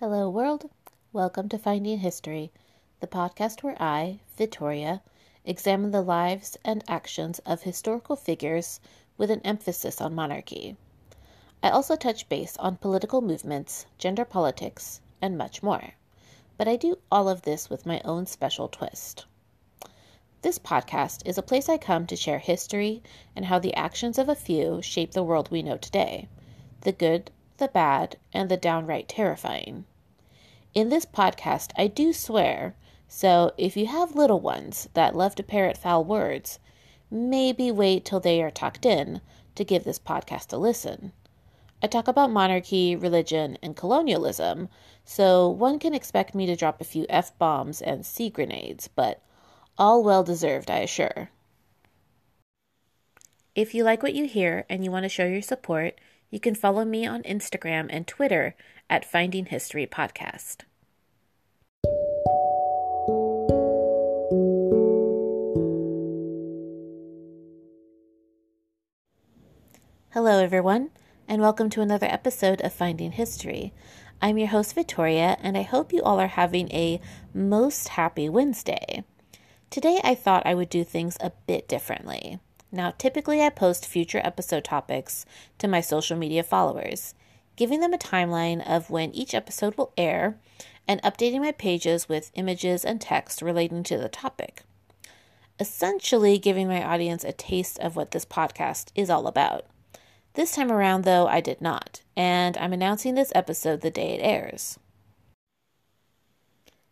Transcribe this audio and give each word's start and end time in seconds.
Hello, 0.00 0.28
world. 0.28 0.68
Welcome 1.12 1.48
to 1.50 1.56
Finding 1.56 2.00
History, 2.00 2.50
the 2.98 3.06
podcast 3.06 3.62
where 3.62 3.80
I, 3.80 4.18
Victoria, 4.36 5.02
examine 5.44 5.92
the 5.92 6.02
lives 6.02 6.58
and 6.64 6.82
actions 6.88 7.38
of 7.46 7.62
historical 7.62 8.16
figures 8.16 8.80
with 9.16 9.30
an 9.30 9.40
emphasis 9.44 10.00
on 10.00 10.12
monarchy. 10.12 10.76
I 11.62 11.70
also 11.70 11.94
touch 11.94 12.28
base 12.28 12.56
on 12.56 12.78
political 12.78 13.20
movements, 13.20 13.86
gender 13.96 14.24
politics, 14.24 15.00
and 15.22 15.38
much 15.38 15.62
more. 15.62 15.94
But 16.56 16.66
I 16.66 16.74
do 16.74 16.98
all 17.12 17.28
of 17.28 17.42
this 17.42 17.70
with 17.70 17.86
my 17.86 18.00
own 18.04 18.26
special 18.26 18.66
twist. 18.66 19.26
This 20.42 20.58
podcast 20.58 21.24
is 21.24 21.38
a 21.38 21.40
place 21.40 21.68
I 21.68 21.78
come 21.78 22.08
to 22.08 22.16
share 22.16 22.40
history 22.40 23.00
and 23.36 23.44
how 23.44 23.60
the 23.60 23.74
actions 23.74 24.18
of 24.18 24.28
a 24.28 24.34
few 24.34 24.82
shape 24.82 25.12
the 25.12 25.22
world 25.22 25.52
we 25.52 25.62
know 25.62 25.76
today 25.76 26.26
the 26.80 26.90
good, 26.90 27.30
the 27.58 27.68
bad, 27.68 28.16
and 28.32 28.50
the 28.50 28.56
downright 28.56 29.08
terrifying. 29.08 29.84
In 30.74 30.88
this 30.88 31.06
podcast, 31.06 31.70
I 31.76 31.86
do 31.86 32.12
swear, 32.12 32.74
so 33.06 33.52
if 33.56 33.76
you 33.76 33.86
have 33.86 34.16
little 34.16 34.40
ones 34.40 34.88
that 34.94 35.14
love 35.14 35.34
to 35.36 35.42
parrot 35.42 35.78
foul 35.78 36.04
words, 36.04 36.58
maybe 37.10 37.70
wait 37.70 38.04
till 38.04 38.20
they 38.20 38.42
are 38.42 38.50
tucked 38.50 38.84
in 38.84 39.20
to 39.54 39.64
give 39.64 39.84
this 39.84 39.98
podcast 39.98 40.52
a 40.52 40.56
listen. 40.56 41.12
I 41.82 41.86
talk 41.86 42.08
about 42.08 42.30
monarchy, 42.30 42.96
religion, 42.96 43.58
and 43.62 43.76
colonialism, 43.76 44.68
so 45.04 45.48
one 45.48 45.78
can 45.78 45.94
expect 45.94 46.34
me 46.34 46.46
to 46.46 46.56
drop 46.56 46.80
a 46.80 46.84
few 46.84 47.06
F 47.08 47.36
bombs 47.38 47.82
and 47.82 48.04
C 48.04 48.30
grenades, 48.30 48.88
but 48.88 49.20
all 49.76 50.02
well 50.02 50.24
deserved, 50.24 50.70
I 50.70 50.78
assure. 50.78 51.30
If 53.54 53.74
you 53.74 53.84
like 53.84 54.02
what 54.02 54.14
you 54.14 54.26
hear 54.26 54.64
and 54.68 54.82
you 54.84 54.90
want 54.90 55.04
to 55.04 55.08
show 55.08 55.26
your 55.26 55.42
support, 55.42 56.00
you 56.34 56.40
can 56.40 56.56
follow 56.56 56.84
me 56.84 57.06
on 57.06 57.22
Instagram 57.22 57.86
and 57.90 58.08
Twitter 58.08 58.56
at 58.90 59.04
Finding 59.04 59.46
History 59.46 59.86
Podcast. 59.86 60.62
Hello, 70.10 70.42
everyone, 70.42 70.90
and 71.28 71.40
welcome 71.40 71.70
to 71.70 71.80
another 71.80 72.08
episode 72.08 72.60
of 72.62 72.72
Finding 72.72 73.12
History. 73.12 73.72
I'm 74.20 74.36
your 74.36 74.48
host, 74.48 74.74
Victoria, 74.74 75.36
and 75.40 75.56
I 75.56 75.62
hope 75.62 75.92
you 75.92 76.02
all 76.02 76.18
are 76.18 76.26
having 76.26 76.68
a 76.72 77.00
most 77.32 77.90
happy 77.90 78.28
Wednesday. 78.28 79.04
Today, 79.70 80.00
I 80.02 80.16
thought 80.16 80.44
I 80.44 80.54
would 80.54 80.68
do 80.68 80.82
things 80.82 81.16
a 81.20 81.30
bit 81.46 81.68
differently. 81.68 82.40
Now, 82.74 82.92
typically, 82.98 83.40
I 83.40 83.50
post 83.50 83.86
future 83.86 84.20
episode 84.24 84.64
topics 84.64 85.24
to 85.58 85.68
my 85.68 85.80
social 85.80 86.16
media 86.16 86.42
followers, 86.42 87.14
giving 87.54 87.78
them 87.78 87.94
a 87.94 87.98
timeline 87.98 88.68
of 88.68 88.90
when 88.90 89.14
each 89.14 89.32
episode 89.32 89.78
will 89.78 89.92
air 89.96 90.40
and 90.88 91.00
updating 91.02 91.38
my 91.38 91.52
pages 91.52 92.08
with 92.08 92.32
images 92.34 92.84
and 92.84 93.00
text 93.00 93.42
relating 93.42 93.84
to 93.84 93.96
the 93.96 94.08
topic. 94.08 94.64
Essentially, 95.60 96.36
giving 96.36 96.66
my 96.66 96.82
audience 96.82 97.22
a 97.22 97.30
taste 97.30 97.78
of 97.78 97.94
what 97.94 98.10
this 98.10 98.24
podcast 98.24 98.88
is 98.96 99.08
all 99.08 99.28
about. 99.28 99.66
This 100.32 100.56
time 100.56 100.72
around, 100.72 101.04
though, 101.04 101.28
I 101.28 101.40
did 101.40 101.60
not, 101.60 102.02
and 102.16 102.56
I'm 102.56 102.72
announcing 102.72 103.14
this 103.14 103.30
episode 103.36 103.82
the 103.82 103.90
day 103.92 104.14
it 104.14 104.20
airs. 104.20 104.80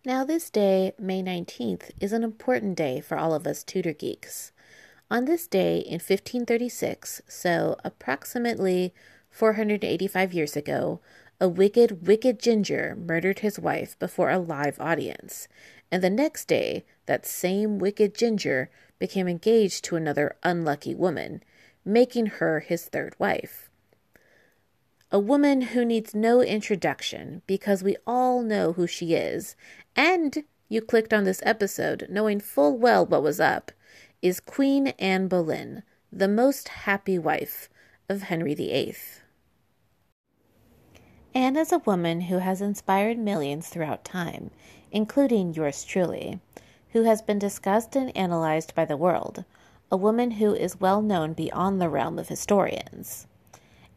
Now, 0.05 0.25
this 0.25 0.49
day, 0.49 0.93
May 0.97 1.25
19th, 1.25 1.91
is 1.99 2.13
an 2.13 2.23
important 2.23 2.77
day 2.77 3.01
for 3.01 3.19
all 3.19 3.35
of 3.35 3.49
us 3.49 3.65
Tudor 3.65 3.93
geeks. 3.93 4.52
On 5.13 5.27
this 5.27 5.47
day 5.47 5.81
in 5.81 5.97
1536, 6.01 7.21
so 7.29 7.77
approximately 7.85 8.95
485 9.29 10.33
years 10.33 10.57
ago, 10.57 11.01
a 11.39 11.51
wicked, 11.51 12.07
wicked 12.07 12.39
ginger 12.39 12.97
murdered 12.99 13.41
his 13.41 13.59
wife 13.59 13.99
before 13.99 14.31
a 14.31 14.39
live 14.39 14.81
audience, 14.81 15.49
and 15.91 16.03
the 16.03 16.09
next 16.09 16.49
day, 16.49 16.87
that 17.05 17.27
same 17.27 17.79
wicked 17.79 18.15
ginger 18.15 18.71
became 18.98 19.29
engaged 19.29 19.85
to 19.85 19.97
another 19.97 20.35
unlucky 20.42 20.95
woman, 20.95 21.42
making 21.85 22.25
her 22.41 22.61
his 22.61 22.86
third 22.86 23.15
wife. 23.19 23.69
A 25.11 25.19
woman 25.19 25.61
who 25.61 25.85
needs 25.85 26.15
no 26.15 26.41
introduction 26.41 27.42
because 27.47 27.83
we 27.83 27.98
all 28.07 28.41
know 28.41 28.73
who 28.73 28.86
she 28.86 29.13
is, 29.13 29.57
and 29.95 30.45
you 30.70 30.81
clicked 30.81 31.13
on 31.13 31.25
this 31.25 31.42
episode 31.45 32.07
knowing 32.09 32.41
full 32.41 32.79
well 32.79 33.05
what 33.05 33.23
was 33.23 33.41
up 33.41 33.73
is 34.23 34.39
Queen 34.39 34.87
Anne 35.01 35.27
Boleyn, 35.27 35.83
the 36.13 36.29
most 36.29 36.69
happy 36.69 37.19
wife 37.19 37.69
of 38.09 38.23
Henry 38.23 38.55
VIII. 38.55 38.95
Anne 41.35 41.57
is 41.57 41.73
a 41.73 41.79
woman 41.79 42.21
who 42.23 42.39
has 42.39 42.61
inspired 42.61 43.19
millions 43.19 43.69
throughout 43.69 44.05
time, 44.05 44.53
including 44.93 45.53
yours 45.55 45.83
truly, 45.83 46.39
who 46.91 47.03
has 47.03 47.21
been 47.21 47.41
discussed 47.41 47.97
and 47.97 48.17
analyzed 48.17 48.77
by 48.77 48.85
the 48.85 48.97
world, 48.97 49.45
a 49.91 49.97
woman 49.97 50.31
who 50.33 50.55
is 50.55 50.79
well 50.79 51.03
known 51.03 51.33
beyond 51.33 51.81
the 51.83 51.89
realm 51.89 52.17
of 52.17 52.29
historians. 52.29 53.27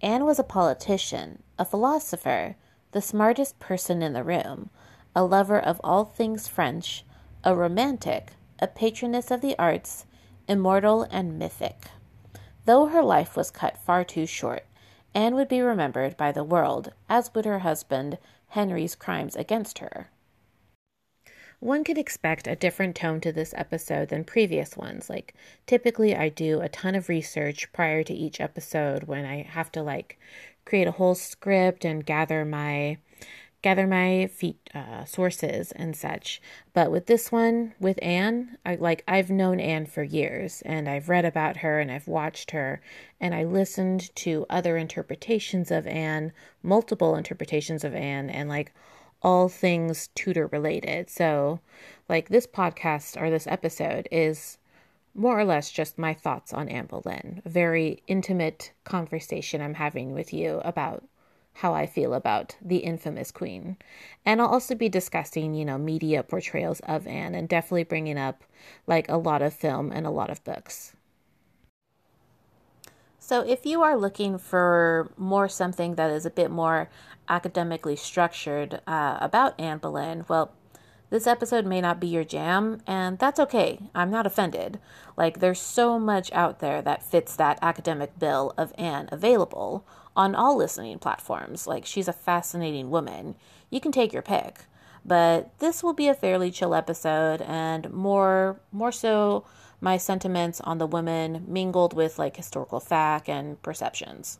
Anne 0.01 0.25
was 0.25 0.39
a 0.39 0.43
politician, 0.43 1.43
a 1.59 1.65
philosopher, 1.65 2.55
the 2.93 3.01
smartest 3.01 3.59
person 3.59 4.01
in 4.01 4.13
the 4.13 4.23
room, 4.23 4.71
a 5.15 5.23
lover 5.23 5.59
of 5.59 5.79
all 5.83 6.03
things 6.03 6.47
French, 6.47 7.05
a 7.43 7.55
romantic, 7.55 8.31
a 8.57 8.65
patroness 8.65 9.29
of 9.29 9.41
the 9.41 9.55
arts, 9.59 10.07
immortal 10.47 11.03
and 11.11 11.39
mythic. 11.39 11.89
Though 12.65 12.87
her 12.87 13.03
life 13.03 13.35
was 13.35 13.51
cut 13.51 13.77
far 13.77 14.03
too 14.03 14.25
short, 14.25 14.65
Anne 15.13 15.35
would 15.35 15.47
be 15.47 15.61
remembered 15.61 16.17
by 16.17 16.31
the 16.31 16.43
world, 16.43 16.91
as 17.07 17.33
would 17.33 17.45
her 17.45 17.59
husband 17.59 18.17
Henry's 18.49 18.95
crimes 18.95 19.35
against 19.35 19.79
her. 19.79 20.09
One 21.59 21.83
could 21.83 21.97
expect 21.97 22.47
a 22.47 22.55
different 22.55 22.95
tone 22.95 23.21
to 23.21 23.31
this 23.31 23.53
episode 23.57 24.09
than 24.09 24.23
previous 24.23 24.75
ones. 24.75 25.09
Like, 25.09 25.33
typically, 25.65 26.15
I 26.15 26.29
do 26.29 26.61
a 26.61 26.69
ton 26.69 26.95
of 26.95 27.09
research 27.09 27.71
prior 27.71 28.03
to 28.03 28.13
each 28.13 28.41
episode 28.41 29.03
when 29.03 29.25
I 29.25 29.43
have 29.43 29.71
to, 29.71 29.81
like, 29.81 30.19
create 30.65 30.87
a 30.87 30.91
whole 30.91 31.15
script 31.15 31.85
and 31.85 32.05
gather 32.05 32.43
my 32.43 32.97
gather 33.65 33.87
my 33.87 34.27
feet 34.27 34.69
uh, 34.75 35.03
sources 35.05 35.71
and 35.71 35.95
such. 35.95 36.39
But 36.71 36.91
with 36.91 37.07
this 37.07 37.31
one, 37.31 37.73
with 37.79 37.97
Anne, 37.99 38.59
I 38.63 38.75
like 38.75 39.03
I've 39.07 39.31
known 39.31 39.59
Anne 39.59 39.87
for 39.87 40.03
years, 40.03 40.61
and 40.67 40.87
I've 40.87 41.09
read 41.09 41.25
about 41.25 41.57
her 41.57 41.79
and 41.79 41.91
I've 41.91 42.07
watched 42.07 42.51
her, 42.51 42.79
and 43.19 43.33
I 43.33 43.43
listened 43.43 44.15
to 44.17 44.45
other 44.51 44.77
interpretations 44.77 45.71
of 45.71 45.87
Anne, 45.87 46.31
multiple 46.61 47.15
interpretations 47.15 47.83
of 47.83 47.95
Anne, 47.95 48.29
and 48.29 48.49
like 48.49 48.71
all 49.23 49.49
things 49.49 50.09
Tudor 50.13 50.45
related. 50.45 51.09
So, 51.09 51.59
like 52.07 52.29
this 52.29 52.45
podcast 52.45 53.19
or 53.19 53.31
this 53.31 53.47
episode 53.47 54.07
is 54.11 54.59
more 55.15 55.39
or 55.39 55.43
less 55.43 55.71
just 55.71 55.97
my 55.97 56.13
thoughts 56.13 56.53
on 56.53 56.69
Anne 56.69 56.85
Boleyn, 56.85 57.41
a 57.43 57.49
very 57.49 58.03
intimate 58.05 58.73
conversation 58.83 59.59
I'm 59.59 59.73
having 59.73 60.13
with 60.13 60.35
you 60.35 60.61
about 60.63 61.03
how 61.55 61.73
I 61.73 61.85
feel 61.85 62.13
about 62.13 62.57
the 62.61 62.77
infamous 62.77 63.31
queen. 63.31 63.77
And 64.25 64.41
I'll 64.41 64.47
also 64.47 64.75
be 64.75 64.89
discussing, 64.89 65.53
you 65.53 65.63
know, 65.63 65.77
media 65.77 66.21
portrayals 66.21 66.81
of 66.81 67.07
Anne 67.07 67.33
and 67.33 67.47
definitely 67.47 67.85
bringing 67.85 68.17
up 68.17 68.43
like 68.87 69.07
a 69.07 69.17
lot 69.17 69.41
of 69.41 69.53
film 69.53 69.91
and 69.91 70.05
a 70.05 70.11
lot 70.11 70.29
of 70.29 70.43
books. 70.43 70.95
So, 73.17 73.41
if 73.41 73.65
you 73.65 73.81
are 73.81 73.97
looking 73.97 74.37
for 74.37 75.11
more 75.17 75.47
something 75.47 75.95
that 75.95 76.11
is 76.11 76.27
a 76.27 76.29
bit 76.29 76.51
more 76.51 76.89
academically 77.27 77.95
structured 77.95 78.81
uh, 78.85 79.17
about 79.19 79.59
Anne 79.59 79.79
Boleyn, 79.79 80.25
well, 80.27 80.51
this 81.09 81.25
episode 81.25 81.65
may 81.65 81.81
not 81.81 81.99
be 81.99 82.07
your 82.07 82.23
jam, 82.23 82.81
and 82.85 83.17
that's 83.17 83.39
okay. 83.39 83.79
I'm 83.95 84.11
not 84.11 84.27
offended. 84.27 84.79
Like, 85.15 85.39
there's 85.39 85.61
so 85.61 85.97
much 85.97 86.31
out 86.33 86.59
there 86.59 86.81
that 86.81 87.01
fits 87.01 87.35
that 87.37 87.57
academic 87.61 88.19
bill 88.19 88.53
of 88.57 88.73
Anne 88.77 89.07
available 89.11 89.87
on 90.15 90.35
all 90.35 90.55
listening 90.55 90.99
platforms. 90.99 91.67
Like, 91.67 91.85
she's 91.85 92.07
a 92.07 92.13
fascinating 92.13 92.89
woman. 92.89 93.35
You 93.69 93.79
can 93.79 93.91
take 93.91 94.13
your 94.13 94.21
pick. 94.21 94.61
But 95.05 95.59
this 95.59 95.83
will 95.83 95.93
be 95.93 96.07
a 96.07 96.15
fairly 96.15 96.49
chill 96.49 96.73
episode 96.73 97.41
and 97.41 97.91
more 97.93 98.59
more 98.71 98.91
so 98.91 99.45
my 99.79 99.97
sentiments 99.97 100.59
on 100.61 100.79
the 100.79 100.87
women 100.87 101.45
mingled 101.47 101.93
with 101.93 102.17
like 102.17 102.35
historical 102.35 102.79
fact 102.79 103.29
and 103.29 103.61
perceptions. 103.61 104.39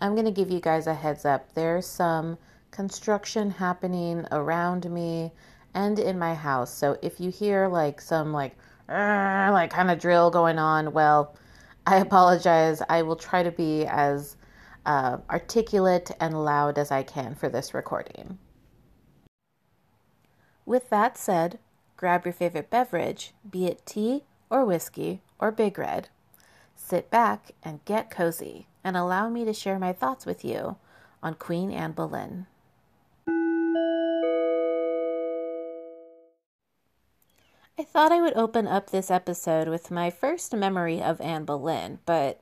I'm 0.00 0.14
going 0.14 0.24
to 0.24 0.32
give 0.32 0.50
you 0.50 0.60
guys 0.60 0.88
a 0.88 0.94
heads 0.94 1.24
up. 1.24 1.54
There's 1.54 1.86
some 1.86 2.38
construction 2.72 3.50
happening 3.50 4.26
around 4.32 4.90
me 4.90 5.32
and 5.74 5.98
in 5.98 6.18
my 6.18 6.34
house. 6.34 6.72
So 6.72 6.98
if 7.00 7.20
you 7.20 7.30
hear 7.30 7.68
like 7.68 8.00
some 8.00 8.32
like 8.32 8.56
like 8.88 9.70
kind 9.70 9.90
of 9.90 10.00
drill 10.00 10.30
going 10.30 10.58
on, 10.58 10.92
well, 10.92 11.36
I 11.86 11.96
apologize. 11.98 12.82
I 12.88 13.02
will 13.02 13.16
try 13.16 13.44
to 13.44 13.52
be 13.52 13.86
as 13.86 14.36
uh, 14.88 15.18
articulate 15.28 16.10
and 16.18 16.42
loud 16.46 16.78
as 16.78 16.90
I 16.90 17.02
can 17.02 17.34
for 17.34 17.50
this 17.50 17.74
recording. 17.74 18.38
With 20.64 20.88
that 20.88 21.18
said, 21.18 21.58
grab 21.98 22.24
your 22.24 22.32
favorite 22.32 22.70
beverage, 22.70 23.34
be 23.48 23.66
it 23.66 23.84
tea 23.84 24.24
or 24.48 24.64
whiskey 24.64 25.20
or 25.38 25.52
Big 25.52 25.78
Red. 25.78 26.08
Sit 26.74 27.10
back 27.10 27.52
and 27.62 27.84
get 27.84 28.10
cozy 28.10 28.66
and 28.82 28.96
allow 28.96 29.28
me 29.28 29.44
to 29.44 29.52
share 29.52 29.78
my 29.78 29.92
thoughts 29.92 30.24
with 30.24 30.42
you 30.42 30.76
on 31.22 31.34
Queen 31.34 31.70
Anne 31.70 31.92
Boleyn. 31.92 32.46
I 37.78 37.84
thought 37.84 38.10
I 38.10 38.22
would 38.22 38.36
open 38.36 38.66
up 38.66 38.88
this 38.88 39.10
episode 39.10 39.68
with 39.68 39.90
my 39.90 40.08
first 40.08 40.56
memory 40.56 41.02
of 41.02 41.20
Anne 41.20 41.44
Boleyn, 41.44 41.98
but 42.06 42.40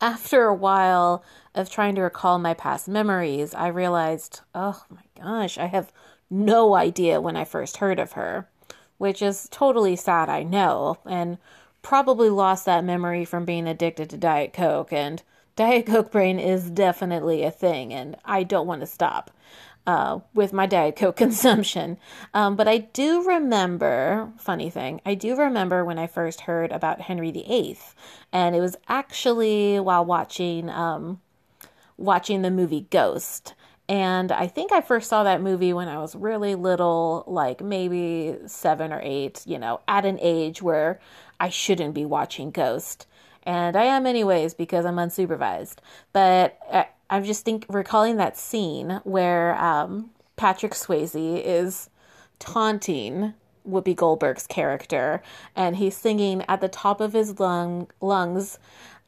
after 0.00 0.44
a 0.44 0.54
while 0.54 1.24
of 1.54 1.70
trying 1.70 1.94
to 1.96 2.02
recall 2.02 2.38
my 2.38 2.54
past 2.54 2.88
memories, 2.88 3.54
I 3.54 3.68
realized, 3.68 4.40
oh 4.54 4.84
my 4.88 5.02
gosh, 5.22 5.58
I 5.58 5.66
have 5.66 5.92
no 6.30 6.74
idea 6.74 7.20
when 7.20 7.36
I 7.36 7.44
first 7.44 7.78
heard 7.78 7.98
of 7.98 8.12
her, 8.12 8.48
which 8.98 9.20
is 9.20 9.48
totally 9.50 9.96
sad, 9.96 10.28
I 10.28 10.42
know, 10.42 10.98
and 11.04 11.38
probably 11.82 12.30
lost 12.30 12.66
that 12.66 12.84
memory 12.84 13.24
from 13.24 13.44
being 13.44 13.66
addicted 13.66 14.10
to 14.10 14.16
Diet 14.16 14.52
Coke. 14.52 14.92
And 14.92 15.22
Diet 15.56 15.86
Coke 15.86 16.12
brain 16.12 16.38
is 16.38 16.70
definitely 16.70 17.42
a 17.42 17.50
thing, 17.50 17.92
and 17.92 18.16
I 18.24 18.44
don't 18.44 18.66
want 18.66 18.80
to 18.80 18.86
stop 18.86 19.30
uh, 19.90 20.20
with 20.34 20.52
my 20.52 20.66
Diet 20.66 20.94
Coke 20.94 21.16
consumption. 21.24 21.98
Um, 22.32 22.54
but 22.54 22.68
I 22.68 22.78
do 22.78 23.26
remember, 23.26 24.32
funny 24.38 24.70
thing, 24.70 25.00
I 25.04 25.14
do 25.14 25.36
remember 25.36 25.84
when 25.84 25.98
I 25.98 26.06
first 26.06 26.42
heard 26.42 26.70
about 26.70 27.00
Henry 27.00 27.32
VIII, 27.32 27.78
and 28.32 28.54
it 28.54 28.60
was 28.60 28.76
actually 28.88 29.80
while 29.80 30.04
watching 30.04 30.70
um, 30.70 31.20
watching 31.96 32.42
the 32.42 32.50
movie 32.50 32.86
Ghost. 32.90 33.54
And 33.88 34.30
I 34.30 34.46
think 34.46 34.70
I 34.70 34.80
first 34.80 35.08
saw 35.08 35.24
that 35.24 35.42
movie 35.42 35.72
when 35.72 35.88
I 35.88 35.98
was 35.98 36.14
really 36.14 36.54
little, 36.54 37.24
like 37.26 37.60
maybe 37.60 38.36
seven 38.46 38.92
or 38.92 39.00
eight, 39.02 39.42
you 39.44 39.58
know, 39.58 39.80
at 39.88 40.04
an 40.04 40.18
age 40.20 40.62
where 40.62 41.00
I 41.40 41.48
shouldn't 41.48 41.94
be 41.94 42.04
watching 42.04 42.52
Ghost. 42.52 43.08
And 43.42 43.74
I 43.74 43.84
am, 43.84 44.06
anyways, 44.06 44.54
because 44.54 44.84
I'm 44.84 44.96
unsupervised. 44.96 45.78
But 46.12 46.56
uh, 46.70 46.84
I'm 47.10 47.24
just 47.24 47.44
think 47.44 47.66
recalling 47.68 48.16
that 48.16 48.36
scene 48.36 49.00
where 49.02 49.60
um, 49.62 50.10
Patrick 50.36 50.72
Swayze 50.74 51.42
is 51.44 51.90
taunting 52.38 53.34
Whoopi 53.68 53.96
Goldberg's 53.96 54.46
character, 54.46 55.20
and 55.56 55.76
he's 55.76 55.96
singing 55.96 56.44
at 56.48 56.60
the 56.60 56.68
top 56.68 57.00
of 57.00 57.12
his 57.12 57.40
lung 57.40 57.88
lungs, 58.00 58.60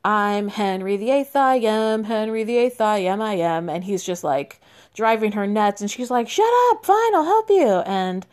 "I'm 0.04 0.48
Henry 0.48 0.96
VIII, 0.96 1.28
I 1.34 1.56
am 1.56 2.04
Henry 2.04 2.42
VIII, 2.42 2.74
I 2.80 2.98
am, 2.98 3.22
I 3.22 3.34
am," 3.34 3.68
and 3.68 3.84
he's 3.84 4.02
just 4.02 4.24
like 4.24 4.60
driving 4.94 5.32
her 5.32 5.46
nuts, 5.46 5.80
and 5.80 5.90
she's 5.90 6.10
like, 6.10 6.28
"Shut 6.28 6.52
up, 6.70 6.84
fine, 6.84 7.14
I'll 7.14 7.24
help 7.24 7.48
you." 7.50 7.82
And 7.86 8.26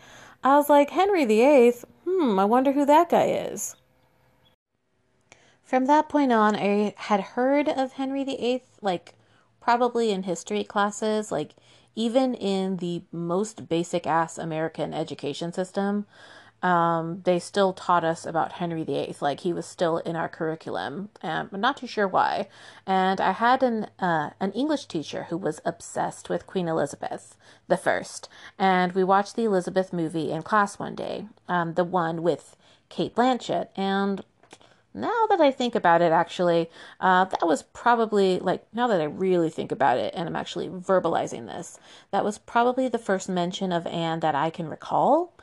I 0.44 0.56
was 0.58 0.70
like, 0.70 0.90
Henry 0.90 1.26
VIII, 1.26 1.74
hmm, 2.06 2.40
I 2.40 2.46
wonder 2.46 2.72
who 2.72 2.86
that 2.86 3.10
guy 3.10 3.26
is. 3.26 3.76
From 5.64 5.86
that 5.86 6.10
point 6.10 6.32
on, 6.32 6.56
I 6.56 6.96
had 6.98 7.20
heard 7.20 7.68
of 7.70 7.94
Henry 7.94 8.24
VIII, 8.24 8.64
like 8.82 9.14
probably 9.60 10.12
in 10.12 10.24
history 10.24 10.64
classes, 10.64 11.32
like 11.32 11.56
even 11.96 12.34
in 12.34 12.78
the 12.78 13.04
most 13.12 13.68
basic 13.68 14.08
ass 14.08 14.38
American 14.38 14.94
education 14.94 15.52
system, 15.52 16.06
um, 16.62 17.22
they 17.24 17.40
still 17.40 17.74
taught 17.74 18.04
us 18.04 18.26
about 18.26 18.54
Henry 18.54 18.84
VIII. 18.84 19.16
Like 19.22 19.42
he 19.42 19.54
was 19.54 19.66
still 19.66 19.98
in 20.00 20.16
our 20.16 20.28
curriculum. 20.28 21.10
Um, 21.22 21.50
I'm 21.54 21.62
not 21.62 21.78
too 21.78 21.88
sure 21.88 22.08
why. 22.08 22.48
And 22.86 23.22
I 23.22 23.32
had 23.32 23.64
an 23.64 23.88
uh, 24.00 24.32
an 24.40 24.52
English 24.52 24.86
teacher 24.86 25.28
who 25.30 25.38
was 25.38 25.62
obsessed 25.66 26.30
with 26.30 26.48
Queen 26.48 26.68
Elizabeth 26.68 27.38
the 27.68 27.78
First, 27.78 28.28
and 28.58 28.94
we 28.94 29.04
watched 29.04 29.36
the 29.36 29.46
Elizabeth 29.46 29.94
movie 29.94 30.32
in 30.32 30.42
class 30.42 30.80
one 30.80 30.96
day, 30.96 31.28
um, 31.48 31.76
the 31.76 31.84
one 31.84 32.24
with 32.24 32.56
Cate 32.90 33.16
Blanchett, 33.16 33.70
and 33.78 34.24
now 35.00 35.26
that 35.30 35.42
I 35.42 35.52
think 35.52 35.76
about 35.76 36.02
it, 36.02 36.12
actually, 36.12 36.70
uh, 37.00 37.26
that 37.26 37.48
was 37.48 37.64
probably 37.64 38.40
like 38.40 38.66
now 38.74 38.88
that 38.88 39.02
I 39.02 39.06
really 39.06 39.50
think 39.50 39.72
about 39.72 39.98
it, 39.98 40.14
and 40.16 40.28
I'm 40.28 40.36
actually 40.36 40.70
verbalizing 40.70 41.48
this, 41.48 41.80
that 42.12 42.24
was 42.24 42.38
probably 42.38 42.88
the 42.88 42.98
first 42.98 43.30
mention 43.30 43.72
of 43.72 43.88
Anne 43.88 44.20
that 44.22 44.36
I 44.36 44.50
can 44.50 44.68
recall. 44.68 45.34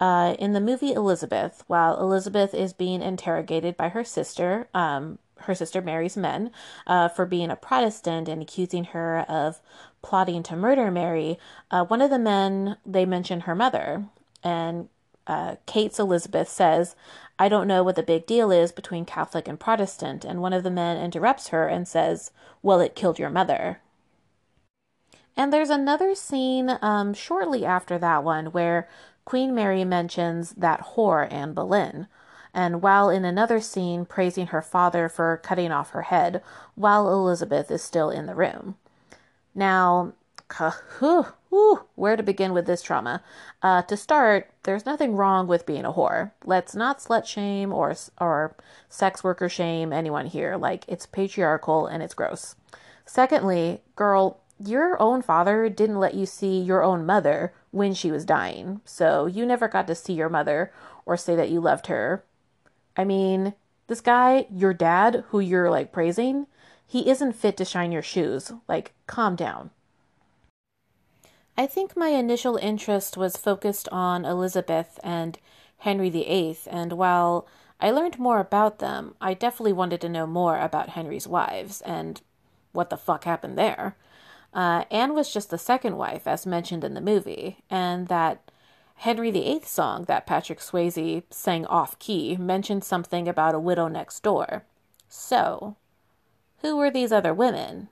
Uh, 0.00 0.34
in 0.40 0.52
the 0.52 0.60
movie 0.60 0.92
Elizabeth, 0.92 1.62
while 1.68 2.00
Elizabeth 2.00 2.52
is 2.52 2.72
being 2.72 3.00
interrogated 3.00 3.76
by 3.76 3.90
her 3.90 4.02
sister, 4.02 4.68
um, 4.74 5.18
her 5.38 5.54
sister 5.54 5.80
Mary's 5.80 6.16
men, 6.16 6.50
uh, 6.86 7.08
for 7.08 7.26
being 7.26 7.50
a 7.50 7.56
Protestant 7.56 8.28
and 8.28 8.42
accusing 8.42 8.84
her 8.84 9.20
of 9.20 9.60
plotting 10.02 10.42
to 10.42 10.56
murder 10.56 10.90
Mary, 10.90 11.38
uh, 11.70 11.84
one 11.84 12.02
of 12.02 12.10
the 12.10 12.18
men 12.18 12.76
they 12.84 13.06
mention 13.06 13.40
her 13.40 13.54
mother, 13.54 14.04
and 14.42 14.88
uh, 15.26 15.56
Cate's 15.66 15.98
Elizabeth 15.98 16.48
says, 16.48 16.94
I 17.38 17.48
don't 17.48 17.66
know 17.66 17.82
what 17.82 17.96
the 17.96 18.02
big 18.02 18.26
deal 18.26 18.50
is 18.50 18.72
between 18.72 19.04
Catholic 19.04 19.48
and 19.48 19.58
Protestant. 19.58 20.24
And 20.24 20.40
one 20.40 20.52
of 20.52 20.62
the 20.62 20.70
men 20.70 21.02
interrupts 21.02 21.48
her 21.48 21.66
and 21.66 21.86
says, 21.88 22.30
Well, 22.62 22.80
it 22.80 22.94
killed 22.94 23.18
your 23.18 23.30
mother. 23.30 23.80
And 25.36 25.52
there's 25.52 25.70
another 25.70 26.14
scene 26.14 26.78
um, 26.80 27.12
shortly 27.12 27.64
after 27.64 27.98
that 27.98 28.22
one 28.22 28.46
where 28.46 28.88
Queen 29.24 29.54
Mary 29.54 29.84
mentions 29.84 30.50
that 30.52 30.94
whore 30.94 31.30
Anne 31.32 31.54
Boleyn. 31.54 32.06
And 32.52 32.82
while 32.82 33.10
in 33.10 33.24
another 33.24 33.60
scene 33.60 34.04
praising 34.04 34.48
her 34.48 34.62
father 34.62 35.08
for 35.08 35.40
cutting 35.42 35.72
off 35.72 35.90
her 35.90 36.02
head 36.02 36.40
while 36.76 37.12
Elizabeth 37.12 37.68
is 37.70 37.82
still 37.82 38.10
in 38.10 38.26
the 38.26 38.34
room. 38.34 38.76
Now, 39.56 40.12
where 41.94 42.16
to 42.16 42.22
begin 42.22 42.52
with 42.52 42.66
this 42.66 42.82
trauma? 42.82 43.22
Uh, 43.62 43.82
to 43.82 43.96
start, 43.96 44.50
there's 44.64 44.86
nothing 44.86 45.16
wrong 45.16 45.46
with 45.46 45.66
being 45.66 45.84
a 45.84 45.92
whore. 45.92 46.32
Let's 46.44 46.74
not 46.74 46.98
slut 46.98 47.26
shame 47.26 47.72
or 47.72 47.94
or 48.20 48.56
sex 48.88 49.24
worker 49.24 49.48
shame 49.48 49.92
anyone 49.92 50.26
here. 50.26 50.56
Like 50.56 50.84
it's 50.88 51.06
patriarchal 51.06 51.86
and 51.86 52.02
it's 52.02 52.14
gross. 52.14 52.56
Secondly, 53.06 53.82
girl, 53.96 54.40
your 54.58 55.00
own 55.02 55.22
father 55.22 55.68
didn't 55.68 55.98
let 55.98 56.14
you 56.14 56.26
see 56.26 56.60
your 56.60 56.82
own 56.82 57.04
mother 57.04 57.52
when 57.70 57.92
she 57.92 58.10
was 58.10 58.24
dying, 58.24 58.80
so 58.84 59.26
you 59.26 59.44
never 59.44 59.66
got 59.66 59.86
to 59.88 59.94
see 59.94 60.12
your 60.12 60.28
mother 60.28 60.72
or 61.04 61.16
say 61.16 61.34
that 61.34 61.50
you 61.50 61.60
loved 61.60 61.88
her. 61.88 62.24
I 62.96 63.04
mean, 63.04 63.54
this 63.88 64.00
guy, 64.00 64.46
your 64.50 64.72
dad, 64.72 65.24
who 65.28 65.40
you're 65.40 65.70
like 65.70 65.92
praising, 65.92 66.46
he 66.86 67.08
isn't 67.08 67.32
fit 67.32 67.56
to 67.56 67.64
shine 67.64 67.92
your 67.92 68.02
shoes. 68.02 68.52
Like, 68.68 68.92
calm 69.06 69.36
down. 69.36 69.70
I 71.56 71.66
think 71.66 71.96
my 71.96 72.08
initial 72.08 72.56
interest 72.56 73.16
was 73.16 73.36
focused 73.36 73.88
on 73.90 74.24
Elizabeth 74.24 74.98
and 75.04 75.38
Henry 75.78 76.10
VIII, 76.10 76.58
and 76.68 76.94
while 76.94 77.46
I 77.80 77.92
learned 77.92 78.18
more 78.18 78.40
about 78.40 78.80
them, 78.80 79.14
I 79.20 79.34
definitely 79.34 79.72
wanted 79.72 80.00
to 80.00 80.08
know 80.08 80.26
more 80.26 80.58
about 80.58 80.90
Henry's 80.90 81.28
wives 81.28 81.80
and 81.82 82.20
what 82.72 82.90
the 82.90 82.96
fuck 82.96 83.24
happened 83.24 83.56
there. 83.56 83.96
Uh, 84.52 84.84
Anne 84.90 85.14
was 85.14 85.32
just 85.32 85.50
the 85.50 85.58
second 85.58 85.96
wife, 85.96 86.26
as 86.26 86.44
mentioned 86.44 86.82
in 86.82 86.94
the 86.94 87.00
movie, 87.00 87.58
and 87.70 88.08
that 88.08 88.50
Henry 88.96 89.30
VIII 89.30 89.62
song 89.62 90.04
that 90.04 90.26
Patrick 90.26 90.60
Swayze 90.60 91.22
sang 91.30 91.66
off 91.66 91.98
key 91.98 92.36
mentioned 92.36 92.82
something 92.84 93.28
about 93.28 93.54
a 93.54 93.60
widow 93.60 93.86
next 93.86 94.22
door. 94.22 94.64
So, 95.08 95.76
who 96.62 96.76
were 96.76 96.90
these 96.90 97.12
other 97.12 97.34
women? 97.34 97.88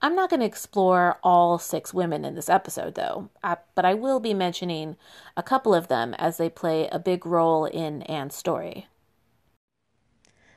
I'm 0.00 0.14
not 0.14 0.30
going 0.30 0.40
to 0.40 0.46
explore 0.46 1.18
all 1.24 1.58
six 1.58 1.92
women 1.92 2.24
in 2.24 2.36
this 2.36 2.48
episode, 2.48 2.94
though, 2.94 3.30
but 3.42 3.84
I 3.84 3.94
will 3.94 4.20
be 4.20 4.32
mentioning 4.32 4.96
a 5.36 5.42
couple 5.42 5.74
of 5.74 5.88
them 5.88 6.14
as 6.14 6.36
they 6.36 6.48
play 6.48 6.86
a 6.88 7.00
big 7.00 7.26
role 7.26 7.64
in 7.64 8.02
Anne's 8.02 8.36
story. 8.36 8.86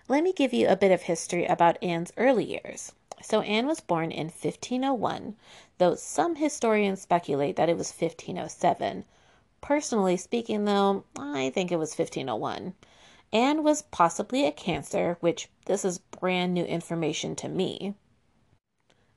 Let 0.07 0.23
me 0.23 0.31
give 0.31 0.53
you 0.53 0.67
a 0.67 0.75
bit 0.75 0.91
of 0.91 1.03
history 1.03 1.45
about 1.47 1.81
Anne's 1.81 2.11
early 2.17 2.43
years. 2.43 2.91
So, 3.23 3.41
Anne 3.41 3.65
was 3.65 3.79
born 3.79 4.11
in 4.11 4.27
1501, 4.27 5.35
though 5.79 5.95
some 5.95 6.35
historians 6.35 7.01
speculate 7.01 7.55
that 7.55 7.69
it 7.69 7.77
was 7.77 7.91
1507. 7.91 9.05
Personally 9.59 10.17
speaking, 10.17 10.65
though, 10.65 11.05
I 11.17 11.49
think 11.49 11.71
it 11.71 11.79
was 11.79 11.97
1501. 11.97 12.75
Anne 13.33 13.63
was 13.63 13.83
possibly 13.83 14.45
a 14.45 14.51
Cancer, 14.51 15.17
which 15.19 15.49
this 15.65 15.83
is 15.83 15.97
brand 15.97 16.53
new 16.53 16.65
information 16.65 17.35
to 17.37 17.47
me. 17.47 17.95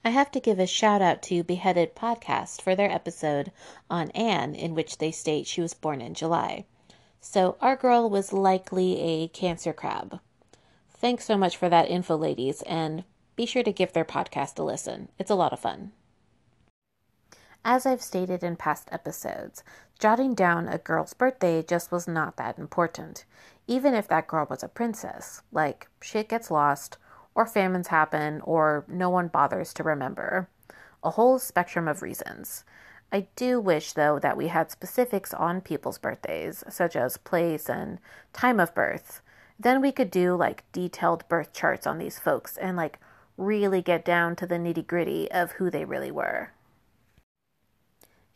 I 0.06 0.10
have 0.10 0.30
to 0.32 0.40
give 0.40 0.58
a 0.58 0.66
shout 0.66 1.00
out 1.00 1.22
to 1.22 1.42
Beheaded 1.42 1.96
Podcast 1.96 2.60
for 2.60 2.74
their 2.76 2.90
episode 2.90 3.50
on 3.88 4.10
Anne, 4.10 4.54
in 4.54 4.74
which 4.74 4.98
they 4.98 5.10
state 5.10 5.46
she 5.46 5.62
was 5.62 5.72
born 5.72 6.02
in 6.02 6.12
July. 6.12 6.66
So 7.22 7.56
our 7.62 7.74
girl 7.74 8.10
was 8.10 8.30
likely 8.30 9.00
a 9.00 9.28
Cancer 9.28 9.72
crab. 9.72 10.20
Thanks 10.90 11.24
so 11.24 11.38
much 11.38 11.56
for 11.56 11.70
that 11.70 11.88
info, 11.88 12.18
ladies, 12.18 12.60
and 12.62 13.04
be 13.34 13.46
sure 13.46 13.62
to 13.62 13.72
give 13.72 13.94
their 13.94 14.04
podcast 14.04 14.58
a 14.58 14.62
listen. 14.62 15.08
It's 15.18 15.30
a 15.30 15.34
lot 15.34 15.54
of 15.54 15.60
fun. 15.60 15.92
As 17.64 17.86
I've 17.86 18.02
stated 18.02 18.44
in 18.44 18.56
past 18.56 18.90
episodes, 18.92 19.64
jotting 19.98 20.34
down 20.34 20.68
a 20.68 20.76
girl's 20.76 21.14
birthday 21.14 21.62
just 21.62 21.90
was 21.90 22.06
not 22.06 22.36
that 22.36 22.58
important, 22.58 23.24
even 23.66 23.94
if 23.94 24.06
that 24.08 24.26
girl 24.26 24.46
was 24.50 24.62
a 24.62 24.68
princess. 24.68 25.40
Like, 25.50 25.88
shit 26.02 26.28
gets 26.28 26.50
lost, 26.50 26.98
or 27.34 27.46
famines 27.46 27.88
happen, 27.88 28.40
or 28.42 28.84
no 28.88 29.10
one 29.10 29.28
bothers 29.28 29.74
to 29.74 29.82
remember. 29.82 30.48
A 31.02 31.10
whole 31.10 31.38
spectrum 31.38 31.88
of 31.88 32.02
reasons. 32.02 32.64
I 33.12 33.28
do 33.36 33.60
wish, 33.60 33.92
though, 33.92 34.18
that 34.18 34.36
we 34.36 34.48
had 34.48 34.70
specifics 34.70 35.32
on 35.34 35.60
people's 35.60 35.98
birthdays, 35.98 36.64
such 36.68 36.96
as 36.96 37.16
place 37.16 37.68
and 37.68 37.98
time 38.32 38.58
of 38.58 38.74
birth. 38.74 39.22
Then 39.58 39.80
we 39.80 39.92
could 39.92 40.10
do 40.10 40.34
like 40.34 40.64
detailed 40.72 41.28
birth 41.28 41.52
charts 41.52 41.86
on 41.86 41.98
these 41.98 42.18
folks 42.18 42.56
and 42.56 42.76
like 42.76 42.98
really 43.36 43.82
get 43.82 44.04
down 44.04 44.36
to 44.36 44.46
the 44.46 44.56
nitty 44.56 44.86
gritty 44.86 45.30
of 45.30 45.52
who 45.52 45.70
they 45.70 45.84
really 45.84 46.10
were. 46.10 46.50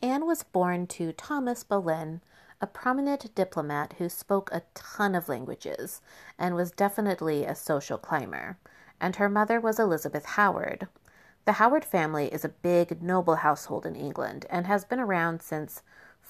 Anne 0.01 0.27
was 0.27 0.45
born 0.45 0.87
to 0.87 1.13
Thomas 1.13 1.65
Boleyn, 1.65 2.21
a 2.61 2.67
prominent 2.67 3.35
diplomat 3.35 3.95
who 3.99 4.09
spoke 4.09 4.49
a 4.53 4.63
ton 4.75 5.15
of 5.15 5.29
languages 5.29 6.01
and 6.39 6.55
was 6.55 6.71
definitely 6.71 7.45
a 7.45 7.55
social 7.55 7.99
climber. 7.99 8.59
And 9.01 9.17
her 9.17 9.29
mother 9.29 9.61
was 9.61 9.79
Elizabeth 9.79 10.25
Howard. 10.25 10.89
The 11.45 11.53
Howard 11.53 11.85
family 11.85 12.27
is 12.27 12.45
a 12.45 12.51
big, 12.51 13.03
noble 13.03 13.37
household 13.37 13.87
in 13.87 13.95
England 13.95 14.47
and 14.51 14.67
has 14.67 14.85
been 14.85 15.01
around 15.01 15.41
since 15.41 15.83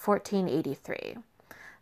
1483. 0.04 1.16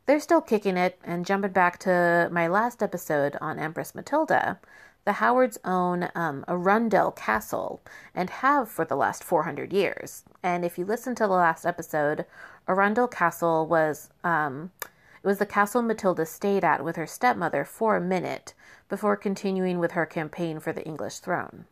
They're 0.06 0.20
still 0.20 0.40
kicking 0.40 0.76
it, 0.76 0.98
and 1.04 1.26
jumping 1.26 1.50
back 1.50 1.78
to 1.80 2.28
my 2.30 2.46
last 2.46 2.82
episode 2.82 3.36
on 3.40 3.58
Empress 3.58 3.94
Matilda, 3.94 4.60
the 5.04 5.14
Howards 5.14 5.58
own 5.64 6.08
um, 6.14 6.44
Arundel 6.48 7.12
Castle 7.12 7.80
and 8.14 8.30
have 8.30 8.68
for 8.68 8.84
the 8.84 8.96
last 8.96 9.22
400 9.22 9.72
years. 9.72 10.24
And 10.42 10.64
if 10.64 10.78
you 10.78 10.84
listen 10.84 11.14
to 11.16 11.24
the 11.24 11.32
last 11.32 11.66
episode, 11.66 12.24
Arundel 12.68 13.08
Castle 13.08 13.66
was 13.66 14.10
um, 14.24 14.70
it 14.82 15.26
was 15.26 15.38
the 15.38 15.46
castle 15.46 15.82
Matilda 15.82 16.24
stayed 16.24 16.64
at 16.64 16.84
with 16.84 16.96
her 16.96 17.06
stepmother 17.06 17.64
for 17.64 17.96
a 17.96 18.00
minute 18.00 18.54
before 18.88 19.16
continuing 19.16 19.78
with 19.78 19.92
her 19.92 20.06
campaign 20.06 20.60
for 20.60 20.72
the 20.72 20.84
English 20.84 21.18
throne. 21.18 21.66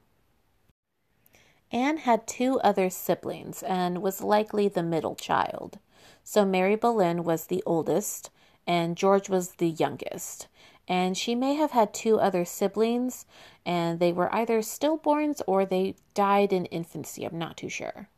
Anne 1.71 1.99
had 1.99 2.27
two 2.27 2.61
other 2.61 2.91
siblings 2.91 3.63
and 3.63 4.03
was 4.03 4.23
likely 4.23 4.69
the 4.69 4.83
middle 4.83 5.15
child. 5.15 5.79
So 6.23 6.45
Mary 6.45 6.77
Boleyn 6.77 7.25
was 7.25 7.47
the 7.47 7.63
oldest, 7.67 8.31
and 8.67 8.97
George 8.97 9.29
was 9.29 9.53
the 9.53 9.71
youngest 9.71 10.49
and 10.87 11.17
she 11.17 11.35
may 11.35 11.55
have 11.55 11.71
had 11.71 11.95
two 11.95 12.21
other 12.21 12.45
siblings, 12.45 13.25
and 13.65 13.99
they 13.99 14.13
were 14.13 14.35
either 14.35 14.61
stillborns 14.61 15.41
or 15.47 15.65
they 15.65 15.97
died 16.13 16.53
in 16.53 16.67
infancy. 16.67 17.25
I'm 17.25 17.39
not 17.39 17.57
too 17.57 17.69
sure. 17.69 18.09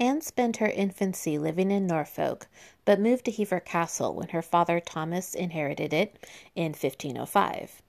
Anne 0.00 0.22
spent 0.22 0.56
her 0.56 0.70
infancy 0.70 1.36
living 1.36 1.70
in 1.70 1.86
Norfolk, 1.86 2.48
but 2.86 2.98
moved 2.98 3.26
to 3.26 3.30
Hever 3.30 3.60
Castle 3.60 4.14
when 4.14 4.28
her 4.28 4.40
father 4.40 4.80
Thomas 4.80 5.34
inherited 5.34 5.92
it 5.92 6.16
in 6.56 6.68
1505. 6.68 7.82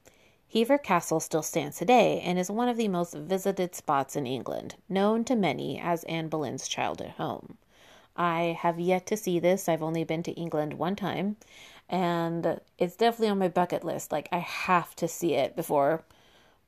Hever 0.54 0.78
Castle 0.78 1.22
still 1.22 1.42
stands 1.42 1.78
today 1.78 2.20
and 2.20 2.38
is 2.38 2.52
one 2.52 2.68
of 2.68 2.76
the 2.76 2.90
most 2.90 3.14
visited 3.14 3.74
spots 3.76 4.18
in 4.18 4.28
England, 4.28 4.76
known 4.90 5.24
to 5.24 5.38
many 5.38 5.80
as 5.80 6.04
Anne 6.04 6.28
Boleyn's 6.28 6.68
childhood 6.68 7.12
home. 7.12 7.58
I 8.18 8.58
have 8.60 8.78
yet 8.78 9.06
to 9.06 9.16
see 9.16 9.40
this. 9.40 9.70
I've 9.70 9.82
only 9.82 10.04
been 10.04 10.24
to 10.24 10.34
England 10.34 10.74
one 10.74 10.98
time, 10.98 11.38
and 11.88 12.60
it's 12.78 12.98
definitely 12.98 13.30
on 13.30 13.40
my 13.40 13.48
bucket 13.48 13.86
list. 13.86 14.12
Like 14.12 14.28
I 14.34 14.40
have 14.40 14.98
to 14.98 15.08
see 15.08 15.36
it 15.36 15.56
before 15.56 16.04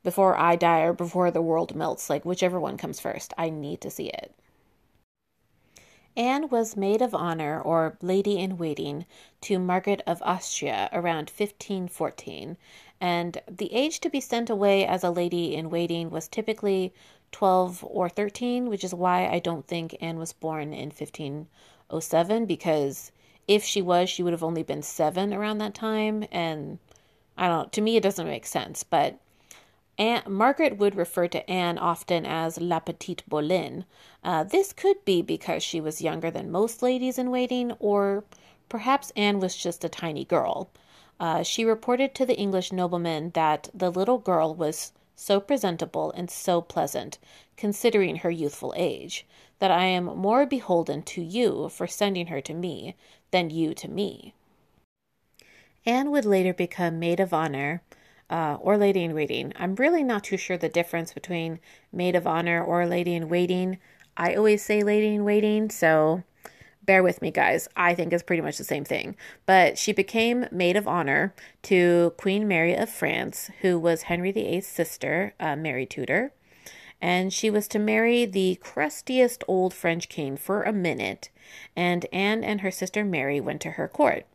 before 0.03 0.37
I 0.37 0.55
die 0.55 0.83
or 0.83 0.93
before 0.93 1.31
the 1.31 1.41
world 1.41 1.75
melts, 1.75 2.09
like 2.09 2.23
whichever 2.23 2.61
one 2.61 2.77
comes 2.77 3.01
first. 3.01 3.33
I 3.37 3.49
need 3.49 3.81
to 3.81 3.91
see 3.91 4.07
it. 4.07 4.33
Anne 6.15 6.47
was 6.49 6.77
maid 6.77 7.01
of 7.01 7.15
honor 7.15 7.59
or 7.59 7.97
lady 8.01 8.37
in 8.37 8.57
waiting 8.57 9.05
to 9.41 9.57
Margaret 9.57 10.01
of 10.05 10.21
Austria 10.21 10.89
around 10.93 11.29
1514, 11.29 12.57
and 13.01 13.41
the 13.47 13.73
age 13.73 13.99
to 13.99 14.09
be 14.09 14.21
sent 14.21 14.49
away 14.49 14.85
as 14.85 15.03
a 15.03 15.09
lady 15.09 15.55
in 15.55 15.69
waiting 15.69 16.09
was 16.09 16.27
typically 16.27 16.93
12 17.31 17.83
or 17.83 18.07
13, 18.09 18.69
which 18.69 18.83
is 18.83 18.93
why 18.93 19.27
I 19.27 19.39
don't 19.39 19.67
think 19.67 19.97
Anne 19.99 20.19
was 20.19 20.33
born 20.33 20.71
in 20.71 20.89
1507 20.89 22.45
because 22.45 23.11
if 23.47 23.63
she 23.63 23.81
was, 23.81 24.09
she 24.09 24.23
would 24.23 24.33
have 24.33 24.43
only 24.43 24.63
been 24.63 24.83
seven 24.83 25.33
around 25.33 25.57
that 25.57 25.73
time. 25.73 26.25
And 26.31 26.79
I 27.35 27.47
don't 27.47 27.73
to 27.73 27.81
me, 27.81 27.97
it 27.97 28.03
doesn't 28.03 28.27
make 28.27 28.45
sense. 28.45 28.83
But 28.83 29.19
Anne, 29.97 30.23
Margaret 30.27 30.77
would 30.77 30.95
refer 30.95 31.27
to 31.27 31.49
Anne 31.49 31.77
often 31.77 32.25
as 32.25 32.59
La 32.59 32.79
Petite 32.79 33.23
Boleyn. 33.27 33.85
Uh, 34.23 34.43
this 34.43 34.73
could 34.73 35.05
be 35.05 35.21
because 35.21 35.61
she 35.61 35.79
was 35.79 36.01
younger 36.01 36.31
than 36.31 36.51
most 36.51 36.81
ladies 36.81 37.19
in 37.19 37.29
waiting, 37.29 37.71
or 37.79 38.23
perhaps 38.69 39.11
Anne 39.15 39.39
was 39.39 39.55
just 39.55 39.83
a 39.83 39.89
tiny 39.89 40.25
girl. 40.25 40.69
Uh, 41.19 41.43
she 41.43 41.63
reported 41.63 42.15
to 42.15 42.25
the 42.25 42.37
English 42.37 42.71
nobleman 42.71 43.29
that 43.35 43.69
the 43.73 43.91
little 43.91 44.17
girl 44.17 44.55
was 44.55 44.93
so 45.15 45.39
presentable 45.39 46.11
and 46.13 46.31
so 46.31 46.59
pleasant, 46.59 47.19
considering 47.55 48.17
her 48.17 48.31
youthful 48.31 48.73
age, 48.75 49.27
that 49.59 49.69
I 49.69 49.85
am 49.85 50.05
more 50.05 50.47
beholden 50.47 51.03
to 51.03 51.21
you 51.21 51.69
for 51.69 51.85
sending 51.85 52.27
her 52.27 52.41
to 52.41 52.53
me 52.53 52.95
than 53.29 53.51
you 53.51 53.75
to 53.75 53.87
me. 53.87 54.33
Anne 55.85 56.09
would 56.09 56.25
later 56.25 56.53
become 56.53 56.99
maid 56.99 57.19
of 57.19 57.33
honor 57.33 57.83
uh, 58.29 58.57
or 58.59 58.77
lady 58.77 59.03
in 59.03 59.13
waiting. 59.13 59.53
I'm 59.57 59.75
really 59.75 60.03
not 60.03 60.23
too 60.23 60.37
sure 60.37 60.57
the 60.57 60.69
difference 60.69 61.13
between 61.13 61.59
maid 61.91 62.15
of 62.15 62.27
honor 62.27 62.63
or 62.63 62.85
lady 62.85 63.13
in 63.15 63.29
waiting. 63.29 63.77
I 64.17 64.35
always 64.35 64.63
say 64.63 64.83
lady 64.83 65.13
in 65.13 65.23
waiting, 65.23 65.69
so 65.69 66.23
bear 66.83 67.01
with 67.01 67.21
me, 67.21 67.31
guys. 67.31 67.67
I 67.75 67.95
think 67.95 68.13
it's 68.13 68.23
pretty 68.23 68.41
much 68.41 68.57
the 68.57 68.63
same 68.63 68.85
thing. 68.85 69.15
But 69.45 69.77
she 69.77 69.93
became 69.93 70.47
maid 70.51 70.75
of 70.75 70.87
honor 70.87 71.33
to 71.63 72.13
Queen 72.17 72.47
Mary 72.47 72.75
of 72.75 72.89
France, 72.89 73.49
who 73.61 73.79
was 73.79 74.03
Henry 74.03 74.31
VIII's 74.31 74.67
sister, 74.67 75.33
uh, 75.39 75.55
Mary 75.55 75.85
Tudor. 75.85 76.31
And 77.01 77.33
she 77.33 77.49
was 77.49 77.67
to 77.69 77.79
marry 77.79 78.25
the 78.25 78.55
crustiest 78.61 79.43
old 79.47 79.73
French 79.73 80.07
king 80.07 80.37
for 80.37 80.63
a 80.63 80.71
minute 80.71 81.29
and 81.75 82.05
Anne 82.11 82.43
and 82.43 82.61
her 82.61 82.71
sister 82.71 83.03
Mary 83.03 83.39
went 83.39 83.61
to 83.61 83.71
her 83.71 83.87
court. 83.87 84.25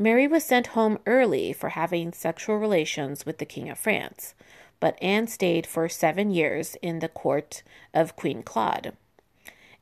Mary 0.00 0.26
was 0.26 0.42
sent 0.42 0.68
home 0.68 0.98
early 1.04 1.52
for 1.52 1.68
having 1.68 2.10
sexual 2.10 2.56
relations 2.56 3.26
with 3.26 3.36
the 3.36 3.44
King 3.44 3.68
of 3.68 3.78
France, 3.78 4.32
but 4.80 4.96
Anne 5.02 5.26
stayed 5.26 5.66
for 5.66 5.90
seven 5.90 6.30
years 6.30 6.74
in 6.80 7.00
the 7.00 7.08
court 7.08 7.62
of 7.92 8.16
Queen 8.16 8.42
Claude. 8.42 8.94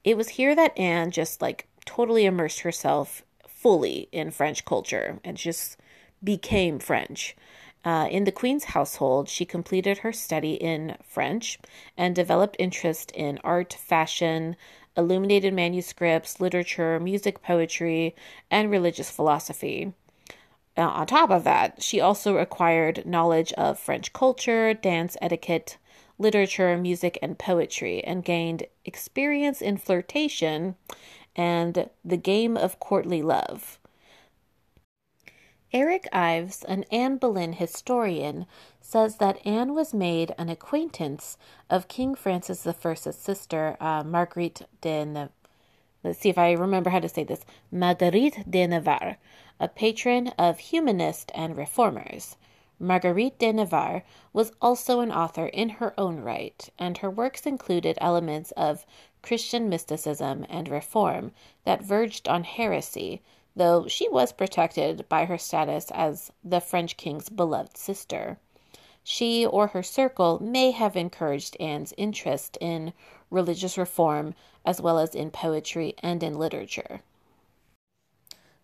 It 0.03 0.17
was 0.17 0.31
here 0.31 0.57
that 0.57 0.77
Anne 0.77 1.13
just 1.13 1.41
like 1.41 1.69
totally 1.85 2.25
immersed 2.25 2.63
herself 2.63 3.23
fully 3.47 4.09
in 4.11 4.33
French 4.33 4.65
culture 4.65 5.21
and 5.23 5.37
just 5.37 5.77
became 6.25 6.81
French. 6.81 7.37
Uh, 7.85 8.09
in 8.11 8.25
the 8.25 8.33
Queen's 8.33 8.65
household, 8.65 9.29
she 9.29 9.45
completed 9.45 9.99
her 9.99 10.13
study 10.13 10.55
in 10.55 10.97
French 11.07 11.61
and 11.97 12.17
developed 12.17 12.57
interest 12.59 13.13
in 13.13 13.39
art, 13.45 13.73
fashion, 13.73 14.57
illuminated 14.97 15.55
manuscripts, 15.55 16.41
literature, 16.41 16.99
music, 16.99 17.41
poetry, 17.41 18.17
and 18.51 18.69
religious 18.69 19.13
philosophy. 19.13 19.93
Now, 20.79 20.91
on 20.91 21.09
top 21.09 21.31
of 21.31 21.43
that, 21.43 21.83
she 21.83 22.01
also 22.01 22.37
acquired 22.37 23.05
knowledge 23.05 23.53
of 23.55 23.81
French 23.81 24.13
culture, 24.13 24.75
dance 24.75 25.17
etiquette, 25.21 25.77
literature, 26.21 26.79
music, 26.79 27.19
and 27.21 27.37
poetry, 27.37 28.05
and 28.05 28.25
gained 28.25 28.63
experience 28.85 29.61
in 29.61 29.77
flirtation 29.77 30.77
and 31.35 31.91
the 32.05 32.17
game 32.17 32.57
of 32.57 32.79
courtly 32.79 33.23
love. 33.23 33.81
Eric 35.73 36.07
Ives, 36.13 36.63
an 36.63 36.85
Anne 36.93 37.17
Boleyn 37.17 37.55
historian, 37.55 38.47
says 38.81 39.17
that 39.17 39.45
Anne 39.45 39.75
was 39.75 39.93
made 39.93 40.33
an 40.39 40.49
acquaintance 40.49 41.37
of 41.69 41.89
King 41.89 42.15
Francis 42.15 42.65
I's 42.65 43.17
sister, 43.17 43.77
uh, 43.81 44.05
Marguerite 44.05 44.63
de. 44.81 45.29
Let's 46.09 46.21
see 46.21 46.31
if 46.31 46.39
I 46.39 46.53
remember 46.53 46.89
how 46.89 47.01
to 47.01 47.09
say 47.09 47.23
this. 47.23 47.45
Marguerite 47.71 48.51
de 48.51 48.67
Navarre, 48.67 49.19
a 49.61 49.69
patron 49.69 50.29
of 50.39 50.59
humanists 50.59 51.31
and 51.35 51.55
reformers. 51.55 52.39
Marguerite 52.79 53.39
de 53.39 53.53
Navarre 53.53 54.05
was 54.33 54.53
also 54.63 55.01
an 55.01 55.13
author 55.13 55.49
in 55.49 55.69
her 55.69 55.93
own 56.01 56.21
right, 56.21 56.71
and 56.79 56.97
her 56.97 57.11
works 57.11 57.45
included 57.45 57.99
elements 58.01 58.53
of 58.53 58.87
Christian 59.21 59.69
mysticism 59.69 60.47
and 60.49 60.71
reform 60.71 61.33
that 61.65 61.83
verged 61.83 62.27
on 62.27 62.45
heresy, 62.45 63.21
though 63.55 63.87
she 63.87 64.09
was 64.09 64.33
protected 64.33 65.07
by 65.11 65.27
her 65.27 65.37
status 65.37 65.91
as 65.91 66.33
the 66.43 66.63
French 66.63 66.97
king's 66.97 67.29
beloved 67.29 67.77
sister. 67.77 68.39
She 69.05 69.45
or 69.45 69.67
her 69.67 69.83
circle 69.83 70.39
may 70.43 70.71
have 70.71 70.97
encouraged 70.97 71.55
Anne's 71.61 71.93
interest 71.99 72.57
in 72.63 72.95
religious 73.31 73.77
reform 73.77 74.35
as 74.69 74.83
well 74.83 74.99
as 74.99 75.15
in 75.15 75.31
poetry 75.31 75.95
and 76.03 76.23
in 76.23 76.35
literature. 76.35 77.01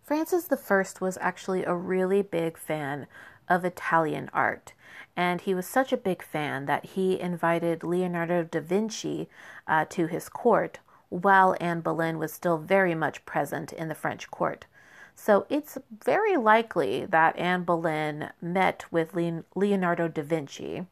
Francis 0.02 0.52
I 0.52 1.00
was 1.00 1.16
actually 1.18 1.64
a 1.64 1.74
really 1.74 2.20
big 2.20 2.58
fan 2.58 3.06
of 3.48 3.64
Italian 3.64 4.28
art, 4.34 4.74
and 5.16 5.40
he 5.40 5.54
was 5.54 5.66
such 5.66 5.94
a 5.94 5.96
big 5.96 6.22
fan 6.22 6.66
that 6.66 6.84
he 6.84 7.18
invited 7.18 7.82
Leonardo 7.82 8.42
da 8.42 8.60
Vinci 8.60 9.30
uh, 9.66 9.86
to 9.88 10.04
his 10.04 10.28
court 10.28 10.78
while 11.08 11.56
Anne 11.58 11.80
Boleyn 11.80 12.18
was 12.18 12.34
still 12.34 12.58
very 12.58 12.94
much 12.94 13.24
present 13.24 13.72
in 13.72 13.88
the 13.88 13.94
French 13.94 14.30
court. 14.30 14.66
So 15.14 15.46
it's 15.48 15.78
very 16.04 16.36
likely 16.36 17.06
that 17.06 17.38
Anne 17.38 17.62
Boleyn 17.62 18.28
met 18.42 18.84
with 18.90 19.14
Leonardo 19.54 20.08
da 20.08 20.22
Vinci, 20.22 20.84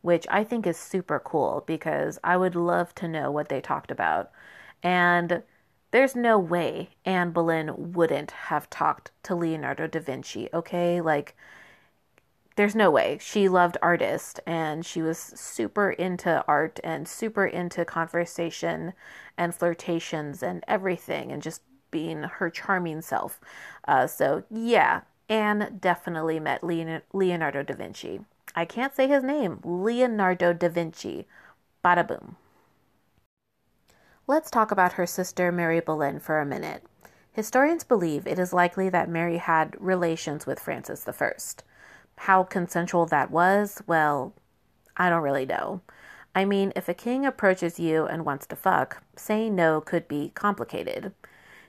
which 0.00 0.26
I 0.30 0.42
think 0.42 0.66
is 0.66 0.78
super 0.78 1.18
cool 1.18 1.64
because 1.66 2.18
I 2.24 2.38
would 2.38 2.56
love 2.56 2.94
to 2.94 3.08
know 3.08 3.30
what 3.30 3.50
they 3.50 3.60
talked 3.60 3.90
about. 3.90 4.30
And 4.84 5.42
there's 5.90 6.14
no 6.14 6.38
way 6.38 6.90
Anne 7.04 7.32
Boleyn 7.32 7.92
wouldn't 7.92 8.30
have 8.30 8.70
talked 8.70 9.10
to 9.24 9.34
Leonardo 9.34 9.88
da 9.88 9.98
Vinci, 10.00 10.48
okay? 10.54 11.00
Like, 11.00 11.34
there's 12.56 12.76
no 12.76 12.90
way. 12.90 13.18
She 13.20 13.48
loved 13.48 13.76
artists 13.82 14.38
and 14.46 14.86
she 14.86 15.02
was 15.02 15.18
super 15.18 15.90
into 15.90 16.44
art 16.46 16.78
and 16.84 17.08
super 17.08 17.46
into 17.46 17.84
conversation 17.84 18.92
and 19.36 19.54
flirtations 19.54 20.42
and 20.42 20.62
everything 20.68 21.32
and 21.32 21.42
just 21.42 21.62
being 21.90 22.22
her 22.24 22.50
charming 22.50 23.00
self. 23.02 23.40
Uh, 23.88 24.06
so, 24.06 24.44
yeah, 24.50 25.02
Anne 25.28 25.78
definitely 25.80 26.38
met 26.38 26.62
Leonardo 26.62 27.62
da 27.62 27.74
Vinci. 27.74 28.20
I 28.54 28.64
can't 28.64 28.94
say 28.94 29.08
his 29.08 29.24
name 29.24 29.60
Leonardo 29.64 30.52
da 30.52 30.68
Vinci. 30.68 31.26
Bada 31.84 32.06
boom. 32.06 32.36
Let's 34.26 34.50
talk 34.50 34.70
about 34.70 34.94
her 34.94 35.04
sister 35.04 35.52
Mary 35.52 35.80
Boleyn 35.80 36.18
for 36.18 36.40
a 36.40 36.46
minute. 36.46 36.82
Historians 37.32 37.84
believe 37.84 38.26
it 38.26 38.38
is 38.38 38.54
likely 38.54 38.88
that 38.88 39.06
Mary 39.06 39.36
had 39.36 39.76
relations 39.78 40.46
with 40.46 40.58
Francis 40.58 41.06
I. 41.06 41.30
How 42.16 42.42
consensual 42.42 43.04
that 43.04 43.30
was, 43.30 43.82
well, 43.86 44.32
I 44.96 45.10
don't 45.10 45.22
really 45.22 45.44
know. 45.44 45.82
I 46.34 46.46
mean, 46.46 46.72
if 46.74 46.88
a 46.88 46.94
king 46.94 47.26
approaches 47.26 47.78
you 47.78 48.06
and 48.06 48.24
wants 48.24 48.46
to 48.46 48.56
fuck, 48.56 49.02
saying 49.14 49.54
no 49.54 49.82
could 49.82 50.08
be 50.08 50.32
complicated. 50.34 51.12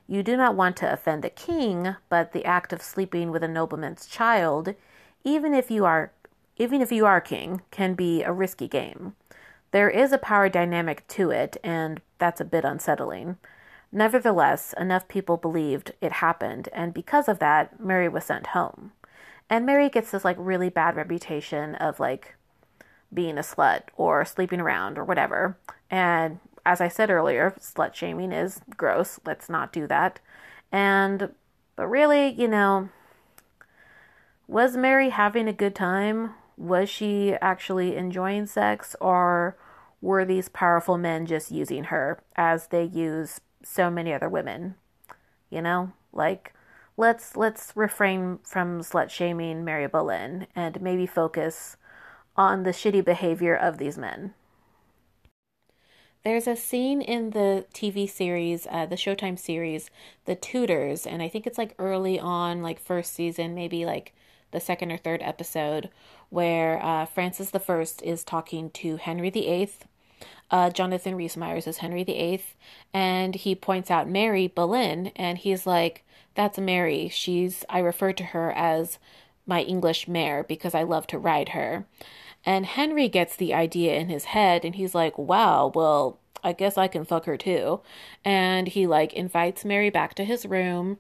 You 0.08 0.24
do 0.24 0.38
not 0.38 0.56
want 0.56 0.78
to 0.78 0.94
offend 0.94 1.26
the 1.26 1.30
king, 1.30 1.98
but 2.08 2.32
the 2.32 2.46
act 2.46 2.72
of 2.72 2.82
sleeping 2.82 3.32
with 3.32 3.44
a 3.44 3.50
nobleman's 3.50 4.06
child, 4.06 4.76
even 5.26 5.54
if 5.54 5.70
you 5.70 5.84
are 5.84 6.14
even 6.56 6.82
if 6.82 6.90
you 6.90 7.06
are 7.06 7.20
king, 7.20 7.64
can 7.70 7.96
be 7.96 8.24
a 8.24 8.32
risky 8.32 8.70
game. 8.70 9.14
There 9.72 9.90
is 9.90 10.14
a 10.14 10.18
power 10.18 10.48
dynamic 10.48 11.06
to 11.10 11.32
it, 11.32 11.58
and 11.62 12.00
that's 12.18 12.42
a 12.42 12.46
bit 12.46 12.66
unsettling. 12.66 13.38
Nevertheless, 13.92 14.74
enough 14.78 15.08
people 15.08 15.38
believed 15.38 15.94
it 16.02 16.14
happened, 16.14 16.70
and 16.74 16.94
because 16.94 17.28
of 17.28 17.40
that, 17.40 17.80
Mary 17.80 18.10
was 18.10 18.26
sent 18.26 18.48
home. 18.48 18.92
And 19.50 19.66
Mary 19.66 19.90
gets 19.90 20.12
this 20.12 20.26
like 20.26 20.38
really 20.40 20.70
bad 20.70 20.96
reputation 20.96 21.76
of 21.76 22.00
like 22.00 22.36
being 23.14 23.38
a 23.38 23.42
slut 23.42 23.84
or 23.96 24.26
sleeping 24.26 24.60
around 24.60 24.98
or 24.98 25.04
whatever. 25.04 25.58
And 25.90 26.40
as 26.66 26.82
I 26.82 26.88
said 26.88 27.10
earlier, 27.10 27.56
slut 27.60 27.94
shaming 27.94 28.32
is 28.32 28.62
gross. 28.76 29.20
Let's 29.26 29.50
not 29.50 29.72
do 29.72 29.88
that. 29.88 30.20
And, 30.72 31.30
but 31.76 31.88
really, 31.88 32.30
you 32.30 32.48
know, 32.48 32.90
was 34.48 34.76
Mary 34.76 35.10
having 35.10 35.48
a 35.48 35.54
good 35.54 35.76
time? 35.76 36.32
Was 36.58 36.90
she 36.90 37.34
actually 37.42 37.96
enjoying 37.96 38.48
sex? 38.48 38.96
Or 39.00 39.56
were 40.06 40.24
these 40.24 40.50
powerful 40.50 40.98
men 40.98 41.26
just 41.26 41.52
using 41.52 41.86
her 41.86 42.20
as 42.36 42.68
they 42.68 42.84
use 42.84 43.42
so 43.64 43.90
many 43.90 44.14
other 44.14 44.30
women? 44.30 44.76
You 45.50 45.62
know, 45.62 45.94
like, 46.14 46.54
let's 46.96 47.36
let's 47.36 47.74
refrain 47.76 48.40
from 48.44 48.82
slut 48.82 49.10
shaming 49.10 49.66
Mary 49.66 49.88
Boleyn 49.88 50.48
and 50.56 50.80
maybe 50.80 51.08
focus 51.08 51.76
on 52.38 52.64
the 52.64 52.70
shitty 52.72 53.04
behavior 53.04 53.56
of 53.56 53.80
these 53.80 53.98
men. 53.98 54.34
There's 56.24 56.48
a 56.48 56.56
scene 56.56 57.02
in 57.02 57.32
the 57.32 57.66
TV 57.74 58.10
series, 58.10 58.68
uh, 58.70 58.86
the 58.88 58.96
Showtime 58.96 59.38
series, 59.38 59.90
The 60.26 60.36
Tudors, 60.36 61.06
and 61.06 61.22
I 61.22 61.30
think 61.30 61.46
it's 61.46 61.58
like 61.58 61.76
early 61.78 62.20
on, 62.20 62.64
like 62.64 62.80
first 62.80 63.14
season, 63.14 63.54
maybe 63.54 63.86
like 63.86 64.14
the 64.52 64.60
second 64.60 64.92
or 64.92 64.98
third 64.98 65.22
episode, 65.22 65.90
where 66.30 66.84
uh, 66.84 67.06
Francis 67.06 67.52
I 67.54 67.86
is 68.04 68.24
talking 68.24 68.70
to 68.72 68.98
Henry 68.98 69.30
VIII. 69.30 69.70
Uh, 70.52 70.70
Jonathan 70.70 71.16
Rhys 71.16 71.38
Meyers 71.38 71.68
is 71.68 71.78
Henry 71.78 72.04
VIII, 72.04 72.44
and 72.94 73.36
he 73.36 73.56
points 73.56 73.90
out 73.90 74.10
Mary 74.10 74.48
Boleyn, 74.48 75.12
and 75.16 75.38
he's 75.38 75.66
like, 75.66 76.04
"That's 76.36 76.58
Mary. 76.58 77.10
She's 77.10 77.66
I 77.70 77.80
refer 77.80 78.14
to 78.14 78.24
her 78.24 78.52
as 78.52 79.00
my 79.48 79.62
English 79.62 80.08
mare 80.08 80.44
because 80.44 80.76
I 80.76 80.84
love 80.84 81.08
to 81.08 81.20
ride 81.20 81.50
her." 81.50 81.86
And 82.46 82.66
Henry 82.66 83.10
gets 83.10 83.36
the 83.36 83.54
idea 83.54 83.96
in 83.96 84.10
his 84.10 84.26
head 84.26 84.64
and 84.64 84.76
he's 84.76 84.94
like, 84.94 85.18
wow, 85.18 85.72
well, 85.74 86.20
I 86.44 86.54
guess 86.54 86.78
I 86.78 86.88
can 86.88 87.04
fuck 87.04 87.26
her 87.26 87.38
too. 87.38 87.82
And 88.24 88.68
he 88.68 88.86
like 88.86 89.14
invites 89.14 89.66
Mary 89.66 89.90
back 89.90 90.14
to 90.16 90.24
his 90.24 90.46
room 90.46 91.00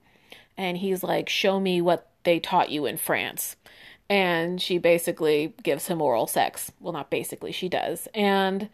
and 0.57 0.77
he's 0.77 1.03
like, 1.03 1.29
show 1.29 1.59
me 1.59 1.81
what 1.81 2.09
they 2.23 2.39
taught 2.39 2.71
you 2.71 2.87
in 2.87 2.97
France. 2.97 3.55
And 4.09 4.59
she 4.61 4.77
basically 4.79 5.53
gives 5.61 5.87
him 5.87 6.01
oral 6.01 6.27
sex. 6.27 6.71
Well, 6.79 6.93
not 6.93 7.11
basically, 7.11 7.51
she 7.51 7.69
does. 7.69 8.07
And 8.13 8.69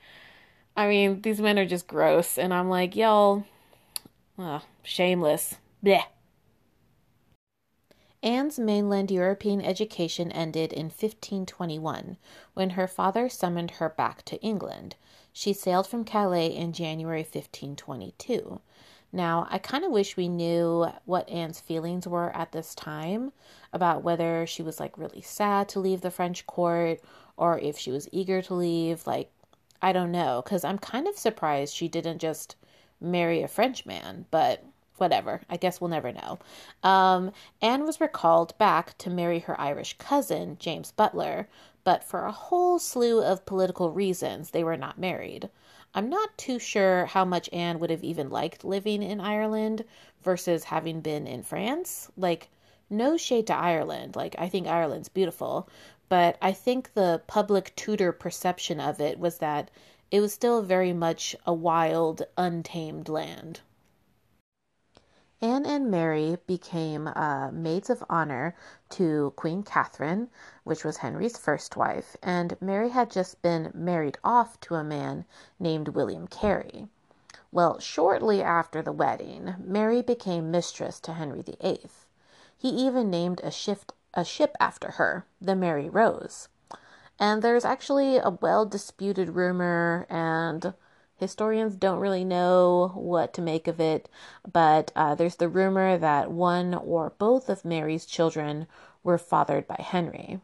I 0.75 0.87
mean, 0.87 1.21
these 1.21 1.41
men 1.41 1.59
are 1.59 1.65
just 1.65 1.87
gross. 1.87 2.37
And 2.37 2.53
I'm 2.53 2.69
like, 2.69 2.95
y'all, 2.95 3.45
uh, 4.37 4.59
shameless. 4.83 5.55
Bleh. 5.83 6.03
Anne's 8.23 8.59
mainland 8.59 9.09
European 9.09 9.61
education 9.61 10.31
ended 10.31 10.71
in 10.71 10.85
1521 10.85 12.17
when 12.53 12.71
her 12.71 12.87
father 12.87 13.27
summoned 13.27 13.71
her 13.71 13.89
back 13.89 14.23
to 14.25 14.39
England. 14.41 14.95
She 15.33 15.53
sailed 15.53 15.87
from 15.87 16.05
Calais 16.05 16.55
in 16.55 16.71
January 16.71 17.23
1522. 17.23 18.61
Now, 19.11 19.47
I 19.49 19.57
kind 19.57 19.83
of 19.83 19.91
wish 19.91 20.15
we 20.15 20.29
knew 20.29 20.87
what 21.05 21.27
Anne's 21.29 21.59
feelings 21.59 22.07
were 22.07 22.35
at 22.35 22.51
this 22.51 22.75
time 22.75 23.33
about 23.73 24.03
whether 24.03 24.45
she 24.45 24.61
was 24.61 24.79
like 24.79 24.97
really 24.97 25.21
sad 25.21 25.67
to 25.69 25.79
leave 25.79 26.01
the 26.01 26.11
French 26.11 26.45
court 26.45 27.01
or 27.35 27.59
if 27.59 27.77
she 27.77 27.91
was 27.91 28.07
eager 28.11 28.41
to 28.43 28.53
leave. 28.53 29.07
Like, 29.07 29.31
I 29.81 29.91
don't 29.93 30.11
know, 30.11 30.41
because 30.43 30.63
I'm 30.63 30.77
kind 30.77 31.07
of 31.07 31.17
surprised 31.17 31.75
she 31.75 31.87
didn't 31.87 32.19
just 32.19 32.55
marry 32.99 33.41
a 33.41 33.47
Frenchman, 33.47 34.25
but 34.31 34.63
whatever. 34.97 35.41
I 35.49 35.57
guess 35.57 35.81
we'll 35.81 35.89
never 35.89 36.11
know. 36.11 36.39
Um, 36.83 37.31
Anne 37.61 37.85
was 37.85 37.99
recalled 37.99 38.55
back 38.59 38.97
to 38.99 39.09
marry 39.09 39.39
her 39.39 39.59
Irish 39.59 39.97
cousin, 39.97 40.57
James 40.59 40.91
Butler, 40.91 41.47
but 41.83 42.03
for 42.03 42.25
a 42.25 42.31
whole 42.31 42.77
slew 42.77 43.23
of 43.23 43.45
political 43.47 43.91
reasons, 43.91 44.51
they 44.51 44.63
were 44.63 44.77
not 44.77 44.99
married. 44.99 45.49
I'm 45.95 46.09
not 46.09 46.37
too 46.37 46.59
sure 46.59 47.07
how 47.07 47.25
much 47.25 47.49
Anne 47.51 47.79
would 47.79 47.89
have 47.89 48.03
even 48.03 48.29
liked 48.29 48.63
living 48.63 49.01
in 49.01 49.19
Ireland 49.19 49.83
versus 50.21 50.65
having 50.65 51.01
been 51.01 51.25
in 51.25 51.41
France. 51.41 52.09
Like, 52.15 52.49
no 52.89 53.17
shade 53.17 53.47
to 53.47 53.55
Ireland. 53.55 54.15
Like, 54.15 54.35
I 54.37 54.47
think 54.47 54.67
Ireland's 54.67 55.09
beautiful, 55.09 55.67
but 56.11 56.35
I 56.41 56.51
think 56.51 56.93
the 56.93 57.21
public 57.25 57.73
Tudor 57.73 58.11
perception 58.11 58.81
of 58.81 58.99
it 58.99 59.17
was 59.17 59.37
that 59.37 59.71
it 60.11 60.19
was 60.19 60.33
still 60.33 60.61
very 60.61 60.91
much 60.91 61.37
a 61.45 61.53
wild, 61.53 62.23
untamed 62.37 63.07
land. 63.07 63.61
Anne 65.41 65.65
and 65.65 65.89
Mary 65.89 66.37
became 66.47 67.07
uh, 67.07 67.49
maids 67.53 67.89
of 67.89 68.03
honor 68.09 68.53
to 68.89 69.31
Queen 69.37 69.63
Catherine, 69.63 70.29
which 70.65 70.83
was 70.83 70.97
Henry's 70.97 71.37
first 71.37 71.77
wife, 71.77 72.17
and 72.21 72.57
Mary 72.59 72.89
had 72.89 73.09
just 73.09 73.41
been 73.41 73.71
married 73.73 74.17
off 74.21 74.59
to 74.59 74.75
a 74.75 74.83
man 74.83 75.23
named 75.59 75.87
William 75.87 76.27
Carey. 76.27 76.89
Well, 77.53 77.79
shortly 77.79 78.43
after 78.43 78.81
the 78.81 78.91
wedding, 78.91 79.55
Mary 79.59 80.01
became 80.01 80.51
mistress 80.51 80.99
to 80.99 81.13
Henry 81.13 81.41
VIII. 81.41 81.89
He 82.57 82.67
even 82.67 83.09
named 83.09 83.39
a 83.45 83.49
ship, 83.49 83.93
a 84.13 84.25
ship 84.25 84.55
after 84.59 84.91
her, 84.91 85.25
the 85.39 85.55
Mary 85.55 85.89
Rose. 85.89 86.49
And 87.19 87.41
there's 87.41 87.65
actually 87.65 88.17
a 88.17 88.37
well 88.41 88.65
disputed 88.65 89.29
rumor 89.29 90.07
and 90.09 90.73
Historians 91.21 91.75
don't 91.75 91.99
really 91.99 92.25
know 92.25 92.93
what 92.95 93.31
to 93.35 93.43
make 93.43 93.67
of 93.67 93.79
it, 93.79 94.09
but 94.51 94.91
uh, 94.95 95.13
there's 95.13 95.35
the 95.35 95.47
rumor 95.47 95.95
that 95.95 96.31
one 96.31 96.73
or 96.73 97.13
both 97.19 97.47
of 97.47 97.63
Mary's 97.63 98.07
children 98.07 98.65
were 99.03 99.19
fathered 99.19 99.67
by 99.67 99.75
Henry. 99.79 100.39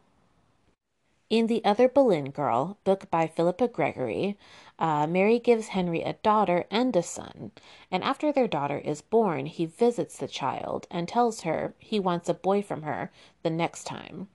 In 1.30 1.46
The 1.46 1.62
Other 1.62 1.90
Boleyn 1.90 2.30
Girl, 2.30 2.78
book 2.84 3.10
by 3.10 3.26
Philippa 3.26 3.68
Gregory, 3.68 4.38
uh, 4.78 5.06
Mary 5.06 5.38
gives 5.38 5.68
Henry 5.68 6.00
a 6.00 6.14
daughter 6.14 6.64
and 6.70 6.96
a 6.96 7.02
son, 7.02 7.52
and 7.90 8.02
after 8.02 8.32
their 8.32 8.48
daughter 8.48 8.78
is 8.78 9.02
born, 9.02 9.44
he 9.44 9.66
visits 9.66 10.16
the 10.16 10.26
child 10.26 10.86
and 10.90 11.06
tells 11.06 11.42
her 11.42 11.74
he 11.78 12.00
wants 12.00 12.30
a 12.30 12.34
boy 12.34 12.62
from 12.62 12.80
her 12.80 13.12
the 13.42 13.50
next 13.50 13.84
time. 13.84 14.28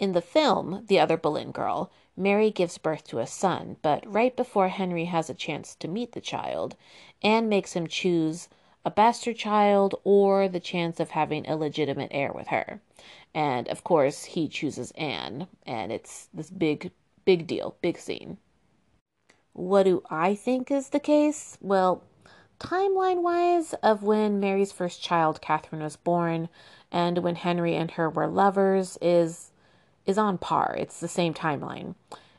In 0.00 0.14
the 0.14 0.20
film, 0.20 0.84
The 0.88 0.98
Other 0.98 1.16
Boleyn 1.16 1.52
Girl, 1.52 1.92
Mary 2.16 2.50
gives 2.50 2.76
birth 2.76 3.04
to 3.04 3.20
a 3.20 3.26
son, 3.28 3.76
but 3.80 4.04
right 4.04 4.34
before 4.34 4.66
Henry 4.66 5.04
has 5.04 5.30
a 5.30 5.34
chance 5.34 5.76
to 5.76 5.86
meet 5.86 6.10
the 6.10 6.20
child, 6.20 6.74
Anne 7.22 7.48
makes 7.48 7.74
him 7.74 7.86
choose 7.86 8.48
a 8.84 8.90
bastard 8.90 9.36
child 9.36 9.94
or 10.02 10.48
the 10.48 10.60
chance 10.60 10.98
of 10.98 11.10
having 11.10 11.46
a 11.46 11.56
legitimate 11.56 12.10
heir 12.10 12.32
with 12.32 12.48
her. 12.48 12.80
And 13.36 13.68
of 13.68 13.84
course, 13.84 14.24
he 14.24 14.48
chooses 14.48 14.92
Anne, 14.92 15.46
and 15.66 15.92
it's 15.92 16.30
this 16.32 16.48
big, 16.48 16.90
big 17.26 17.46
deal, 17.46 17.76
big 17.82 17.98
scene. 17.98 18.38
What 19.52 19.82
do 19.82 20.02
I 20.08 20.34
think 20.34 20.70
is 20.70 20.88
the 20.88 21.00
case? 21.00 21.58
Well, 21.60 22.02
timeline 22.58 23.22
wise, 23.22 23.74
of 23.82 24.02
when 24.02 24.40
Mary's 24.40 24.72
first 24.72 25.02
child, 25.02 25.42
Catherine, 25.42 25.82
was 25.82 25.96
born, 25.96 26.48
and 26.90 27.18
when 27.18 27.34
Henry 27.34 27.76
and 27.76 27.90
her 27.92 28.08
were 28.08 28.26
lovers, 28.26 28.96
is 29.02 29.52
is 30.06 30.16
on 30.16 30.38
par. 30.38 30.74
It's 30.78 30.98
the 30.98 31.08
same 31.08 31.34
timeline. 31.34 31.94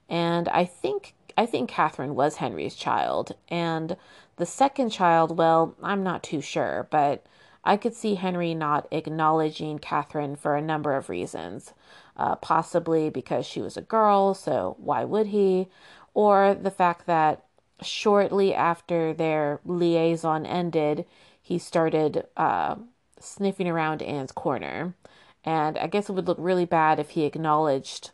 And 0.10 0.50
I 0.50 0.66
think 0.66 1.14
I 1.38 1.46
think 1.46 1.70
Catherine 1.70 2.16
was 2.16 2.38
Henry's 2.38 2.76
child. 2.76 3.36
And 3.50 3.98
the 4.38 4.48
second 4.48 4.90
child, 4.90 5.38
well, 5.38 5.76
I'm 5.84 6.02
not 6.02 6.24
too 6.24 6.42
sure, 6.42 6.88
but 6.90 7.24
I 7.68 7.76
could 7.76 7.94
see 7.94 8.16
Henry 8.16 8.56
not 8.56 8.88
acknowledging 8.92 9.78
Catherine 9.78 10.38
for 10.38 10.56
a 10.56 10.62
number 10.62 10.96
of 10.96 11.10
reasons. 11.10 11.74
Uh, 12.16 12.36
possibly 12.38 13.10
because 13.12 13.46
she 13.46 13.62
was 13.62 13.78
a 13.78 13.82
girl, 13.82 14.34
so 14.34 14.76
why 14.80 15.04
would 15.04 15.28
he? 15.28 15.68
Or 16.16 16.56
the 16.56 16.72
fact 16.72 17.06
that 17.06 17.44
shortly 17.82 18.56
after 18.56 19.14
their 19.14 19.60
liaison 19.66 20.46
ended, 20.46 21.06
he 21.42 21.60
started 21.60 22.26
uh, 22.36 22.78
sniffing 23.20 23.68
around 23.68 24.02
Anne's 24.02 24.32
corner. 24.32 24.96
And 25.44 25.78
I 25.78 25.88
guess 25.88 26.10
it 26.10 26.14
would 26.14 26.28
look 26.28 26.40
really 26.40 26.66
bad 26.66 27.00
if 27.00 27.12
he 27.12 27.26
acknowledged 27.26 28.12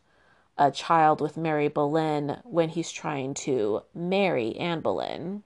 a 0.57 0.71
child 0.71 1.21
with 1.21 1.37
Mary 1.37 1.67
Boleyn 1.67 2.39
when 2.43 2.69
he's 2.69 2.91
trying 2.91 3.35
to 3.35 3.83
marry 3.93 4.57
Anne 4.57 4.81
Boleyn. 4.81 5.43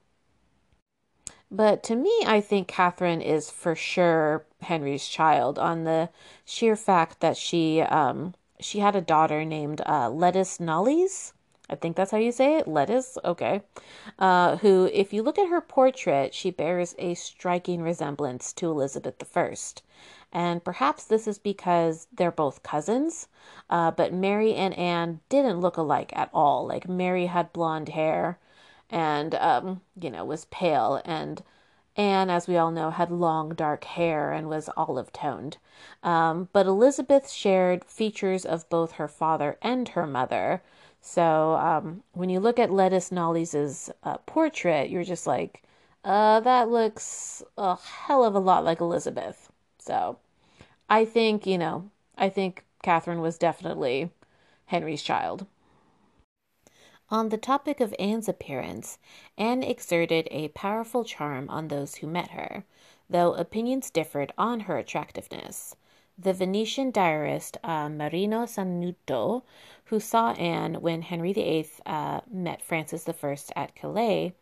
But 1.50 1.82
to 1.84 1.96
me, 1.96 2.24
I 2.26 2.40
think 2.40 2.68
Catherine 2.68 3.22
is 3.22 3.50
for 3.50 3.74
sure 3.74 4.44
Henry's 4.60 5.06
child 5.08 5.58
on 5.58 5.84
the 5.84 6.10
sheer 6.44 6.76
fact 6.76 7.20
that 7.20 7.36
she 7.36 7.80
um, 7.80 8.34
she 8.60 8.80
had 8.80 8.94
a 8.96 9.00
daughter 9.00 9.44
named 9.44 9.80
uh, 9.86 10.10
Lettice 10.10 10.58
Knollys. 10.58 11.32
I 11.70 11.74
think 11.74 11.96
that's 11.96 12.10
how 12.10 12.18
you 12.18 12.32
say 12.32 12.56
it. 12.56 12.66
Lettice, 12.66 13.18
okay. 13.24 13.62
Uh, 14.18 14.56
who, 14.56 14.90
if 14.92 15.12
you 15.12 15.22
look 15.22 15.38
at 15.38 15.48
her 15.48 15.60
portrait, 15.60 16.34
she 16.34 16.50
bears 16.50 16.94
a 16.98 17.14
striking 17.14 17.82
resemblance 17.82 18.52
to 18.54 18.70
Elizabeth 18.70 19.22
I. 19.36 19.54
And 20.32 20.64
perhaps 20.64 21.04
this 21.04 21.26
is 21.26 21.38
because 21.38 22.06
they're 22.12 22.30
both 22.30 22.62
cousins, 22.62 23.28
uh, 23.70 23.90
but 23.90 24.12
Mary 24.12 24.54
and 24.54 24.76
Anne 24.78 25.20
didn't 25.28 25.60
look 25.60 25.76
alike 25.76 26.12
at 26.14 26.30
all. 26.32 26.66
Like 26.66 26.88
Mary 26.88 27.26
had 27.26 27.52
blonde 27.52 27.90
hair 27.90 28.38
and, 28.90 29.34
um, 29.34 29.80
you 30.00 30.10
know, 30.10 30.24
was 30.24 30.46
pale, 30.46 31.00
and 31.04 31.42
Anne, 31.96 32.30
as 32.30 32.46
we 32.46 32.56
all 32.56 32.70
know, 32.70 32.90
had 32.90 33.10
long 33.10 33.54
dark 33.54 33.82
hair 33.84 34.32
and 34.32 34.48
was 34.48 34.70
olive 34.76 35.12
toned. 35.12 35.58
Um, 36.04 36.48
but 36.52 36.66
Elizabeth 36.66 37.28
shared 37.28 37.84
features 37.84 38.44
of 38.44 38.68
both 38.70 38.92
her 38.92 39.08
father 39.08 39.58
and 39.60 39.88
her 39.90 40.06
mother. 40.06 40.62
So 41.00 41.54
um, 41.54 42.04
when 42.12 42.30
you 42.30 42.38
look 42.38 42.58
at 42.60 42.70
Lettice 42.70 43.10
Knollys' 43.10 43.90
uh, 44.04 44.18
portrait, 44.18 44.90
you're 44.90 45.02
just 45.04 45.26
like, 45.26 45.62
uh, 46.04 46.38
that 46.40 46.68
looks 46.68 47.42
a 47.56 47.76
hell 47.76 48.24
of 48.24 48.36
a 48.36 48.38
lot 48.38 48.64
like 48.64 48.80
Elizabeth. 48.80 49.50
So 49.78 50.18
I 50.88 51.04
think, 51.04 51.46
you 51.46 51.58
know, 51.58 51.90
I 52.16 52.28
think 52.28 52.64
Catherine 52.82 53.20
was 53.20 53.38
definitely 53.38 54.10
Henry's 54.66 55.02
child. 55.02 55.46
On 57.10 57.30
the 57.30 57.38
topic 57.38 57.80
of 57.80 57.94
Anne's 57.98 58.28
appearance, 58.28 58.98
Anne 59.38 59.62
exerted 59.62 60.28
a 60.30 60.48
powerful 60.48 61.04
charm 61.04 61.48
on 61.48 61.68
those 61.68 61.96
who 61.96 62.06
met 62.06 62.32
her, 62.32 62.64
though 63.08 63.32
opinions 63.32 63.88
differed 63.88 64.30
on 64.36 64.60
her 64.60 64.76
attractiveness. 64.76 65.74
The 66.18 66.34
Venetian 66.34 66.90
diarist 66.90 67.56
uh, 67.64 67.88
Marino 67.88 68.44
Sanuto, 68.44 69.42
who 69.86 70.00
saw 70.00 70.32
Anne 70.32 70.82
when 70.82 71.00
Henry 71.00 71.32
VIII 71.32 71.70
uh, 71.86 72.20
met 72.30 72.60
Francis 72.60 73.08
I 73.08 73.36
at 73.56 73.74
Calais, 73.74 74.34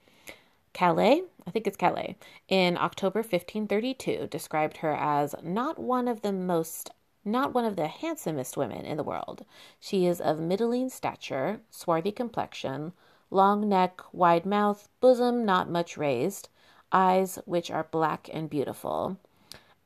Calais, 0.73 1.23
I 1.47 1.51
think 1.53 1.69
it's 1.69 1.77
Calais, 1.77 2.17
in 2.49 2.77
October 2.77 3.21
1532, 3.21 4.27
described 4.27 4.79
her 4.79 4.93
as 4.93 5.37
not 5.41 5.79
one 5.79 6.09
of 6.09 6.23
the 6.23 6.33
most 6.33 6.91
not 7.27 7.53
one 7.53 7.65
of 7.65 7.77
the 7.77 7.89
handsomest 7.89 8.57
women 8.57 8.85
in 8.85 8.97
the 8.97 9.03
world. 9.03 9.45
She 9.81 10.07
is 10.07 10.21
of 10.21 10.39
middling 10.39 10.89
stature, 10.89 11.61
swarthy 11.71 12.13
complexion, 12.13 12.93
long 13.31 13.69
neck, 13.69 14.01
wide 14.13 14.47
mouth, 14.47 14.89
bosom 15.01 15.45
not 15.45 15.69
much 15.69 15.97
raised, 15.97 16.49
eyes 16.93 17.39
which 17.45 17.71
are 17.71 17.89
black 17.91 18.31
and 18.33 18.49
beautiful. 18.49 19.17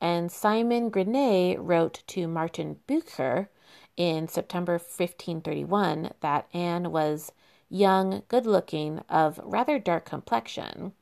And 0.00 0.30
Simon 0.30 0.90
Grynée 0.90 1.56
wrote 1.58 2.02
to 2.08 2.28
Martin 2.28 2.78
Bucer 2.86 3.48
in 3.96 4.28
September 4.28 4.74
1531 4.74 6.12
that 6.20 6.46
Anne 6.52 6.92
was 6.92 7.32
young, 7.68 8.22
good 8.28 8.46
looking, 8.46 8.98
of 9.08 9.40
rather 9.42 9.78
dark 9.78 10.04
complexion, 10.04 10.92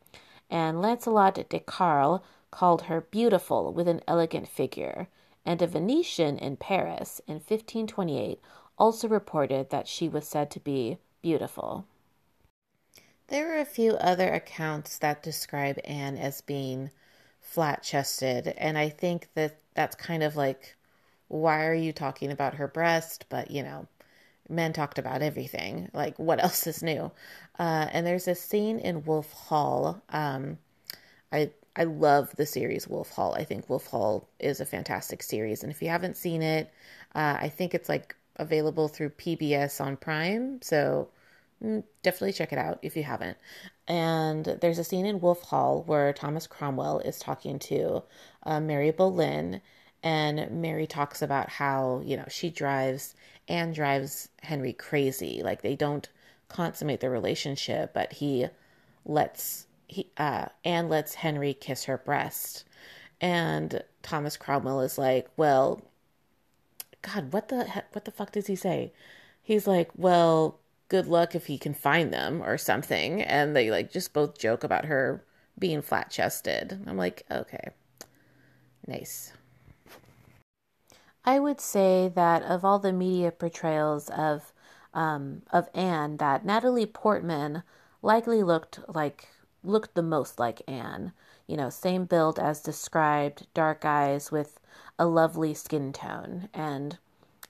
and 0.50 0.80
Lancelot 0.80 1.48
de 1.48 1.60
Carle 1.60 2.22
called 2.50 2.82
her 2.82 3.00
beautiful 3.00 3.72
with 3.72 3.88
an 3.88 4.00
elegant 4.06 4.48
figure, 4.48 5.08
and 5.48 5.62
a 5.62 5.66
Venetian 5.66 6.36
in 6.36 6.58
Paris 6.58 7.22
in 7.26 7.36
1528 7.36 8.38
also 8.76 9.08
reported 9.08 9.70
that 9.70 9.88
she 9.88 10.06
was 10.06 10.28
said 10.28 10.50
to 10.50 10.60
be 10.60 10.98
beautiful. 11.22 11.86
There 13.28 13.56
are 13.56 13.60
a 13.60 13.64
few 13.64 13.92
other 13.92 14.30
accounts 14.30 14.98
that 14.98 15.22
describe 15.22 15.80
Anne 15.86 16.18
as 16.18 16.42
being 16.42 16.90
flat 17.40 17.82
chested, 17.82 18.48
and 18.58 18.76
I 18.76 18.90
think 18.90 19.28
that 19.32 19.56
that's 19.72 19.96
kind 19.96 20.22
of 20.22 20.36
like, 20.36 20.76
why 21.28 21.64
are 21.64 21.74
you 21.74 21.94
talking 21.94 22.30
about 22.30 22.56
her 22.56 22.68
breast? 22.68 23.24
But 23.30 23.50
you 23.50 23.62
know, 23.62 23.86
men 24.50 24.74
talked 24.74 24.98
about 24.98 25.22
everything. 25.22 25.88
Like, 25.94 26.18
what 26.18 26.42
else 26.44 26.66
is 26.66 26.82
new? 26.82 27.10
Uh, 27.58 27.88
and 27.90 28.06
there's 28.06 28.28
a 28.28 28.34
scene 28.34 28.78
in 28.80 29.02
Wolf 29.02 29.32
Hall. 29.32 30.02
Um, 30.10 30.58
I 31.32 31.52
I 31.78 31.84
love 31.84 32.34
the 32.34 32.44
series 32.44 32.88
Wolf 32.88 33.10
Hall. 33.10 33.34
I 33.34 33.44
think 33.44 33.70
Wolf 33.70 33.86
Hall 33.86 34.28
is 34.40 34.60
a 34.60 34.66
fantastic 34.66 35.22
series, 35.22 35.62
and 35.62 35.70
if 35.70 35.80
you 35.80 35.88
haven't 35.88 36.16
seen 36.16 36.42
it, 36.42 36.72
uh, 37.14 37.38
I 37.40 37.48
think 37.48 37.72
it's 37.72 37.88
like 37.88 38.16
available 38.36 38.88
through 38.88 39.10
PBS 39.10 39.80
on 39.80 39.96
Prime. 39.96 40.60
So 40.60 41.08
mm, 41.62 41.84
definitely 42.02 42.32
check 42.32 42.52
it 42.52 42.58
out 42.58 42.80
if 42.82 42.96
you 42.96 43.04
haven't. 43.04 43.38
And 43.86 44.44
there's 44.60 44.80
a 44.80 44.84
scene 44.84 45.06
in 45.06 45.20
Wolf 45.20 45.42
Hall 45.42 45.84
where 45.86 46.12
Thomas 46.12 46.48
Cromwell 46.48 46.98
is 46.98 47.20
talking 47.20 47.60
to 47.60 48.02
uh, 48.42 48.58
Mary 48.60 48.90
Boleyn, 48.90 49.60
and 50.02 50.50
Mary 50.50 50.86
talks 50.88 51.22
about 51.22 51.48
how 51.48 52.02
you 52.04 52.16
know 52.16 52.26
she 52.28 52.50
drives 52.50 53.14
Anne 53.46 53.72
drives 53.72 54.30
Henry 54.42 54.72
crazy. 54.72 55.42
Like 55.44 55.62
they 55.62 55.76
don't 55.76 56.08
consummate 56.48 56.98
their 57.00 57.10
relationship, 57.10 57.94
but 57.94 58.14
he 58.14 58.48
lets 59.04 59.67
he 59.88 60.10
uh 60.16 60.46
Anne 60.64 60.88
lets 60.88 61.14
Henry 61.14 61.54
kiss 61.54 61.84
her 61.84 61.98
breast. 61.98 62.64
And 63.20 63.82
Thomas 64.02 64.36
Cromwell 64.36 64.80
is 64.82 64.98
like, 64.98 65.28
"Well, 65.36 65.82
God, 67.02 67.32
what 67.32 67.48
the 67.48 67.84
what 67.92 68.04
the 68.04 68.12
fuck 68.12 68.32
does 68.32 68.46
he 68.46 68.56
say?" 68.56 68.92
He's 69.42 69.66
like, 69.66 69.90
"Well, 69.96 70.60
good 70.88 71.06
luck 71.06 71.34
if 71.34 71.46
he 71.46 71.58
can 71.58 71.74
find 71.74 72.12
them 72.12 72.42
or 72.42 72.58
something." 72.58 73.22
And 73.22 73.56
they 73.56 73.70
like 73.70 73.90
just 73.92 74.12
both 74.12 74.38
joke 74.38 74.62
about 74.64 74.84
her 74.86 75.24
being 75.58 75.82
flat 75.82 76.10
chested. 76.10 76.84
I'm 76.86 76.96
like, 76.96 77.24
okay, 77.30 77.70
nice. 78.86 79.32
I 81.24 81.38
would 81.38 81.60
say 81.60 82.10
that 82.14 82.42
of 82.42 82.64
all 82.64 82.78
the 82.78 82.92
media 82.92 83.30
portrayals 83.30 84.08
of 84.10 84.52
um, 84.94 85.42
of 85.52 85.68
Anne, 85.74 86.16
that 86.18 86.44
Natalie 86.44 86.86
Portman 86.86 87.62
likely 88.02 88.42
looked 88.42 88.80
like 88.88 89.28
looked 89.62 89.94
the 89.94 90.02
most 90.02 90.38
like 90.38 90.62
Anne. 90.68 91.12
You 91.46 91.56
know, 91.56 91.70
same 91.70 92.04
build 92.04 92.38
as 92.38 92.60
described, 92.60 93.46
dark 93.54 93.84
eyes 93.84 94.30
with 94.30 94.60
a 94.98 95.06
lovely 95.06 95.54
skin 95.54 95.92
tone. 95.92 96.48
And 96.52 96.98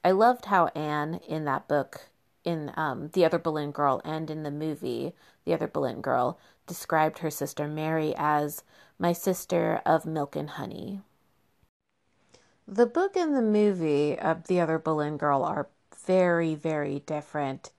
I 0.04 0.12
loved 0.12 0.46
how 0.46 0.66
Anne 0.68 1.20
in 1.26 1.44
that 1.46 1.68
book, 1.68 2.08
in 2.44 2.72
um, 2.76 3.10
The 3.12 3.24
Other 3.24 3.38
Boleyn 3.38 3.72
Girl, 3.72 4.00
and 4.04 4.30
in 4.30 4.42
the 4.42 4.50
movie 4.50 5.12
The 5.44 5.54
Other 5.54 5.66
Boleyn 5.66 6.00
Girl, 6.00 6.38
described 6.66 7.18
her 7.18 7.30
sister 7.30 7.66
Mary 7.66 8.14
as 8.16 8.62
my 8.98 9.12
sister 9.12 9.80
of 9.84 10.06
milk 10.06 10.36
and 10.36 10.50
honey. 10.50 11.00
The 12.66 12.86
book 12.86 13.16
and 13.16 13.34
the 13.34 13.42
movie 13.42 14.18
of 14.18 14.46
The 14.46 14.60
Other 14.60 14.78
Boleyn 14.78 15.16
Girl 15.16 15.42
are 15.42 15.68
very, 16.06 16.54
very 16.54 17.00
different. 17.00 17.70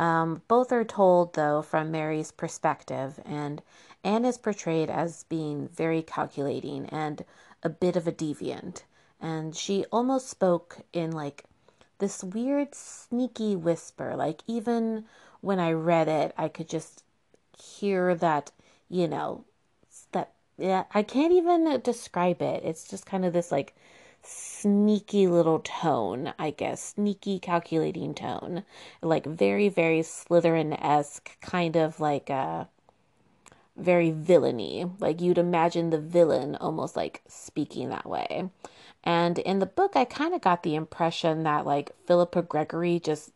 Um, 0.00 0.40
both 0.48 0.72
are 0.72 0.82
told, 0.82 1.34
though, 1.34 1.60
from 1.60 1.90
Mary's 1.90 2.32
perspective, 2.32 3.20
and 3.26 3.60
Anne 4.02 4.24
is 4.24 4.38
portrayed 4.38 4.88
as 4.88 5.24
being 5.24 5.68
very 5.68 6.00
calculating 6.00 6.86
and 6.86 7.22
a 7.62 7.68
bit 7.68 7.96
of 7.96 8.08
a 8.08 8.12
deviant. 8.12 8.84
And 9.20 9.54
she 9.54 9.84
almost 9.92 10.30
spoke 10.30 10.78
in 10.94 11.10
like 11.10 11.44
this 11.98 12.24
weird, 12.24 12.74
sneaky 12.74 13.54
whisper. 13.54 14.16
Like, 14.16 14.40
even 14.46 15.04
when 15.42 15.60
I 15.60 15.72
read 15.72 16.08
it, 16.08 16.32
I 16.38 16.48
could 16.48 16.70
just 16.70 17.04
hear 17.62 18.14
that, 18.14 18.52
you 18.88 19.06
know, 19.06 19.44
that, 20.12 20.32
yeah, 20.56 20.84
I 20.94 21.02
can't 21.02 21.34
even 21.34 21.78
describe 21.82 22.40
it. 22.40 22.64
It's 22.64 22.88
just 22.88 23.04
kind 23.04 23.26
of 23.26 23.34
this 23.34 23.52
like 23.52 23.76
sneaky 24.30 25.26
little 25.26 25.60
tone, 25.60 26.32
I 26.38 26.50
guess, 26.50 26.94
sneaky 26.94 27.38
calculating 27.38 28.14
tone, 28.14 28.64
like 29.02 29.26
very, 29.26 29.68
very 29.68 30.00
Slytherin 30.00 30.78
esque, 30.80 31.40
kind 31.40 31.76
of 31.76 32.00
like 32.00 32.30
a 32.30 32.34
uh, 32.34 32.64
very 33.76 34.10
villainy. 34.10 34.86
Like 34.98 35.20
you'd 35.20 35.38
imagine 35.38 35.90
the 35.90 35.98
villain 35.98 36.56
almost 36.56 36.96
like 36.96 37.22
speaking 37.26 37.88
that 37.88 38.08
way. 38.08 38.50
And 39.02 39.38
in 39.38 39.58
the 39.58 39.66
book, 39.66 39.96
I 39.96 40.04
kind 40.04 40.34
of 40.34 40.42
got 40.42 40.62
the 40.62 40.74
impression 40.74 41.42
that 41.44 41.66
like 41.66 41.92
Philippa 42.06 42.42
Gregory 42.42 43.00
just 43.00 43.32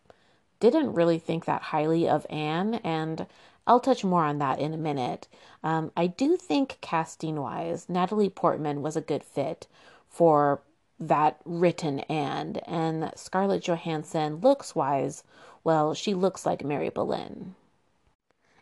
didn't 0.60 0.92
really 0.94 1.18
think 1.18 1.46
that 1.46 1.62
highly 1.62 2.08
of 2.08 2.26
Anne, 2.30 2.74
and 2.84 3.26
I'll 3.66 3.80
touch 3.80 4.04
more 4.04 4.24
on 4.24 4.38
that 4.38 4.58
in 4.60 4.72
a 4.74 4.78
minute. 4.78 5.26
Um, 5.62 5.90
I 5.96 6.06
do 6.06 6.36
think 6.36 6.78
casting 6.80 7.40
wise, 7.40 7.88
Natalie 7.88 8.28
Portman 8.28 8.82
was 8.82 8.96
a 8.96 9.00
good 9.00 9.24
fit 9.24 9.66
for 10.08 10.60
that 11.00 11.40
written 11.44 12.00
and 12.00 12.58
and 12.68 13.10
Scarlett 13.16 13.64
Johansson 13.64 14.36
looks 14.36 14.74
wise, 14.74 15.24
well, 15.62 15.94
she 15.94 16.14
looks 16.14 16.46
like 16.46 16.64
Mary 16.64 16.88
Boleyn. 16.88 17.54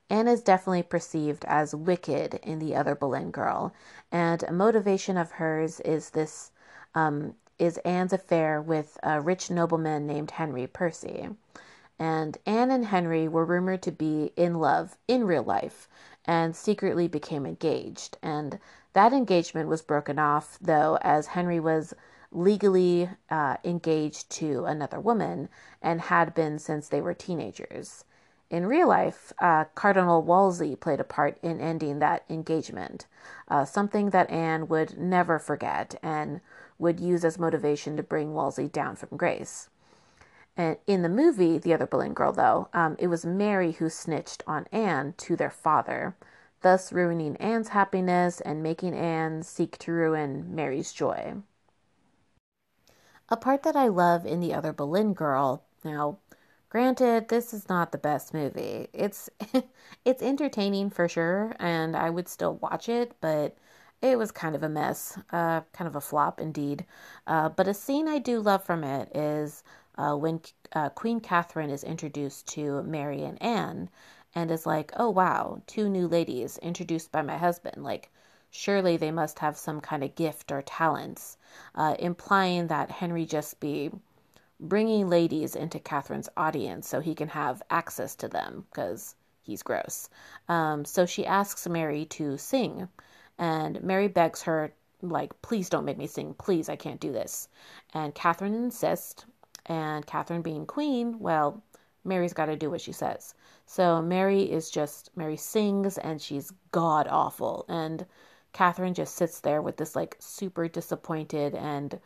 Anne 0.08 0.28
is 0.28 0.42
definitely 0.42 0.82
perceived 0.82 1.44
as 1.46 1.74
wicked 1.74 2.34
in 2.42 2.58
The 2.58 2.76
Other 2.76 2.94
Boleyn 2.94 3.30
Girl, 3.30 3.72
and 4.10 4.42
a 4.42 4.52
motivation 4.52 5.16
of 5.16 5.32
hers 5.32 5.80
is 5.80 6.10
this 6.10 6.50
um, 6.94 7.34
is 7.58 7.78
Anne's 7.78 8.12
affair 8.12 8.60
with 8.60 8.98
a 9.02 9.20
rich 9.20 9.50
nobleman 9.50 10.06
named 10.06 10.32
Henry 10.32 10.66
Percy. 10.66 11.28
And 11.98 12.36
Anne 12.44 12.70
and 12.70 12.86
Henry 12.86 13.28
were 13.28 13.44
rumored 13.44 13.82
to 13.82 13.92
be 13.92 14.32
in 14.36 14.58
love 14.58 14.96
in 15.06 15.24
real 15.24 15.44
life 15.44 15.88
and 16.24 16.56
secretly 16.56 17.06
became 17.06 17.46
engaged. 17.46 18.18
And 18.22 18.58
that 18.94 19.12
engagement 19.12 19.68
was 19.68 19.82
broken 19.82 20.18
off, 20.18 20.58
though, 20.60 20.98
as 21.02 21.28
Henry 21.28 21.60
was 21.60 21.94
legally 22.32 23.08
uh, 23.30 23.56
engaged 23.62 24.30
to 24.30 24.64
another 24.64 24.98
woman 24.98 25.48
and 25.80 26.00
had 26.00 26.34
been 26.34 26.58
since 26.58 26.88
they 26.88 27.00
were 27.00 27.14
teenagers. 27.14 28.04
In 28.50 28.66
real 28.66 28.88
life, 28.88 29.32
uh, 29.38 29.64
Cardinal 29.74 30.22
Wolsey 30.22 30.76
played 30.76 31.00
a 31.00 31.04
part 31.04 31.38
in 31.42 31.60
ending 31.60 32.00
that 32.00 32.24
engagement, 32.28 33.06
uh, 33.48 33.64
something 33.64 34.10
that 34.10 34.30
Anne 34.30 34.68
would 34.68 34.98
never 34.98 35.38
forget 35.38 35.94
and 36.02 36.40
would 36.78 37.00
use 37.00 37.24
as 37.24 37.38
motivation 37.38 37.96
to 37.96 38.02
bring 38.02 38.34
Wolsey 38.34 38.68
down 38.68 38.96
from 38.96 39.16
grace. 39.16 39.70
And 40.54 40.76
in 40.86 41.00
the 41.00 41.08
movie, 41.08 41.56
The 41.56 41.72
Other 41.72 41.86
Boleyn 41.86 42.12
Girl, 42.12 42.32
though, 42.32 42.68
um, 42.74 42.96
it 42.98 43.06
was 43.06 43.24
Mary 43.24 43.72
who 43.72 43.88
snitched 43.88 44.42
on 44.46 44.66
Anne 44.70 45.14
to 45.16 45.34
their 45.34 45.48
father, 45.48 46.14
thus 46.60 46.92
ruining 46.92 47.36
Anne's 47.36 47.68
happiness 47.68 48.40
and 48.42 48.62
making 48.62 48.94
Anne 48.94 49.42
seek 49.42 49.78
to 49.78 49.92
ruin 49.92 50.54
Mary's 50.54 50.92
joy. 50.92 51.36
A 53.32 53.36
part 53.38 53.62
that 53.62 53.76
I 53.76 53.88
love 53.88 54.26
in 54.26 54.40
The 54.40 54.52
Other 54.52 54.74
Boleyn 54.74 55.14
Girl, 55.14 55.64
now, 55.82 56.18
granted, 56.68 57.28
this 57.28 57.54
is 57.54 57.66
not 57.66 57.90
the 57.90 57.96
best 57.96 58.34
movie. 58.34 58.88
It's 58.92 59.30
it's 60.04 60.22
entertaining 60.22 60.90
for 60.90 61.08
sure, 61.08 61.56
and 61.58 61.96
I 61.96 62.10
would 62.10 62.28
still 62.28 62.56
watch 62.56 62.90
it, 62.90 63.16
but 63.22 63.56
it 64.02 64.18
was 64.18 64.32
kind 64.32 64.54
of 64.54 64.62
a 64.62 64.68
mess, 64.68 65.18
uh, 65.30 65.62
kind 65.72 65.88
of 65.88 65.96
a 65.96 66.00
flop 66.02 66.40
indeed. 66.40 66.84
Uh, 67.26 67.48
but 67.48 67.66
a 67.66 67.72
scene 67.72 68.06
I 68.06 68.18
do 68.18 68.38
love 68.38 68.64
from 68.64 68.84
it 68.84 69.08
is 69.16 69.64
uh, 69.96 70.14
when 70.14 70.42
uh, 70.74 70.90
Queen 70.90 71.18
Catherine 71.18 71.70
is 71.70 71.84
introduced 71.84 72.46
to 72.48 72.82
Mary 72.82 73.24
and 73.24 73.42
Anne, 73.42 73.88
and 74.34 74.50
is 74.50 74.66
like, 74.66 74.92
"Oh 74.96 75.08
wow, 75.08 75.62
two 75.66 75.88
new 75.88 76.06
ladies 76.06 76.58
introduced 76.58 77.10
by 77.10 77.22
my 77.22 77.38
husband. 77.38 77.82
Like, 77.82 78.10
surely 78.50 78.98
they 78.98 79.10
must 79.10 79.38
have 79.38 79.56
some 79.56 79.80
kind 79.80 80.04
of 80.04 80.16
gift 80.16 80.52
or 80.52 80.60
talents," 80.60 81.38
uh, 81.74 81.94
implying 81.98 82.66
that 82.68 82.90
Henry 82.90 83.26
just 83.26 83.60
be 83.60 83.90
bringing 84.60 85.08
ladies 85.08 85.56
into 85.56 85.78
Catherine's 85.78 86.28
audience 86.36 86.88
so 86.88 87.00
he 87.00 87.14
can 87.14 87.28
have 87.28 87.62
access 87.70 88.14
to 88.16 88.28
them 88.28 88.64
because 88.70 89.14
he's 89.42 89.62
gross. 89.62 90.08
Um, 90.48 90.84
so 90.84 91.04
she 91.04 91.26
asks 91.26 91.68
Mary 91.68 92.04
to 92.06 92.36
sing, 92.38 92.88
and 93.38 93.82
Mary 93.82 94.08
begs 94.08 94.42
her, 94.42 94.72
like, 95.00 95.40
please 95.42 95.68
don't 95.68 95.84
make 95.84 95.98
me 95.98 96.06
sing. 96.06 96.34
Please, 96.34 96.68
I 96.68 96.76
can't 96.76 97.00
do 97.00 97.10
this. 97.12 97.48
And 97.92 98.14
Catherine 98.14 98.54
insists, 98.54 99.24
and 99.66 100.06
Catherine 100.06 100.42
being 100.42 100.66
queen, 100.66 101.18
well, 101.18 101.62
Mary's 102.04 102.32
got 102.32 102.46
to 102.46 102.56
do 102.56 102.70
what 102.70 102.80
she 102.80 102.92
says. 102.92 103.34
So 103.66 104.02
Mary 104.02 104.42
is 104.42 104.70
just, 104.70 105.10
Mary 105.16 105.36
sings 105.36 105.98
and 105.98 106.20
she's 106.20 106.52
god 106.72 107.06
awful. 107.08 107.64
And 107.68 108.04
Catherine 108.52 108.94
just 108.94 109.14
sits 109.14 109.40
there 109.40 109.62
with 109.62 109.76
this 109.76 109.96
like 109.96 110.16
super 110.18 110.68
disappointed 110.68 111.54
and 111.54 112.00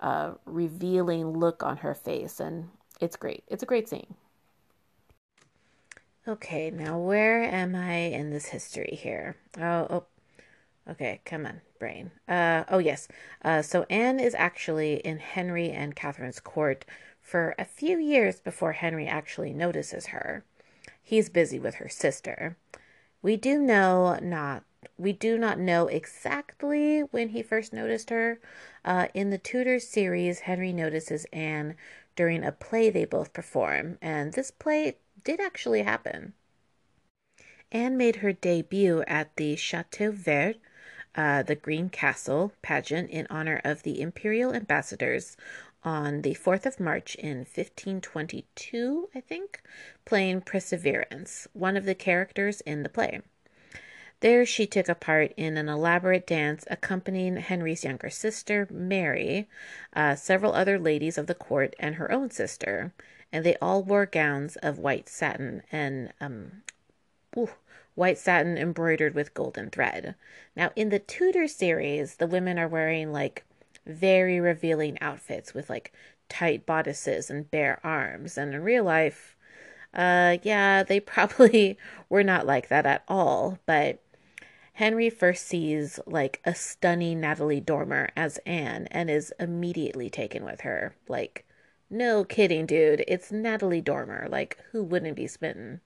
uh, 0.00 0.32
revealing 0.44 1.38
look 1.38 1.62
on 1.62 1.78
her 1.78 1.94
face. 1.94 2.40
And 2.40 2.70
it's 3.00 3.16
great. 3.16 3.44
It's 3.48 3.62
a 3.62 3.66
great 3.66 3.88
scene. 3.88 4.14
Okay, 6.26 6.70
now 6.70 6.98
where 6.98 7.42
am 7.42 7.74
I 7.74 7.94
in 7.94 8.30
this 8.30 8.46
history 8.46 8.98
here? 9.00 9.36
Oh, 9.58 9.86
oh 9.90 10.04
Okay, 10.88 11.20
come 11.24 11.46
on, 11.46 11.60
brain. 11.78 12.10
Uh, 12.28 12.64
oh, 12.68 12.78
yes. 12.78 13.06
Uh, 13.44 13.62
so 13.62 13.86
Anne 13.88 14.18
is 14.18 14.34
actually 14.34 14.94
in 14.94 15.18
Henry 15.18 15.70
and 15.70 15.94
Catherine's 15.94 16.40
court 16.40 16.84
for 17.20 17.54
a 17.56 17.64
few 17.64 17.98
years 17.98 18.40
before 18.40 18.72
Henry 18.72 19.06
actually 19.06 19.52
notices 19.52 20.06
her. 20.06 20.44
He's 21.00 21.28
busy 21.28 21.60
with 21.60 21.76
her 21.76 21.88
sister. 21.88 22.56
We 23.22 23.36
do 23.36 23.58
know 23.58 24.18
not 24.20 24.64
we 24.98 25.12
do 25.12 25.38
not 25.38 25.58
know 25.58 25.86
exactly 25.86 27.00
when 27.00 27.30
he 27.30 27.42
first 27.42 27.72
noticed 27.72 28.10
her. 28.10 28.40
Uh, 28.84 29.08
in 29.14 29.30
the 29.30 29.38
Tudors 29.38 29.86
series, 29.86 30.40
Henry 30.40 30.72
notices 30.72 31.24
Anne 31.32 31.76
during 32.14 32.44
a 32.44 32.52
play 32.52 32.90
they 32.90 33.04
both 33.04 33.32
perform, 33.32 33.98
and 34.02 34.32
this 34.32 34.50
play 34.50 34.96
did 35.24 35.40
actually 35.40 35.82
happen. 35.82 36.34
Anne 37.70 37.96
made 37.96 38.16
her 38.16 38.32
debut 38.32 39.02
at 39.06 39.34
the 39.36 39.56
Chateau 39.56 40.10
Vert 40.10 40.56
uh, 41.14 41.42
the 41.42 41.54
Green 41.54 41.88
Castle 41.88 42.52
pageant 42.62 43.10
in 43.10 43.26
honor 43.28 43.60
of 43.64 43.82
the 43.82 44.00
imperial 44.00 44.54
ambassadors 44.54 45.36
on 45.84 46.22
the 46.22 46.34
4th 46.34 46.66
of 46.66 46.80
March 46.80 47.14
in 47.16 47.38
1522, 47.38 49.08
I 49.14 49.20
think, 49.20 49.62
playing 50.04 50.42
Perseverance, 50.42 51.48
one 51.52 51.76
of 51.76 51.84
the 51.84 51.94
characters 51.94 52.60
in 52.62 52.82
the 52.82 52.88
play. 52.88 53.20
There, 54.20 54.46
she 54.46 54.66
took 54.66 54.88
a 54.88 54.94
part 54.94 55.32
in 55.36 55.56
an 55.56 55.68
elaborate 55.68 56.28
dance 56.28 56.64
accompanying 56.70 57.38
Henry's 57.38 57.82
younger 57.82 58.08
sister, 58.08 58.68
Mary, 58.70 59.48
uh, 59.94 60.14
several 60.14 60.52
other 60.52 60.78
ladies 60.78 61.18
of 61.18 61.26
the 61.26 61.34
court, 61.34 61.74
and 61.80 61.96
her 61.96 62.10
own 62.12 62.30
sister, 62.30 62.92
and 63.32 63.44
they 63.44 63.56
all 63.56 63.82
wore 63.82 64.06
gowns 64.06 64.54
of 64.56 64.78
white 64.78 65.08
satin 65.08 65.62
and 65.72 66.12
um, 66.20 66.62
ooh, 67.36 67.50
white 67.96 68.18
satin 68.18 68.56
embroidered 68.56 69.14
with 69.14 69.34
golden 69.34 69.70
thread. 69.70 70.14
Now, 70.54 70.70
in 70.76 70.90
the 70.90 71.00
Tudor 71.00 71.48
series, 71.48 72.16
the 72.16 72.28
women 72.28 72.60
are 72.60 72.68
wearing 72.68 73.12
like 73.12 73.44
very 73.86 74.40
revealing 74.40 74.98
outfits 75.00 75.54
with 75.54 75.70
like 75.70 75.92
tight 76.28 76.66
bodices 76.66 77.30
and 77.30 77.50
bare 77.50 77.80
arms. 77.84 78.38
And 78.38 78.54
in 78.54 78.62
real 78.62 78.84
life, 78.84 79.36
uh, 79.94 80.38
yeah, 80.42 80.82
they 80.84 81.00
probably 81.14 81.78
were 82.08 82.24
not 82.24 82.46
like 82.46 82.68
that 82.68 82.86
at 82.86 83.04
all. 83.08 83.58
But 83.66 84.00
Henry 84.74 85.08
first 85.10 85.46
sees 85.46 85.98
like 86.06 86.40
a 86.44 86.54
stunning 86.54 87.20
Natalie 87.20 87.60
Dormer 87.60 88.10
as 88.16 88.38
Anne 88.46 88.86
and 88.90 89.10
is 89.10 89.32
immediately 89.40 90.10
taken 90.10 90.44
with 90.44 90.62
her. 90.62 90.94
Like, 91.08 91.46
no 91.90 92.24
kidding, 92.24 92.66
dude. 92.66 93.04
It's 93.08 93.32
Natalie 93.32 93.80
Dormer. 93.80 94.28
Like, 94.30 94.58
who 94.72 94.82
wouldn't 94.84 95.16
be 95.16 95.26
smitten? 95.26 95.80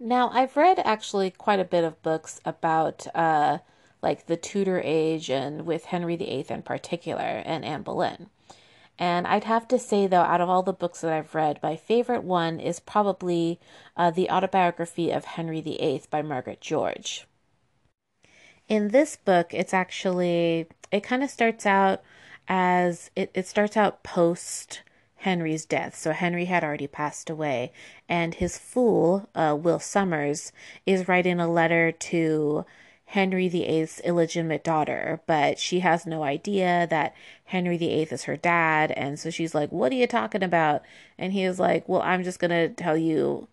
Now, 0.00 0.30
I've 0.30 0.56
read 0.56 0.80
actually 0.80 1.30
quite 1.30 1.60
a 1.60 1.64
bit 1.64 1.84
of 1.84 2.02
books 2.02 2.40
about 2.44 3.06
uh, 3.14 3.58
like 4.02 4.26
the 4.26 4.36
Tudor 4.36 4.80
age 4.84 5.30
and 5.30 5.66
with 5.66 5.86
Henry 5.86 6.16
VIII 6.16 6.46
in 6.48 6.62
particular 6.62 7.42
and 7.44 7.64
Anne 7.64 7.82
Boleyn. 7.82 8.28
And 8.98 9.26
I'd 9.26 9.44
have 9.44 9.66
to 9.68 9.78
say, 9.78 10.06
though, 10.06 10.20
out 10.20 10.42
of 10.42 10.50
all 10.50 10.62
the 10.62 10.74
books 10.74 11.00
that 11.00 11.12
I've 11.12 11.34
read, 11.34 11.58
my 11.62 11.74
favorite 11.74 12.22
one 12.22 12.60
is 12.60 12.80
probably 12.80 13.58
uh, 13.96 14.10
The 14.10 14.30
Autobiography 14.30 15.10
of 15.10 15.24
Henry 15.24 15.62
VIII 15.62 16.02
by 16.10 16.20
Margaret 16.20 16.60
George. 16.60 17.26
In 18.68 18.88
this 18.88 19.16
book, 19.16 19.54
it's 19.54 19.72
actually, 19.72 20.68
it 20.92 21.02
kind 21.02 21.22
of 21.22 21.30
starts 21.30 21.64
out 21.64 22.02
as, 22.46 23.10
it, 23.16 23.30
it 23.34 23.46
starts 23.46 23.74
out 23.74 24.02
post 24.02 24.82
Henry's 25.20 25.64
death. 25.64 25.96
So 25.96 26.12
Henry 26.12 26.44
had 26.44 26.62
already 26.62 26.86
passed 26.86 27.30
away, 27.30 27.72
and 28.06 28.34
his 28.34 28.58
fool, 28.58 29.28
uh, 29.34 29.56
Will 29.58 29.78
Somers, 29.78 30.52
is 30.84 31.08
writing 31.08 31.40
a 31.40 31.50
letter 31.50 31.90
to 31.90 32.66
Henry 33.10 33.48
VIII's 33.48 34.00
illegitimate 34.04 34.62
daughter, 34.62 35.20
but 35.26 35.58
she 35.58 35.80
has 35.80 36.06
no 36.06 36.22
idea 36.22 36.86
that 36.90 37.12
Henry 37.46 37.76
VIII 37.76 38.06
is 38.12 38.24
her 38.24 38.36
dad, 38.36 38.92
and 38.92 39.18
so 39.18 39.30
she's 39.30 39.52
like, 39.52 39.72
"What 39.72 39.90
are 39.90 39.96
you 39.96 40.06
talking 40.06 40.44
about?" 40.44 40.82
And 41.18 41.32
he 41.32 41.42
is 41.42 41.58
like, 41.58 41.88
"Well, 41.88 42.02
I'm 42.02 42.22
just 42.22 42.38
gonna 42.38 42.68
tell 42.68 42.96
you." 42.96 43.48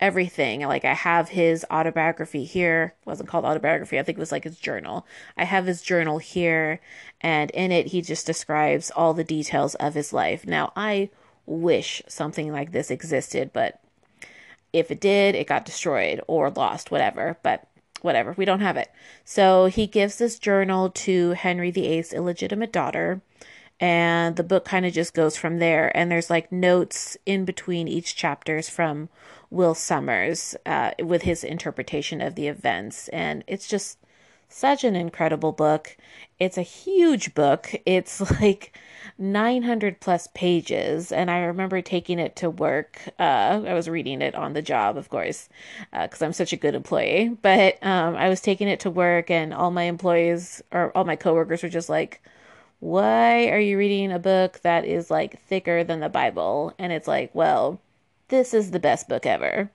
everything. 0.00 0.62
Like 0.62 0.84
I 0.84 0.94
have 0.94 1.28
his 1.28 1.64
autobiography 1.70 2.44
here. 2.44 2.94
It 3.02 3.06
wasn't 3.06 3.28
called 3.28 3.44
autobiography. 3.44 4.00
I 4.00 4.02
think 4.02 4.18
it 4.18 4.20
was 4.20 4.32
like 4.32 4.42
his 4.44 4.58
journal. 4.58 5.06
I 5.36 5.44
have 5.44 5.66
his 5.66 5.80
journal 5.80 6.18
here 6.18 6.80
and 7.20 7.52
in 7.52 7.70
it 7.70 7.88
he 7.88 8.02
just 8.02 8.26
describes 8.26 8.90
all 8.90 9.14
the 9.14 9.22
details 9.22 9.76
of 9.76 9.94
his 9.94 10.12
life. 10.12 10.44
Now, 10.44 10.72
I 10.74 11.10
wish 11.46 12.02
something 12.08 12.50
like 12.50 12.72
this 12.72 12.90
existed, 12.90 13.52
but 13.52 13.80
if 14.72 14.90
it 14.90 15.00
did, 15.00 15.36
it 15.36 15.46
got 15.46 15.64
destroyed 15.64 16.20
or 16.26 16.50
lost, 16.50 16.90
whatever. 16.90 17.38
But 17.44 17.68
whatever, 18.04 18.34
we 18.36 18.44
don't 18.44 18.60
have 18.60 18.76
it. 18.76 18.90
So 19.24 19.66
he 19.66 19.86
gives 19.86 20.16
this 20.16 20.38
journal 20.38 20.90
to 20.90 21.30
Henry 21.30 21.70
VIII's 21.70 22.12
illegitimate 22.12 22.72
daughter 22.72 23.22
and 23.82 24.36
the 24.36 24.44
book 24.44 24.64
kind 24.64 24.86
of 24.86 24.92
just 24.92 25.12
goes 25.12 25.36
from 25.36 25.58
there 25.58 25.94
and 25.96 26.08
there's 26.08 26.30
like 26.30 26.52
notes 26.52 27.16
in 27.26 27.44
between 27.44 27.88
each 27.88 28.14
chapters 28.14 28.68
from 28.68 29.08
Will 29.50 29.74
Somers 29.74 30.54
uh, 30.64 30.92
with 31.00 31.22
his 31.22 31.42
interpretation 31.42 32.20
of 32.20 32.36
the 32.36 32.46
events 32.46 33.08
and 33.08 33.42
it's 33.48 33.66
just 33.66 33.98
such 34.52 34.84
an 34.84 34.96
incredible 34.96 35.52
book. 35.52 35.96
It's 36.38 36.58
a 36.58 36.62
huge 36.62 37.34
book. 37.34 37.74
It's 37.86 38.20
like 38.40 38.76
900 39.18 40.00
plus 40.00 40.28
pages. 40.34 41.12
And 41.12 41.30
I 41.30 41.38
remember 41.40 41.80
taking 41.82 42.18
it 42.18 42.36
to 42.36 42.50
work. 42.50 43.00
Uh, 43.18 43.62
I 43.66 43.74
was 43.74 43.88
reading 43.88 44.22
it 44.22 44.34
on 44.34 44.52
the 44.52 44.62
job, 44.62 44.96
of 44.96 45.08
course, 45.08 45.48
because 45.92 46.22
uh, 46.22 46.26
I'm 46.26 46.32
such 46.32 46.52
a 46.52 46.56
good 46.56 46.74
employee. 46.74 47.36
But 47.42 47.84
um, 47.84 48.16
I 48.16 48.28
was 48.28 48.40
taking 48.40 48.68
it 48.68 48.80
to 48.80 48.90
work, 48.90 49.30
and 49.30 49.54
all 49.54 49.70
my 49.70 49.84
employees 49.84 50.62
or 50.72 50.96
all 50.96 51.04
my 51.04 51.16
coworkers 51.16 51.62
were 51.62 51.68
just 51.68 51.88
like, 51.88 52.22
why 52.80 53.48
are 53.48 53.60
you 53.60 53.78
reading 53.78 54.10
a 54.10 54.18
book 54.18 54.60
that 54.62 54.84
is 54.84 55.10
like 55.10 55.40
thicker 55.42 55.84
than 55.84 56.00
the 56.00 56.08
Bible? 56.08 56.74
And 56.78 56.92
it's 56.92 57.06
like, 57.06 57.32
well, 57.34 57.80
this 58.28 58.52
is 58.54 58.72
the 58.72 58.80
best 58.80 59.08
book 59.08 59.24
ever. 59.24 59.70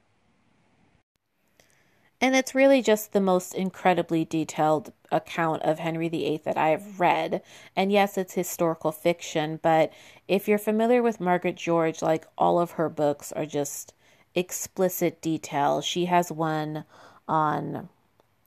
And 2.19 2.35
it's 2.35 2.55
really 2.55 2.81
just 2.81 3.13
the 3.13 3.21
most 3.21 3.53
incredibly 3.53 4.25
detailed 4.25 4.91
account 5.11 5.61
of 5.61 5.79
Henry 5.79 6.09
VIII 6.09 6.41
that 6.45 6.57
I 6.57 6.69
have 6.69 6.99
read. 6.99 7.43
And 7.75 7.91
yes, 7.91 8.17
it's 8.17 8.33
historical 8.33 8.91
fiction, 8.91 9.59
but 9.61 9.93
if 10.27 10.47
you're 10.47 10.57
familiar 10.57 11.03
with 11.03 11.19
Margaret 11.19 11.55
George, 11.55 12.01
like 12.01 12.25
all 12.37 12.59
of 12.59 12.71
her 12.71 12.89
books 12.89 13.31
are 13.31 13.45
just 13.45 13.93
explicit 14.33 15.21
detail. 15.21 15.81
She 15.81 16.05
has 16.05 16.31
one 16.31 16.85
on 17.27 17.89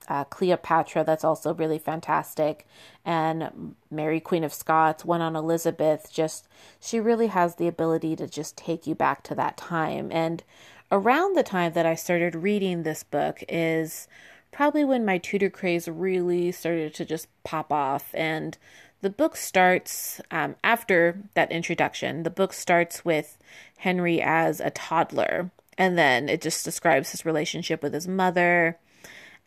uh, 0.08 0.24
Cleopatra 0.24 1.04
that's 1.04 1.24
also 1.24 1.54
really 1.54 1.78
fantastic, 1.78 2.66
and 3.04 3.76
Mary, 3.90 4.18
Queen 4.18 4.42
of 4.42 4.52
Scots, 4.52 5.04
one 5.04 5.20
on 5.20 5.36
Elizabeth. 5.36 6.10
Just 6.12 6.48
she 6.80 6.98
really 6.98 7.28
has 7.28 7.54
the 7.54 7.68
ability 7.68 8.16
to 8.16 8.26
just 8.26 8.56
take 8.56 8.86
you 8.88 8.94
back 8.96 9.22
to 9.24 9.34
that 9.36 9.56
time. 9.56 10.10
And 10.10 10.42
around 10.90 11.36
the 11.36 11.42
time 11.42 11.72
that 11.72 11.86
I 11.86 11.94
started 11.94 12.34
reading 12.34 12.82
this 12.82 13.02
book 13.02 13.42
is 13.48 14.08
probably 14.52 14.84
when 14.84 15.04
my 15.04 15.18
Tudor 15.18 15.50
craze 15.50 15.88
really 15.88 16.52
started 16.52 16.94
to 16.94 17.04
just 17.04 17.28
pop 17.44 17.72
off. 17.72 18.14
And 18.14 18.56
the 19.00 19.10
book 19.10 19.36
starts 19.36 20.20
um, 20.30 20.56
after 20.62 21.22
that 21.34 21.52
introduction. 21.52 22.22
The 22.22 22.30
book 22.30 22.52
starts 22.52 23.04
with 23.04 23.38
Henry 23.78 24.20
as 24.20 24.60
a 24.60 24.70
toddler, 24.70 25.50
and 25.78 25.96
then 25.96 26.28
it 26.28 26.42
just 26.42 26.64
describes 26.64 27.12
his 27.12 27.24
relationship 27.24 27.82
with 27.82 27.94
his 27.94 28.08
mother 28.08 28.78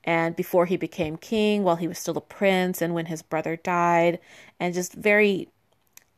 and 0.03 0.35
before 0.35 0.65
he 0.65 0.77
became 0.77 1.17
king, 1.17 1.63
while 1.63 1.77
he 1.77 1.87
was 1.87 1.97
still 1.97 2.17
a 2.17 2.21
prince, 2.21 2.81
and 2.81 2.93
when 2.93 3.05
his 3.05 3.21
brother 3.21 3.55
died, 3.55 4.19
and 4.59 4.73
just 4.73 4.93
very 4.93 5.47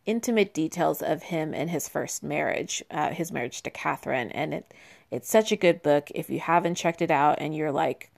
intimate 0.06 0.54
details 0.54 1.02
of 1.02 1.24
him 1.24 1.54
and 1.54 1.70
his 1.70 1.88
first 1.88 2.24
marriage, 2.24 2.84
uh, 2.92 3.12
his 3.12 3.32
marriage 3.32 3.62
to 3.64 3.70
Catherine. 3.70 4.32
And 4.32 4.54
it 4.54 4.74
it's 5.16 5.30
such 5.30 5.52
a 5.52 5.58
good 5.58 5.82
book. 5.82 6.12
If 6.14 6.30
you 6.30 6.40
haven't 6.40 6.76
checked 6.76 7.02
it 7.02 7.10
out 7.10 7.38
and 7.40 7.56
you're 7.56 7.72
like 7.72 8.12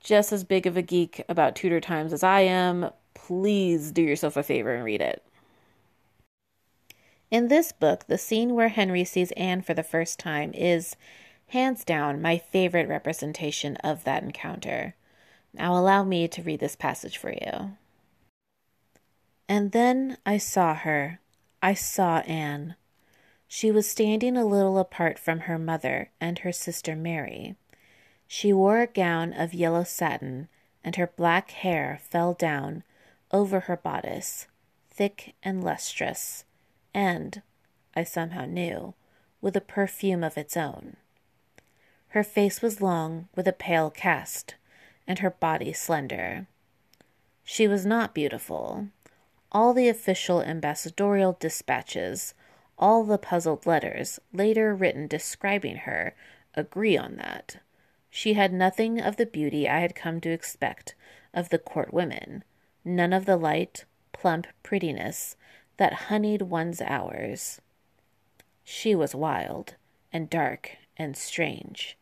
just 0.00 0.32
as 0.32 0.44
big 0.44 0.66
of 0.66 0.76
a 0.76 0.82
geek 0.82 1.24
about 1.28 1.56
Tudor 1.56 1.80
times 1.80 2.12
as 2.12 2.22
I 2.22 2.40
am, 2.40 2.90
please 3.14 3.90
do 3.92 4.02
yourself 4.02 4.36
a 4.36 4.42
favor 4.42 4.74
and 4.74 4.84
read 4.84 5.00
it. 5.00 5.22
In 7.30 7.48
this 7.48 7.72
book, 7.72 8.06
the 8.06 8.18
scene 8.18 8.54
where 8.54 8.68
Henry 8.68 9.04
sees 9.04 9.32
Anne 9.32 9.62
for 9.62 9.74
the 9.74 9.82
first 9.82 10.18
time 10.18 10.52
is 10.54 10.96
hands 11.48 11.84
down 11.84 12.22
my 12.22 12.38
favorite 12.38 12.88
representation 12.88 13.76
of 13.76 14.04
that 14.04 14.22
encounter. 14.22 14.94
Now, 15.52 15.76
allow 15.76 16.04
me 16.04 16.26
to 16.28 16.42
read 16.42 16.60
this 16.60 16.76
passage 16.76 17.16
for 17.16 17.32
you. 17.32 17.76
And 19.48 19.72
then 19.72 20.18
I 20.26 20.38
saw 20.38 20.74
her. 20.74 21.20
I 21.62 21.74
saw 21.74 22.18
Anne. 22.20 22.76
She 23.48 23.70
was 23.70 23.88
standing 23.88 24.36
a 24.36 24.44
little 24.44 24.78
apart 24.78 25.18
from 25.18 25.40
her 25.40 25.58
mother 25.58 26.10
and 26.20 26.40
her 26.40 26.52
sister 26.52 26.94
Mary. 26.94 27.56
She 28.26 28.52
wore 28.52 28.80
a 28.80 28.86
gown 28.86 29.32
of 29.32 29.54
yellow 29.54 29.84
satin, 29.84 30.48
and 30.84 30.96
her 30.96 31.06
black 31.06 31.50
hair 31.50 31.98
fell 32.02 32.34
down 32.34 32.84
over 33.32 33.60
her 33.60 33.76
bodice, 33.76 34.46
thick 34.90 35.34
and 35.42 35.64
lustrous, 35.64 36.44
and, 36.92 37.42
I 37.96 38.04
somehow 38.04 38.44
knew, 38.44 38.92
with 39.40 39.56
a 39.56 39.62
perfume 39.62 40.22
of 40.22 40.36
its 40.36 40.56
own. 40.56 40.96
Her 42.08 42.22
face 42.22 42.60
was 42.60 42.82
long, 42.82 43.28
with 43.34 43.48
a 43.48 43.52
pale 43.52 43.90
cast, 43.90 44.56
and 45.06 45.20
her 45.20 45.30
body 45.30 45.72
slender. 45.72 46.46
She 47.44 47.66
was 47.66 47.86
not 47.86 48.14
beautiful. 48.14 48.88
All 49.50 49.72
the 49.72 49.88
official 49.88 50.42
ambassadorial 50.42 51.36
dispatches, 51.40 52.34
all 52.78 53.04
the 53.04 53.18
puzzled 53.18 53.66
letters 53.66 54.20
later 54.32 54.74
written 54.74 55.06
describing 55.06 55.76
her, 55.76 56.14
agree 56.54 56.96
on 56.96 57.16
that. 57.16 57.56
She 58.10 58.34
had 58.34 58.52
nothing 58.52 59.00
of 59.00 59.16
the 59.16 59.26
beauty 59.26 59.68
I 59.68 59.80
had 59.80 59.94
come 59.94 60.20
to 60.22 60.30
expect 60.30 60.94
of 61.34 61.50
the 61.50 61.58
court 61.58 61.92
women, 61.92 62.44
none 62.84 63.12
of 63.12 63.26
the 63.26 63.36
light, 63.36 63.84
plump 64.12 64.46
prettiness 64.62 65.36
that 65.76 65.92
honeyed 65.92 66.42
one's 66.42 66.80
hours. 66.80 67.60
She 68.64 68.94
was 68.94 69.14
wild, 69.14 69.74
and 70.12 70.28
dark, 70.28 70.76
and 70.96 71.16
strange, 71.16 71.96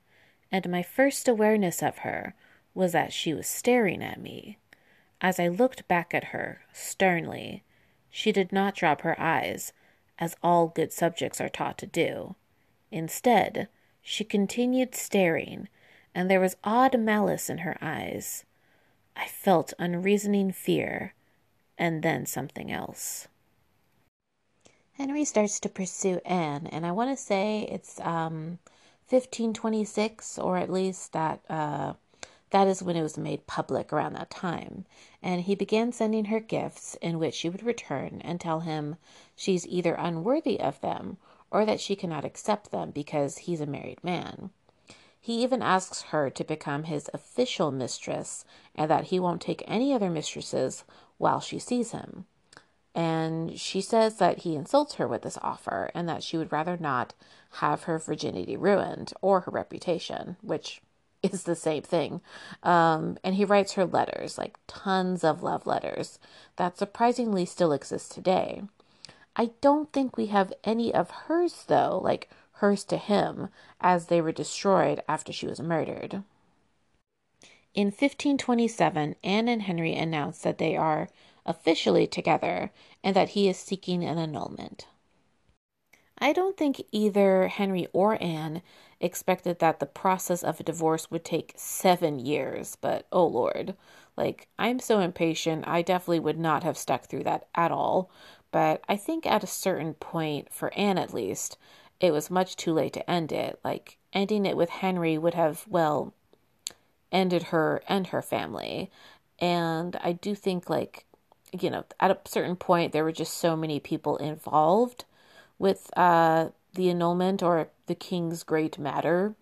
and 0.50 0.68
my 0.68 0.82
first 0.82 1.28
awareness 1.28 1.82
of 1.82 1.98
her 1.98 2.34
was 2.74 2.92
that 2.92 3.12
she 3.12 3.34
was 3.34 3.46
staring 3.46 4.02
at 4.02 4.20
me. 4.20 4.58
As 5.20 5.40
I 5.40 5.48
looked 5.48 5.88
back 5.88 6.14
at 6.14 6.24
her, 6.24 6.62
sternly, 6.72 7.62
she 8.10 8.32
did 8.32 8.52
not 8.52 8.74
drop 8.74 9.02
her 9.02 9.18
eyes, 9.20 9.72
as 10.18 10.36
all 10.42 10.68
good 10.68 10.92
subjects 10.92 11.40
are 11.40 11.48
taught 11.48 11.78
to 11.78 11.86
do. 11.86 12.34
Instead, 12.90 13.68
she 14.00 14.24
continued 14.24 14.94
staring, 14.94 15.68
and 16.14 16.30
there 16.30 16.40
was 16.40 16.56
odd 16.64 16.98
malice 16.98 17.50
in 17.50 17.58
her 17.58 17.76
eyes. 17.80 18.44
I 19.16 19.26
felt 19.26 19.72
unreasoning 19.78 20.52
fear, 20.52 21.14
and 21.76 22.02
then 22.02 22.26
something 22.26 22.70
else. 22.70 23.28
Henry 24.92 25.24
starts 25.24 25.60
to 25.60 25.68
pursue 25.68 26.20
Anne, 26.24 26.66
and 26.68 26.86
I 26.86 26.92
want 26.92 27.10
to 27.10 27.22
say 27.22 27.68
it's 27.70 28.00
um, 28.00 28.58
1526, 29.08 30.38
or 30.38 30.56
at 30.56 30.72
least 30.72 31.12
that 31.12 31.40
uh, 31.50 31.94
that 32.50 32.68
is 32.68 32.82
when 32.82 32.96
it 32.96 33.02
was 33.02 33.18
made 33.18 33.46
public 33.46 33.92
around 33.92 34.14
that 34.14 34.30
time. 34.30 34.84
And 35.22 35.42
he 35.42 35.54
began 35.54 35.92
sending 35.92 36.26
her 36.26 36.40
gifts 36.40 36.96
in 37.02 37.18
which 37.18 37.34
she 37.34 37.48
would 37.48 37.62
return 37.62 38.20
and 38.24 38.40
tell 38.40 38.60
him 38.60 38.96
she's 39.34 39.66
either 39.66 39.94
unworthy 39.94 40.60
of 40.60 40.80
them 40.80 41.16
or 41.50 41.64
that 41.64 41.80
she 41.80 41.96
cannot 41.96 42.24
accept 42.24 42.70
them 42.70 42.90
because 42.90 43.38
he's 43.38 43.60
a 43.60 43.66
married 43.66 44.02
man. 44.04 44.50
He 45.20 45.42
even 45.42 45.60
asks 45.60 46.02
her 46.02 46.30
to 46.30 46.44
become 46.44 46.84
his 46.84 47.10
official 47.12 47.72
mistress 47.72 48.44
and 48.76 48.88
that 48.90 49.06
he 49.06 49.18
won't 49.18 49.42
take 49.42 49.64
any 49.66 49.92
other 49.92 50.08
mistresses 50.08 50.84
while 51.18 51.40
she 51.40 51.58
sees 51.58 51.90
him. 51.90 52.26
And 52.94 53.58
she 53.58 53.80
says 53.80 54.18
that 54.18 54.38
he 54.38 54.54
insults 54.54 54.94
her 54.94 55.08
with 55.08 55.22
this 55.22 55.38
offer 55.42 55.90
and 55.94 56.08
that 56.08 56.22
she 56.22 56.38
would 56.38 56.52
rather 56.52 56.76
not 56.76 57.12
have 57.54 57.82
her 57.82 57.98
virginity 57.98 58.56
ruined 58.56 59.12
or 59.20 59.40
her 59.40 59.50
reputation, 59.50 60.36
which 60.42 60.80
is 61.22 61.44
the 61.44 61.56
same 61.56 61.82
thing. 61.82 62.20
Um, 62.62 63.18
and 63.24 63.34
he 63.34 63.44
writes 63.44 63.72
her 63.72 63.84
letters, 63.84 64.38
like 64.38 64.56
tons 64.66 65.24
of 65.24 65.42
love 65.42 65.66
letters, 65.66 66.18
that 66.56 66.78
surprisingly 66.78 67.44
still 67.44 67.72
exist 67.72 68.12
today. 68.12 68.62
I 69.34 69.50
don't 69.60 69.92
think 69.92 70.16
we 70.16 70.26
have 70.26 70.52
any 70.64 70.94
of 70.94 71.10
hers, 71.10 71.64
though, 71.66 72.00
like 72.02 72.30
hers 72.52 72.84
to 72.84 72.96
him, 72.96 73.48
as 73.80 74.06
they 74.06 74.20
were 74.20 74.32
destroyed 74.32 75.02
after 75.08 75.32
she 75.32 75.46
was 75.46 75.60
murdered. 75.60 76.22
In 77.74 77.88
1527, 77.88 79.16
Anne 79.22 79.48
and 79.48 79.62
Henry 79.62 79.94
announce 79.94 80.38
that 80.38 80.56
they 80.56 80.76
are 80.76 81.10
officially 81.44 82.06
together 82.06 82.72
and 83.04 83.14
that 83.14 83.30
he 83.30 83.48
is 83.48 83.58
seeking 83.58 84.02
an 84.02 84.16
annulment. 84.16 84.86
I 86.18 86.32
don't 86.32 86.56
think 86.56 86.82
either 86.90 87.48
Henry 87.48 87.86
or 87.92 88.16
Anne 88.22 88.62
expected 89.00 89.58
that 89.58 89.80
the 89.80 89.86
process 89.86 90.42
of 90.42 90.60
a 90.60 90.64
divorce 90.64 91.10
would 91.10 91.24
take 91.24 91.52
seven 91.56 92.18
years, 92.18 92.76
but 92.80 93.06
oh 93.12 93.26
lord. 93.26 93.74
Like, 94.16 94.48
I'm 94.58 94.78
so 94.78 95.00
impatient, 95.00 95.68
I 95.68 95.82
definitely 95.82 96.20
would 96.20 96.38
not 96.38 96.64
have 96.64 96.78
stuck 96.78 97.04
through 97.04 97.24
that 97.24 97.48
at 97.54 97.70
all. 97.70 98.10
But 98.50 98.82
I 98.88 98.96
think 98.96 99.26
at 99.26 99.44
a 99.44 99.48
certain 99.48 99.94
point, 99.94 100.52
for 100.52 100.72
Anne 100.74 100.96
at 100.96 101.12
least, 101.12 101.58
it 102.00 102.12
was 102.12 102.30
much 102.30 102.56
too 102.56 102.72
late 102.72 102.94
to 102.94 103.10
end 103.10 103.32
it. 103.32 103.60
Like, 103.62 103.98
ending 104.12 104.46
it 104.46 104.56
with 104.56 104.70
Henry 104.70 105.18
would 105.18 105.34
have, 105.34 105.66
well, 105.68 106.14
ended 107.12 107.44
her 107.44 107.82
and 107.88 108.06
her 108.08 108.22
family. 108.22 108.90
And 109.38 109.96
I 110.02 110.12
do 110.12 110.34
think, 110.34 110.70
like, 110.70 111.04
you 111.52 111.68
know, 111.68 111.84
at 112.00 112.10
a 112.10 112.18
certain 112.24 112.56
point, 112.56 112.92
there 112.92 113.04
were 113.04 113.12
just 113.12 113.36
so 113.36 113.56
many 113.56 113.80
people 113.80 114.16
involved 114.16 115.04
with 115.58 115.90
uh, 115.96 116.48
the 116.74 116.88
annulment 116.90 117.42
or 117.42 117.68
the 117.86 117.94
king's 117.94 118.42
great 118.42 118.78
matter, 118.78 119.34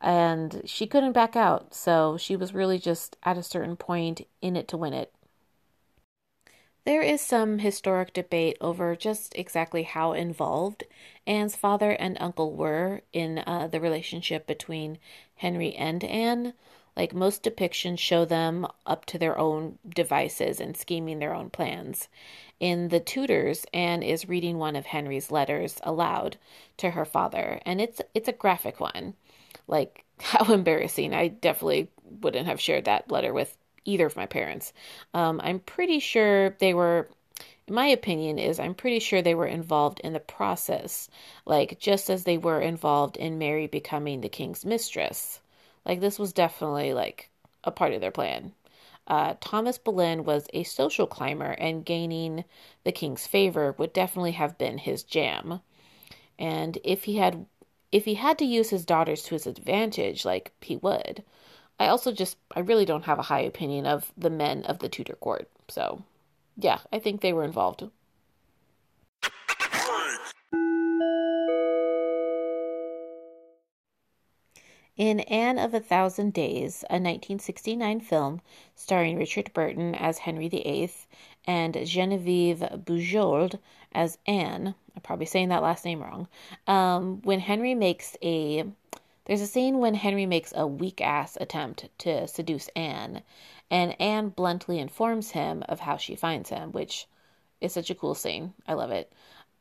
and 0.00 0.62
she 0.64 0.86
couldn't 0.86 1.12
back 1.12 1.36
out. 1.36 1.74
So 1.74 2.16
she 2.16 2.36
was 2.36 2.54
really 2.54 2.78
just 2.78 3.16
at 3.22 3.38
a 3.38 3.42
certain 3.42 3.76
point 3.76 4.26
in 4.42 4.56
it 4.56 4.68
to 4.68 4.76
win 4.76 4.92
it. 4.92 5.12
There 6.84 7.02
is 7.02 7.20
some 7.20 7.58
historic 7.58 8.12
debate 8.14 8.56
over 8.60 8.96
just 8.96 9.36
exactly 9.36 9.82
how 9.82 10.12
involved 10.12 10.84
Anne's 11.26 11.54
father 11.54 11.92
and 11.92 12.16
uncle 12.20 12.52
were 12.52 13.02
in 13.12 13.38
uh, 13.46 13.68
the 13.70 13.80
relationship 13.80 14.46
between 14.46 14.98
Henry 15.36 15.74
and 15.74 16.02
Anne. 16.02 16.54
Like 16.96 17.14
most 17.14 17.42
depictions 17.42 17.98
show 17.98 18.24
them 18.24 18.66
up 18.86 19.04
to 19.06 19.18
their 19.18 19.38
own 19.38 19.78
devices 19.88 20.58
and 20.60 20.76
scheming 20.76 21.18
their 21.18 21.34
own 21.34 21.50
plans. 21.50 22.08
In 22.60 22.88
The 22.88 23.00
Tudors, 23.00 23.64
Anne 23.72 24.02
is 24.02 24.28
reading 24.28 24.58
one 24.58 24.76
of 24.76 24.86
Henry's 24.86 25.30
letters 25.30 25.80
aloud 25.82 26.36
to 26.76 26.90
her 26.90 27.04
father, 27.06 27.60
and 27.66 27.80
it's 27.80 28.00
it's 28.14 28.28
a 28.28 28.32
graphic 28.32 28.78
one. 28.80 29.14
Like 29.66 30.04
how 30.20 30.52
embarrassing. 30.52 31.14
I 31.14 31.28
definitely 31.28 31.88
wouldn't 32.04 32.46
have 32.46 32.60
shared 32.60 32.84
that 32.84 33.10
letter 33.10 33.32
with 33.32 33.56
either 33.84 34.06
of 34.06 34.16
my 34.16 34.26
parents. 34.26 34.72
Um, 35.14 35.40
I'm 35.42 35.58
pretty 35.60 35.98
sure 36.00 36.50
they 36.60 36.74
were 36.74 37.08
my 37.68 37.86
opinion 37.86 38.38
is 38.38 38.58
I'm 38.60 38.74
pretty 38.74 38.98
sure 38.98 39.22
they 39.22 39.34
were 39.34 39.46
involved 39.46 40.00
in 40.00 40.12
the 40.12 40.20
process, 40.20 41.08
like 41.46 41.78
just 41.78 42.10
as 42.10 42.24
they 42.24 42.36
were 42.36 42.60
involved 42.60 43.16
in 43.16 43.38
Mary 43.38 43.66
becoming 43.68 44.20
the 44.20 44.28
king's 44.28 44.64
mistress. 44.64 45.40
Like 45.86 46.00
this 46.00 46.18
was 46.18 46.32
definitely 46.32 46.92
like 46.92 47.30
a 47.64 47.70
part 47.70 47.92
of 47.94 48.00
their 48.00 48.10
plan. 48.10 48.52
Uh, 49.10 49.34
Thomas 49.40 49.76
Boleyn 49.76 50.24
was 50.24 50.46
a 50.54 50.62
social 50.62 51.06
climber, 51.08 51.50
and 51.58 51.84
gaining 51.84 52.44
the 52.84 52.92
king's 52.92 53.26
favor 53.26 53.74
would 53.76 53.92
definitely 53.92 54.32
have 54.32 54.56
been 54.56 54.78
his 54.78 55.02
jam. 55.02 55.60
And 56.38 56.78
if 56.84 57.04
he 57.04 57.16
had, 57.16 57.46
if 57.90 58.04
he 58.04 58.14
had 58.14 58.38
to 58.38 58.44
use 58.44 58.70
his 58.70 58.86
daughters 58.86 59.24
to 59.24 59.34
his 59.34 59.48
advantage, 59.48 60.24
like 60.24 60.52
he 60.60 60.76
would. 60.76 61.24
I 61.80 61.88
also 61.88 62.12
just, 62.12 62.36
I 62.54 62.60
really 62.60 62.84
don't 62.84 63.06
have 63.06 63.18
a 63.18 63.22
high 63.22 63.40
opinion 63.40 63.84
of 63.86 64.12
the 64.16 64.30
men 64.30 64.62
of 64.64 64.78
the 64.78 64.88
Tudor 64.88 65.16
court. 65.16 65.48
So 65.68 66.02
yeah, 66.56 66.78
I 66.92 67.00
think 67.00 67.20
they 67.20 67.32
were 67.32 67.44
involved. 67.44 67.82
In 74.96 75.20
Anne 75.20 75.58
of 75.58 75.72
a 75.72 75.78
Thousand 75.78 76.32
Days, 76.32 76.82
a 76.90 76.94
1969 76.94 78.00
film 78.00 78.40
starring 78.74 79.16
Richard 79.16 79.52
Burton 79.52 79.94
as 79.94 80.18
Henry 80.18 80.48
VIII 80.48 80.90
and 81.46 81.86
Genevieve 81.86 82.58
Bujold 82.58 83.60
as 83.92 84.18
Anne, 84.26 84.74
I'm 84.96 85.02
probably 85.02 85.26
saying 85.26 85.48
that 85.50 85.62
last 85.62 85.84
name 85.84 86.02
wrong. 86.02 86.26
Um, 86.66 87.22
when 87.22 87.38
Henry 87.38 87.72
makes 87.72 88.16
a 88.20 88.64
there's 89.26 89.40
a 89.40 89.46
scene 89.46 89.78
when 89.78 89.94
Henry 89.94 90.26
makes 90.26 90.52
a 90.56 90.66
weak 90.66 91.00
ass 91.00 91.38
attempt 91.40 91.88
to 91.98 92.26
seduce 92.26 92.66
Anne, 92.74 93.22
and 93.70 93.94
Anne 94.00 94.30
bluntly 94.30 94.80
informs 94.80 95.30
him 95.30 95.62
of 95.68 95.78
how 95.78 95.98
she 95.98 96.16
finds 96.16 96.50
him, 96.50 96.72
which 96.72 97.06
is 97.60 97.72
such 97.72 97.90
a 97.90 97.94
cool 97.94 98.16
scene. 98.16 98.54
I 98.66 98.74
love 98.74 98.90
it. 98.90 99.12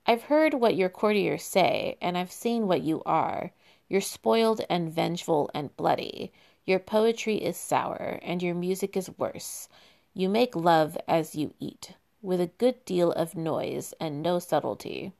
I've 0.07 0.23
heard 0.23 0.55
what 0.55 0.75
your 0.75 0.89
courtiers 0.89 1.43
say, 1.43 1.97
and 2.01 2.17
I've 2.17 2.31
seen 2.31 2.67
what 2.67 2.81
you 2.81 3.03
are. 3.05 3.51
You're 3.89 4.01
spoiled 4.01 4.61
and 4.69 4.93
vengeful 4.93 5.49
and 5.53 5.75
bloody. 5.75 6.31
Your 6.65 6.79
poetry 6.79 7.37
is 7.37 7.57
sour, 7.57 8.19
and 8.21 8.43
your 8.43 8.53
music 8.53 8.95
is 8.95 9.09
worse. 9.17 9.67
You 10.13 10.29
make 10.29 10.55
love 10.55 10.95
as 11.07 11.33
you 11.33 11.55
eat, 11.59 11.93
with 12.21 12.39
a 12.39 12.51
good 12.59 12.85
deal 12.85 13.11
of 13.11 13.35
noise 13.35 13.95
and 13.99 14.21
no 14.21 14.37
subtlety. 14.37 15.13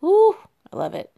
Whew, 0.00 0.36
I 0.70 0.76
love 0.76 0.94
it. 0.94 1.10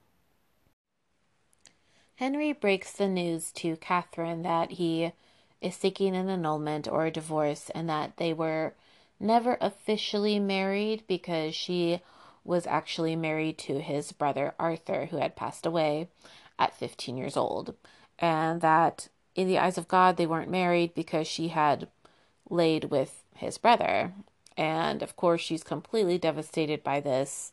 Henry 2.17 2.53
breaks 2.53 2.93
the 2.93 3.09
news 3.09 3.51
to 3.53 3.77
Catherine 3.77 4.43
that 4.43 4.73
he 4.73 5.13
is 5.61 5.75
seeking 5.75 6.15
an 6.15 6.29
annulment 6.29 6.87
or 6.87 7.07
a 7.07 7.11
divorce 7.11 7.71
and 7.75 7.89
that 7.89 8.17
they 8.17 8.33
were 8.33 8.75
never 9.19 9.59
officially 9.61 10.39
married 10.39 11.03
because 11.09 11.55
she 11.55 12.01
was 12.45 12.67
actually 12.67 13.17
married 13.17 13.59
to 13.59 13.81
his 13.81 14.13
brother 14.13 14.55
Arthur, 14.59 15.07
who 15.07 15.17
had 15.17 15.37
passed 15.37 15.67
away 15.67 16.09
at 16.59 16.77
15 16.77 17.17
years 17.17 17.37
old. 17.37 17.75
And 18.19 18.61
that 18.61 19.09
in 19.35 19.47
the 19.47 19.59
eyes 19.59 19.79
of 19.79 19.89
God, 19.89 20.17
they 20.17 20.27
weren't 20.27 20.51
married 20.51 20.95
because 20.95 21.27
she 21.27 21.49
had 21.49 21.89
laid 22.51 22.85
with 22.85 23.23
his 23.35 23.59
brother. 23.59 24.13
And 24.57 25.03
of 25.03 25.17
course, 25.17 25.41
she's 25.41 25.63
completely 25.63 26.19
devastated 26.19 26.83
by 26.83 27.01
this. 27.01 27.53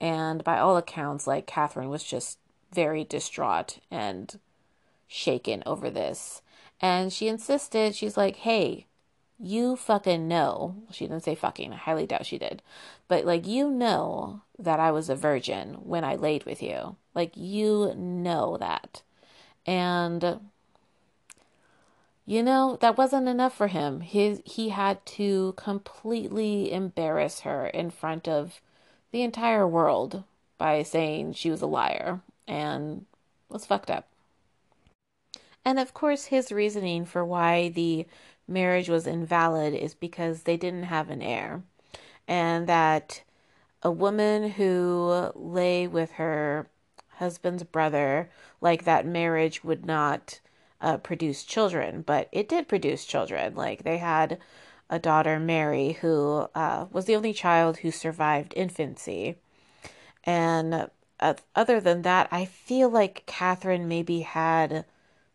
And 0.00 0.44
by 0.44 0.58
all 0.58 0.76
accounts, 0.76 1.26
like 1.26 1.46
Catherine 1.46 1.88
was 1.88 2.04
just 2.04 2.38
very 2.72 3.04
distraught 3.04 3.78
and 3.90 4.38
shaken 5.08 5.62
over 5.66 5.90
this. 5.90 6.42
And 6.80 7.12
she 7.12 7.28
insisted, 7.28 7.94
she's 7.94 8.16
like, 8.16 8.36
hey, 8.36 8.86
you 9.38 9.76
fucking 9.76 10.28
know. 10.28 10.76
She 10.90 11.06
didn't 11.06 11.24
say 11.24 11.34
fucking, 11.34 11.72
I 11.72 11.76
highly 11.76 12.06
doubt 12.06 12.26
she 12.26 12.38
did. 12.38 12.62
But 13.08 13.24
like, 13.24 13.46
you 13.46 13.70
know 13.70 14.42
that 14.58 14.80
I 14.80 14.90
was 14.90 15.08
a 15.08 15.16
virgin 15.16 15.74
when 15.82 16.04
I 16.04 16.14
laid 16.14 16.44
with 16.44 16.62
you. 16.62 16.96
Like, 17.14 17.32
you 17.34 17.92
know 17.96 18.56
that. 18.58 19.02
And, 19.66 20.40
you 22.26 22.42
know, 22.42 22.78
that 22.80 22.96
wasn't 22.96 23.28
enough 23.28 23.56
for 23.56 23.68
him. 23.68 24.00
His, 24.00 24.40
he 24.44 24.70
had 24.70 25.04
to 25.06 25.54
completely 25.56 26.72
embarrass 26.72 27.40
her 27.40 27.66
in 27.66 27.90
front 27.90 28.28
of 28.28 28.60
the 29.10 29.22
entire 29.22 29.66
world 29.66 30.24
by 30.58 30.82
saying 30.82 31.32
she 31.32 31.50
was 31.50 31.62
a 31.62 31.66
liar 31.66 32.20
and 32.46 33.06
was 33.48 33.66
fucked 33.66 33.90
up. 33.90 34.08
And 35.64 35.78
of 35.78 35.94
course, 35.94 36.26
his 36.26 36.52
reasoning 36.52 37.06
for 37.06 37.24
why 37.24 37.70
the 37.70 38.06
marriage 38.46 38.88
was 38.88 39.06
invalid 39.06 39.74
is 39.74 39.94
because 39.94 40.42
they 40.42 40.56
didn't 40.56 40.84
have 40.84 41.10
an 41.10 41.22
heir. 41.22 41.62
And 42.26 42.66
that 42.66 43.22
a 43.82 43.90
woman 43.90 44.50
who 44.50 45.30
lay 45.34 45.86
with 45.86 46.12
her 46.12 46.66
husband's 47.16 47.62
brother, 47.62 48.30
like 48.60 48.84
that 48.84 49.06
marriage 49.06 49.62
would 49.62 49.84
not 49.84 50.40
uh, 50.80 50.96
produce 50.98 51.44
children, 51.44 52.02
but 52.02 52.28
it 52.32 52.48
did 52.48 52.68
produce 52.68 53.04
children. 53.04 53.54
Like 53.54 53.84
they 53.84 53.98
had 53.98 54.38
a 54.90 54.98
daughter, 54.98 55.38
Mary, 55.38 55.92
who 56.00 56.48
uh, 56.54 56.86
was 56.90 57.06
the 57.06 57.16
only 57.16 57.32
child 57.32 57.78
who 57.78 57.90
survived 57.90 58.52
infancy. 58.56 59.36
And 60.24 60.88
uh, 61.20 61.34
other 61.54 61.80
than 61.80 62.02
that, 62.02 62.28
I 62.30 62.44
feel 62.44 62.88
like 62.88 63.24
Catherine 63.26 63.88
maybe 63.88 64.20
had 64.20 64.84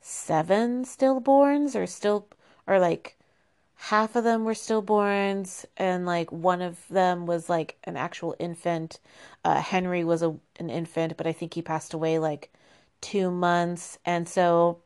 seven 0.01 0.85
stillborns 0.85 1.75
or 1.75 1.85
still 1.87 2.27
or 2.69 2.79
like 2.79 3.17
half 3.75 4.15
of 4.15 4.23
them 4.23 4.45
were 4.45 4.53
stillborns 4.53 5.65
and 5.77 6.05
like 6.05 6.31
one 6.31 6.61
of 6.61 6.87
them 6.89 7.25
was 7.25 7.49
like 7.49 7.77
an 7.85 7.97
actual 7.97 8.35
infant. 8.39 8.99
Uh, 9.43 9.61
henry 9.61 10.03
was 10.03 10.21
a, 10.21 10.35
an 10.59 10.69
infant 10.69 11.17
but 11.17 11.27
i 11.27 11.31
think 11.33 11.53
he 11.53 11.61
passed 11.61 11.93
away 11.93 12.19
like 12.19 12.51
two 13.01 13.31
months. 13.31 13.97
And 14.05 14.27
so 14.29 14.79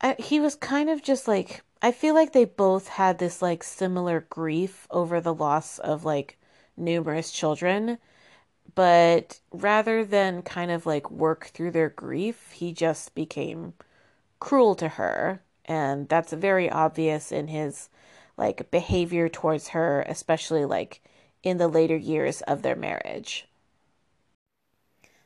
uh, 0.00 0.14
he 0.18 0.40
was 0.40 0.54
kind 0.56 0.90
of 0.90 1.02
just 1.02 1.26
like 1.28 1.62
i 1.82 1.90
feel 1.92 2.14
like 2.14 2.32
they 2.32 2.44
both 2.44 2.88
had 2.88 3.18
this 3.18 3.42
like 3.42 3.62
similar 3.62 4.26
grief 4.30 4.86
over 4.90 5.20
the 5.20 5.34
loss 5.34 5.78
of 5.78 6.04
like 6.04 6.38
numerous 6.76 7.32
children. 7.32 7.98
But 8.74 9.40
rather 9.52 10.04
than 10.04 10.42
kind 10.42 10.70
of 10.70 10.86
like 10.86 11.10
work 11.10 11.46
through 11.46 11.70
their 11.72 11.88
grief, 11.88 12.52
he 12.52 12.72
just 12.72 13.14
became 13.14 13.72
cruel 14.40 14.74
to 14.76 14.88
her. 14.90 15.42
And 15.66 16.08
that's 16.08 16.32
very 16.32 16.70
obvious 16.70 17.30
in 17.30 17.48
his 17.48 17.88
like 18.36 18.70
behavior 18.70 19.28
towards 19.28 19.68
her, 19.68 20.02
especially 20.08 20.64
like 20.64 21.02
in 21.42 21.58
the 21.58 21.68
later 21.68 21.96
years 21.96 22.40
of 22.42 22.62
their 22.62 22.76
marriage. 22.76 23.46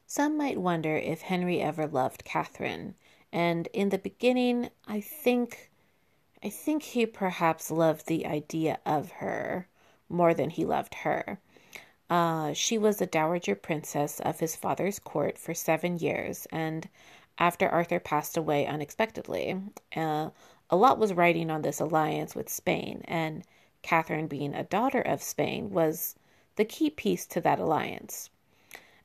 Some 0.06 0.36
might 0.36 0.58
wonder 0.58 0.96
if 0.96 1.22
Henry 1.22 1.60
ever 1.60 1.86
loved 1.86 2.24
Catherine, 2.24 2.96
and 3.32 3.68
in 3.72 3.90
the 3.90 3.98
beginning, 3.98 4.70
I 4.86 5.00
think 5.00 5.70
I 6.42 6.48
think 6.48 6.82
he 6.82 7.06
perhaps 7.06 7.70
loved 7.70 8.06
the 8.06 8.26
idea 8.26 8.80
of 8.86 9.12
her 9.12 9.68
more 10.08 10.34
than 10.34 10.50
he 10.50 10.64
loved 10.64 10.94
her. 10.94 11.38
Uh, 12.08 12.52
she 12.54 12.76
was 12.76 13.00
a 13.00 13.06
dowager 13.06 13.54
princess 13.54 14.18
of 14.20 14.40
his 14.40 14.56
father's 14.56 14.98
court 14.98 15.38
for 15.38 15.54
seven 15.54 15.98
years, 15.98 16.46
and 16.50 16.88
after 17.40 17.68
Arthur 17.70 17.98
passed 17.98 18.36
away 18.36 18.66
unexpectedly, 18.66 19.58
uh, 19.96 20.28
a 20.68 20.76
lot 20.76 20.98
was 20.98 21.14
riding 21.14 21.50
on 21.50 21.62
this 21.62 21.80
alliance 21.80 22.34
with 22.34 22.50
Spain, 22.50 23.02
and 23.08 23.42
Catherine, 23.80 24.26
being 24.26 24.54
a 24.54 24.62
daughter 24.62 25.00
of 25.00 25.22
Spain, 25.22 25.70
was 25.70 26.16
the 26.56 26.66
key 26.66 26.90
piece 26.90 27.26
to 27.26 27.40
that 27.40 27.58
alliance. 27.58 28.28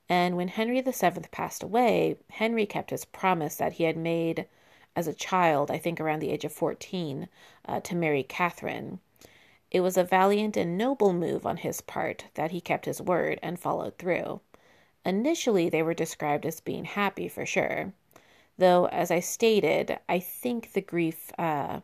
And 0.09 0.35
when 0.35 0.49
Henry 0.49 0.81
VII 0.81 1.21
passed 1.31 1.63
away, 1.63 2.17
Henry 2.29 2.65
kept 2.65 2.89
his 2.89 3.05
promise 3.05 3.55
that 3.55 3.73
he 3.73 3.85
had 3.85 3.95
made 3.95 4.47
as 4.97 5.07
a 5.07 5.13
child, 5.13 5.71
I 5.71 5.77
think 5.77 6.01
around 6.01 6.19
the 6.19 6.29
age 6.29 6.43
of 6.43 6.51
14, 6.51 7.29
uh, 7.65 7.79
to 7.79 7.95
marry 7.95 8.21
Catherine. 8.21 8.99
It 9.71 9.79
was 9.79 9.95
a 9.95 10.03
valiant 10.03 10.57
and 10.57 10.77
noble 10.77 11.13
move 11.13 11.45
on 11.45 11.57
his 11.57 11.79
part 11.79 12.25
that 12.33 12.51
he 12.51 12.59
kept 12.59 12.85
his 12.85 13.01
word 13.01 13.39
and 13.41 13.57
followed 13.57 13.97
through. 13.97 14.41
Initially, 15.05 15.69
they 15.69 15.81
were 15.81 15.93
described 15.93 16.45
as 16.45 16.59
being 16.59 16.83
happy 16.83 17.27
for 17.27 17.45
sure, 17.45 17.93
though, 18.57 18.87
as 18.87 19.11
I 19.11 19.19
stated, 19.19 19.99
I 20.07 20.19
think 20.19 20.73
the 20.73 20.81
grief, 20.81 21.31
uh, 21.37 21.81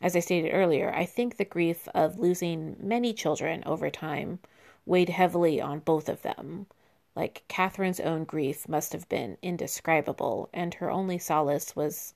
as 0.00 0.16
I 0.16 0.20
stated 0.20 0.50
earlier, 0.52 0.92
I 0.94 1.04
think 1.04 1.36
the 1.36 1.44
grief 1.44 1.88
of 1.94 2.18
losing 2.18 2.76
many 2.80 3.12
children 3.12 3.62
over 3.66 3.90
time 3.90 4.40
weighed 4.84 5.08
heavily 5.08 5.60
on 5.60 5.80
both 5.80 6.08
of 6.08 6.22
them. 6.22 6.66
Like 7.14 7.44
Catherine's 7.48 8.00
own 8.00 8.24
grief 8.24 8.68
must 8.68 8.92
have 8.92 9.08
been 9.08 9.36
indescribable, 9.42 10.48
and 10.52 10.74
her 10.74 10.90
only 10.90 11.18
solace 11.18 11.76
was 11.76 12.14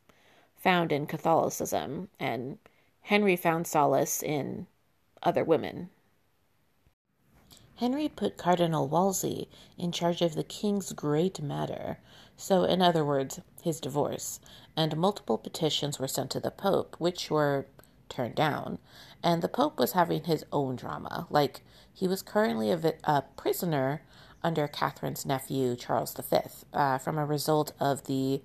found 0.57 0.91
in 0.91 1.07
Catholicism, 1.07 2.09
and 2.19 2.59
Henry 3.03 3.37
found 3.37 3.67
solace 3.67 4.23
in 4.23 4.67
other 5.23 5.45
women. 5.45 5.91
Henry 7.77 8.09
put 8.09 8.39
Cardinal 8.39 8.89
Wolsey 8.89 9.49
in 9.77 9.93
charge 9.93 10.23
of 10.23 10.35
the 10.35 10.43
king's 10.43 10.95
great 10.95 11.43
matter, 11.43 11.99
so, 12.37 12.65
in 12.65 12.83
other 12.83 13.05
words, 13.05 13.41
his 13.63 13.81
divorce, 13.81 14.41
and 14.77 14.97
multiple 14.97 15.39
petitions 15.39 15.99
were 15.99 16.09
sent 16.09 16.31
to 16.33 16.41
the 16.41 16.51
Pope, 16.51 16.97
which 16.99 17.31
were 17.31 17.67
turned 18.09 18.35
down. 18.35 18.79
And 19.23 19.43
the 19.43 19.49
Pope 19.49 19.79
was 19.79 19.93
having 19.93 20.25
his 20.25 20.45
own 20.53 20.77
drama. 20.77 21.27
Like, 21.31 21.63
he 21.93 22.07
was 22.07 22.23
currently 22.23 22.71
a, 22.71 22.77
vi- 22.77 22.95
a 23.05 23.23
prisoner 23.37 24.03
under 24.43 24.69
Catherine's 24.69 25.25
nephew, 25.25 25.75
Charles 25.77 26.15
V, 26.15 26.39
uh, 26.73 26.99
from 26.99 27.19
a 27.19 27.27
result 27.27 27.73
of 27.81 28.05
the 28.05 28.43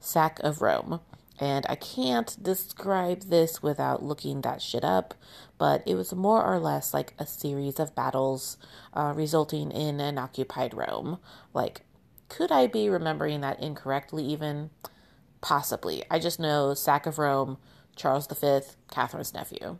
sack 0.00 0.38
of 0.40 0.62
Rome. 0.62 1.00
And 1.40 1.66
I 1.68 1.74
can't 1.74 2.40
describe 2.40 3.22
this 3.22 3.62
without 3.62 4.02
looking 4.02 4.42
that 4.42 4.62
shit 4.62 4.84
up, 4.84 5.14
but 5.58 5.82
it 5.84 5.96
was 5.96 6.14
more 6.14 6.44
or 6.44 6.60
less 6.60 6.94
like 6.94 7.14
a 7.18 7.26
series 7.26 7.80
of 7.80 7.94
battles 7.96 8.56
uh, 8.94 9.12
resulting 9.16 9.72
in 9.72 9.98
an 9.98 10.18
occupied 10.18 10.74
Rome. 10.74 11.18
Like, 11.52 11.82
could 12.32 12.50
I 12.50 12.66
be 12.66 12.88
remembering 12.88 13.42
that 13.42 13.60
incorrectly, 13.60 14.24
even? 14.24 14.70
Possibly. 15.42 16.02
I 16.10 16.18
just 16.18 16.40
know 16.40 16.72
Sack 16.72 17.04
of 17.04 17.18
Rome, 17.18 17.58
Charles 17.94 18.26
V, 18.26 18.60
Catherine's 18.90 19.34
nephew. 19.34 19.76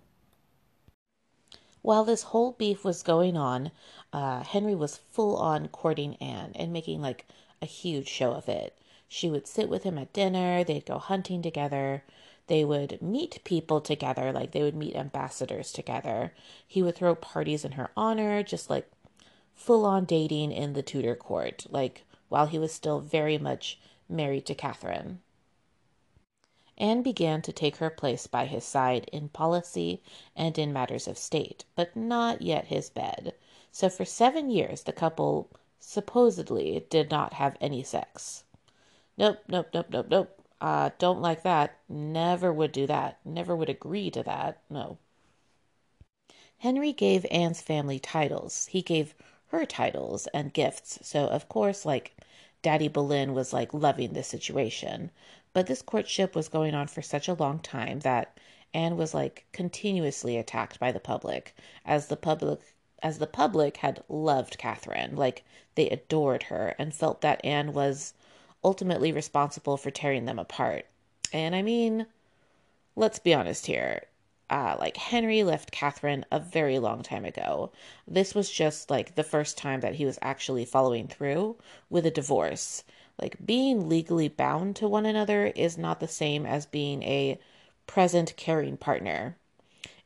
While 1.80 2.04
this 2.04 2.24
whole 2.24 2.52
beef 2.52 2.84
was 2.84 3.02
going 3.02 3.38
on, 3.38 3.70
uh, 4.12 4.42
Henry 4.42 4.74
was 4.74 4.98
full 4.98 5.34
on 5.36 5.68
courting 5.68 6.16
Anne 6.16 6.52
and 6.54 6.74
making 6.74 7.00
like 7.00 7.26
a 7.62 7.66
huge 7.66 8.06
show 8.06 8.32
of 8.32 8.50
it. 8.50 8.78
She 9.08 9.30
would 9.30 9.46
sit 9.46 9.70
with 9.70 9.84
him 9.84 9.96
at 9.96 10.12
dinner, 10.12 10.62
they'd 10.62 10.84
go 10.84 10.98
hunting 10.98 11.40
together, 11.40 12.04
they 12.48 12.66
would 12.66 13.00
meet 13.00 13.42
people 13.44 13.80
together, 13.80 14.30
like 14.30 14.52
they 14.52 14.62
would 14.62 14.76
meet 14.76 14.94
ambassadors 14.94 15.72
together. 15.72 16.34
He 16.68 16.82
would 16.82 16.96
throw 16.96 17.14
parties 17.14 17.64
in 17.64 17.72
her 17.72 17.90
honor, 17.96 18.42
just 18.42 18.68
like 18.68 18.90
full 19.54 19.86
on 19.86 20.04
dating 20.04 20.52
in 20.52 20.74
the 20.74 20.82
Tudor 20.82 21.14
court, 21.14 21.64
like 21.70 22.04
while 22.32 22.46
he 22.46 22.58
was 22.58 22.72
still 22.72 22.98
very 22.98 23.36
much 23.36 23.78
married 24.08 24.46
to 24.46 24.54
Catherine. 24.54 25.20
Anne 26.78 27.02
began 27.02 27.42
to 27.42 27.52
take 27.52 27.76
her 27.76 27.90
place 27.90 28.26
by 28.26 28.46
his 28.46 28.64
side 28.64 29.04
in 29.12 29.28
policy 29.28 30.02
and 30.34 30.58
in 30.58 30.72
matters 30.72 31.06
of 31.06 31.18
state, 31.18 31.66
but 31.76 31.94
not 31.94 32.40
yet 32.40 32.64
his 32.68 32.88
bed. 32.88 33.34
So 33.70 33.90
for 33.90 34.06
seven 34.06 34.48
years 34.48 34.82
the 34.82 34.92
couple 34.94 35.50
supposedly 35.78 36.86
did 36.88 37.10
not 37.10 37.34
have 37.34 37.56
any 37.60 37.82
sex. 37.82 38.44
Nope, 39.18 39.40
nope, 39.48 39.68
nope, 39.74 39.86
nope, 39.90 40.06
nope. 40.08 40.42
Uh, 40.58 40.88
don't 40.98 41.20
like 41.20 41.42
that. 41.42 41.76
Never 41.86 42.50
would 42.50 42.72
do 42.72 42.86
that. 42.86 43.18
Never 43.26 43.54
would 43.54 43.68
agree 43.68 44.10
to 44.10 44.22
that. 44.22 44.62
No. 44.70 44.96
Henry 46.58 46.92
gave 46.92 47.26
Anne's 47.30 47.60
family 47.60 47.98
titles. 47.98 48.68
He 48.68 48.80
gave 48.80 49.14
her 49.48 49.66
titles 49.66 50.28
and 50.28 50.54
gifts. 50.54 50.98
So, 51.02 51.26
of 51.26 51.48
course, 51.48 51.84
like, 51.84 52.16
Daddy 52.62 52.88
Boleyn 52.88 53.34
was 53.34 53.52
like 53.52 53.74
loving 53.74 54.12
this 54.12 54.28
situation. 54.28 55.10
But 55.52 55.66
this 55.66 55.82
courtship 55.82 56.34
was 56.34 56.48
going 56.48 56.74
on 56.74 56.86
for 56.86 57.02
such 57.02 57.28
a 57.28 57.34
long 57.34 57.58
time 57.58 58.00
that 58.00 58.38
Anne 58.72 58.96
was 58.96 59.12
like 59.12 59.44
continuously 59.52 60.38
attacked 60.38 60.80
by 60.80 60.92
the 60.92 61.00
public 61.00 61.54
as 61.84 62.06
the 62.06 62.16
public 62.16 62.60
as 63.02 63.18
the 63.18 63.26
public 63.26 63.78
had 63.78 64.02
loved 64.08 64.58
Catherine. 64.58 65.16
Like 65.16 65.44
they 65.74 65.90
adored 65.90 66.44
her 66.44 66.74
and 66.78 66.94
felt 66.94 67.20
that 67.20 67.44
Anne 67.44 67.72
was 67.72 68.14
ultimately 68.64 69.12
responsible 69.12 69.76
for 69.76 69.90
tearing 69.90 70.24
them 70.24 70.38
apart. 70.38 70.86
And 71.32 71.54
I 71.54 71.62
mean, 71.62 72.06
let's 72.94 73.18
be 73.18 73.34
honest 73.34 73.66
here. 73.66 74.04
Uh, 74.52 74.76
like 74.78 74.98
Henry 74.98 75.42
left 75.42 75.72
Catherine 75.72 76.26
a 76.30 76.38
very 76.38 76.78
long 76.78 77.02
time 77.02 77.24
ago. 77.24 77.72
This 78.06 78.34
was 78.34 78.50
just 78.50 78.90
like 78.90 79.14
the 79.14 79.24
first 79.24 79.56
time 79.56 79.80
that 79.80 79.94
he 79.94 80.04
was 80.04 80.18
actually 80.20 80.66
following 80.66 81.08
through 81.08 81.56
with 81.88 82.04
a 82.04 82.10
divorce. 82.10 82.84
Like 83.18 83.38
being 83.42 83.88
legally 83.88 84.28
bound 84.28 84.76
to 84.76 84.86
one 84.86 85.06
another 85.06 85.46
is 85.56 85.78
not 85.78 86.00
the 86.00 86.06
same 86.06 86.44
as 86.44 86.66
being 86.66 87.02
a 87.02 87.38
present 87.86 88.36
caring 88.36 88.76
partner. 88.76 89.38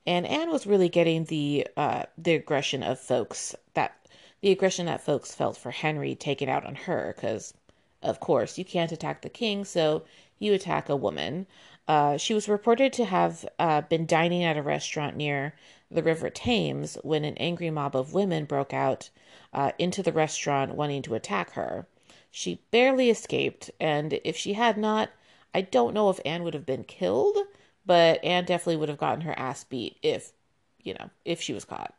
And 0.06 0.24
Anne 0.24 0.52
was 0.52 0.64
really 0.64 0.88
getting 0.88 1.24
the 1.24 1.66
uh, 1.76 2.04
the 2.16 2.34
aggression 2.34 2.84
of 2.84 3.00
folks 3.00 3.56
that 3.74 4.06
the 4.42 4.52
aggression 4.52 4.86
that 4.86 5.00
folks 5.00 5.34
felt 5.34 5.56
for 5.56 5.72
Henry 5.72 6.14
taken 6.14 6.48
out 6.48 6.64
on 6.64 6.76
her 6.76 7.14
because 7.16 7.52
of 8.00 8.20
course, 8.20 8.58
you 8.58 8.64
can't 8.64 8.92
attack 8.92 9.22
the 9.22 9.28
king, 9.28 9.64
so 9.64 10.04
you 10.38 10.52
attack 10.54 10.88
a 10.88 10.94
woman. 10.94 11.48
Uh, 11.88 12.16
she 12.16 12.34
was 12.34 12.48
reported 12.48 12.92
to 12.92 13.04
have 13.04 13.46
uh, 13.58 13.80
been 13.82 14.06
dining 14.06 14.42
at 14.42 14.56
a 14.56 14.62
restaurant 14.62 15.16
near 15.16 15.54
the 15.90 16.02
River 16.02 16.30
Thames 16.30 16.96
when 17.02 17.24
an 17.24 17.36
angry 17.36 17.70
mob 17.70 17.94
of 17.94 18.12
women 18.12 18.44
broke 18.44 18.74
out 18.74 19.10
uh, 19.52 19.72
into 19.78 20.02
the 20.02 20.12
restaurant 20.12 20.74
wanting 20.74 21.02
to 21.02 21.14
attack 21.14 21.52
her. 21.52 21.86
She 22.30 22.60
barely 22.70 23.08
escaped, 23.08 23.70
and 23.80 24.20
if 24.24 24.36
she 24.36 24.54
had 24.54 24.76
not, 24.76 25.10
I 25.54 25.62
don't 25.62 25.94
know 25.94 26.10
if 26.10 26.20
Anne 26.24 26.42
would 26.42 26.54
have 26.54 26.66
been 26.66 26.84
killed, 26.84 27.38
but 27.86 28.22
Anne 28.24 28.44
definitely 28.44 28.76
would 28.76 28.88
have 28.88 28.98
gotten 28.98 29.22
her 29.22 29.38
ass 29.38 29.64
beat 29.64 29.96
if, 30.02 30.32
you 30.82 30.92
know, 30.94 31.10
if 31.24 31.40
she 31.40 31.52
was 31.52 31.64
caught. 31.64 31.94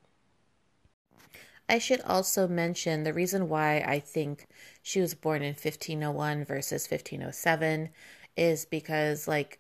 I 1.70 1.80
should 1.80 2.02
also 2.02 2.48
mention 2.48 3.04
the 3.04 3.14
reason 3.14 3.50
why 3.50 3.80
I 3.80 4.00
think 4.00 4.48
she 4.82 5.02
was 5.02 5.16
born 5.16 5.42
in 5.42 5.50
1501 5.50 6.46
versus 6.46 6.90
1507 6.90 7.90
is 8.38 8.66
because, 8.66 9.28
like, 9.28 9.60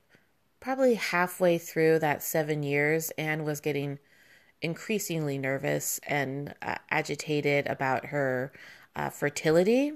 probably 0.68 0.96
halfway 0.96 1.58
through 1.58 1.98
that 1.98 2.22
seven 2.22 2.62
years, 2.62 3.10
Anne 3.12 3.46
was 3.46 3.62
getting 3.62 3.98
increasingly 4.62 5.38
nervous 5.38 5.98
and 6.06 6.54
uh, 6.62 6.76
agitated 6.90 7.66
about 7.68 8.08
her 8.08 8.52
uh, 8.94 9.10
fertility. 9.10 9.94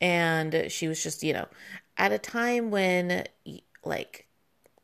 And 0.00 0.66
she 0.68 0.86
was 0.86 1.02
just, 1.02 1.24
you 1.24 1.32
know, 1.32 1.48
at 1.96 2.12
a 2.12 2.18
time 2.18 2.70
when, 2.70 3.24
like, 3.84 4.28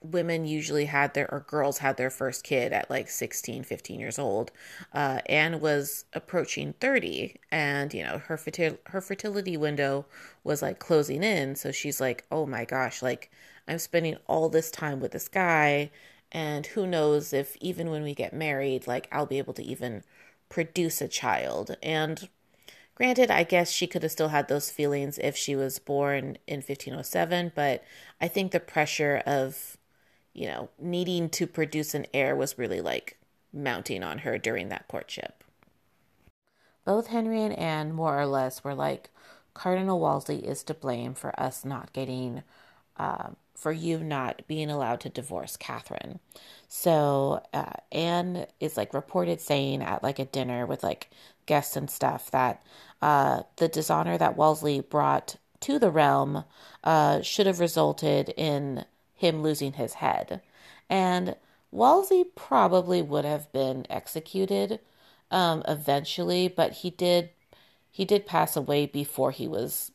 women 0.03 0.45
usually 0.45 0.87
had 0.87 1.15
their 1.15 1.31
or 1.33 1.39
girls 1.39 1.79
had 1.79 1.97
their 1.97 2.11
first 2.11 2.43
kid 2.43 2.73
at 2.73 2.91
like 2.91 3.09
16 3.09 3.63
15 3.63 4.01
years 4.01 4.19
old 4.19 4.51
uh, 4.93 5.21
anne 5.27 5.61
was 5.61 6.07
approaching 6.13 6.75
30 6.81 7.37
and 7.53 7.95
you 7.95 8.03
know 8.03 8.19
her 8.19 8.37
fertil- 8.37 8.79
her 8.87 9.01
fertility 9.01 9.57
window 9.57 10.05
was 10.43 10.61
like 10.61 10.81
closing 10.81 11.23
in 11.23 11.55
so 11.55 11.71
she's 11.71 12.01
like 12.01 12.25
oh 12.33 12.45
my 12.45 12.65
gosh 12.65 13.01
like 13.01 13.31
i'm 13.69 13.79
spending 13.79 14.17
all 14.27 14.49
this 14.49 14.71
time 14.71 15.01
with 15.01 15.13
this 15.13 15.29
guy 15.29 15.91
and 16.31 16.67
who 16.69 16.87
knows 16.87 17.33
if 17.33 17.57
even 17.61 17.91
when 17.91 18.03
we 18.03 18.15
get 18.15 18.33
married 18.33 18.87
like 18.87 19.09
i'll 19.13 19.27
be 19.27 19.39
able 19.39 19.55
to 19.55 19.63
even 19.63 20.03
produce 20.49 21.01
a 21.01 21.09
child 21.09 21.77
and 21.83 22.29
Granted, 22.95 23.31
I 23.31 23.43
guess 23.43 23.71
she 23.71 23.87
could 23.87 24.03
have 24.03 24.13
still 24.13 24.29
had 24.29 24.49
those 24.49 24.71
feelings 24.71 25.19
if 25.19 25.35
she 25.35 25.57
was 25.57 25.79
born 25.79 26.37
in 26.47 26.59
1507, 26.59 27.51
but 27.55 27.83
I 28.21 28.29
think 28.29 28.53
the 28.53 28.61
pressure 28.61 29.23
of 29.25 29.79
you 30.35 30.47
know, 30.47 30.71
needing 30.79 31.29
to 31.31 31.47
produce 31.47 31.95
an 31.95 32.07
heir 32.15 32.35
was 32.35 32.59
really 32.59 32.81
like 32.81 33.19
mounting 33.53 34.03
on 34.03 34.19
her 34.19 34.39
during 34.39 34.69
that 34.69 34.89
courtship. 34.89 35.45
Both 36.85 37.09
Henry 37.09 37.43
and 37.43 37.57
Anne, 37.57 37.93
more 37.93 38.19
or 38.19 38.27
less, 38.27 38.65
were 38.65 38.75
like, 38.75 39.11
Cardinal 39.55 40.01
Wolsey 40.01 40.39
is 40.39 40.63
to 40.65 40.75
blame 40.75 41.15
for 41.15 41.39
us 41.39 41.65
not 41.65 41.93
getting, 41.93 42.43
uh, 42.97 43.31
for 43.55 43.73
you 43.73 43.99
not 43.99 44.43
being 44.49 44.71
allowed 44.71 45.01
to 45.01 45.09
divorce 45.09 45.57
Catherine. 45.57 46.19
So 46.69 47.43
uh, 47.53 47.75
Anne 47.91 48.47
is 48.61 48.77
like 48.77 48.95
reported 48.95 49.41
saying 49.41 49.83
at 49.83 50.03
like 50.03 50.19
a 50.19 50.25
dinner 50.25 50.67
with 50.67 50.83
like 50.83 51.11
guests 51.47 51.77
and 51.77 51.91
stuff 51.91 52.31
that 52.31 52.65
uh, 53.01 53.43
the 53.57 53.69
dishonor 53.69 54.19
that 54.19 54.37
Wolsey 54.37 54.81
brought 54.81 55.37
to 55.61 55.79
the 55.79 55.91
realm 55.91 56.45
uh, 56.85 57.21
should 57.23 57.47
have 57.47 57.61
resulted 57.61 58.31
in 58.37 58.85
him 59.15 59.43
losing 59.43 59.75
his 59.75 59.95
head. 59.95 60.41
And 60.91 61.37
Wolsey 61.71 62.25
probably 62.35 63.01
would 63.01 63.25
have 63.25 63.51
been 63.53 63.87
executed 63.89 64.81
um, 65.31 65.63
eventually, 65.67 66.49
but 66.49 66.73
he 66.73 66.91
did 66.91 67.31
he 67.91 68.05
did 68.07 68.25
pass 68.25 68.57
away 68.57 68.87
before 68.87 69.31
he 69.31 69.47
was 69.47 69.93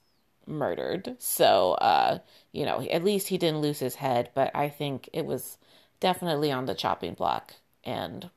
murdered. 0.47 1.15
So, 1.19 1.73
uh, 1.73 2.19
you 2.51 2.65
know, 2.65 2.81
at 2.89 3.03
least 3.03 3.27
he 3.27 3.37
didn't 3.37 3.61
lose 3.61 3.79
his 3.79 3.95
head, 3.95 4.29
but 4.33 4.51
I 4.55 4.69
think 4.69 5.09
it 5.13 5.25
was 5.25 5.57
definitely 5.99 6.51
on 6.51 6.65
the 6.65 6.75
chopping 6.75 7.13
block. 7.13 7.53
And, 7.83 8.29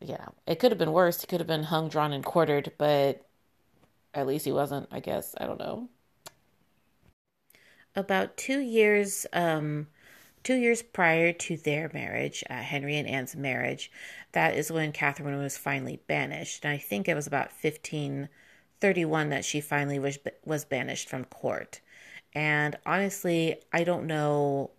yeah, 0.00 0.26
it 0.46 0.58
could 0.58 0.72
have 0.72 0.78
been 0.78 0.92
worse. 0.92 1.20
He 1.20 1.26
could 1.26 1.40
have 1.40 1.46
been 1.46 1.64
hung, 1.64 1.88
drawn, 1.88 2.12
and 2.12 2.24
quartered, 2.24 2.72
but 2.78 3.26
at 4.14 4.26
least 4.26 4.44
he 4.44 4.52
wasn't, 4.52 4.88
I 4.90 5.00
guess. 5.00 5.34
I 5.38 5.46
don't 5.46 5.58
know 5.60 5.88
about 7.96 8.36
two 8.36 8.60
years 8.60 9.26
um, 9.32 9.86
two 10.42 10.54
years 10.54 10.82
prior 10.82 11.32
to 11.32 11.56
their 11.56 11.90
marriage, 11.92 12.42
uh, 12.48 12.54
Henry 12.54 12.96
and 12.96 13.06
Anne's 13.06 13.36
marriage, 13.36 13.90
that 14.32 14.54
is 14.56 14.72
when 14.72 14.92
Catherine 14.92 15.36
was 15.38 15.58
finally 15.58 16.00
banished. 16.06 16.64
And 16.64 16.72
I 16.72 16.78
think 16.78 17.08
it 17.08 17.14
was 17.14 17.26
about 17.26 17.52
1531 18.80 19.28
that 19.28 19.44
she 19.44 19.60
finally 19.60 19.98
was 19.98 20.18
was 20.44 20.64
banished 20.64 21.08
from 21.08 21.24
court. 21.26 21.80
And 22.34 22.76
honestly, 22.86 23.56
I 23.72 23.84
don't 23.84 24.06
know 24.06 24.70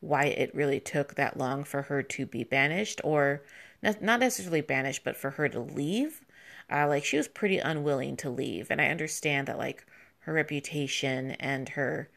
why 0.00 0.26
it 0.26 0.54
really 0.54 0.78
took 0.78 1.14
that 1.14 1.36
long 1.36 1.64
for 1.64 1.82
her 1.82 2.02
to 2.02 2.26
be 2.26 2.44
banished, 2.44 3.00
or 3.02 3.42
not 3.82 4.20
necessarily 4.20 4.60
banished, 4.60 5.02
but 5.02 5.16
for 5.16 5.30
her 5.30 5.48
to 5.48 5.60
leave. 5.60 6.24
Uh, 6.70 6.86
like 6.86 7.04
she 7.04 7.16
was 7.16 7.26
pretty 7.26 7.58
unwilling 7.58 8.16
to 8.18 8.30
leave, 8.30 8.70
and 8.70 8.80
I 8.80 8.88
understand 8.88 9.48
that 9.48 9.58
like 9.58 9.84
her 10.20 10.32
reputation 10.32 11.32
and 11.32 11.70
her 11.70 12.10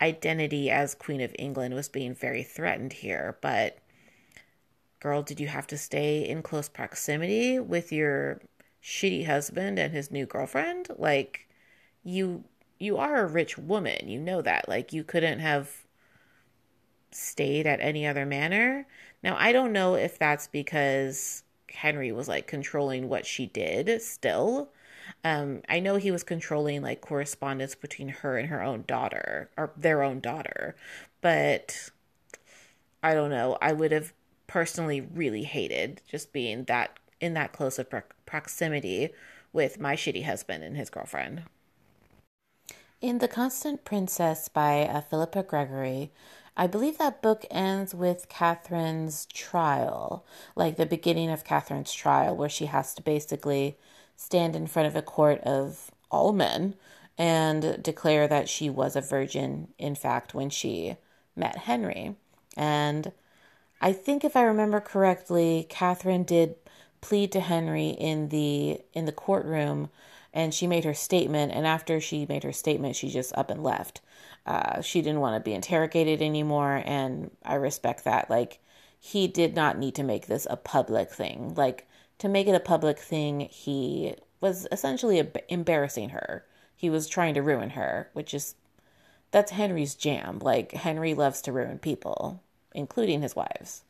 identity 0.00 0.70
as 0.70 0.94
Queen 0.94 1.20
of 1.20 1.34
England 1.38 1.74
was 1.74 1.88
being 1.88 2.14
very 2.14 2.42
threatened 2.42 2.92
here. 2.94 3.36
But 3.42 3.78
girl, 5.00 5.22
did 5.22 5.40
you 5.40 5.48
have 5.48 5.66
to 5.68 5.78
stay 5.78 6.26
in 6.26 6.42
close 6.42 6.68
proximity 6.68 7.58
with 7.58 7.92
your 7.92 8.40
shitty 8.86 9.26
husband 9.26 9.78
and 9.78 9.92
his 9.92 10.10
new 10.10 10.26
girlfriend? 10.26 10.88
Like 10.96 11.48
you 12.04 12.44
you 12.78 12.96
are 12.98 13.24
a 13.24 13.26
rich 13.26 13.58
woman. 13.58 14.08
You 14.08 14.20
know 14.20 14.40
that. 14.42 14.68
Like 14.68 14.92
you 14.92 15.02
couldn't 15.02 15.40
have 15.40 15.86
stayed 17.10 17.66
at 17.66 17.80
any 17.80 18.06
other 18.06 18.26
manor. 18.26 18.86
Now, 19.22 19.36
I 19.38 19.52
don't 19.52 19.72
know 19.72 19.94
if 19.94 20.18
that's 20.18 20.46
because 20.46 21.42
Henry 21.70 22.12
was 22.12 22.28
like 22.28 22.46
controlling 22.46 23.08
what 23.08 23.26
she 23.26 23.46
did 23.46 24.00
still. 24.02 24.70
Um, 25.24 25.62
I 25.68 25.80
know 25.80 25.96
he 25.96 26.10
was 26.10 26.22
controlling 26.22 26.82
like 26.82 27.00
correspondence 27.00 27.74
between 27.74 28.08
her 28.08 28.36
and 28.38 28.48
her 28.48 28.62
own 28.62 28.84
daughter 28.86 29.50
or 29.56 29.72
their 29.76 30.02
own 30.02 30.20
daughter, 30.20 30.76
but 31.20 31.90
I 33.02 33.14
don't 33.14 33.30
know. 33.30 33.56
I 33.62 33.72
would 33.72 33.92
have 33.92 34.12
personally 34.46 35.00
really 35.00 35.44
hated 35.44 36.02
just 36.08 36.32
being 36.32 36.64
that 36.64 36.98
in 37.20 37.34
that 37.34 37.52
close 37.52 37.78
of 37.78 37.90
pro- 37.90 38.02
proximity 38.24 39.10
with 39.52 39.80
my 39.80 39.96
shitty 39.96 40.24
husband 40.24 40.62
and 40.62 40.76
his 40.76 40.90
girlfriend. 40.90 41.42
In 43.00 43.18
The 43.18 43.28
Constant 43.28 43.84
Princess 43.84 44.48
by 44.48 44.82
uh, 44.82 45.00
Philippa 45.02 45.42
Gregory, 45.42 46.10
I 46.56 46.66
believe 46.66 46.96
that 46.98 47.20
book 47.20 47.44
ends 47.50 47.94
with 47.94 48.28
Catherine's 48.30 49.26
trial, 49.26 50.24
like 50.54 50.76
the 50.76 50.86
beginning 50.86 51.30
of 51.30 51.44
Catherine's 51.44 51.92
trial, 51.92 52.34
where 52.34 52.48
she 52.48 52.66
has 52.66 52.94
to 52.94 53.02
basically 53.02 53.76
stand 54.16 54.56
in 54.56 54.66
front 54.66 54.88
of 54.88 54.96
a 54.96 55.02
court 55.02 55.40
of 55.42 55.90
all 56.10 56.32
men 56.32 56.74
and 57.18 57.82
declare 57.82 58.26
that 58.28 58.48
she 58.48 58.70
was 58.70 58.96
a 58.96 59.00
virgin, 59.02 59.68
in 59.78 59.94
fact, 59.94 60.34
when 60.34 60.48
she 60.48 60.96
met 61.34 61.58
Henry. 61.58 62.16
And 62.56 63.12
I 63.80 63.92
think 63.92 64.24
if 64.24 64.36
I 64.36 64.42
remember 64.42 64.80
correctly, 64.80 65.66
Catherine 65.68 66.22
did 66.22 66.56
plead 67.06 67.32
to 67.32 67.40
Henry 67.40 67.88
in 67.88 68.28
the 68.28 68.80
in 68.92 69.04
the 69.04 69.12
courtroom 69.12 69.90
and 70.32 70.52
she 70.52 70.66
made 70.66 70.84
her 70.84 70.94
statement 70.94 71.52
and 71.52 71.66
after 71.66 72.00
she 72.00 72.26
made 72.26 72.44
her 72.44 72.52
statement 72.52 72.96
she 72.96 73.08
just 73.08 73.36
up 73.36 73.50
and 73.50 73.62
left 73.62 74.00
uh, 74.46 74.80
she 74.80 75.02
didn't 75.02 75.20
want 75.20 75.34
to 75.34 75.40
be 75.40 75.54
interrogated 75.54 76.22
anymore, 76.22 76.82
and 76.86 77.30
I 77.44 77.54
respect 77.54 78.04
that. 78.04 78.30
Like, 78.30 78.60
he 78.98 79.26
did 79.26 79.56
not 79.56 79.78
need 79.78 79.94
to 79.96 80.04
make 80.04 80.26
this 80.26 80.46
a 80.48 80.56
public 80.56 81.10
thing. 81.10 81.54
Like, 81.56 81.88
to 82.18 82.28
make 82.28 82.46
it 82.46 82.54
a 82.54 82.60
public 82.60 82.98
thing, 82.98 83.40
he 83.50 84.14
was 84.40 84.68
essentially 84.70 85.28
embarrassing 85.48 86.10
her. 86.10 86.44
He 86.76 86.88
was 86.88 87.08
trying 87.08 87.34
to 87.34 87.42
ruin 87.42 87.70
her, 87.70 88.10
which 88.12 88.32
is 88.32 88.54
that's 89.32 89.52
Henry's 89.52 89.96
jam. 89.96 90.38
Like, 90.38 90.72
Henry 90.72 91.12
loves 91.12 91.42
to 91.42 91.52
ruin 91.52 91.78
people, 91.80 92.42
including 92.72 93.22
his 93.22 93.34
wives. 93.34 93.82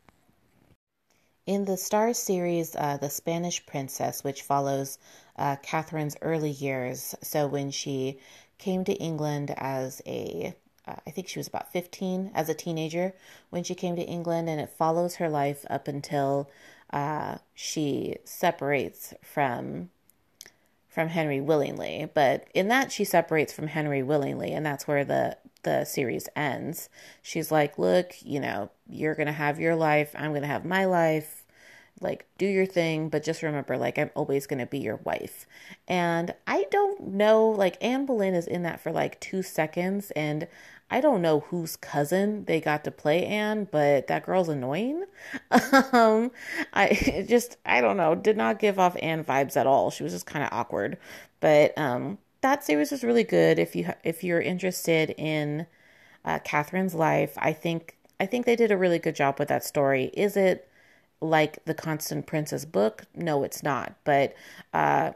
In 1.46 1.64
the 1.64 1.76
Starz 1.76 2.16
series, 2.16 2.74
uh, 2.74 2.96
The 2.96 3.08
Spanish 3.08 3.64
Princess, 3.66 4.24
which 4.24 4.42
follows 4.42 4.98
uh, 5.36 5.54
Catherine's 5.62 6.16
early 6.20 6.50
years, 6.50 7.14
so 7.22 7.46
when 7.46 7.70
she 7.70 8.18
came 8.58 8.84
to 8.84 8.94
England 8.94 9.54
as 9.56 10.02
a 10.06 10.54
uh, 10.88 10.96
I 11.06 11.10
think 11.10 11.28
she 11.28 11.38
was 11.38 11.46
about 11.46 11.72
15 11.72 12.32
as 12.34 12.48
a 12.48 12.54
teenager 12.54 13.12
when 13.50 13.62
she 13.62 13.76
came 13.76 13.94
to 13.94 14.02
England, 14.02 14.48
and 14.48 14.60
it 14.60 14.70
follows 14.70 15.16
her 15.16 15.28
life 15.28 15.64
up 15.70 15.86
until 15.86 16.50
uh, 16.90 17.38
she 17.54 18.16
separates 18.24 19.14
from 19.22 19.90
from 20.88 21.08
Henry 21.08 21.40
willingly. 21.40 22.08
But 22.12 22.48
in 22.54 22.68
that, 22.68 22.90
she 22.90 23.04
separates 23.04 23.52
from 23.52 23.68
Henry 23.68 24.02
willingly, 24.02 24.52
and 24.52 24.66
that's 24.66 24.88
where 24.88 25.04
the 25.04 25.36
the 25.66 25.84
series 25.84 26.28
ends. 26.34 26.88
She's 27.20 27.52
like, 27.52 27.78
"Look, 27.78 28.14
you 28.22 28.40
know, 28.40 28.70
you're 28.88 29.14
gonna 29.14 29.32
have 29.32 29.60
your 29.60 29.76
life. 29.76 30.14
I'm 30.16 30.32
gonna 30.32 30.46
have 30.46 30.64
my 30.64 30.86
life 30.86 31.46
like 32.00 32.26
do 32.36 32.46
your 32.46 32.66
thing 32.66 33.08
but 33.08 33.22
just 33.22 33.42
remember 33.42 33.76
like 33.78 33.98
i'm 33.98 34.10
always 34.14 34.46
going 34.46 34.58
to 34.58 34.66
be 34.66 34.78
your 34.78 34.96
wife 34.96 35.46
and 35.88 36.34
i 36.46 36.66
don't 36.70 37.00
know 37.00 37.48
like 37.48 37.76
anne 37.80 38.04
boleyn 38.04 38.34
is 38.34 38.46
in 38.46 38.62
that 38.62 38.80
for 38.80 38.92
like 38.92 39.18
two 39.18 39.42
seconds 39.42 40.10
and 40.10 40.46
i 40.90 41.00
don't 41.00 41.22
know 41.22 41.40
whose 41.40 41.76
cousin 41.76 42.44
they 42.44 42.60
got 42.60 42.84
to 42.84 42.90
play 42.90 43.24
anne 43.24 43.66
but 43.70 44.06
that 44.08 44.26
girl's 44.26 44.48
annoying 44.48 45.04
um 45.92 46.30
i 46.74 47.24
just 47.26 47.56
i 47.64 47.80
don't 47.80 47.96
know 47.96 48.14
did 48.14 48.36
not 48.36 48.58
give 48.58 48.78
off 48.78 48.96
anne 49.00 49.24
vibes 49.24 49.56
at 49.56 49.66
all 49.66 49.90
she 49.90 50.02
was 50.02 50.12
just 50.12 50.26
kind 50.26 50.44
of 50.44 50.52
awkward 50.52 50.98
but 51.40 51.76
um 51.78 52.18
that 52.46 52.64
series 52.64 52.90
was 52.90 53.04
really 53.04 53.24
good 53.24 53.58
if 53.58 53.76
you 53.76 53.92
if 54.04 54.24
you're 54.24 54.40
interested 54.40 55.10
in 55.18 55.66
uh, 56.24 56.38
catherine's 56.40 56.94
life 56.94 57.34
i 57.38 57.52
think 57.52 57.96
i 58.20 58.26
think 58.26 58.46
they 58.46 58.56
did 58.56 58.70
a 58.70 58.76
really 58.76 58.98
good 58.98 59.14
job 59.14 59.38
with 59.38 59.48
that 59.48 59.64
story 59.64 60.10
is 60.14 60.36
it 60.36 60.68
like 61.20 61.64
the 61.64 61.74
Constant 61.74 62.26
Princess 62.26 62.64
book. 62.64 63.04
No, 63.14 63.42
it's 63.42 63.62
not. 63.62 63.94
But 64.04 64.34
uh, 64.72 65.12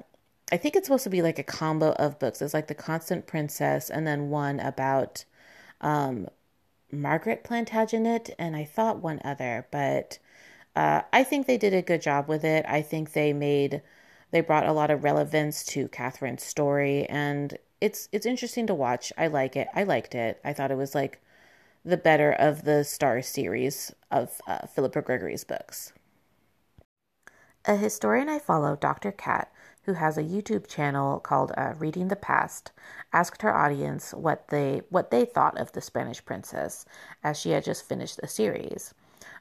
I 0.53 0.57
think 0.57 0.77
it's 0.77 0.87
supposed 0.87 1.05
to 1.05 1.11
be 1.11 1.23
like 1.23 1.39
a 1.39 1.45
combo 1.45 1.93
of 1.93 2.19
books. 2.19 2.43
It's 2.43 2.55
like 2.55 2.69
the 2.69 2.75
Constant 2.75 3.27
Princess 3.27 3.91
and 3.91 4.07
then 4.07 4.31
one 4.31 4.61
about 4.61 5.25
um, 5.81 6.29
Margaret 6.93 7.45
Plantagenet 7.45 8.31
and 8.39 8.57
I 8.57 8.65
thought 8.65 9.03
one 9.03 9.21
other. 9.25 9.67
But 9.71 10.19
uh, 10.77 11.03
I 11.13 11.25
think 11.25 11.47
they 11.47 11.59
did 11.59 11.75
a 11.75 11.83
good 11.83 12.03
job 12.03 12.29
with 12.29 12.45
it. 12.45 12.65
I 12.69 12.83
think 12.83 13.13
they 13.13 13.33
made 13.33 13.83
they 14.31 14.41
brought 14.41 14.67
a 14.67 14.73
lot 14.73 14.91
of 14.91 15.05
relevance 15.05 15.65
to 15.67 15.89
Catherine's 15.89 16.43
story 16.45 17.07
and 17.07 17.59
it's 17.81 18.09
it's 18.13 18.27
interesting 18.27 18.67
to 18.67 18.75
watch. 18.75 19.13
I 19.17 19.27
like 19.27 19.57
it. 19.57 19.69
I 19.75 19.85
liked 19.85 20.15
it. 20.15 20.41
I 20.45 20.53
thought 20.53 20.71
it 20.71 20.77
was 20.77 20.95
like 20.95 21.21
the 21.85 21.97
better 21.97 22.31
of 22.33 22.65
the 22.65 22.85
Starz 22.85 23.25
series 23.25 23.93
of 24.11 24.41
uh, 24.47 24.67
Philippa 24.67 25.03
Gregory's 25.03 25.45
books. 25.45 25.93
A 27.65 27.77
historian 27.77 28.29
I 28.29 28.39
follow, 28.39 28.77
Dr. 28.77 29.13
Kat, 29.13 29.53
who 29.83 29.95
has 29.95 30.19
a 30.19 30.23
YouTube 30.23 30.67
channel 30.67 31.21
called 31.21 31.53
uh, 31.57 31.75
Reading 31.79 32.09
the 32.09 32.17
Past, 32.17 32.73
asked 33.13 33.43
her 33.43 33.55
audience 33.55 34.13
what 34.13 34.49
they 34.49 34.83
what 34.91 35.11
they 35.11 35.25
thought 35.25 35.59
of 35.59 35.73
the 35.73 35.81
Spanish 35.81 36.25
Princess, 36.25 36.85
as 37.25 37.39
she 37.39 37.51
had 37.51 37.65
just 37.65 37.89
finished 37.89 38.21
the 38.21 38.29
series. 38.29 38.95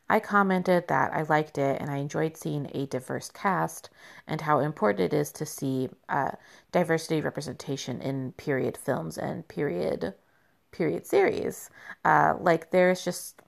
I 0.10 0.20
commented 0.20 0.88
that 0.88 1.14
I 1.14 1.22
liked 1.24 1.58
it 1.58 1.80
and 1.82 1.90
I 1.92 1.98
enjoyed 1.98 2.36
seeing 2.36 2.70
a 2.74 2.86
diverse 2.88 3.30
cast 3.30 3.90
and 4.28 4.42
how 4.42 4.60
important 4.60 5.14
it 5.14 5.14
is 5.14 5.32
to 5.34 5.46
see 5.46 5.90
uh, 6.10 6.32
diversity 6.72 7.22
representation 7.22 8.02
in 8.02 8.32
period 8.34 8.78
films 8.78 9.18
and 9.18 9.48
period 9.48 10.16
period 10.72 11.06
series. 11.06 11.70
Uh, 12.06 12.36
like 12.40 12.72
there's 12.72 13.04
just 13.04 13.42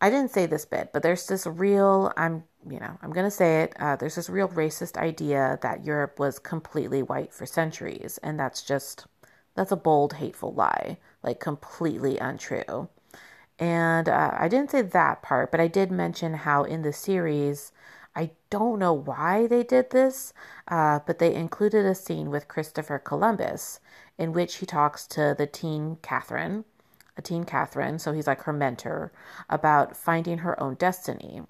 I 0.00 0.10
didn't 0.10 0.30
say 0.32 0.46
this 0.46 0.64
bit, 0.64 0.92
but 0.92 1.02
there's 1.02 1.26
this 1.26 1.46
real 1.46 2.12
I'm 2.16 2.44
you 2.68 2.80
know 2.80 2.98
I'm 3.02 3.12
gonna 3.12 3.30
say 3.30 3.62
it. 3.62 3.74
Uh, 3.80 3.96
there's 3.96 4.14
this 4.16 4.28
real 4.30 4.48
racist 4.48 4.96
idea 4.96 5.58
that 5.62 5.84
Europe 5.84 6.18
was 6.18 6.38
completely 6.38 7.02
white 7.02 7.32
for 7.32 7.46
centuries, 7.46 8.18
and 8.22 8.38
that's 8.40 8.62
just 8.62 9.06
that's 9.54 9.72
a 9.72 9.76
bold, 9.76 10.14
hateful 10.14 10.52
lie, 10.54 10.98
like 11.22 11.40
completely 11.40 12.18
untrue. 12.18 12.88
And 13.58 14.08
uh, 14.08 14.32
I 14.38 14.48
didn't 14.48 14.70
say 14.70 14.82
that 14.82 15.22
part, 15.22 15.50
but 15.50 15.60
I 15.60 15.66
did 15.66 15.90
mention 15.90 16.34
how 16.34 16.62
in 16.62 16.82
the 16.82 16.92
series, 16.92 17.72
I 18.14 18.30
don't 18.50 18.78
know 18.78 18.92
why 18.92 19.46
they 19.46 19.62
did 19.62 19.90
this, 19.90 20.32
uh, 20.68 21.00
but 21.06 21.18
they 21.18 21.34
included 21.34 21.84
a 21.84 21.94
scene 21.94 22.30
with 22.30 22.48
Christopher 22.48 22.98
Columbus 22.98 23.80
in 24.16 24.32
which 24.32 24.56
he 24.56 24.66
talks 24.66 25.06
to 25.08 25.34
the 25.36 25.46
teen 25.46 25.98
Catherine, 26.02 26.64
a 27.16 27.22
teen 27.22 27.44
Catherine, 27.44 27.98
so 27.98 28.12
he's 28.12 28.26
like 28.26 28.42
her 28.42 28.52
mentor, 28.52 29.12
about 29.48 29.96
finding 29.96 30.38
her 30.38 30.60
own 30.60 30.74
destiny. 30.74 31.42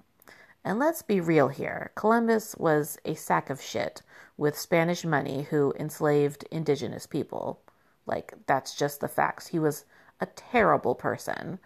And 0.63 0.77
let's 0.77 1.01
be 1.01 1.21
real 1.21 1.47
here 1.47 1.91
Columbus 1.95 2.55
was 2.57 2.97
a 3.05 3.15
sack 3.15 3.49
of 3.49 3.61
shit 3.61 4.01
with 4.37 4.57
Spanish 4.57 5.05
money 5.05 5.43
who 5.43 5.73
enslaved 5.79 6.45
indigenous 6.51 7.05
people. 7.05 7.59
Like, 8.05 8.33
that's 8.45 8.75
just 8.75 8.99
the 8.99 9.07
facts. 9.07 9.47
He 9.47 9.59
was 9.59 9.85
a 10.19 10.25
terrible 10.25 10.95
person. 10.95 11.59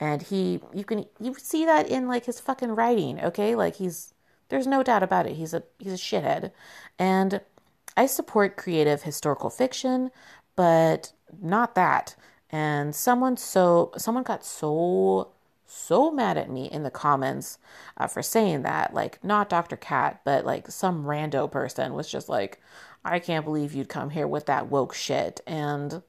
And 0.00 0.22
he, 0.22 0.60
you 0.72 0.84
can, 0.84 1.06
you 1.20 1.34
see 1.34 1.64
that 1.64 1.88
in 1.88 2.06
like 2.06 2.26
his 2.26 2.40
fucking 2.40 2.70
writing, 2.70 3.20
okay? 3.20 3.54
Like, 3.54 3.76
he's, 3.76 4.14
there's 4.48 4.66
no 4.66 4.82
doubt 4.82 5.02
about 5.02 5.26
it. 5.26 5.34
He's 5.34 5.52
a, 5.52 5.62
he's 5.78 5.92
a 5.92 5.96
shithead. 5.96 6.52
And 6.98 7.40
I 7.96 8.06
support 8.06 8.56
creative 8.56 9.02
historical 9.02 9.50
fiction, 9.50 10.10
but 10.54 11.12
not 11.42 11.74
that. 11.74 12.14
And 12.50 12.94
someone 12.94 13.36
so 13.36 13.92
someone 13.96 14.22
got 14.22 14.44
so 14.44 15.32
so 15.66 16.10
mad 16.10 16.38
at 16.38 16.48
me 16.48 16.66
in 16.70 16.82
the 16.82 16.90
comments 16.90 17.58
uh, 17.96 18.06
for 18.06 18.22
saying 18.22 18.62
that, 18.62 18.94
like 18.94 19.22
not 19.22 19.50
Dr. 19.50 19.76
Kat, 19.76 20.20
but 20.24 20.46
like 20.46 20.70
some 20.70 21.04
rando 21.04 21.50
person 21.50 21.92
was 21.94 22.10
just 22.10 22.28
like, 22.28 22.60
I 23.04 23.18
can't 23.18 23.44
believe 23.44 23.74
you'd 23.74 23.88
come 23.88 24.10
here 24.10 24.26
with 24.26 24.46
that 24.46 24.68
woke 24.68 24.94
shit. 24.94 25.40
And 25.46 26.02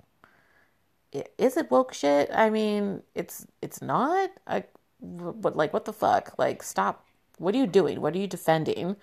is 1.12 1.57
it 1.57 1.72
woke 1.72 1.93
shit? 1.93 2.30
I 2.34 2.49
mean, 2.49 3.03
it's 3.16 3.45
it's 3.62 3.82
not. 3.82 4.32
I 4.47 4.66
but 5.01 5.55
like 5.55 5.74
what 5.74 5.86
the 5.86 5.93
fuck? 5.93 6.34
Like 6.38 6.64
stop. 6.64 7.05
What 7.38 7.55
are 7.55 7.57
you 7.57 7.68
doing? 7.68 8.01
What 8.01 8.16
are 8.16 8.20
you 8.20 8.28
defending? 8.28 8.95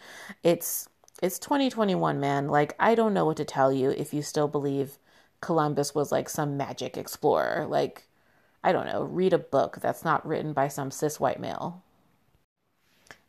It's 0.43 0.89
it's 1.23 1.39
2021, 1.39 2.21
man. 2.21 2.49
Like 2.49 2.75
I 2.79 2.95
don't 2.95 3.15
know 3.15 3.25
what 3.27 3.37
to 3.39 3.45
tell 3.45 3.73
you 3.73 3.91
if 3.91 4.13
you 4.15 4.23
still 4.23 4.49
believe 4.49 4.99
Columbus 5.41 5.95
was 5.95 6.13
like 6.13 6.29
some 6.29 6.57
magic 6.57 6.97
explorer. 6.97 7.67
Like 7.67 8.05
I 8.63 8.73
don't 8.73 8.87
know, 8.87 9.03
read 9.05 9.33
a 9.33 9.39
book 9.39 9.79
that's 9.81 10.05
not 10.05 10.27
written 10.27 10.53
by 10.53 10.69
some 10.69 10.91
cis 10.91 11.21
white 11.21 11.41
male. 11.41 11.83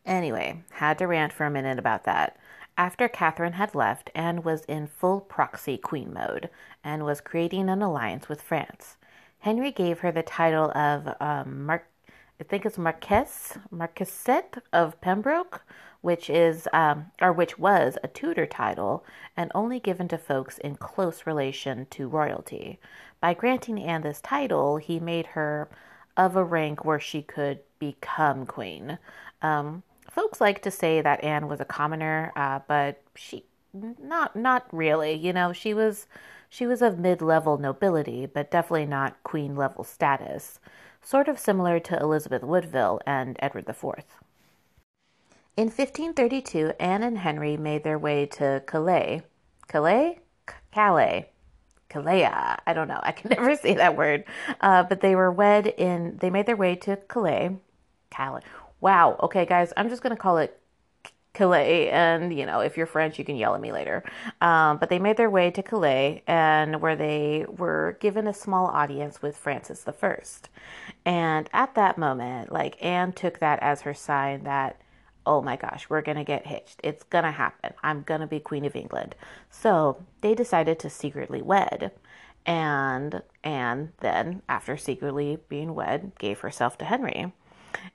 Anyway, 0.06 0.64
had 0.72 0.98
to 1.00 1.06
rant 1.06 1.34
for 1.34 1.46
a 1.46 1.52
minute 1.52 1.78
about 1.80 2.06
that. 2.06 2.38
After 2.78 3.08
Catherine 3.08 3.54
had 3.54 3.74
left, 3.74 4.12
Anne 4.14 4.44
was 4.44 4.64
in 4.66 4.86
full 4.86 5.20
proxy 5.20 5.80
queen 5.80 6.14
mode 6.14 6.50
and 6.84 7.04
was 7.04 7.22
creating 7.22 7.70
an 7.70 7.82
alliance 7.82 8.30
with 8.30 8.40
France. 8.40 8.98
Henry 9.40 9.72
gave 9.72 10.00
her 10.00 10.12
the 10.12 10.22
title 10.22 10.72
of 10.78 11.16
um, 11.20 11.66
Mar- 11.66 11.88
I 12.40 12.44
think 12.44 12.68
it's 12.68 12.78
Marquess, 12.78 13.58
Marquessate 13.72 14.60
of 14.72 15.02
Pembroke, 15.02 15.64
which 16.02 16.30
is 16.30 16.68
um, 16.72 17.08
or 17.20 17.34
which 17.34 17.58
was 17.58 17.98
a 18.04 18.08
Tudor 18.08 18.46
title 18.46 19.04
and 19.36 19.52
only 19.56 19.80
given 19.80 20.08
to 20.10 20.18
folks 20.20 20.60
in 20.60 20.76
close 20.76 21.26
relation 21.26 21.88
to 21.90 22.08
royalty. 22.08 22.80
By 23.20 23.34
granting 23.34 23.82
Anne 23.82 24.04
this 24.04 24.22
title, 24.22 24.78
he 24.78 25.00
made 25.00 25.28
her 25.28 25.68
of 26.16 26.36
a 26.36 26.44
rank 26.44 26.86
where 26.86 27.00
she 27.00 27.24
could 27.24 27.62
become 27.80 28.46
queen. 28.46 29.00
Um, 29.42 29.82
folks 30.18 30.42
like 30.42 30.64
to 30.64 30.72
say 30.72 31.00
that 31.00 31.24
Anne 31.24 31.48
was 31.48 31.62
a 31.62 31.66
commoner, 31.66 32.34
uh, 32.36 32.60
but 32.68 33.04
she 33.16 33.46
not 33.72 34.36
not 34.36 34.66
really. 34.72 35.14
You 35.14 35.32
know, 35.32 35.54
she 35.54 35.76
was 35.76 36.08
she 36.50 36.66
was 36.66 36.82
of 36.82 36.98
mid-level 36.98 37.60
nobility, 37.60 38.26
but 38.26 38.50
definitely 38.50 38.88
not 38.88 39.22
queen 39.22 39.56
level 39.56 39.84
status. 39.84 40.60
Sort 41.04 41.28
of 41.28 41.38
similar 41.38 41.80
to 41.82 42.00
Elizabeth 42.00 42.42
Woodville 42.42 43.00
and 43.06 43.38
Edward 43.40 43.70
IV. 43.70 43.84
In 45.56 45.66
1532, 45.68 46.74
Anne 46.80 47.04
and 47.04 47.20
Henry 47.20 47.56
made 47.56 47.84
their 47.84 48.00
way 48.00 48.26
to 48.26 48.64
Calais. 48.66 49.22
Calais? 49.68 50.20
Calais. 50.72 51.30
Calais. 51.90 52.26
I 52.26 52.74
don't 52.74 52.88
know. 52.88 53.00
I 53.04 53.12
can 53.12 53.30
never 53.38 53.56
say 53.56 53.76
that 53.76 53.96
word. 53.96 54.24
Uh, 54.62 54.84
but 54.84 55.02
they 55.02 55.16
were 55.16 55.32
wed 55.32 55.68
in, 55.68 56.18
they 56.18 56.30
made 56.32 56.48
their 56.48 56.56
way 56.56 56.76
to 56.76 56.98
Calais. 57.08 57.56
Calais. 58.10 58.42
Wow. 58.80 59.20
Okay, 59.24 59.46
guys, 59.46 59.74
I'm 59.76 59.90
just 59.90 60.02
going 60.04 60.16
to 60.16 60.22
call 60.22 60.38
it 60.38 60.60
Calais. 61.34 61.90
And, 61.90 62.36
you 62.36 62.46
know, 62.46 62.60
if 62.62 62.78
you're 62.78 62.86
French, 62.86 63.20
you 63.20 63.26
can 63.26 63.36
yell 63.36 63.56
at 63.56 63.62
me 63.62 63.72
later. 63.72 64.04
Um, 64.42 64.78
but 64.78 64.90
they 64.90 65.00
made 65.00 65.18
their 65.18 65.30
way 65.30 65.52
to 65.52 65.64
Calais 65.64 66.24
and 66.28 66.82
where 66.82 66.96
they 66.96 67.46
were 67.48 67.98
given 68.00 68.28
a 68.28 68.34
small 68.34 68.68
audience 68.68 69.22
with 69.22 69.38
Francis 69.38 69.86
I. 69.88 70.24
And 71.06 71.50
at 71.54 71.76
that 71.76 71.98
moment, 71.98 72.52
like 72.52 72.84
Anne 72.84 73.14
took 73.14 73.40
that 73.40 73.60
as 73.62 73.82
her 73.82 73.94
sign 73.94 74.44
that, 74.44 74.82
oh 75.26 75.42
my 75.42 75.58
gosh, 75.58 75.90
we're 75.90 76.02
going 76.02 76.18
to 76.18 76.24
get 76.24 76.48
hitched. 76.48 76.80
It's 76.84 77.04
going 77.04 77.26
to 77.26 77.32
happen. 77.32 77.74
I'm 77.84 78.02
going 78.02 78.22
to 78.22 78.28
be 78.28 78.40
Queen 78.40 78.66
of 78.66 78.76
England. 78.76 79.16
So 79.52 80.04
they 80.22 80.34
decided 80.34 80.80
to 80.80 80.90
secretly 80.90 81.42
wed. 81.42 81.92
And 82.46 83.22
Anne 83.44 83.92
then, 84.00 84.42
after 84.48 84.78
secretly 84.78 85.38
being 85.50 85.76
wed, 85.76 86.14
gave 86.18 86.40
herself 86.40 86.78
to 86.78 86.86
Henry. 86.86 87.34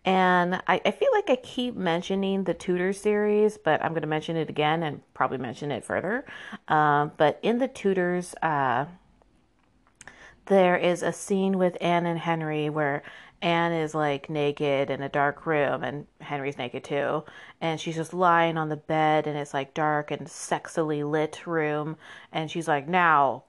And 0.05 0.57
I, 0.67 0.81
I 0.85 0.91
feel 0.91 1.11
like 1.13 1.31
I 1.31 1.37
keep 1.37 1.77
mentioning 1.77 2.45
the 2.45 2.55
Tudor 2.55 2.93
series, 2.93 3.57
but 3.57 3.83
I'm 3.83 3.93
going 3.93 4.03
to 4.03 4.09
mention 4.09 4.37
it 4.37 4.51
again 4.51 4.83
and 4.83 5.01
probably 5.15 5.39
mention 5.39 5.71
it 5.71 5.85
further. 5.85 6.25
Um, 6.69 7.13
but 7.17 7.39
in 7.43 7.59
the 7.59 7.69
Tudors, 7.69 8.35
uh, 8.43 8.87
there 10.47 10.77
is 10.77 11.03
a 11.03 11.13
scene 11.13 11.57
with 11.57 11.77
Anne 11.81 12.07
and 12.07 12.19
Henry 12.19 12.69
where 12.69 13.03
Anne 13.41 13.73
is 13.73 13.95
like 13.95 14.31
naked 14.31 14.91
in 14.91 15.03
a 15.03 15.09
dark 15.09 15.47
room 15.47 15.83
and 15.83 16.07
Henry's 16.21 16.59
naked 16.59 16.85
too. 16.85 17.25
And 17.61 17.81
she's 17.81 17.97
just 17.97 18.15
lying 18.15 18.57
on 18.57 18.69
the 18.69 18.77
bed 18.77 19.27
and 19.27 19.37
it's 19.37 19.55
like 19.55 19.75
dark 19.75 20.11
and 20.11 20.27
sexily 20.27 21.09
lit 21.09 21.47
room. 21.47 21.97
And 22.33 22.51
she's 22.51 22.69
like, 22.69 22.89
now 22.89 23.45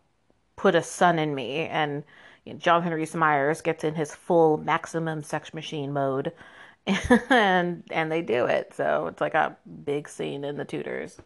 put 0.55 0.75
a 0.75 0.83
son 0.83 1.19
in 1.19 1.33
me. 1.35 1.67
And 1.67 2.03
you 2.45 2.53
know, 2.53 2.59
Jonathan 2.59 2.93
Rhys 2.93 3.15
Meyers 3.15 3.61
gets 3.61 3.83
in 3.83 3.95
his 3.95 4.13
full 4.13 4.57
maximum 4.57 5.23
sex 5.23 5.53
machine 5.53 5.93
mode, 5.93 6.33
and 7.29 7.83
and 7.91 8.11
they 8.11 8.21
do 8.21 8.45
it. 8.45 8.73
So 8.75 9.07
it's 9.07 9.21
like 9.21 9.33
a 9.33 9.57
big 9.85 10.09
scene 10.09 10.43
in 10.43 10.57
the 10.57 10.65
Tudors. 10.65 11.19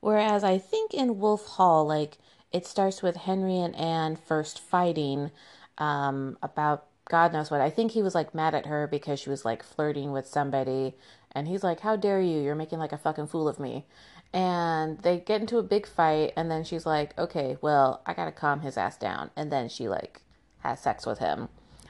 Whereas 0.00 0.44
I 0.44 0.58
think 0.58 0.94
in 0.94 1.18
Wolf 1.18 1.46
Hall, 1.46 1.86
like 1.86 2.18
it 2.52 2.66
starts 2.66 3.02
with 3.02 3.16
Henry 3.16 3.58
and 3.58 3.74
Anne 3.76 4.16
first 4.16 4.60
fighting 4.60 5.30
um, 5.78 6.38
about 6.42 6.86
God 7.10 7.32
knows 7.32 7.50
what. 7.50 7.60
I 7.60 7.70
think 7.70 7.92
he 7.92 8.02
was 8.02 8.14
like 8.14 8.34
mad 8.34 8.54
at 8.54 8.66
her 8.66 8.86
because 8.86 9.20
she 9.20 9.30
was 9.30 9.44
like 9.44 9.62
flirting 9.62 10.12
with 10.12 10.26
somebody, 10.26 10.94
and 11.32 11.48
he's 11.48 11.64
like, 11.64 11.80
"How 11.80 11.96
dare 11.96 12.20
you? 12.20 12.40
You're 12.40 12.54
making 12.54 12.78
like 12.78 12.92
a 12.92 12.98
fucking 12.98 13.26
fool 13.28 13.48
of 13.48 13.58
me." 13.58 13.86
And 14.34 14.98
they 15.02 15.18
get 15.18 15.40
into 15.40 15.58
a 15.58 15.62
big 15.62 15.86
fight 15.86 16.32
and 16.36 16.50
then 16.50 16.64
she's 16.64 16.84
like 16.84 17.16
okay 17.16 17.56
well 17.62 18.02
i 18.04 18.12
gotta 18.12 18.32
calm 18.32 18.60
his 18.60 18.76
ass 18.76 18.98
down. 18.98 19.30
And 19.36 19.50
then 19.50 19.68
she 19.68 19.88
like 19.88 20.22
has 20.58 20.80
sex 20.80 21.06
with 21.06 21.20
him. 21.20 21.48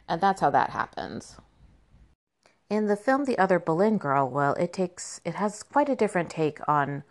And 0.08 0.20
that's 0.20 0.42
how 0.42 0.50
that 0.50 0.70
happens. 0.70 1.38
In 2.68 2.86
the 2.86 2.96
film 2.96 3.24
the 3.24 3.38
other 3.38 3.58
boleyn 3.58 3.96
girl 3.98 4.28
well 4.28 4.52
it 4.54 4.72
takes 4.72 5.20
it 5.24 5.36
has 5.36 5.62
quite 5.62 5.88
a 5.88 5.96
different 5.96 6.30
take 6.30 6.60
on 6.68 7.02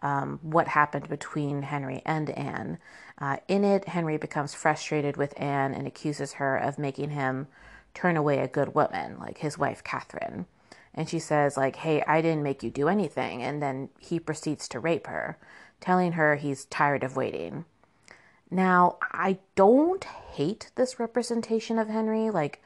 um, 0.00 0.40
what 0.42 0.68
happened 0.68 1.08
between 1.08 1.62
henry 1.62 2.02
and 2.04 2.30
anne. 2.30 2.78
Uh, 3.18 3.36
in 3.46 3.62
it 3.62 3.88
henry 3.88 4.16
becomes 4.16 4.54
frustrated 4.54 5.16
with 5.16 5.40
anne 5.40 5.72
and 5.72 5.86
accuses 5.86 6.34
her 6.34 6.56
of 6.56 6.78
making 6.78 7.10
him 7.10 7.46
turn 7.94 8.16
away 8.16 8.38
a 8.38 8.48
good 8.48 8.74
woman 8.74 9.18
like 9.20 9.38
his 9.38 9.56
wife 9.58 9.84
catherine 9.84 10.46
and 10.94 11.08
she 11.08 11.18
says 11.18 11.56
like 11.56 11.76
hey 11.76 12.02
i 12.06 12.20
didn't 12.20 12.42
make 12.42 12.62
you 12.62 12.70
do 12.70 12.88
anything. 12.88 13.42
And 13.42 13.62
then 13.62 13.88
he 13.98 14.18
proceeds 14.18 14.68
to 14.68 14.80
rape 14.80 15.06
her 15.06 15.38
telling 15.80 16.12
her 16.12 16.36
he's 16.36 16.66
tired 16.66 17.04
of 17.04 17.16
waiting. 17.16 17.64
Now 18.50 18.98
i 19.12 19.38
don't 19.54 20.04
hate 20.04 20.70
this 20.74 20.98
representation 20.98 21.78
of 21.78 21.88
henry. 21.88 22.30
Like 22.30 22.62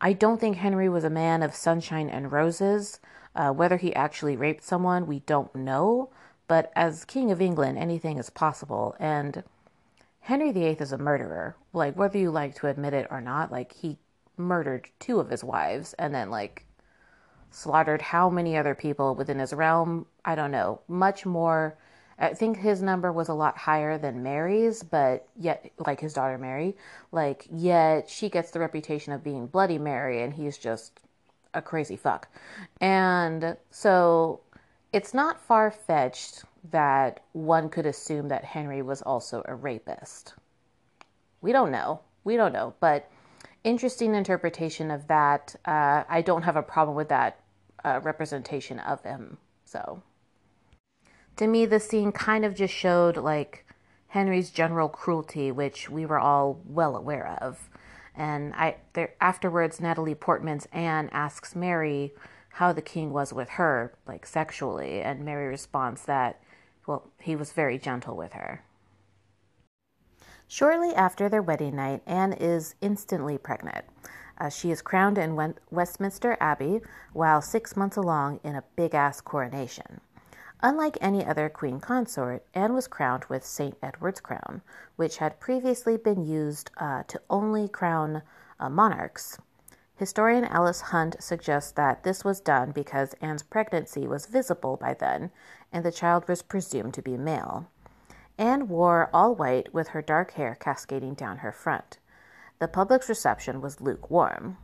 i 0.00 0.12
don't 0.12 0.40
think 0.40 0.56
henry 0.56 0.88
was 0.88 1.04
a 1.04 1.10
man 1.10 1.42
of 1.42 1.54
sunshine 1.54 2.08
and 2.08 2.32
roses. 2.32 3.00
Uh, 3.36 3.52
whether 3.52 3.78
he 3.78 3.94
actually 3.94 4.36
raped 4.36 4.62
someone 4.62 5.06
we 5.06 5.20
don't 5.20 5.54
know. 5.54 6.10
But 6.46 6.72
as 6.76 7.04
king 7.04 7.30
of 7.30 7.40
england 7.40 7.78
anything 7.78 8.18
is 8.18 8.30
possible. 8.30 8.94
And 9.00 9.42
henry 10.20 10.52
viii 10.52 10.76
is 10.78 10.92
a 10.92 10.98
murderer. 10.98 11.56
Like 11.72 11.96
whether 11.96 12.18
you 12.18 12.30
like 12.30 12.54
to 12.56 12.66
admit 12.68 12.92
it 12.92 13.08
or 13.10 13.20
not 13.20 13.50
like 13.50 13.72
he 13.72 13.98
murdered 14.36 14.90
two 14.98 15.20
of 15.20 15.30
his 15.30 15.42
wives. 15.42 15.94
And 15.94 16.14
then 16.14 16.30
like 16.30 16.63
slaughtered 17.54 18.02
how 18.02 18.28
many 18.28 18.56
other 18.56 18.74
people 18.74 19.14
within 19.14 19.38
his 19.38 19.52
realm? 19.52 20.06
I 20.24 20.34
don't 20.34 20.50
know. 20.50 20.80
Much 20.88 21.24
more. 21.24 21.78
I 22.18 22.34
think 22.34 22.58
his 22.58 22.82
number 22.82 23.12
was 23.12 23.28
a 23.28 23.34
lot 23.34 23.56
higher 23.56 23.96
than 23.98 24.22
Mary's, 24.22 24.82
but 24.82 25.28
yet, 25.36 25.70
like 25.78 26.00
his 26.00 26.14
daughter 26.14 26.38
Mary, 26.38 26.76
like, 27.12 27.46
yet 27.52 28.08
she 28.08 28.28
gets 28.28 28.50
the 28.50 28.60
reputation 28.60 29.12
of 29.12 29.24
being 29.24 29.46
Bloody 29.46 29.78
Mary, 29.78 30.22
and 30.22 30.32
he's 30.32 30.58
just 30.58 31.00
a 31.54 31.62
crazy 31.62 31.96
fuck. 31.96 32.28
And 32.80 33.56
so 33.70 34.40
it's 34.92 35.14
not 35.14 35.40
far 35.40 35.70
fetched 35.70 36.44
that 36.70 37.20
one 37.32 37.68
could 37.68 37.86
assume 37.86 38.28
that 38.28 38.44
Henry 38.44 38.82
was 38.82 39.02
also 39.02 39.42
a 39.46 39.54
rapist. 39.54 40.34
We 41.40 41.52
don't 41.52 41.70
know. 41.70 42.00
We 42.24 42.36
don't 42.36 42.52
know. 42.52 42.74
But 42.80 43.10
interesting 43.64 44.14
interpretation 44.14 44.90
of 44.90 45.06
that. 45.08 45.54
Uh, 45.64 46.04
I 46.08 46.22
don't 46.22 46.42
have 46.42 46.56
a 46.56 46.62
problem 46.62 46.96
with 46.96 47.08
that 47.08 47.40
uh, 47.84 48.00
representation 48.02 48.78
of 48.78 49.02
him. 49.02 49.38
So, 49.64 50.02
to 51.36 51.46
me, 51.46 51.66
the 51.66 51.80
scene 51.80 52.12
kind 52.12 52.44
of 52.44 52.54
just 52.54 52.74
showed 52.74 53.16
like 53.16 53.66
Henry's 54.08 54.50
general 54.50 54.88
cruelty, 54.88 55.50
which 55.50 55.90
we 55.90 56.06
were 56.06 56.18
all 56.18 56.60
well 56.64 56.96
aware 56.96 57.36
of. 57.40 57.68
And 58.14 58.54
I 58.54 58.76
there 58.92 59.14
afterwards, 59.20 59.80
Natalie 59.80 60.14
Portman's 60.14 60.68
Anne 60.72 61.08
asks 61.12 61.56
Mary 61.56 62.14
how 62.50 62.72
the 62.72 62.82
king 62.82 63.12
was 63.12 63.32
with 63.32 63.50
her, 63.50 63.92
like 64.06 64.24
sexually, 64.24 65.00
and 65.00 65.24
Mary 65.24 65.48
responds 65.48 66.04
that, 66.04 66.40
well, 66.86 67.10
he 67.20 67.34
was 67.34 67.50
very 67.50 67.78
gentle 67.78 68.16
with 68.16 68.34
her. 68.34 68.62
Shortly 70.46 70.94
after 70.94 71.28
their 71.28 71.42
wedding 71.42 71.74
night, 71.74 72.02
Anne 72.06 72.32
is 72.32 72.76
instantly 72.80 73.38
pregnant. 73.38 73.84
Uh, 74.44 74.50
she 74.50 74.70
is 74.70 74.82
crowned 74.82 75.16
in 75.16 75.54
Westminster 75.70 76.36
Abbey 76.38 76.82
while 77.14 77.40
six 77.40 77.76
months 77.76 77.96
along 77.96 78.40
in 78.44 78.54
a 78.54 78.64
big 78.76 78.94
ass 78.94 79.22
coronation. 79.22 80.02
Unlike 80.60 80.98
any 81.00 81.24
other 81.24 81.48
queen 81.48 81.80
consort, 81.80 82.44
Anne 82.52 82.74
was 82.74 82.86
crowned 82.86 83.24
with 83.30 83.42
St. 83.42 83.74
Edward's 83.82 84.20
crown, 84.20 84.60
which 84.96 85.16
had 85.16 85.40
previously 85.40 85.96
been 85.96 86.26
used 86.26 86.70
uh, 86.76 87.04
to 87.04 87.22
only 87.30 87.68
crown 87.68 88.20
uh, 88.60 88.68
monarchs. 88.68 89.38
Historian 89.96 90.44
Alice 90.44 90.82
Hunt 90.82 91.16
suggests 91.20 91.72
that 91.72 92.02
this 92.02 92.22
was 92.22 92.42
done 92.42 92.70
because 92.70 93.14
Anne's 93.22 93.42
pregnancy 93.42 94.06
was 94.06 94.26
visible 94.26 94.76
by 94.76 94.92
then 94.92 95.30
and 95.72 95.86
the 95.86 95.90
child 95.90 96.28
was 96.28 96.42
presumed 96.42 96.92
to 96.92 97.00
be 97.00 97.16
male. 97.16 97.66
Anne 98.36 98.68
wore 98.68 99.08
all 99.14 99.34
white 99.34 99.72
with 99.72 99.88
her 99.88 100.02
dark 100.02 100.32
hair 100.32 100.54
cascading 100.60 101.14
down 101.14 101.38
her 101.38 101.52
front. 101.52 101.96
The 102.58 102.68
public's 102.68 103.08
reception 103.08 103.60
was 103.60 103.80
lukewarm. 103.80 104.58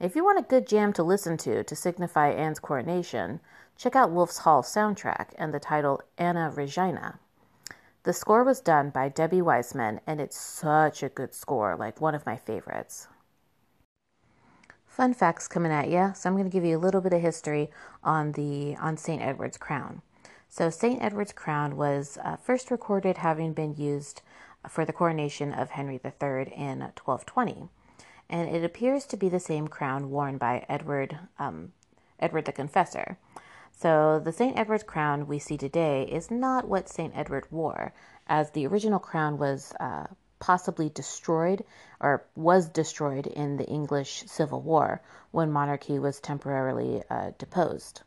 If 0.00 0.16
you 0.16 0.24
want 0.24 0.38
a 0.38 0.42
good 0.42 0.66
jam 0.66 0.92
to 0.94 1.02
listen 1.02 1.36
to 1.38 1.64
to 1.64 1.76
signify 1.76 2.30
Anne's 2.30 2.58
coronation, 2.58 3.40
check 3.76 3.96
out 3.96 4.10
Wolf's 4.10 4.38
Hall 4.38 4.62
soundtrack 4.62 5.28
and 5.38 5.54
the 5.54 5.60
title 5.60 6.02
Anna 6.18 6.50
Regina. 6.50 7.20
The 8.02 8.12
score 8.12 8.44
was 8.44 8.60
done 8.60 8.90
by 8.90 9.08
Debbie 9.08 9.40
Wiseman, 9.40 10.00
and 10.06 10.20
it's 10.20 10.38
such 10.38 11.02
a 11.02 11.08
good 11.08 11.32
score, 11.32 11.74
like 11.74 12.02
one 12.02 12.14
of 12.14 12.26
my 12.26 12.36
favorites. 12.36 13.08
Fun 14.84 15.14
facts 15.14 15.48
coming 15.48 15.72
at 15.72 15.88
you. 15.88 16.12
So 16.14 16.28
I'm 16.28 16.36
going 16.36 16.44
to 16.44 16.52
give 16.52 16.64
you 16.64 16.76
a 16.76 16.84
little 16.84 17.00
bit 17.00 17.12
of 17.12 17.22
history 17.22 17.70
on 18.02 18.32
the 18.32 18.76
on 18.76 18.96
St. 18.96 19.22
Edward's 19.22 19.56
crown. 19.56 20.02
So 20.48 20.70
St. 20.70 21.02
Edward's 21.02 21.32
crown 21.32 21.76
was 21.76 22.16
uh, 22.22 22.36
first 22.36 22.70
recorded 22.70 23.18
having 23.18 23.54
been 23.54 23.74
used 23.74 24.22
for 24.68 24.84
the 24.84 24.92
coronation 24.92 25.52
of 25.52 25.70
Henry 25.70 26.00
III 26.04 26.52
in 26.54 26.80
1220 26.80 27.68
and 28.30 28.48
it 28.48 28.64
appears 28.64 29.04
to 29.06 29.16
be 29.16 29.28
the 29.28 29.40
same 29.40 29.68
crown 29.68 30.10
worn 30.10 30.38
by 30.38 30.64
Edward, 30.68 31.18
um, 31.38 31.72
Edward 32.18 32.46
the 32.46 32.52
Confessor. 32.52 33.18
So 33.72 34.18
the 34.18 34.32
St. 34.32 34.56
Edward's 34.56 34.84
crown 34.84 35.26
we 35.26 35.38
see 35.38 35.58
today 35.58 36.04
is 36.04 36.30
not 36.30 36.66
what 36.66 36.88
St. 36.88 37.12
Edward 37.14 37.46
wore, 37.50 37.92
as 38.26 38.50
the 38.50 38.66
original 38.66 38.98
crown 38.98 39.36
was 39.36 39.74
uh, 39.78 40.06
possibly 40.38 40.88
destroyed 40.88 41.64
or 42.00 42.24
was 42.34 42.68
destroyed 42.68 43.26
in 43.26 43.56
the 43.56 43.66
English 43.66 44.24
Civil 44.26 44.60
War 44.62 45.02
when 45.30 45.52
monarchy 45.52 45.98
was 45.98 46.20
temporarily 46.20 47.02
uh, 47.10 47.32
deposed. 47.36 48.02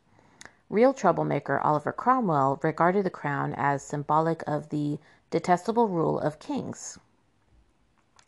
Real 0.70 0.92
troublemaker 0.92 1.58
Oliver 1.60 1.92
Cromwell 1.92 2.58
regarded 2.62 3.04
the 3.04 3.10
crown 3.10 3.54
as 3.56 3.82
symbolic 3.82 4.42
of 4.46 4.68
the 4.68 4.98
detestable 5.30 5.88
rule 5.88 6.18
of 6.18 6.38
kings. 6.38 6.98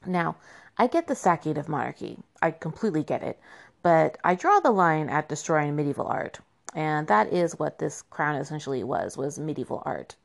Now, 0.06 0.36
I 0.78 0.86
get 0.86 1.06
the 1.06 1.14
sacking 1.14 1.58
of 1.58 1.68
monarchy. 1.68 2.18
I 2.40 2.50
completely 2.52 3.02
get 3.02 3.22
it. 3.22 3.38
But 3.82 4.18
I 4.24 4.34
draw 4.34 4.60
the 4.60 4.70
line 4.70 5.08
at 5.08 5.28
destroying 5.28 5.76
medieval 5.76 6.06
art. 6.06 6.40
And 6.74 7.06
that 7.08 7.32
is 7.32 7.58
what 7.58 7.78
this 7.78 8.02
crown 8.02 8.36
essentially 8.36 8.84
was, 8.84 9.16
was 9.16 9.38
medieval 9.38 9.82
art. 9.84 10.16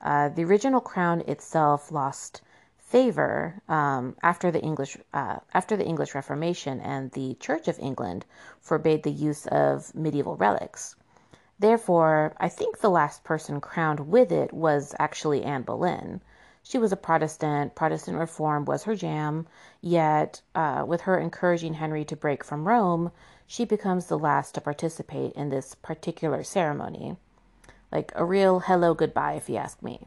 Uh, 0.00 0.28
the 0.28 0.44
original 0.44 0.80
crown 0.80 1.22
itself 1.22 1.90
lost 1.90 2.42
favor 2.76 3.60
um, 3.68 4.16
after 4.22 4.50
the 4.50 4.62
English 4.62 4.96
uh, 5.12 5.38
after 5.52 5.76
the 5.76 5.84
English 5.84 6.14
Reformation, 6.14 6.80
and 6.80 7.10
the 7.12 7.34
Church 7.34 7.68
of 7.68 7.78
England 7.78 8.24
forbade 8.60 9.02
the 9.02 9.10
use 9.10 9.46
of 9.48 9.94
medieval 9.94 10.36
relics. 10.36 10.94
Therefore, 11.58 12.34
I 12.38 12.48
think 12.48 12.78
the 12.78 12.90
last 12.90 13.24
person 13.24 13.60
crowned 13.60 14.08
with 14.08 14.30
it 14.30 14.52
was 14.52 14.94
actually 14.98 15.42
Anne 15.42 15.62
Boleyn. 15.62 16.20
She 16.62 16.78
was 16.78 16.92
a 16.92 16.96
Protestant. 16.96 17.74
Protestant 17.74 18.18
reform 18.18 18.64
was 18.64 18.84
her 18.84 18.94
jam. 18.94 19.46
Yet, 19.80 20.42
uh, 20.54 20.84
with 20.86 21.00
her 21.02 21.18
encouraging 21.18 21.74
Henry 21.74 22.04
to 22.04 22.16
break 22.16 22.44
from 22.44 22.68
Rome, 22.68 23.10
she 23.46 23.64
becomes 23.64 24.06
the 24.06 24.18
last 24.18 24.54
to 24.54 24.60
participate 24.60 25.32
in 25.32 25.48
this 25.48 25.74
particular 25.74 26.44
ceremony. 26.44 27.16
Like 27.90 28.12
a 28.14 28.24
real 28.24 28.60
hello 28.60 28.94
goodbye, 28.94 29.32
if 29.32 29.48
you 29.48 29.56
ask 29.56 29.82
me. 29.82 30.06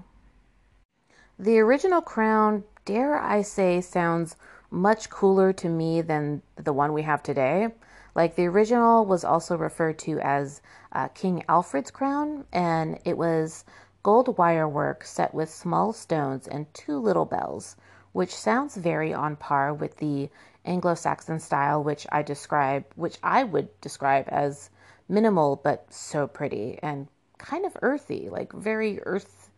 The 1.39 1.58
original 1.60 2.02
crown, 2.02 2.64
dare 2.86 3.20
I 3.20 3.41
say, 3.41 3.82
sounds 3.82 4.36
much 4.70 5.10
cooler 5.10 5.52
to 5.54 5.68
me 5.68 6.02
than 6.02 6.43
the 6.56 6.74
one 6.74 6.93
we 6.93 7.02
have 7.02 7.24
today. 7.24 7.70
Like 8.14 8.36
the 8.36 8.47
original 8.47 9.05
was 9.05 9.24
also 9.24 9.57
referred 9.57 9.99
to 9.99 10.20
as 10.20 10.62
uh, 10.91 11.07
King 11.09 11.43
Alfred's 11.47 11.91
crown, 11.91 12.45
and 12.51 12.99
it 13.05 13.18
was 13.18 13.64
gold 14.03 14.38
wire 14.38 14.68
work 14.68 15.03
set 15.05 15.34
with 15.34 15.49
small 15.49 15.93
stones 15.93 16.47
and 16.47 16.74
two 16.74 16.97
little 16.97 17.26
bells, 17.26 17.76
which 18.12 18.36
sounds 18.36 18.76
very 18.76 19.14
on 19.14 19.36
par 19.36 19.74
with 19.74 19.97
the 19.97 20.30
Anglo-Saxon 20.66 21.39
style 21.39 21.84
which 21.84 22.05
I 22.12 22.22
describe 22.22 22.86
which 22.95 23.18
I 23.24 23.43
would 23.43 23.70
describe 23.82 24.26
as 24.28 24.70
minimal 25.09 25.55
but 25.55 25.91
so 25.91 26.28
pretty 26.28 26.78
and 26.84 27.07
kind 27.38 27.66
of 27.66 27.76
earthy, 27.82 28.30
like 28.30 28.53
very 28.53 29.01
earth 29.03 29.49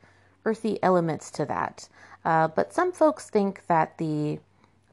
earthy 0.46 0.82
elements 0.84 1.32
to 1.32 1.46
that. 1.46 1.88
Uh, 2.26 2.48
but 2.48 2.74
some 2.74 2.92
folks 2.92 3.30
think 3.30 3.66
that 3.68 3.98
the 3.98 4.40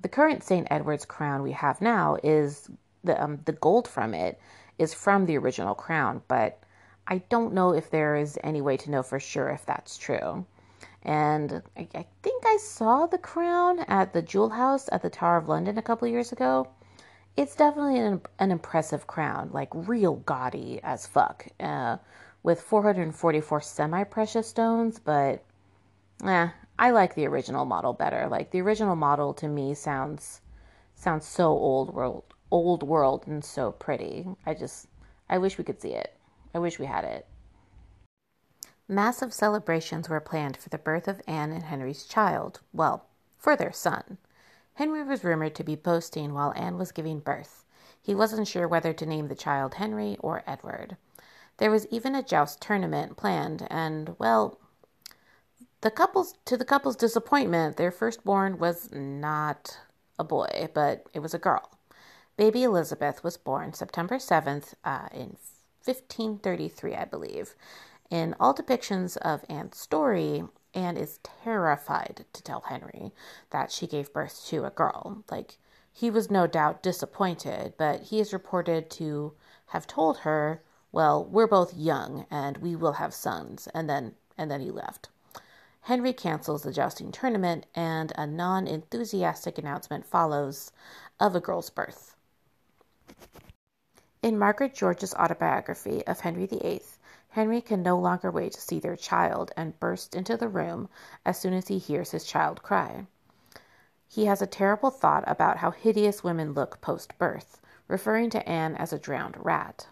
the 0.03 0.09
current 0.09 0.43
St. 0.43 0.67
Edward's 0.71 1.05
crown 1.05 1.43
we 1.43 1.53
have 1.53 1.81
now 1.81 2.17
is 2.23 2.71
the 3.05 3.23
um, 3.23 3.41
the 3.45 3.53
gold 3.53 3.89
from 3.89 4.15
it 4.15 4.39
is 4.79 4.95
from 4.95 5.27
the 5.27 5.37
original 5.39 5.75
crown, 5.75 6.23
but 6.29 6.63
I 7.07 7.19
don't 7.29 7.55
know 7.55 7.75
if 7.75 7.91
there 7.91 8.17
is 8.17 8.39
any 8.43 8.61
way 8.61 8.77
to 8.79 8.91
know 8.91 9.03
for 9.03 9.21
sure 9.21 9.49
if 9.49 9.67
that's 9.67 9.99
true. 9.99 10.47
And 11.03 11.63
I, 11.77 11.89
I 11.95 12.07
think 12.23 12.45
I 12.47 12.57
saw 12.59 13.07
the 13.07 13.19
crown 13.19 13.81
at 13.81 14.13
the 14.13 14.23
Jewel 14.23 14.51
House 14.51 14.89
at 14.93 15.03
the 15.03 15.11
Tower 15.11 15.39
of 15.39 15.49
London 15.49 15.79
a 15.79 15.83
couple 15.83 16.07
years 16.09 16.33
ago. 16.33 16.69
It's 17.37 17.57
definitely 17.57 17.99
an, 17.99 18.21
an 18.39 18.51
impressive 18.51 19.07
crown, 19.07 19.51
like 19.53 19.69
real 19.73 20.17
gaudy 20.17 20.81
as 20.83 21.07
fuck, 21.07 21.47
uh, 21.59 21.97
with 22.43 22.61
444 22.61 23.61
semi 23.61 24.05
precious 24.05 24.49
stones, 24.49 24.99
but 24.99 25.43
eh, 26.25 26.49
I 26.79 26.91
like 26.91 27.15
the 27.15 27.27
original 27.27 27.65
model 27.65 27.93
better. 27.93 28.29
Like 28.29 28.51
the 28.51 28.61
original 28.63 28.97
model 28.97 29.35
to 29.35 29.49
me 29.49 29.75
sounds 29.75 30.41
sounds 30.95 31.27
so 31.27 31.49
old 31.49 31.95
world 31.95 32.30
old 32.51 32.83
world 32.83 33.27
and 33.27 33.45
so 33.45 33.73
pretty. 33.73 34.27
I 34.45 34.55
just 34.55 34.89
I 35.29 35.39
wish 35.39 35.59
we 35.59 35.65
could 35.65 35.81
see 35.81 35.95
it. 35.95 36.17
I 36.55 36.59
wish 36.59 36.79
we 36.79 36.87
had 36.87 37.05
it. 37.05 37.27
Massive 38.89 39.33
celebrations 39.33 40.09
were 40.09 40.19
planned 40.19 40.57
for 40.57 40.69
the 40.69 40.79
birth 40.79 41.07
of 41.07 41.23
Anne 41.27 41.53
and 41.53 41.63
Henry's 41.63 42.05
child, 42.05 42.61
well, 42.73 43.07
for 43.39 43.55
their 43.55 43.73
son. 43.73 44.19
Henry 44.75 45.05
was 45.05 45.23
rumored 45.23 45.55
to 45.55 45.63
be 45.63 45.77
boasting 45.77 46.35
while 46.35 46.53
Anne 46.57 46.77
was 46.77 46.91
giving 46.91 47.21
birth. 47.21 47.65
He 48.03 48.15
wasn't 48.15 48.49
sure 48.49 48.67
whether 48.67 48.93
to 48.93 49.07
name 49.07 49.29
the 49.29 49.35
child 49.37 49.75
Henry 49.75 50.17
or 50.19 50.43
Edward. 50.47 50.97
There 51.59 51.71
was 51.71 51.87
even 51.89 52.15
a 52.15 52.23
joust 52.23 52.61
tournament 52.61 53.17
planned, 53.17 53.69
and, 53.71 54.17
well, 54.19 54.59
the 55.83 55.91
couple's 55.91 56.35
to 56.47 56.57
the 56.57 56.65
couple's 56.65 56.97
disappointment, 56.97 57.77
their 57.77 57.91
firstborn 57.91 58.59
was 58.59 58.91
not 58.93 59.79
a 60.19 60.25
boy, 60.25 60.69
but 60.75 61.07
it 61.15 61.21
was 61.21 61.35
a 61.35 61.39
girl. 61.39 61.79
Baby 62.41 62.63
Elizabeth 62.63 63.23
was 63.23 63.37
born 63.37 63.75
September 63.75 64.17
7th 64.17 64.73
uh, 64.83 65.09
in 65.13 65.37
1533, 65.85 66.95
I 66.95 67.05
believe. 67.05 67.55
In 68.09 68.35
all 68.41 68.55
depictions 68.55 69.19
of 69.19 69.45
Anne's 69.51 69.77
story, 69.77 70.45
Anne 70.73 70.97
is 70.97 71.19
terrified 71.23 72.25
to 72.33 72.43
tell 72.43 72.63
Henry 72.63 73.13
that 73.51 73.71
she 73.71 73.87
gave 73.87 74.15
birth 74.15 74.43
to 74.47 74.65
a 74.65 74.71
girl. 74.71 75.23
Like, 75.31 75.59
he 75.93 76.11
was 76.11 76.31
no 76.31 76.47
doubt 76.47 76.83
disappointed, 76.83 77.75
but 77.77 78.05
he 78.05 78.21
is 78.21 78.33
reported 78.33 78.89
to 78.93 79.35
have 79.67 79.87
told 79.87 80.21
her, 80.21 80.63
"Well, 80.93 81.23
we're 81.23 81.47
both 81.47 81.75
young 81.75 82.25
and 82.31 82.57
we 82.57 82.75
will 82.75 82.95
have 82.95 83.13
sons." 83.13 83.69
And 83.75 83.87
then 83.87 84.15
and 84.39 84.51
then 84.51 84.63
he 84.63 84.71
left. 84.71 85.11
Henry 85.83 86.15
cancels 86.15 86.63
the 86.63 86.73
jousting 86.73 87.13
tournament 87.13 87.67
and 87.75 88.15
a 88.17 88.27
non-enthusiastic 88.27 89.59
announcement 89.59 90.07
follows 90.07 90.73
of 91.21 91.37
a 91.37 91.41
girl's 91.41 91.69
birth. 91.69 92.10
In 94.23 94.39
Margaret 94.39 94.75
George's 94.75 95.15
autobiography 95.15 96.07
of 96.07 96.21
Henry 96.21 96.45
VIII, 96.45 96.83
Henry 97.31 97.63
can 97.63 97.83
no 97.83 97.99
longer 97.99 98.31
wait 98.31 98.53
to 98.53 98.61
see 98.61 98.79
their 98.79 98.95
child 98.95 99.51
and 99.57 99.81
bursts 99.81 100.15
into 100.15 100.37
the 100.37 100.47
room 100.49 100.91
as 101.25 101.39
soon 101.39 101.55
as 101.55 101.69
he 101.69 101.79
hears 101.79 102.11
his 102.11 102.25
child 102.25 102.63
cry. 102.63 103.07
He 104.07 104.27
has 104.27 104.43
a 104.43 104.47
terrible 104.47 104.91
thought 104.91 105.25
about 105.27 105.57
how 105.57 105.71
hideous 105.71 106.23
women 106.23 106.53
look 106.53 106.83
post 106.83 107.17
birth, 107.17 107.63
referring 107.89 108.29
to 108.31 108.47
Anne 108.47 108.77
as 108.77 108.93
a 108.93 108.99
drowned 108.99 109.37
rat. 109.39 109.89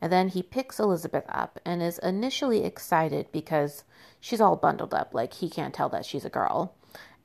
And 0.00 0.10
then 0.10 0.28
he 0.28 0.42
picks 0.42 0.80
Elizabeth 0.80 1.26
up 1.28 1.60
and 1.66 1.82
is 1.82 1.98
initially 1.98 2.64
excited 2.64 3.30
because 3.32 3.84
she's 4.18 4.40
all 4.40 4.56
bundled 4.56 4.94
up, 4.94 5.12
like 5.12 5.34
he 5.34 5.50
can't 5.50 5.74
tell 5.74 5.90
that 5.90 6.06
she's 6.06 6.24
a 6.24 6.30
girl 6.30 6.74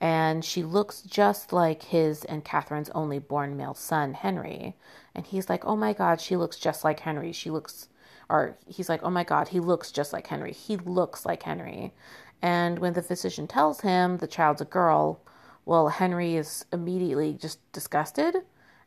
and 0.04 0.43
she 0.43 0.64
looks 0.64 1.01
just 1.01 1.54
like 1.54 1.84
his 1.84 2.26
and 2.26 2.43
Catherine's 2.43 2.89
only 2.89 3.20
born 3.20 3.56
male 3.56 3.74
son, 3.74 4.14
Henry. 4.14 4.76
And 5.16 5.26
he's 5.26 5.47
like, 5.47 5.64
Oh 5.64 5.78
my 5.78 5.93
God, 5.93 6.20
she 6.20 6.36
looks 6.36 6.58
just 6.58 6.84
like 6.84 6.99
Henry. 6.99 7.32
She 7.32 7.49
looks, 7.49 7.88
or 8.30 8.58
he's 8.68 8.89
like, 8.89 9.01
Oh 9.01 9.10
my 9.10 9.24
God, 9.24 9.47
he 9.47 9.62
looks 9.62 9.93
just 9.93 10.12
like 10.12 10.28
Henry. 10.28 10.51
He 10.51 10.76
looks 10.76 11.26
like 11.26 11.43
Henry. 11.43 11.93
And 12.41 12.80
when 12.80 12.91
the 12.91 13.01
physician 13.01 13.47
tells 13.47 13.80
him 13.80 14.18
the 14.18 14.28
child's 14.28 14.60
a 14.60 14.66
girl, 14.66 15.22
well, 15.64 15.88
Henry 15.88 16.36
is 16.36 16.66
immediately 16.74 17.34
just 17.36 17.60
disgusted. 17.72 18.36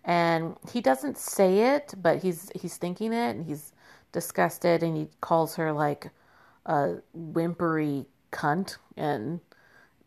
And 0.05 0.57
he 0.71 0.83
doesn't 0.83 1.17
say 1.17 1.77
it, 1.77 1.95
but 1.97 2.23
he's 2.23 2.51
he's 2.55 2.77
thinking 2.77 3.15
it 3.15 3.37
and 3.37 3.47
he's 3.47 3.73
disgusted 4.13 4.83
and 4.83 4.95
he 4.95 5.09
calls 5.23 5.57
her 5.57 5.73
like 5.73 6.11
a 6.67 6.97
whimpery 7.15 8.05
cunt 8.33 8.77
and 8.99 9.41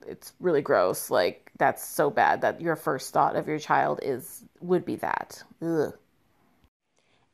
it's 0.08 0.34
really 0.39 0.62
gross. 0.62 1.10
Like 1.10 1.52
that's 1.58 1.84
so 1.84 2.10
bad 2.10 2.41
that 2.41 2.62
your 2.62 2.76
first 2.76 3.14
thought 3.14 3.36
of 3.36 3.47
your 3.47 3.60
child 3.60 4.00
is 4.04 4.43
would 4.62 4.86
be 4.86 4.95
that. 4.97 5.43
Ugh. 5.62 5.93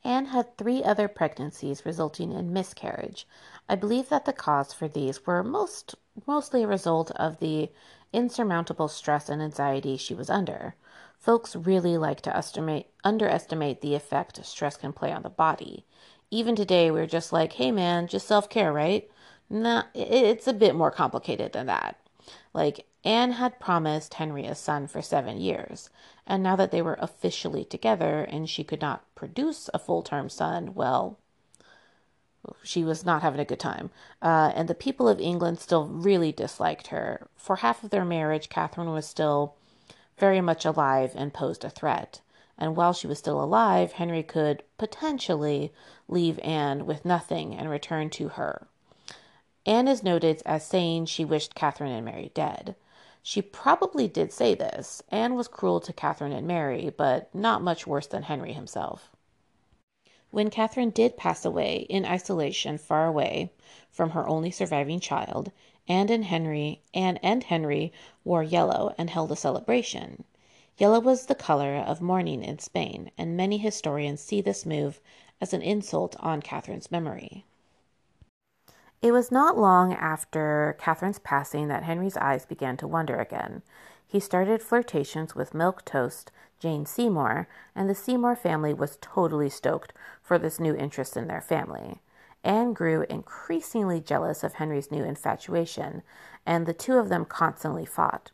Anne 0.04 0.26
had 0.26 0.56
three 0.58 0.84
other 0.84 1.08
pregnancies 1.08 1.86
resulting 1.86 2.32
in 2.32 2.54
miscarriage. 2.54 3.28
I 3.68 3.76
believe 3.76 4.10
that 4.10 4.26
the 4.26 4.34
cause 4.34 4.72
for 4.72 4.88
these 4.88 5.26
were 5.26 5.44
most 5.44 5.96
mostly 6.28 6.64
a 6.64 6.68
result 6.68 7.12
of 7.12 7.40
the 7.40 7.72
insurmountable 8.14 8.88
stress 8.88 9.30
and 9.30 9.42
anxiety 9.42 9.98
she 9.98 10.14
was 10.14 10.30
under. 10.30 10.76
Folks 11.18 11.56
really 11.56 11.98
like 11.98 12.22
to 12.22 12.38
estimate, 12.38 12.88
underestimate 13.04 13.82
the 13.82 13.96
effect 13.96 14.46
stress 14.46 14.78
can 14.78 14.94
play 14.94 15.12
on 15.12 15.24
the 15.24 15.30
body. 15.30 15.86
Even 16.30 16.56
today, 16.56 16.92
we're 16.92 17.08
just 17.08 17.34
like, 17.34 17.54
hey 17.54 17.72
man, 17.72 18.08
just 18.08 18.28
self 18.28 18.48
care, 18.50 18.72
right? 18.72 19.10
Nah, 19.50 19.84
it's 19.96 20.48
a 20.48 20.54
bit 20.54 20.76
more 20.76 20.92
complicated 20.92 21.54
than 21.54 21.66
that. 21.66 21.98
Like, 22.54 22.86
Anne 23.04 23.34
had 23.34 23.60
promised 23.60 24.16
Henry 24.16 24.46
a 24.46 24.56
son 24.56 24.88
for 24.88 25.02
seven 25.02 25.40
years, 25.40 25.90
and 26.26 26.42
now 26.42 26.56
that 26.56 26.72
they 26.72 26.82
were 26.82 26.98
officially 27.00 27.64
together 27.64 28.24
and 28.24 28.50
she 28.50 28.64
could 28.64 28.82
not 28.82 29.04
produce 29.14 29.70
a 29.74 29.80
full 29.80 30.02
term 30.02 30.30
son, 30.30 30.74
well, 30.74 31.18
she 32.64 32.84
was 32.84 33.06
not 33.06 33.22
having 33.22 33.40
a 33.40 33.46
good 33.46 33.60
time. 33.60 33.90
Uh, 34.22 34.52
and 34.56 34.68
the 34.68 34.76
people 34.76 35.08
of 35.08 35.20
England 35.20 35.60
still 35.60 35.88
really 35.88 36.32
disliked 36.32 36.88
her. 36.88 37.28
For 37.36 37.58
half 37.58 37.84
of 37.84 37.90
their 37.90 38.06
marriage, 38.06 38.50
Catherine 38.50 38.92
was 38.92 39.06
still 39.08 39.56
very 40.18 40.42
much 40.42 40.66
alive 40.66 41.12
and 41.16 41.34
posed 41.34 41.64
a 41.64 41.70
threat. 41.70 42.22
And 42.58 42.76
while 42.76 42.94
she 42.94 43.08
was 43.08 43.20
still 43.20 43.44
alive, 43.44 43.94
Henry 43.94 44.24
could 44.24 44.64
potentially 44.78 45.74
leave 46.08 46.40
Anne 46.40 46.86
with 46.86 47.04
nothing 47.04 47.56
and 47.56 47.70
return 47.70 48.10
to 48.12 48.30
her. 48.30 48.68
Anne 49.66 49.88
is 49.88 50.04
noted 50.04 50.44
as 50.46 50.64
saying 50.64 51.06
she 51.06 51.26
wished 51.26 51.56
Catherine 51.56 51.92
and 51.92 52.06
Mary 52.06 52.32
dead. 52.36 52.76
She 53.24 53.42
probably 53.42 54.08
did 54.08 54.32
say 54.32 54.54
this. 54.54 55.02
Anne 55.10 55.34
was 55.34 55.48
cruel 55.48 55.80
to 55.80 55.92
Catherine 55.92 56.32
and 56.32 56.46
Mary, 56.46 56.94
but 56.96 57.34
not 57.34 57.64
much 57.64 57.88
worse 57.88 58.06
than 58.06 58.24
Henry 58.24 58.54
himself. 58.54 59.10
When 60.30 60.52
Catherine 60.52 60.92
did 60.92 61.18
pass 61.18 61.46
away 61.46 61.88
in 61.90 62.06
isolation 62.06 62.78
far 62.78 63.08
away 63.08 63.54
from 63.90 64.12
her 64.12 64.28
only 64.28 64.52
surviving 64.52 65.00
child, 65.00 65.52
Anne 65.88 66.10
and 66.10 66.26
Henry 66.26 66.84
Anne 66.94 67.18
and 67.24 67.44
Henry 67.44 67.92
wore 68.24 68.44
yellow 68.44 68.94
and 68.98 69.10
held 69.10 69.32
a 69.32 69.36
celebration. 69.36 70.26
Yellow 70.78 71.00
was 71.00 71.26
the 71.26 71.36
color 71.36 71.76
of 71.76 72.02
mourning 72.02 72.44
in 72.44 72.60
Spain, 72.60 73.10
and 73.18 73.36
many 73.36 73.58
historians 73.58 74.22
see 74.22 74.42
this 74.42 74.66
move 74.66 75.00
as 75.42 75.54
an 75.54 75.62
insult 75.64 76.16
on 76.20 76.42
Catherine's 76.42 76.92
memory. 76.92 77.46
It 79.06 79.12
was 79.12 79.32
not 79.32 79.56
long 79.56 79.94
after 79.94 80.76
Catherine's 80.80 81.20
passing 81.20 81.68
that 81.68 81.84
Henry's 81.84 82.18
eyes 82.18 82.44
began 82.44 82.76
to 82.78 82.88
wander 82.88 83.20
again. 83.20 83.62
He 84.08 84.20
started 84.20 84.64
flirtations 84.64 85.36
with 85.36 85.54
milk 85.54 85.86
toast 85.86 86.32
Jane 86.58 86.88
Seymour, 86.88 87.48
and 87.76 87.88
the 87.88 87.94
Seymour 87.94 88.36
family 88.36 88.74
was 88.74 88.98
totally 89.02 89.48
stoked 89.48 89.94
for 90.24 90.40
this 90.40 90.60
new 90.60 90.76
interest 90.76 91.16
in 91.16 91.28
their 91.28 91.40
family. 91.40 92.02
Anne 92.44 92.74
grew 92.74 93.06
increasingly 93.08 94.02
jealous 94.02 94.44
of 94.44 94.56
Henry's 94.56 94.90
new 94.90 95.04
infatuation, 95.04 96.02
and 96.44 96.66
the 96.66 96.74
two 96.74 96.98
of 96.98 97.10
them 97.10 97.26
constantly 97.26 97.86
fought. 97.86 98.32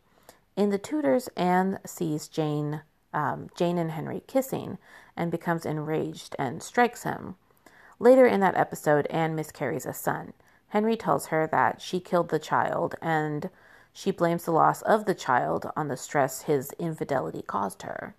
In 0.55 0.69
the 0.69 0.79
Tudors, 0.79 1.27
Anne 1.35 1.79
sees 1.85 2.29
Jane, 2.29 2.83
um, 3.13 3.49
Jane 3.57 3.77
and 3.77 3.91
Henry 3.91 4.23
kissing 4.25 4.77
and 5.17 5.31
becomes 5.31 5.65
enraged 5.65 6.33
and 6.39 6.63
strikes 6.63 7.03
him. 7.03 7.35
Later 7.99 8.25
in 8.25 8.39
that 8.39 8.55
episode, 8.55 9.05
Anne 9.07 9.35
miscarries 9.35 9.85
a 9.85 9.93
son. 9.93 10.31
Henry 10.71 10.95
tells 10.95 11.27
her 11.27 11.47
that 11.47 11.81
she 11.81 11.99
killed 11.99 12.29
the 12.29 12.39
child 12.39 12.95
and 13.01 13.49
she 13.91 14.09
blames 14.09 14.45
the 14.45 14.51
loss 14.51 14.81
of 14.83 15.03
the 15.03 15.13
child 15.13 15.69
on 15.75 15.89
the 15.89 15.97
stress 15.97 16.43
his 16.43 16.71
infidelity 16.79 17.41
caused 17.41 17.81
her. 17.81 18.15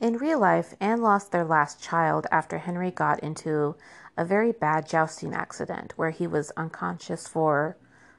In 0.00 0.18
real 0.18 0.38
life, 0.38 0.74
Anne 0.78 1.02
lost 1.02 1.32
their 1.32 1.44
last 1.44 1.82
child 1.82 2.28
after 2.30 2.58
Henry 2.58 2.92
got 2.92 3.18
into 3.20 3.74
a 4.16 4.24
very 4.24 4.52
bad 4.52 4.88
jousting 4.88 5.34
accident 5.34 5.94
where 5.96 6.10
he 6.10 6.28
was 6.28 6.52
unconscious 6.56 7.26
for 7.26 7.76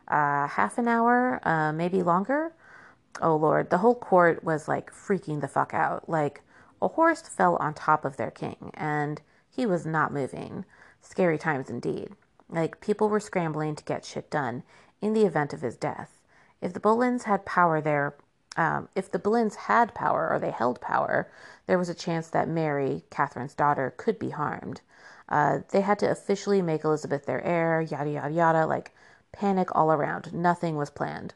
uh, 0.09 0.47
half 0.47 0.77
an 0.77 0.89
hour, 0.89 1.39
uh, 1.47 1.71
maybe 1.71 2.03
longer. 2.03 2.51
Oh 3.21 3.37
Lord, 3.37 3.69
the 3.69 3.77
whole 3.77 3.95
court 3.95 4.43
was 4.43 4.67
like 4.67 4.91
freaking 4.91 5.39
the 5.39 5.47
fuck 5.47 5.73
out. 5.73 6.09
Like 6.09 6.41
a 6.81 6.89
horse 6.89 7.21
fell 7.21 7.55
on 7.55 7.73
top 7.73 8.03
of 8.03 8.17
their 8.17 8.31
king 8.31 8.71
and 8.73 9.21
he 9.49 9.65
was 9.65 9.85
not 9.85 10.11
moving. 10.11 10.65
Scary 10.99 11.37
times 11.37 11.69
indeed. 11.69 12.09
Like 12.49 12.81
people 12.81 13.09
were 13.09 13.19
scrambling 13.19 13.75
to 13.75 13.83
get 13.83 14.05
shit 14.05 14.29
done 14.29 14.63
in 15.01 15.13
the 15.13 15.25
event 15.25 15.53
of 15.53 15.61
his 15.61 15.75
death. 15.75 16.21
If 16.61 16.73
the 16.73 16.79
Boleyns 16.79 17.23
had 17.23 17.45
power 17.45 17.81
there, 17.81 18.15
um, 18.57 18.87
if 18.95 19.11
the 19.11 19.19
Boleyns 19.19 19.55
had 19.55 19.93
power 19.93 20.29
or 20.31 20.39
they 20.39 20.51
held 20.51 20.79
power, 20.79 21.29
there 21.67 21.77
was 21.77 21.89
a 21.89 21.93
chance 21.93 22.27
that 22.29 22.47
Mary, 22.47 23.03
Catherine's 23.09 23.53
daughter, 23.53 23.93
could 23.97 24.17
be 24.17 24.29
harmed. 24.29 24.81
Uh, 25.27 25.59
they 25.69 25.81
had 25.81 25.99
to 25.99 26.09
officially 26.09 26.61
make 26.61 26.83
Elizabeth 26.83 27.25
their 27.25 27.43
heir, 27.43 27.81
yada 27.81 28.09
yada 28.09 28.33
yada, 28.33 28.65
like 28.65 28.93
panic 29.31 29.75
all 29.75 29.91
around. 29.91 30.33
Nothing 30.33 30.77
was 30.77 30.89
planned. 30.89 31.33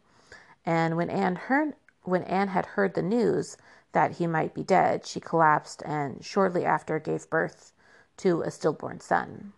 And 0.66 0.95
when 0.95 1.10
Anne 1.10 1.36
heard, 1.36 1.74
when 2.03 2.24
Anne 2.24 2.49
had 2.49 2.66
heard 2.66 2.93
the 2.93 3.01
news 3.01 3.57
that 3.91 4.14
he 4.14 4.28
might 4.28 4.53
be 4.53 4.64
dead, 4.64 5.05
she 5.05 5.20
collapsed 5.20 5.82
and 5.86 6.24
shortly 6.24 6.64
after 6.66 6.99
gave 6.99 7.30
birth 7.30 7.74
to 8.18 8.41
a 8.41 8.51
stillborn 8.51 8.99
son. 8.99 9.53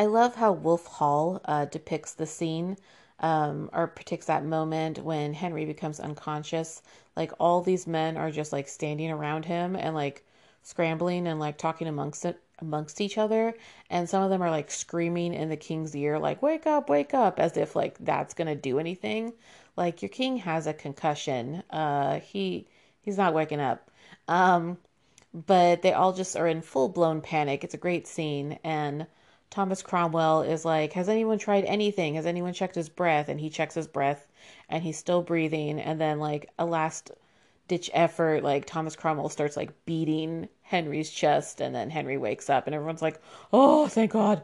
I 0.00 0.06
love 0.06 0.36
how 0.36 0.52
Wolf 0.52 0.86
Hall 0.86 1.42
uh, 1.44 1.66
depicts 1.66 2.14
the 2.14 2.24
scene 2.24 2.78
um, 3.18 3.68
or 3.74 3.92
depicts 3.94 4.24
that 4.28 4.46
moment 4.46 4.98
when 5.04 5.34
Henry 5.34 5.66
becomes 5.66 6.00
unconscious. 6.00 6.80
Like 7.16 7.32
all 7.38 7.60
these 7.60 7.86
men 7.86 8.16
are 8.16 8.30
just 8.30 8.50
like 8.50 8.66
standing 8.66 9.10
around 9.10 9.44
him 9.44 9.76
and 9.76 9.94
like 9.94 10.24
scrambling 10.62 11.26
and 11.26 11.38
like 11.38 11.58
talking 11.58 11.86
amongst 11.86 12.24
it 12.24 12.40
amongst 12.60 13.02
each 13.02 13.18
other. 13.18 13.52
And 13.90 14.08
some 14.08 14.22
of 14.22 14.30
them 14.30 14.40
are 14.40 14.50
like 14.50 14.70
screaming 14.70 15.34
in 15.34 15.50
the 15.50 15.56
king's 15.58 15.94
ear 15.94 16.18
like 16.18 16.40
wake 16.40 16.66
up 16.66 16.88
wake 16.88 17.12
up 17.12 17.38
as 17.38 17.58
if 17.58 17.76
like 17.76 17.98
that's 17.98 18.32
to 18.32 18.54
do 18.54 18.78
anything. 18.78 19.34
Like 19.76 20.00
your 20.00 20.08
king 20.08 20.38
has 20.38 20.66
a 20.66 20.72
concussion. 20.72 21.62
Uh 21.68 22.20
he 22.20 22.66
he's 23.02 23.18
not 23.18 23.34
waking 23.34 23.60
up. 23.60 23.90
Um 24.28 24.78
but 25.34 25.82
they 25.82 25.92
all 25.92 26.14
just 26.14 26.36
are 26.36 26.46
in 26.46 26.62
full 26.62 26.88
blown 26.88 27.20
panic. 27.20 27.64
It's 27.64 27.74
a 27.74 27.76
great 27.86 28.06
scene. 28.06 28.58
And 28.64 29.06
Thomas 29.50 29.82
Cromwell 29.82 30.42
is 30.42 30.64
like, 30.64 30.92
Has 30.92 31.08
anyone 31.08 31.38
tried 31.38 31.64
anything? 31.64 32.14
Has 32.14 32.26
anyone 32.26 32.52
checked 32.52 32.76
his 32.76 32.88
breath? 32.88 33.28
And 33.28 33.40
he 33.40 33.50
checks 33.50 33.74
his 33.74 33.88
breath 33.88 34.28
and 34.68 34.82
he's 34.82 34.96
still 34.98 35.22
breathing. 35.22 35.80
And 35.80 36.00
then, 36.00 36.20
like, 36.20 36.50
a 36.58 36.64
last 36.64 37.10
ditch 37.68 37.90
effort, 37.92 38.42
like, 38.44 38.64
Thomas 38.64 38.96
Cromwell 38.96 39.28
starts, 39.28 39.56
like, 39.56 39.84
beating 39.84 40.48
Henry's 40.62 41.10
chest. 41.10 41.60
And 41.60 41.74
then 41.74 41.90
Henry 41.90 42.16
wakes 42.16 42.48
up 42.48 42.66
and 42.66 42.74
everyone's 42.74 43.02
like, 43.02 43.20
Oh, 43.52 43.88
thank 43.88 44.12
God. 44.12 44.42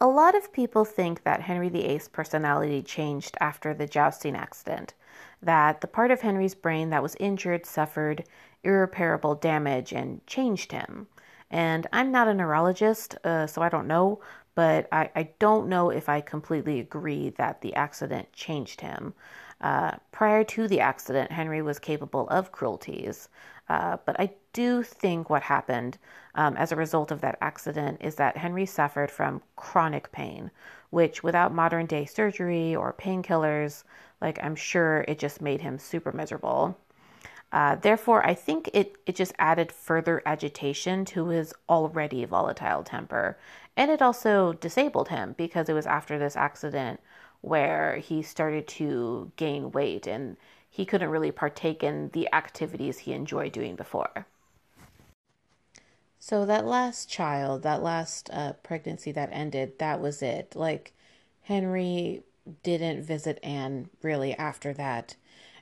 A 0.00 0.06
lot 0.06 0.34
of 0.36 0.52
people 0.52 0.84
think 0.84 1.24
that 1.24 1.40
Henry 1.42 1.68
VIII's 1.68 2.08
personality 2.08 2.82
changed 2.82 3.36
after 3.40 3.74
the 3.74 3.86
jousting 3.86 4.36
accident, 4.36 4.94
that 5.42 5.80
the 5.80 5.88
part 5.88 6.10
of 6.10 6.20
Henry's 6.20 6.54
brain 6.54 6.90
that 6.90 7.02
was 7.02 7.16
injured 7.18 7.66
suffered 7.66 8.24
irreparable 8.62 9.34
damage 9.34 9.92
and 9.92 10.24
changed 10.26 10.72
him. 10.72 11.08
And 11.50 11.86
I'm 11.92 12.12
not 12.12 12.28
a 12.28 12.34
neurologist, 12.34 13.16
uh, 13.24 13.46
so 13.46 13.62
I 13.62 13.68
don't 13.68 13.86
know, 13.86 14.20
but 14.54 14.88
I, 14.92 15.10
I, 15.14 15.30
don't 15.38 15.68
know 15.68 15.90
if 15.90 16.08
I 16.08 16.20
completely 16.20 16.80
agree 16.80 17.30
that 17.30 17.60
the 17.60 17.74
accident 17.74 18.32
changed 18.32 18.80
him. 18.80 19.14
Uh, 19.60 19.92
prior 20.12 20.44
to 20.44 20.68
the 20.68 20.80
accident, 20.80 21.32
Henry 21.32 21.62
was 21.62 21.78
capable 21.78 22.28
of 22.28 22.52
cruelties, 22.52 23.28
uh, 23.68 23.96
but 24.04 24.18
I 24.18 24.30
do 24.52 24.82
think 24.82 25.30
what 25.30 25.42
happened 25.42 25.98
um, 26.34 26.56
as 26.56 26.72
a 26.72 26.76
result 26.76 27.10
of 27.10 27.20
that 27.20 27.38
accident 27.40 27.98
is 28.00 28.14
that 28.16 28.36
Henry 28.36 28.66
suffered 28.66 29.10
from 29.10 29.42
chronic 29.56 30.10
pain, 30.12 30.50
which 30.90 31.22
without 31.22 31.54
modern 31.54 31.86
day 31.86 32.04
surgery 32.04 32.74
or 32.74 32.92
painkillers, 32.92 33.84
like 34.20 34.38
I'm 34.42 34.56
sure 34.56 35.04
it 35.08 35.18
just 35.18 35.40
made 35.40 35.60
him 35.60 35.78
super 35.78 36.12
miserable. 36.12 36.76
Uh, 37.50 37.76
therefore, 37.76 38.26
I 38.26 38.34
think 38.34 38.68
it, 38.74 38.96
it 39.06 39.16
just 39.16 39.32
added 39.38 39.72
further 39.72 40.22
agitation 40.26 41.04
to 41.06 41.28
his 41.28 41.54
already 41.68 42.24
volatile 42.24 42.82
temper. 42.82 43.38
And 43.76 43.90
it 43.90 44.02
also 44.02 44.52
disabled 44.54 45.08
him 45.08 45.34
because 45.38 45.68
it 45.68 45.74
was 45.74 45.86
after 45.86 46.18
this 46.18 46.36
accident 46.36 47.00
where 47.40 47.96
he 47.96 48.20
started 48.22 48.66
to 48.66 49.32
gain 49.36 49.70
weight 49.70 50.06
and 50.06 50.36
he 50.68 50.84
couldn't 50.84 51.08
really 51.08 51.32
partake 51.32 51.82
in 51.82 52.10
the 52.12 52.32
activities 52.34 52.98
he 52.98 53.12
enjoyed 53.12 53.52
doing 53.52 53.76
before. 53.76 54.26
So, 56.20 56.44
that 56.44 56.66
last 56.66 57.08
child, 57.08 57.62
that 57.62 57.82
last 57.82 58.28
uh, 58.32 58.54
pregnancy 58.64 59.12
that 59.12 59.30
ended, 59.32 59.78
that 59.78 60.00
was 60.00 60.20
it. 60.20 60.54
Like, 60.56 60.92
Henry 61.42 62.24
didn't 62.62 63.04
visit 63.04 63.38
Anne 63.42 63.88
really 64.02 64.34
after 64.34 64.72
that 64.74 65.16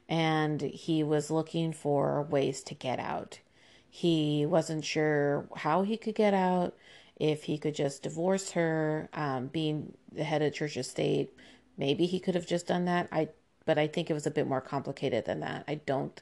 and 0.08 0.60
he 0.60 1.02
was 1.02 1.30
looking 1.30 1.72
for 1.72 2.22
ways 2.22 2.62
to 2.64 2.74
get 2.74 2.98
out. 2.98 3.40
He 3.88 4.44
wasn't 4.46 4.84
sure 4.84 5.48
how 5.56 5.82
he 5.82 5.96
could 5.96 6.14
get 6.14 6.34
out, 6.34 6.76
if 7.18 7.44
he 7.44 7.56
could 7.56 7.74
just 7.74 8.02
divorce 8.02 8.50
her, 8.52 9.08
um, 9.14 9.46
being 9.46 9.94
the 10.12 10.24
head 10.24 10.42
of 10.42 10.52
church 10.52 10.76
estate. 10.76 11.32
Maybe 11.78 12.06
he 12.06 12.20
could 12.20 12.34
have 12.34 12.46
just 12.46 12.66
done 12.66 12.84
that. 12.84 13.08
I, 13.10 13.28
but 13.64 13.78
I 13.78 13.86
think 13.86 14.10
it 14.10 14.14
was 14.14 14.26
a 14.26 14.30
bit 14.30 14.46
more 14.46 14.60
complicated 14.60 15.24
than 15.24 15.40
that. 15.40 15.64
I 15.66 15.76
don't 15.76 16.20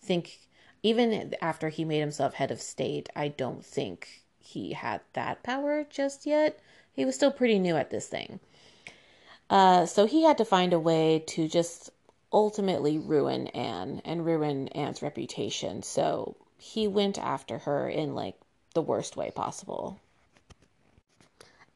think, 0.00 0.38
even 0.82 1.34
after 1.42 1.68
he 1.68 1.84
made 1.84 2.00
himself 2.00 2.34
head 2.34 2.50
of 2.50 2.60
state, 2.60 3.08
I 3.16 3.28
don't 3.28 3.64
think 3.64 4.24
he 4.38 4.72
had 4.72 5.00
that 5.12 5.42
power 5.42 5.84
just 5.90 6.24
yet. 6.24 6.60
He 6.92 7.04
was 7.04 7.14
still 7.16 7.32
pretty 7.32 7.58
new 7.58 7.76
at 7.76 7.90
this 7.90 8.06
thing. 8.06 8.40
Uh, 9.50 9.86
so 9.86 10.06
he 10.06 10.22
had 10.22 10.38
to 10.38 10.44
find 10.44 10.72
a 10.72 10.78
way 10.78 11.22
to 11.26 11.48
just 11.48 11.90
ultimately 12.32 12.98
ruin 12.98 13.48
Anne 13.48 14.02
and 14.04 14.24
ruin 14.24 14.68
Anne's 14.68 15.02
reputation. 15.02 15.82
So 15.82 16.36
he 16.56 16.88
went 16.88 17.18
after 17.18 17.58
her 17.58 17.88
in 17.88 18.14
like 18.14 18.36
the 18.74 18.82
worst 18.82 19.16
way 19.16 19.30
possible. 19.30 19.98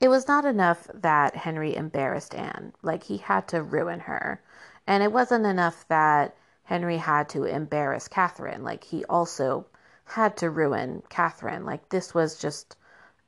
It 0.00 0.08
was 0.08 0.26
not 0.26 0.44
enough 0.44 0.88
that 0.94 1.36
Henry 1.36 1.76
embarrassed 1.76 2.34
Anne, 2.34 2.72
like 2.82 3.04
he 3.04 3.18
had 3.18 3.46
to 3.48 3.62
ruin 3.62 4.00
her. 4.00 4.42
And 4.86 5.02
it 5.02 5.12
wasn't 5.12 5.46
enough 5.46 5.86
that 5.88 6.34
Henry 6.64 6.96
had 6.96 7.28
to 7.30 7.44
embarrass 7.44 8.08
Catherine, 8.08 8.64
like 8.64 8.82
he 8.82 9.04
also 9.04 9.66
had 10.04 10.36
to 10.38 10.50
ruin 10.50 11.02
Catherine. 11.08 11.64
Like 11.64 11.88
this 11.88 12.12
was 12.12 12.38
just 12.38 12.76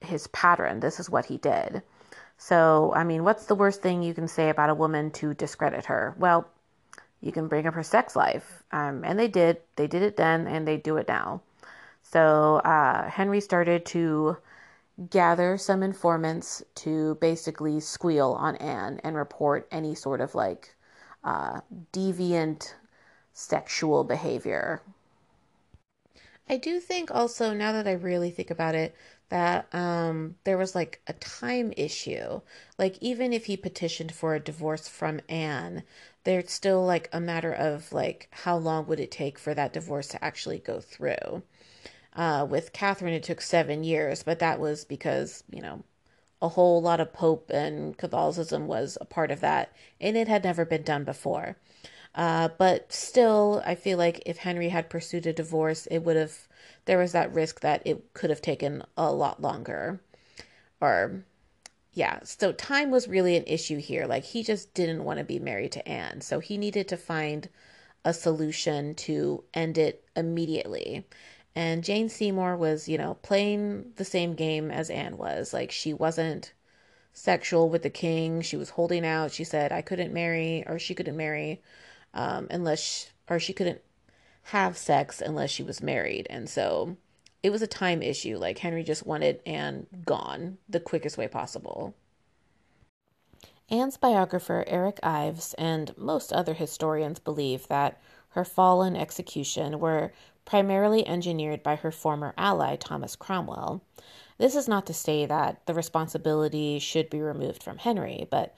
his 0.00 0.26
pattern. 0.28 0.80
This 0.80 0.98
is 0.98 1.08
what 1.08 1.26
he 1.26 1.38
did. 1.38 1.82
So, 2.36 2.92
I 2.94 3.04
mean, 3.04 3.22
what's 3.22 3.46
the 3.46 3.54
worst 3.54 3.80
thing 3.80 4.02
you 4.02 4.12
can 4.12 4.28
say 4.28 4.50
about 4.50 4.70
a 4.70 4.74
woman 4.74 5.12
to 5.12 5.34
discredit 5.34 5.86
her? 5.86 6.14
Well, 6.18 6.48
you 7.24 7.32
can 7.32 7.48
bring 7.48 7.66
up 7.66 7.74
her 7.74 7.82
sex 7.82 8.14
life. 8.14 8.62
Um, 8.70 9.02
and 9.02 9.18
they 9.18 9.28
did. 9.28 9.56
They 9.76 9.86
did 9.86 10.02
it 10.02 10.16
then, 10.16 10.46
and 10.46 10.68
they 10.68 10.76
do 10.76 10.98
it 10.98 11.08
now. 11.08 11.40
So 12.02 12.56
uh, 12.56 13.08
Henry 13.08 13.40
started 13.40 13.86
to 13.86 14.36
gather 15.10 15.56
some 15.56 15.82
informants 15.82 16.62
to 16.74 17.16
basically 17.20 17.80
squeal 17.80 18.32
on 18.32 18.56
Anne 18.56 19.00
and 19.02 19.16
report 19.16 19.66
any 19.72 19.94
sort 19.94 20.20
of 20.20 20.34
like 20.34 20.74
uh, 21.24 21.60
deviant 21.92 22.74
sexual 23.32 24.04
behavior. 24.04 24.82
I 26.48 26.58
do 26.58 26.78
think 26.78 27.10
also, 27.10 27.54
now 27.54 27.72
that 27.72 27.88
I 27.88 27.92
really 27.92 28.30
think 28.30 28.50
about 28.50 28.74
it, 28.74 28.94
that 29.30 29.66
um, 29.74 30.36
there 30.44 30.58
was 30.58 30.74
like 30.74 31.00
a 31.06 31.14
time 31.14 31.72
issue. 31.76 32.42
Like, 32.78 32.98
even 33.00 33.32
if 33.32 33.46
he 33.46 33.56
petitioned 33.56 34.12
for 34.12 34.34
a 34.34 34.40
divorce 34.40 34.86
from 34.86 35.20
Anne, 35.28 35.84
there's 36.24 36.50
still 36.50 36.84
like 36.84 37.08
a 37.12 37.20
matter 37.20 37.52
of 37.52 37.92
like 37.92 38.28
how 38.30 38.56
long 38.56 38.86
would 38.86 39.00
it 39.00 39.10
take 39.10 39.38
for 39.38 39.54
that 39.54 39.72
divorce 39.72 40.08
to 40.08 40.24
actually 40.24 40.58
go 40.58 40.80
through. 40.80 41.42
Uh, 42.14 42.46
with 42.48 42.72
Catherine, 42.72 43.14
it 43.14 43.22
took 43.22 43.40
seven 43.40 43.84
years, 43.84 44.22
but 44.22 44.38
that 44.38 44.60
was 44.60 44.84
because, 44.84 45.42
you 45.50 45.60
know, 45.60 45.82
a 46.40 46.48
whole 46.48 46.80
lot 46.80 47.00
of 47.00 47.12
Pope 47.12 47.50
and 47.52 47.96
Catholicism 47.96 48.66
was 48.66 48.96
a 49.00 49.04
part 49.04 49.30
of 49.30 49.40
that, 49.40 49.72
and 50.00 50.16
it 50.16 50.28
had 50.28 50.44
never 50.44 50.64
been 50.64 50.82
done 50.82 51.04
before. 51.04 51.56
Uh, 52.14 52.48
but 52.58 52.92
still, 52.92 53.62
I 53.66 53.74
feel 53.74 53.98
like 53.98 54.22
if 54.26 54.38
Henry 54.38 54.68
had 54.68 54.90
pursued 54.90 55.26
a 55.26 55.32
divorce, 55.32 55.86
it 55.86 55.98
would 56.00 56.16
have, 56.16 56.46
there 56.84 56.98
was 56.98 57.12
that 57.12 57.34
risk 57.34 57.60
that 57.60 57.82
it 57.84 58.14
could 58.14 58.30
have 58.30 58.42
taken 58.42 58.84
a 58.96 59.12
lot 59.12 59.42
longer. 59.42 60.00
Or 60.80 61.24
yeah, 61.94 62.18
so 62.24 62.52
time 62.52 62.90
was 62.90 63.08
really 63.08 63.36
an 63.36 63.44
issue 63.46 63.78
here. 63.78 64.06
Like 64.06 64.24
he 64.24 64.42
just 64.42 64.74
didn't 64.74 65.04
want 65.04 65.18
to 65.18 65.24
be 65.24 65.38
married 65.38 65.72
to 65.72 65.88
Anne. 65.88 66.20
So 66.20 66.40
he 66.40 66.58
needed 66.58 66.88
to 66.88 66.96
find 66.96 67.48
a 68.04 68.12
solution 68.12 68.94
to 68.96 69.44
end 69.54 69.78
it 69.78 70.04
immediately. 70.16 71.06
And 71.54 71.84
Jane 71.84 72.08
Seymour 72.08 72.56
was, 72.56 72.88
you 72.88 72.98
know, 72.98 73.14
playing 73.22 73.92
the 73.96 74.04
same 74.04 74.34
game 74.34 74.72
as 74.72 74.90
Anne 74.90 75.16
was. 75.16 75.54
Like 75.54 75.70
she 75.70 75.94
wasn't 75.94 76.52
sexual 77.12 77.70
with 77.70 77.84
the 77.84 77.90
king. 77.90 78.42
She 78.42 78.56
was 78.56 78.70
holding 78.70 79.06
out. 79.06 79.30
She 79.30 79.44
said 79.44 79.70
I 79.70 79.82
couldn't 79.82 80.12
marry 80.12 80.64
or 80.66 80.80
she 80.80 80.96
couldn't 80.96 81.16
marry 81.16 81.62
um, 82.12 82.48
unless 82.50 82.80
she, 82.80 83.06
or 83.30 83.38
she 83.38 83.52
couldn't 83.52 83.80
have 84.48 84.76
sex 84.76 85.20
unless 85.20 85.50
she 85.50 85.62
was 85.62 85.80
married. 85.80 86.26
And 86.28 86.50
so 86.50 86.96
it 87.44 87.52
was 87.52 87.60
a 87.60 87.66
time 87.66 88.02
issue. 88.02 88.38
Like 88.38 88.58
Henry 88.58 88.82
just 88.82 89.06
wanted 89.06 89.42
Anne 89.44 89.86
gone 90.06 90.56
the 90.66 90.80
quickest 90.80 91.18
way 91.18 91.28
possible. 91.28 91.94
Anne's 93.68 93.98
biographer 93.98 94.64
Eric 94.66 94.98
Ives 95.02 95.52
and 95.58 95.96
most 95.98 96.32
other 96.32 96.54
historians 96.54 97.18
believe 97.18 97.68
that 97.68 98.00
her 98.30 98.46
fall 98.46 98.80
and 98.80 98.96
execution 98.96 99.78
were 99.78 100.12
primarily 100.46 101.06
engineered 101.06 101.62
by 101.62 101.76
her 101.76 101.90
former 101.90 102.32
ally 102.38 102.76
Thomas 102.76 103.14
Cromwell. 103.14 103.82
This 104.38 104.56
is 104.56 104.66
not 104.66 104.86
to 104.86 104.94
say 104.94 105.26
that 105.26 105.66
the 105.66 105.74
responsibility 105.74 106.78
should 106.78 107.10
be 107.10 107.20
removed 107.20 107.62
from 107.62 107.76
Henry, 107.76 108.26
but 108.30 108.54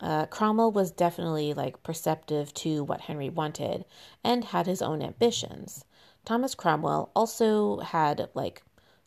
uh, 0.00 0.24
Cromwell 0.26 0.72
was 0.72 0.90
definitely 0.90 1.52
like 1.52 1.82
perceptive 1.82 2.54
to 2.54 2.82
what 2.82 3.02
Henry 3.02 3.28
wanted 3.28 3.84
and 4.24 4.44
had 4.44 4.66
his 4.66 4.80
own 4.80 5.02
ambitions. 5.02 5.84
Thomas 6.24 6.54
Cromwell 6.54 7.10
also 7.14 7.80
had 7.80 8.28
like 8.34 8.62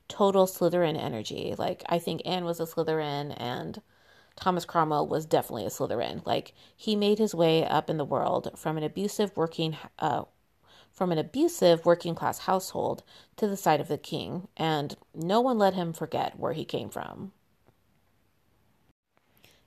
total 0.07 0.45
Slytherin 0.45 0.97
energy. 0.97 1.55
Like 1.57 1.83
I 1.87 1.99
think 1.99 2.21
Anne 2.25 2.45
was 2.45 2.59
a 2.59 2.65
Slytherin 2.65 3.33
and 3.37 3.81
Thomas 4.35 4.65
Cromwell 4.65 5.07
was 5.07 5.25
definitely 5.25 5.65
a 5.65 5.69
Slytherin. 5.69 6.25
Like 6.25 6.53
he 6.75 6.95
made 6.95 7.19
his 7.19 7.33
way 7.33 7.65
up 7.65 7.89
in 7.89 7.97
the 7.97 8.05
world 8.05 8.51
from 8.55 8.77
an 8.77 8.83
abusive 8.83 9.35
working 9.37 9.77
uh, 9.99 10.23
from 10.91 11.11
an 11.11 11.17
abusive 11.17 11.85
working 11.85 12.15
class 12.15 12.39
household 12.39 13.03
to 13.35 13.47
the 13.47 13.57
side 13.57 13.81
of 13.81 13.89
the 13.89 13.97
king, 13.97 14.47
and 14.55 14.95
no 15.13 15.41
one 15.41 15.57
let 15.57 15.73
him 15.73 15.91
forget 15.91 16.39
where 16.39 16.53
he 16.53 16.63
came 16.63 16.89
from. 16.89 17.33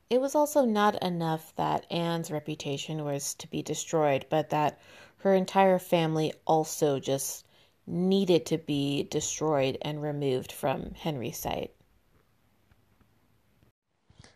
It 0.08 0.22
was 0.22 0.34
also 0.34 0.64
not 0.64 1.02
enough 1.02 1.54
that 1.56 1.84
Anne's 1.92 2.30
reputation 2.30 3.04
was 3.04 3.34
to 3.34 3.46
be 3.46 3.60
destroyed, 3.60 4.24
but 4.30 4.48
that 4.48 4.80
her 5.18 5.34
entire 5.34 5.78
family 5.78 6.32
also 6.46 7.00
just 7.00 7.46
needed 7.86 8.46
to 8.46 8.58
be 8.58 9.02
destroyed 9.04 9.78
and 9.82 10.02
removed 10.02 10.52
from 10.52 10.92
Henry's 10.94 11.38
sight. 11.38 11.72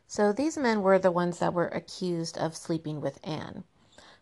So 0.06 0.32
these 0.32 0.58
men 0.58 0.82
were 0.82 0.98
the 0.98 1.10
ones 1.10 1.38
that 1.38 1.54
were 1.54 1.68
accused 1.68 2.36
of 2.36 2.56
sleeping 2.56 3.00
with 3.00 3.18
Anne. 3.24 3.64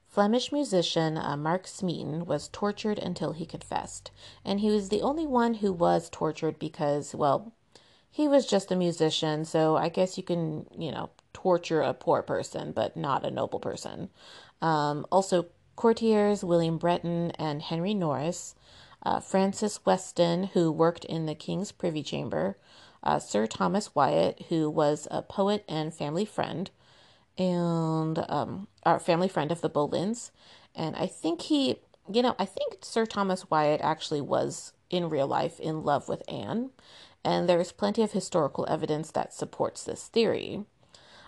Flemish 0.07 0.51
musician 0.53 1.17
uh, 1.17 1.37
Mark 1.37 1.67
Smeaton 1.67 2.27
was 2.27 2.49
tortured 2.49 2.99
until 2.99 3.33
he 3.33 3.47
confessed, 3.47 4.11
and 4.45 4.61
he 4.61 4.71
was 4.71 4.89
the 4.89 5.03
only 5.03 5.27
one 5.27 5.55
who 5.55 5.73
was 5.73 6.11
tortured 6.11 6.59
because, 6.59 7.15
well, 7.15 7.53
he 8.11 8.27
was 8.27 8.47
just 8.47 8.73
a 8.73 8.77
musician, 8.77 9.45
so 9.45 9.77
I 9.77 9.89
guess 9.89 10.17
you 10.17 10.25
can, 10.25 10.67
you 10.77 10.91
know, 10.91 11.11
torture 11.33 11.81
a 11.81 11.95
poor 11.95 12.23
person, 12.23 12.73
but 12.73 12.97
not 12.97 13.25
a 13.25 13.31
noble 13.31 13.61
person. 13.61 14.11
Um, 14.61 15.07
also, 15.13 15.47
courtiers 15.81 16.45
William 16.45 16.77
Brereton 16.77 17.31
and 17.39 17.63
Henry 17.63 17.95
Norris, 17.95 18.55
uh, 19.03 19.19
Francis 19.19 19.81
Weston, 19.87 20.51
who 20.53 20.71
worked 20.71 21.07
in 21.07 21.25
the 21.25 21.35
King's 21.35 21.73
Privy 21.73 22.03
Chamber, 22.03 22.59
uh, 23.03 23.19
Sir 23.19 23.47
Thomas 23.47 23.95
Wyatt, 23.95 24.45
who 24.51 24.69
was 24.69 25.09
a 25.11 25.23
poet 25.23 25.65
and 25.67 25.95
family 25.95 26.27
friend, 26.27 26.71
and 27.39 28.23
um, 28.29 28.69
our 28.83 29.01
family 29.01 29.27
friend 29.27 29.51
of 29.51 29.63
the 29.63 29.71
Boleyns. 29.71 30.33
And 30.75 30.95
I 30.97 31.07
think 31.07 31.41
he, 31.41 31.77
you 32.13 32.21
know, 32.21 32.35
I 32.39 32.45
think 32.45 32.81
Sir 32.83 33.07
Thomas 33.07 33.49
Wyatt 33.49 33.81
actually 33.81 34.21
was 34.21 34.75
in 34.91 35.09
real 35.09 35.29
life 35.29 35.59
in 35.59 35.83
love 35.83 36.11
with 36.11 36.23
Anne, 36.29 36.73
and 37.25 37.49
there's 37.49 37.73
plenty 37.73 38.03
of 38.03 38.13
historical 38.13 38.67
evidence 38.69 39.11
that 39.13 39.33
supports 39.33 39.85
this 39.85 40.09
theory. 40.09 40.67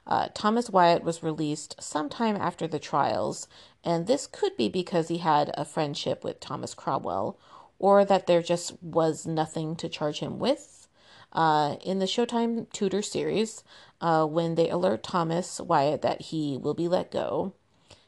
Uh, 0.06 0.28
Thomas 0.34 0.68
Wyatt 0.68 1.04
was 1.04 1.22
released 1.22 1.80
sometime 1.80 2.36
after 2.36 2.66
the 2.66 2.80
trials, 2.80 3.46
and 3.84 4.06
this 4.06 4.26
could 4.26 4.56
be 4.56 4.68
because 4.68 5.08
he 5.08 5.18
had 5.18 5.52
a 5.54 5.64
friendship 5.64 6.24
with 6.24 6.40
Thomas 6.40 6.74
Cromwell, 6.74 7.38
or 7.78 8.04
that 8.04 8.26
there 8.26 8.42
just 8.42 8.80
was 8.82 9.26
nothing 9.26 9.74
to 9.76 9.88
charge 9.88 10.20
him 10.20 10.38
with. 10.38 10.88
Uh, 11.32 11.76
in 11.82 11.98
the 11.98 12.06
Showtime 12.06 12.70
Tudor 12.72 13.02
series, 13.02 13.64
uh, 14.00 14.26
when 14.26 14.54
they 14.54 14.68
alert 14.68 15.02
Thomas 15.02 15.60
Wyatt 15.60 16.02
that 16.02 16.22
he 16.22 16.56
will 16.56 16.74
be 16.74 16.88
let 16.88 17.10
go, 17.10 17.54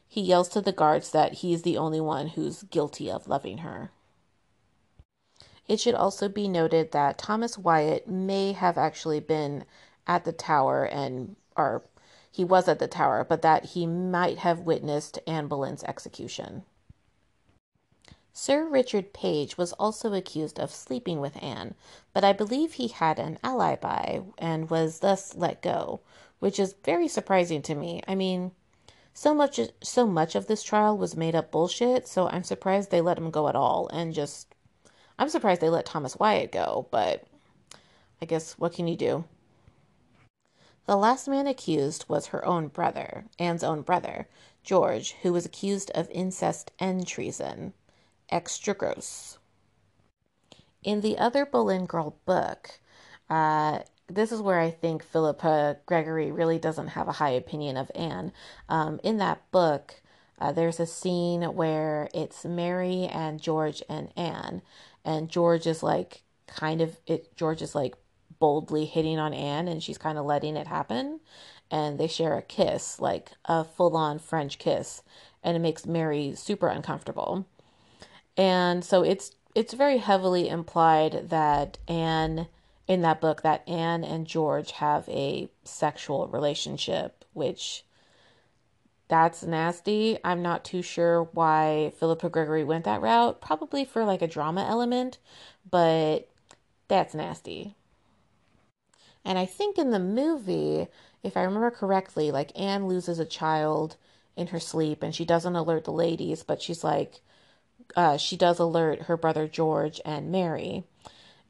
he 0.07 0.21
yells 0.21 0.47
to 0.49 0.61
the 0.61 0.71
guards 0.71 1.11
that 1.11 1.33
he's 1.35 1.63
the 1.63 1.77
only 1.77 1.99
one 1.99 2.27
who's 2.29 2.63
guilty 2.63 3.11
of 3.11 3.27
loving 3.27 3.59
her. 3.59 3.91
It 5.67 5.79
should 5.79 5.95
also 5.95 6.29
be 6.29 6.47
noted 6.47 6.91
that 6.91 7.17
Thomas 7.17 7.57
Wyatt 7.57 8.07
may 8.07 8.51
have 8.53 8.77
actually 8.77 9.19
been 9.19 9.65
at 10.05 10.23
the 10.23 10.31
tower 10.31 10.85
and 10.85 11.35
or 11.57 11.83
he 12.35 12.43
was 12.43 12.67
at 12.67 12.79
the 12.79 12.87
tower, 12.87 13.23
but 13.23 13.41
that 13.43 13.63
he 13.63 13.87
might 13.87 14.39
have 14.39 14.59
witnessed 14.59 15.19
Anne 15.25 15.47
Boleyn's 15.47 15.85
execution. 15.85 16.63
Sir 18.33 18.65
Richard 18.65 19.13
Page 19.13 19.57
was 19.57 19.71
also 19.71 20.13
accused 20.13 20.59
of 20.59 20.69
sleeping 20.69 21.21
with 21.21 21.41
Anne, 21.41 21.75
but 22.11 22.25
I 22.25 22.33
believe 22.33 22.73
he 22.73 22.89
had 22.89 23.19
an 23.19 23.39
alibi 23.41 24.19
and 24.37 24.69
was 24.69 24.99
thus 24.99 25.33
let 25.33 25.61
go, 25.61 26.01
which 26.39 26.59
is 26.59 26.75
very 26.83 27.07
surprising 27.07 27.61
to 27.61 27.73
me. 27.73 28.01
I 28.05 28.15
mean, 28.15 28.51
so 29.13 29.33
much 29.33 29.57
so 29.81 30.05
much 30.05 30.35
of 30.35 30.47
this 30.47 30.61
trial 30.61 30.97
was 30.97 31.15
made 31.15 31.35
up 31.35 31.51
bullshit, 31.51 32.05
so 32.05 32.27
I'm 32.27 32.43
surprised 32.43 32.91
they 32.91 32.99
let 32.99 33.17
him 33.17 33.31
go 33.31 33.47
at 33.47 33.55
all 33.55 33.87
and 33.93 34.13
just 34.13 34.53
I'm 35.17 35.29
surprised 35.29 35.61
they 35.61 35.69
let 35.69 35.85
Thomas 35.85 36.17
Wyatt 36.17 36.51
go, 36.51 36.87
but 36.91 37.23
I 38.21 38.25
guess 38.25 38.59
what 38.59 38.73
can 38.73 38.89
you 38.89 38.97
do? 38.97 39.23
The 40.85 40.95
last 40.95 41.27
man 41.27 41.47
accused 41.47 42.05
was 42.07 42.27
her 42.27 42.45
own 42.45 42.67
brother, 42.67 43.25
Anne's 43.39 43.63
own 43.63 43.81
brother, 43.81 44.27
George, 44.63 45.15
who 45.21 45.33
was 45.33 45.45
accused 45.45 45.91
of 45.91 46.09
incest 46.11 46.71
and 46.79 47.07
treason. 47.07 47.73
Extra 48.29 48.73
gross. 48.73 49.37
In 50.83 51.01
the 51.01 51.17
other 51.17 51.45
Boleyn 51.45 51.85
Girl 51.85 52.17
book, 52.25 52.79
uh, 53.29 53.79
this 54.07 54.31
is 54.31 54.41
where 54.41 54.59
I 54.59 54.69
think 54.69 55.03
Philippa 55.03 55.77
Gregory 55.87 56.31
really 56.31 56.59
doesn't 56.59 56.89
have 56.89 57.07
a 57.07 57.13
high 57.13 57.31
opinion 57.31 57.77
of 57.77 57.91
Anne. 57.95 58.31
Um, 58.69 58.99
in 59.03 59.17
that 59.17 59.49
book, 59.51 60.01
Uh, 60.37 60.51
there's 60.51 60.81
a 60.81 60.85
scene 60.85 61.43
where 61.55 62.09
it's 62.13 62.43
Mary 62.43 63.07
and 63.07 63.41
George 63.41 63.81
and 63.87 64.11
Anne, 64.17 64.61
and 65.05 65.29
George 65.29 65.65
is 65.65 65.81
like 65.81 66.23
kind 66.45 66.81
of 66.81 66.99
it. 67.07 67.33
George 67.37 67.61
is 67.61 67.73
like 67.73 67.95
boldly 68.39 68.85
hitting 68.85 69.19
on 69.19 69.33
Anne, 69.33 69.67
and 69.67 69.81
she's 69.81 69.97
kind 69.97 70.17
of 70.17 70.25
letting 70.25 70.55
it 70.55 70.67
happen, 70.67 71.19
and 71.71 71.99
they 71.99 72.07
share 72.07 72.37
a 72.37 72.41
kiss, 72.41 72.99
like 72.99 73.31
a 73.45 73.63
full-on 73.63 74.19
French 74.19 74.59
kiss, 74.59 75.01
and 75.43 75.55
it 75.55 75.61
makes 75.61 75.85
Mary 75.85 76.33
super 76.35 76.67
uncomfortable. 76.67 77.45
And 78.37 78.83
so 78.83 79.03
it's 79.03 79.31
it's 79.53 79.73
very 79.73 79.99
heavily 79.99 80.49
implied 80.49 81.29
that 81.29 81.77
Anne 81.87 82.47
in 82.87 83.01
that 83.01 83.21
book 83.21 83.41
that 83.41 83.67
Anne 83.67 84.03
and 84.03 84.27
George 84.27 84.71
have 84.71 85.07
a 85.09 85.49
sexual 85.63 86.27
relationship, 86.27 87.25
which 87.33 87.83
that's 89.07 89.43
nasty. 89.43 90.17
I'm 90.23 90.41
not 90.41 90.65
too 90.65 90.81
sure 90.81 91.23
why 91.31 91.93
Philippa 91.99 92.29
Gregory 92.29 92.63
went 92.63 92.85
that 92.85 93.01
route. 93.01 93.39
Probably 93.41 93.85
for 93.85 94.03
like 94.03 94.21
a 94.21 94.27
drama 94.27 94.65
element, 94.67 95.19
but 95.69 96.27
that's 96.87 97.13
nasty. 97.13 97.75
And 99.25 99.37
I 99.39 99.45
think 99.45 99.77
in 99.77 99.89
the 99.91 99.99
movie, 99.99 100.87
if 101.23 101.35
I 101.35 101.43
remember 101.43 101.71
correctly, 101.71 102.31
like 102.31 102.57
Anne 102.57 102.87
loses 102.87 103.19
a 103.19 103.25
child 103.25 103.97
in 104.37 104.47
her 104.47 104.59
sleep 104.59 105.03
and 105.03 105.13
she 105.15 105.25
doesn't 105.25 105.55
alert 105.55 105.85
the 105.85 105.91
ladies, 105.91 106.43
but 106.43 106.61
she's 106.61 106.83
like, 106.83 107.21
uh, 107.95 108.17
she 108.17 108.37
does 108.37 108.59
alert 108.59 109.03
her 109.03 109.17
brother 109.17 109.47
George 109.47 109.99
and 110.05 110.31
Mary. 110.31 110.83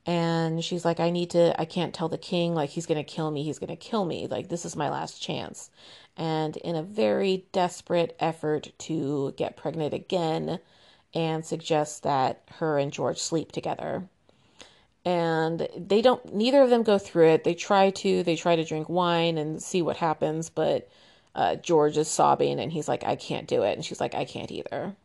And 0.08 0.64
she's 0.64 0.86
like, 0.86 1.00
I 1.00 1.10
need 1.10 1.32
to, 1.32 1.60
I 1.60 1.66
can't 1.66 1.94
tell 1.94 2.10
the 2.10 2.18
king, 2.18 2.54
like, 2.54 2.70
he's 2.70 2.86
to 2.86 3.04
kill 3.04 3.32
me. 3.32 3.44
He's 3.44 3.58
to 3.60 3.76
kill 3.76 4.06
me. 4.06 4.28
Like, 4.28 4.50
this 4.50 4.64
is 4.64 4.76
my 4.76 4.90
last 4.90 5.20
chance 5.22 5.72
and 6.18 6.58
in 6.58 6.76
a 6.76 6.84
very 6.84 7.46
desperate 7.52 8.16
effort 8.20 8.72
to 8.80 9.34
get 9.38 9.58
pregnant 9.58 9.94
again, 9.94 10.60
Anne 11.14 11.44
suggests 11.44 12.00
that 12.00 12.44
her 12.60 12.78
and 12.78 12.92
George 12.92 13.20
sleep 13.20 13.52
together. 13.52 14.08
And 15.06 15.68
they 15.78 16.02
don't, 16.02 16.34
neither 16.34 16.62
of 16.64 16.72
them 16.72 16.84
go 16.84 16.98
through 16.98 17.30
it. 17.30 17.44
They 17.44 17.54
try 17.54 17.92
to, 17.92 18.24
they 18.24 18.36
try 18.36 18.56
to 18.56 18.66
drink 18.66 18.90
wine 18.90 19.38
and 19.38 19.62
see 19.62 19.82
what 19.84 19.98
happens, 19.98 20.50
but 20.50 20.90
uh, 21.36 21.56
George 21.58 21.98
is 21.98 22.08
sobbing 22.08 22.60
and 22.60 22.72
he's 22.72 22.88
like, 22.88 23.04
I 23.04 23.16
can't 23.16 23.48
do 23.48 23.64
it. 23.64 23.74
And 23.74 23.86
she's 23.86 24.02
like, 24.02 24.16
I 24.16 24.26
can't 24.26 24.52
either. 24.52 24.96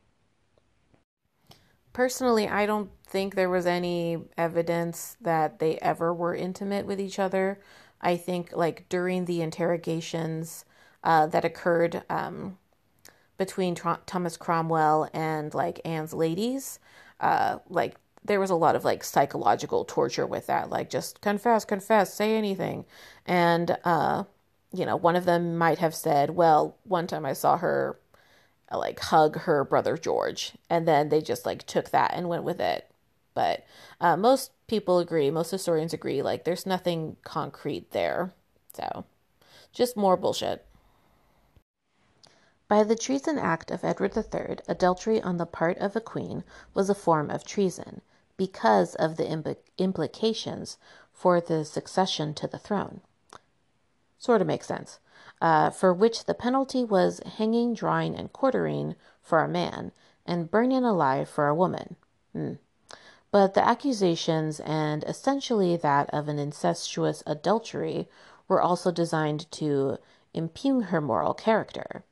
Personally, 1.92 2.48
I 2.48 2.66
don't 2.66 2.90
think 3.06 3.34
there 3.34 3.50
was 3.50 3.66
any 3.66 4.18
evidence 4.38 5.16
that 5.20 5.58
they 5.58 5.76
ever 5.78 6.14
were 6.14 6.34
intimate 6.34 6.86
with 6.86 7.00
each 7.00 7.18
other. 7.18 7.60
I 8.00 8.16
think, 8.16 8.52
like, 8.54 8.88
during 8.88 9.26
the 9.26 9.42
interrogations, 9.42 10.64
uh, 11.02 11.26
that 11.26 11.44
occurred 11.44 12.02
um, 12.10 12.58
between 13.38 13.74
Thomas 13.74 14.36
Cromwell 14.36 15.08
and 15.12 15.52
like 15.54 15.80
Anne's 15.84 16.12
ladies. 16.12 16.78
Uh, 17.20 17.58
like 17.68 17.96
there 18.24 18.40
was 18.40 18.50
a 18.50 18.54
lot 18.54 18.76
of 18.76 18.84
like 18.84 19.02
psychological 19.04 19.84
torture 19.84 20.26
with 20.26 20.46
that, 20.46 20.70
like 20.70 20.90
just 20.90 21.20
confess, 21.20 21.64
confess, 21.64 22.12
say 22.14 22.36
anything. 22.36 22.84
And, 23.26 23.76
uh, 23.84 24.24
you 24.72 24.86
know, 24.86 24.96
one 24.96 25.16
of 25.16 25.24
them 25.24 25.56
might 25.56 25.78
have 25.78 25.94
said, 25.94 26.30
well, 26.30 26.76
one 26.84 27.06
time 27.06 27.26
I 27.26 27.32
saw 27.32 27.56
her 27.56 27.98
like 28.70 29.00
hug 29.00 29.40
her 29.40 29.64
brother 29.64 29.96
George, 29.96 30.52
and 30.68 30.86
then 30.86 31.08
they 31.08 31.20
just 31.20 31.44
like 31.44 31.66
took 31.66 31.90
that 31.90 32.12
and 32.14 32.28
went 32.28 32.44
with 32.44 32.60
it. 32.60 32.88
But 33.34 33.64
uh, 34.00 34.16
most 34.16 34.52
people 34.66 34.98
agree, 34.98 35.30
most 35.30 35.50
historians 35.50 35.92
agree, 35.92 36.22
like 36.22 36.44
there's 36.44 36.66
nothing 36.66 37.16
concrete 37.24 37.90
there. 37.92 38.32
So 38.74 39.04
just 39.72 39.96
more 39.96 40.16
bullshit. 40.16 40.64
By 42.68 42.84
the 42.84 42.94
Treason 42.94 43.36
Act 43.38 43.72
of 43.72 43.82
Edward 43.82 44.16
III, 44.16 44.58
adultery 44.68 45.20
on 45.20 45.38
the 45.38 45.46
part 45.46 45.78
of 45.78 45.96
a 45.96 46.00
queen 46.00 46.44
was 46.72 46.88
a 46.88 46.94
form 46.94 47.28
of 47.28 47.44
treason, 47.44 48.00
because 48.40 48.94
of 48.94 49.18
the 49.18 49.24
impl- 49.24 49.58
implications 49.76 50.78
for 51.12 51.42
the 51.42 51.62
succession 51.62 52.32
to 52.32 52.46
the 52.46 52.56
throne. 52.56 53.02
Sort 54.16 54.40
of 54.40 54.46
makes 54.46 54.66
sense. 54.66 54.98
Uh, 55.42 55.68
for 55.68 55.92
which 55.92 56.24
the 56.24 56.32
penalty 56.32 56.82
was 56.82 57.20
hanging, 57.36 57.74
drawing, 57.74 58.14
and 58.14 58.32
quartering 58.32 58.96
for 59.20 59.40
a 59.44 59.48
man, 59.48 59.92
and 60.24 60.50
burning 60.50 60.84
alive 60.84 61.28
for 61.28 61.48
a 61.48 61.54
woman. 61.54 61.96
Hmm. 62.32 62.52
But 63.30 63.52
the 63.52 63.62
accusations, 63.62 64.58
and 64.60 65.04
essentially 65.04 65.76
that 65.76 66.08
of 66.08 66.26
an 66.26 66.38
incestuous 66.38 67.22
adultery, 67.26 68.08
were 68.48 68.62
also 68.62 68.90
designed 68.90 69.52
to 69.52 69.98
impugn 70.32 70.84
her 70.84 71.02
moral 71.02 71.34
character. 71.34 72.04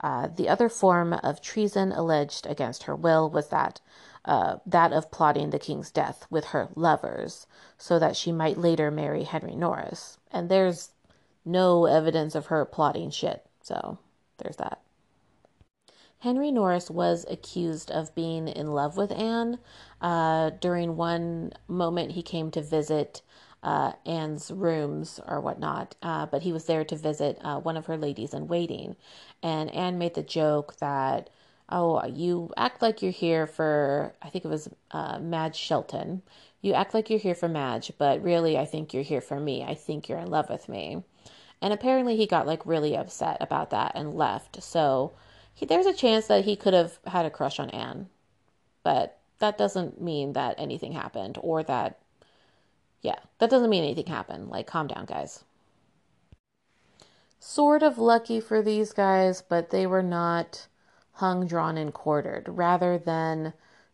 Uh, 0.00 0.28
the 0.28 0.48
other 0.48 0.70
form 0.70 1.12
of 1.12 1.42
treason 1.42 1.92
alleged 1.92 2.46
against 2.46 2.84
her 2.84 2.96
will 2.96 3.28
was 3.28 3.48
that 3.48 3.82
uh, 4.24 4.56
that 4.66 4.92
of 4.92 5.10
plotting 5.10 5.50
the 5.50 5.58
king's 5.58 5.90
death 5.90 6.26
with 6.30 6.46
her 6.46 6.68
lovers, 6.74 7.46
so 7.78 7.98
that 7.98 8.16
she 8.16 8.32
might 8.32 8.58
later 8.58 8.90
marry 8.90 9.24
Henry 9.24 9.54
Norris. 9.54 10.18
And 10.30 10.48
there's 10.48 10.90
no 11.44 11.86
evidence 11.86 12.34
of 12.34 12.46
her 12.46 12.64
plotting 12.64 13.10
shit, 13.10 13.44
so 13.60 13.98
there's 14.38 14.56
that. 14.56 14.80
Henry 16.18 16.50
Norris 16.50 16.90
was 16.90 17.26
accused 17.28 17.90
of 17.90 18.14
being 18.14 18.48
in 18.48 18.72
love 18.72 18.96
with 18.96 19.12
Anne. 19.12 19.58
Uh, 20.00 20.50
during 20.58 20.96
one 20.96 21.52
moment, 21.68 22.12
he 22.12 22.22
came 22.22 22.50
to 22.50 22.62
visit 22.62 23.20
uh, 23.62 23.92
Anne's 24.06 24.50
rooms 24.50 25.20
or 25.26 25.40
whatnot, 25.40 25.94
uh, 26.02 26.24
but 26.24 26.42
he 26.42 26.52
was 26.52 26.64
there 26.64 26.84
to 26.84 26.96
visit 26.96 27.38
uh, 27.42 27.60
one 27.60 27.76
of 27.76 27.86
her 27.86 27.98
ladies 27.98 28.32
in 28.32 28.46
waiting. 28.46 28.96
And 29.42 29.70
Anne 29.74 29.98
made 29.98 30.14
the 30.14 30.22
joke 30.22 30.76
that, 30.78 31.28
oh, 31.74 32.06
you 32.06 32.52
act 32.56 32.80
like 32.80 33.02
you're 33.02 33.10
here 33.10 33.48
for, 33.48 34.14
I 34.22 34.30
think 34.30 34.44
it 34.44 34.48
was 34.48 34.68
uh, 34.92 35.18
Madge 35.18 35.56
Shelton. 35.56 36.22
You 36.62 36.72
act 36.72 36.94
like 36.94 37.10
you're 37.10 37.18
here 37.18 37.34
for 37.34 37.48
Madge, 37.48 37.90
but 37.98 38.22
really, 38.22 38.56
I 38.56 38.64
think 38.64 38.94
you're 38.94 39.02
here 39.02 39.20
for 39.20 39.40
me. 39.40 39.64
I 39.64 39.74
think 39.74 40.08
you're 40.08 40.20
in 40.20 40.30
love 40.30 40.48
with 40.48 40.68
me. 40.68 41.02
And 41.60 41.72
apparently, 41.72 42.16
he 42.16 42.26
got 42.26 42.46
like 42.46 42.64
really 42.64 42.96
upset 42.96 43.38
about 43.40 43.70
that 43.70 43.92
and 43.96 44.14
left. 44.14 44.62
So 44.62 45.14
he, 45.52 45.66
there's 45.66 45.86
a 45.86 45.92
chance 45.92 46.28
that 46.28 46.44
he 46.44 46.54
could 46.54 46.74
have 46.74 46.98
had 47.08 47.26
a 47.26 47.30
crush 47.30 47.58
on 47.58 47.70
Anne, 47.70 48.08
but 48.84 49.18
that 49.40 49.58
doesn't 49.58 50.00
mean 50.00 50.34
that 50.34 50.54
anything 50.58 50.92
happened 50.92 51.38
or 51.42 51.64
that 51.64 51.98
yeah, 53.02 53.18
that 53.38 53.50
doesn't 53.50 53.68
mean 53.68 53.82
anything 53.82 54.06
happened. 54.06 54.48
Like, 54.48 54.68
calm 54.68 54.86
down, 54.86 55.06
guys. 55.06 55.42
Sort 57.40 57.82
of 57.82 57.98
lucky 57.98 58.40
for 58.40 58.62
these 58.62 58.92
guys, 58.92 59.42
but 59.42 59.70
they 59.70 59.86
were 59.86 60.02
not 60.02 60.68
hung, 61.14 61.46
drawn, 61.46 61.76
and 61.78 61.92
quartered. 61.94 62.48
Rather 62.48 62.98
than 62.98 63.52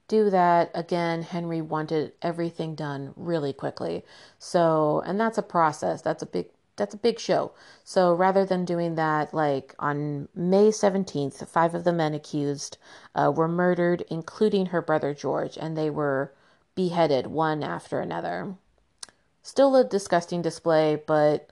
do 0.08 0.30
that, 0.30 0.70
again, 0.74 1.22
Henry 1.22 1.60
wanted 1.60 2.12
everything 2.22 2.74
done 2.74 3.12
really 3.16 3.52
quickly. 3.52 4.04
So, 4.38 5.02
and 5.06 5.20
that's 5.20 5.38
a 5.38 5.42
process. 5.42 6.02
That's 6.02 6.22
a 6.22 6.26
big 6.26 6.46
that's 6.76 6.94
a 6.94 6.98
big 6.98 7.18
show. 7.18 7.52
So 7.84 8.14
rather 8.14 8.46
than 8.46 8.64
doing 8.64 8.94
that, 8.94 9.34
like 9.34 9.74
on 9.78 10.28
May 10.34 10.70
17th, 10.70 11.46
five 11.46 11.74
of 11.74 11.84
the 11.84 11.92
men 11.92 12.14
accused 12.14 12.78
uh, 13.14 13.30
were 13.36 13.48
murdered, 13.48 14.02
including 14.08 14.66
her 14.66 14.80
brother 14.80 15.12
George, 15.12 15.58
and 15.58 15.76
they 15.76 15.90
were 15.90 16.32
beheaded 16.74 17.26
one 17.26 17.62
after 17.62 18.00
another. 18.00 18.54
Still 19.42 19.76
a 19.76 19.84
disgusting 19.84 20.40
display, 20.40 20.96
but 21.06 21.50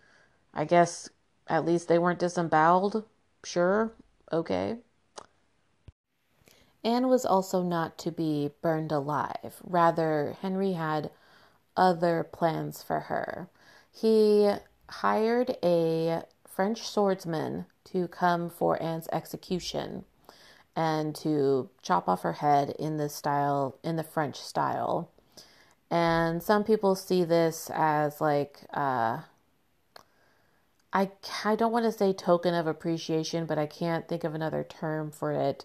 I 0.54 0.64
guess 0.64 1.10
at 1.46 1.66
least 1.66 1.88
they 1.88 1.98
weren't 1.98 2.18
disemboweled. 2.18 3.04
Sure, 3.44 3.92
okay. 4.32 4.78
Anne 6.84 7.08
was 7.08 7.26
also 7.26 7.62
not 7.62 7.98
to 7.98 8.10
be 8.10 8.50
burned 8.62 8.92
alive. 8.92 9.60
Rather, 9.64 10.36
Henry 10.40 10.72
had 10.72 11.10
other 11.76 12.24
plans 12.24 12.82
for 12.82 13.00
her. 13.00 13.48
He 13.90 14.50
hired 14.88 15.56
a 15.62 16.22
French 16.46 16.82
swordsman 16.82 17.66
to 17.84 18.08
come 18.08 18.50
for 18.50 18.80
Anne's 18.82 19.08
execution 19.12 20.04
and 20.74 21.14
to 21.16 21.68
chop 21.82 22.08
off 22.08 22.22
her 22.22 22.34
head 22.34 22.70
in 22.78 22.96
the 22.98 23.08
style 23.08 23.76
in 23.82 23.96
the 23.96 24.04
French 24.04 24.40
style. 24.40 25.10
And 25.90 26.42
some 26.42 26.64
people 26.64 26.94
see 26.94 27.24
this 27.24 27.70
as 27.74 28.20
like, 28.20 28.60
uh, 28.72 29.22
I, 30.92 31.10
I 31.44 31.56
don't 31.56 31.72
want 31.72 31.84
to 31.84 31.92
say 31.92 32.12
token 32.12 32.54
of 32.54 32.66
appreciation, 32.66 33.46
but 33.46 33.58
I 33.58 33.66
can't 33.66 34.06
think 34.06 34.24
of 34.24 34.34
another 34.34 34.64
term 34.64 35.10
for 35.10 35.32
it. 35.32 35.64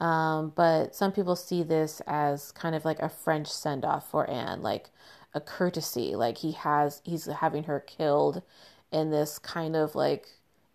Um, 0.00 0.52
but 0.56 0.94
some 0.94 1.12
people 1.12 1.36
see 1.36 1.62
this 1.62 2.00
as 2.06 2.52
kind 2.52 2.74
of 2.74 2.84
like 2.84 3.00
a 3.00 3.08
French 3.08 3.48
send 3.48 3.84
off 3.84 4.10
for 4.10 4.28
Anne, 4.28 4.62
like 4.62 4.90
a 5.34 5.40
courtesy. 5.40 6.16
Like 6.16 6.38
he 6.38 6.52
has, 6.52 7.02
he's 7.04 7.26
having 7.26 7.64
her 7.64 7.80
killed 7.80 8.42
in 8.90 9.10
this 9.10 9.38
kind 9.38 9.76
of 9.76 9.94
like, 9.94 10.28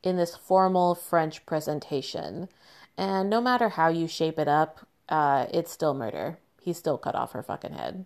in 0.04 0.18
this 0.18 0.36
formal 0.36 0.94
French 0.94 1.46
presentation. 1.46 2.50
And 2.98 3.30
no 3.30 3.42
matter 3.42 3.70
how 3.70 3.90
you 3.90 4.08
shape 4.08 4.38
it 4.38 4.48
up, 4.48 4.88
uh, 5.10 5.48
it's 5.52 5.72
still 5.72 5.94
murder. 5.94 6.38
He 6.62 6.74
still 6.74 6.98
cut 6.98 7.16
off 7.16 7.32
her 7.34 7.44
fucking 7.44 7.74
head. 7.74 8.06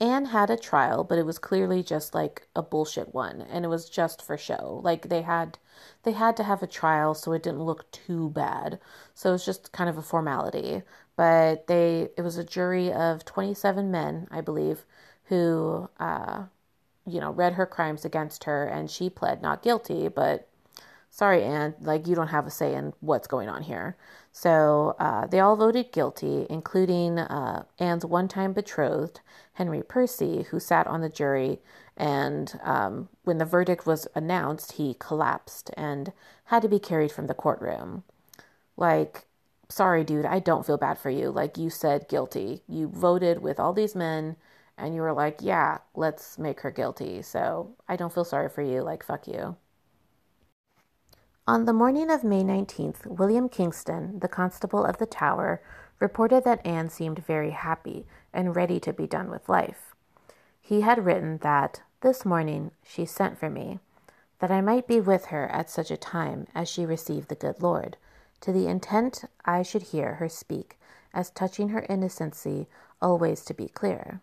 Anne 0.00 0.26
had 0.26 0.50
a 0.50 0.56
trial, 0.56 1.04
but 1.04 1.18
it 1.18 1.26
was 1.26 1.38
clearly 1.38 1.82
just 1.82 2.14
like 2.14 2.48
a 2.56 2.62
bullshit 2.62 3.14
one, 3.14 3.42
and 3.42 3.64
it 3.64 3.68
was 3.68 3.88
just 3.88 4.20
for 4.22 4.36
show. 4.36 4.80
Like 4.82 5.08
they 5.08 5.22
had 5.22 5.58
they 6.02 6.12
had 6.12 6.36
to 6.38 6.42
have 6.44 6.62
a 6.62 6.66
trial 6.66 7.14
so 7.14 7.32
it 7.32 7.42
didn't 7.42 7.62
look 7.64 7.90
too 7.92 8.30
bad. 8.30 8.80
So 9.14 9.28
it 9.30 9.32
was 9.32 9.44
just 9.44 9.72
kind 9.72 9.88
of 9.90 9.98
a 9.98 10.02
formality. 10.02 10.82
But 11.16 11.66
they 11.68 12.08
it 12.16 12.22
was 12.22 12.36
a 12.38 12.44
jury 12.44 12.92
of 12.92 13.24
27 13.24 13.90
men, 13.90 14.26
I 14.30 14.40
believe, 14.40 14.86
who 15.24 15.88
uh 16.00 16.44
you 17.06 17.20
know, 17.20 17.32
read 17.32 17.54
her 17.54 17.66
crimes 17.66 18.04
against 18.04 18.44
her 18.44 18.66
and 18.66 18.90
she 18.90 19.10
pled 19.10 19.42
not 19.42 19.62
guilty, 19.62 20.08
but 20.08 20.48
sorry, 21.10 21.42
Anne, 21.44 21.74
like 21.80 22.06
you 22.06 22.14
don't 22.14 22.28
have 22.28 22.46
a 22.46 22.50
say 22.50 22.74
in 22.74 22.92
what's 23.00 23.26
going 23.26 23.48
on 23.48 23.62
here. 23.62 23.96
So 24.32 24.94
uh, 24.98 25.26
they 25.26 25.40
all 25.40 25.56
voted 25.56 25.92
guilty, 25.92 26.46
including 26.48 27.18
uh, 27.18 27.64
Anne's 27.78 28.06
one 28.06 28.28
time 28.28 28.52
betrothed, 28.52 29.20
Henry 29.54 29.82
Percy, 29.82 30.42
who 30.50 30.60
sat 30.60 30.86
on 30.86 31.00
the 31.00 31.08
jury. 31.08 31.58
And 31.96 32.58
um, 32.62 33.08
when 33.24 33.38
the 33.38 33.44
verdict 33.44 33.86
was 33.86 34.06
announced, 34.14 34.72
he 34.72 34.96
collapsed 34.98 35.70
and 35.76 36.12
had 36.46 36.62
to 36.62 36.68
be 36.68 36.78
carried 36.78 37.12
from 37.12 37.26
the 37.26 37.34
courtroom. 37.34 38.04
Like, 38.76 39.26
sorry, 39.68 40.04
dude, 40.04 40.24
I 40.26 40.38
don't 40.38 40.64
feel 40.64 40.78
bad 40.78 40.98
for 40.98 41.10
you. 41.10 41.30
Like, 41.30 41.58
you 41.58 41.68
said 41.68 42.08
guilty. 42.08 42.62
You 42.68 42.88
voted 42.88 43.42
with 43.42 43.60
all 43.60 43.72
these 43.72 43.94
men 43.94 44.36
and 44.78 44.94
you 44.94 45.02
were 45.02 45.12
like, 45.12 45.38
yeah, 45.42 45.78
let's 45.94 46.38
make 46.38 46.60
her 46.60 46.70
guilty. 46.70 47.22
So 47.22 47.76
I 47.88 47.96
don't 47.96 48.12
feel 48.12 48.24
sorry 48.24 48.48
for 48.48 48.62
you. 48.62 48.82
Like, 48.82 49.04
fuck 49.04 49.28
you. 49.28 49.56
On 51.50 51.64
the 51.64 51.72
morning 51.72 52.12
of 52.12 52.22
May 52.22 52.44
19th, 52.44 53.04
William 53.06 53.48
Kingston, 53.48 54.20
the 54.20 54.28
constable 54.28 54.84
of 54.84 54.98
the 54.98 55.04
Tower, 55.04 55.60
reported 55.98 56.44
that 56.44 56.64
Anne 56.64 56.90
seemed 56.90 57.26
very 57.26 57.50
happy 57.50 58.06
and 58.32 58.54
ready 58.54 58.78
to 58.78 58.92
be 58.92 59.08
done 59.08 59.28
with 59.28 59.48
life. 59.48 59.96
He 60.60 60.82
had 60.82 61.04
written 61.04 61.38
that, 61.38 61.82
this 62.02 62.24
morning, 62.24 62.70
she 62.84 63.04
sent 63.04 63.36
for 63.36 63.50
me, 63.50 63.80
that 64.38 64.52
I 64.52 64.60
might 64.60 64.86
be 64.86 65.00
with 65.00 65.24
her 65.24 65.48
at 65.48 65.68
such 65.68 65.90
a 65.90 65.96
time 65.96 66.46
as 66.54 66.68
she 66.68 66.86
received 66.86 67.28
the 67.28 67.34
good 67.34 67.60
Lord, 67.60 67.96
to 68.42 68.52
the 68.52 68.68
intent 68.68 69.24
I 69.44 69.64
should 69.64 69.82
hear 69.90 70.14
her 70.14 70.28
speak 70.28 70.78
as 71.12 71.30
touching 71.30 71.70
her 71.70 71.84
innocency 71.88 72.68
always 73.02 73.44
to 73.46 73.54
be 73.54 73.66
clear. 73.66 74.20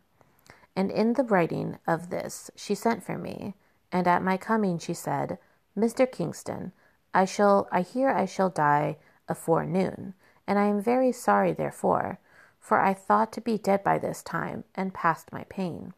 And 0.78 0.90
in 0.90 1.12
the 1.12 1.26
writing 1.26 1.78
of 1.86 2.10
this 2.10 2.50
she 2.56 2.74
sent 2.74 3.04
for 3.04 3.18
me, 3.18 3.54
and 3.92 4.08
at 4.08 4.24
my 4.24 4.38
coming 4.38 4.80
she 4.80 4.94
said, 4.94 5.40
Mr. 5.78 6.10
Kingston, 6.10 6.72
I 7.18 7.26
shall 7.26 7.68
I 7.72 7.82
hear 7.82 8.12
I 8.12 8.26
shall 8.26 8.52
die 8.52 8.98
afore 9.28 9.66
noon, 9.66 10.14
and 10.46 10.60
I 10.60 10.66
am 10.66 10.80
very 10.80 11.12
sorry 11.12 11.52
therefore, 11.52 12.20
for 12.60 12.80
I 12.80 12.94
thought 12.94 13.32
to 13.32 13.42
be 13.42 13.58
dead 13.58 13.84
by 13.84 13.98
this 13.98 14.22
time, 14.22 14.66
and 14.76 14.94
past 14.94 15.34
my 15.34 15.44
pain. 15.46 15.96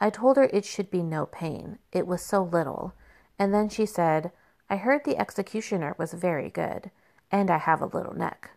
I 0.00 0.08
told 0.08 0.38
her 0.38 0.44
it 0.44 0.64
should 0.64 0.90
be 0.90 1.02
no 1.02 1.26
pain, 1.26 1.78
it 1.92 2.06
was 2.06 2.22
so 2.22 2.42
little, 2.42 2.94
and 3.38 3.52
then 3.52 3.68
she 3.68 3.84
said, 3.84 4.32
I 4.70 4.76
heard 4.76 5.04
the 5.04 5.18
executioner 5.18 5.94
was 5.98 6.14
very 6.14 6.48
good, 6.48 6.90
and 7.30 7.50
I 7.50 7.58
have 7.58 7.82
a 7.82 7.94
little 7.94 8.14
neck. 8.14 8.52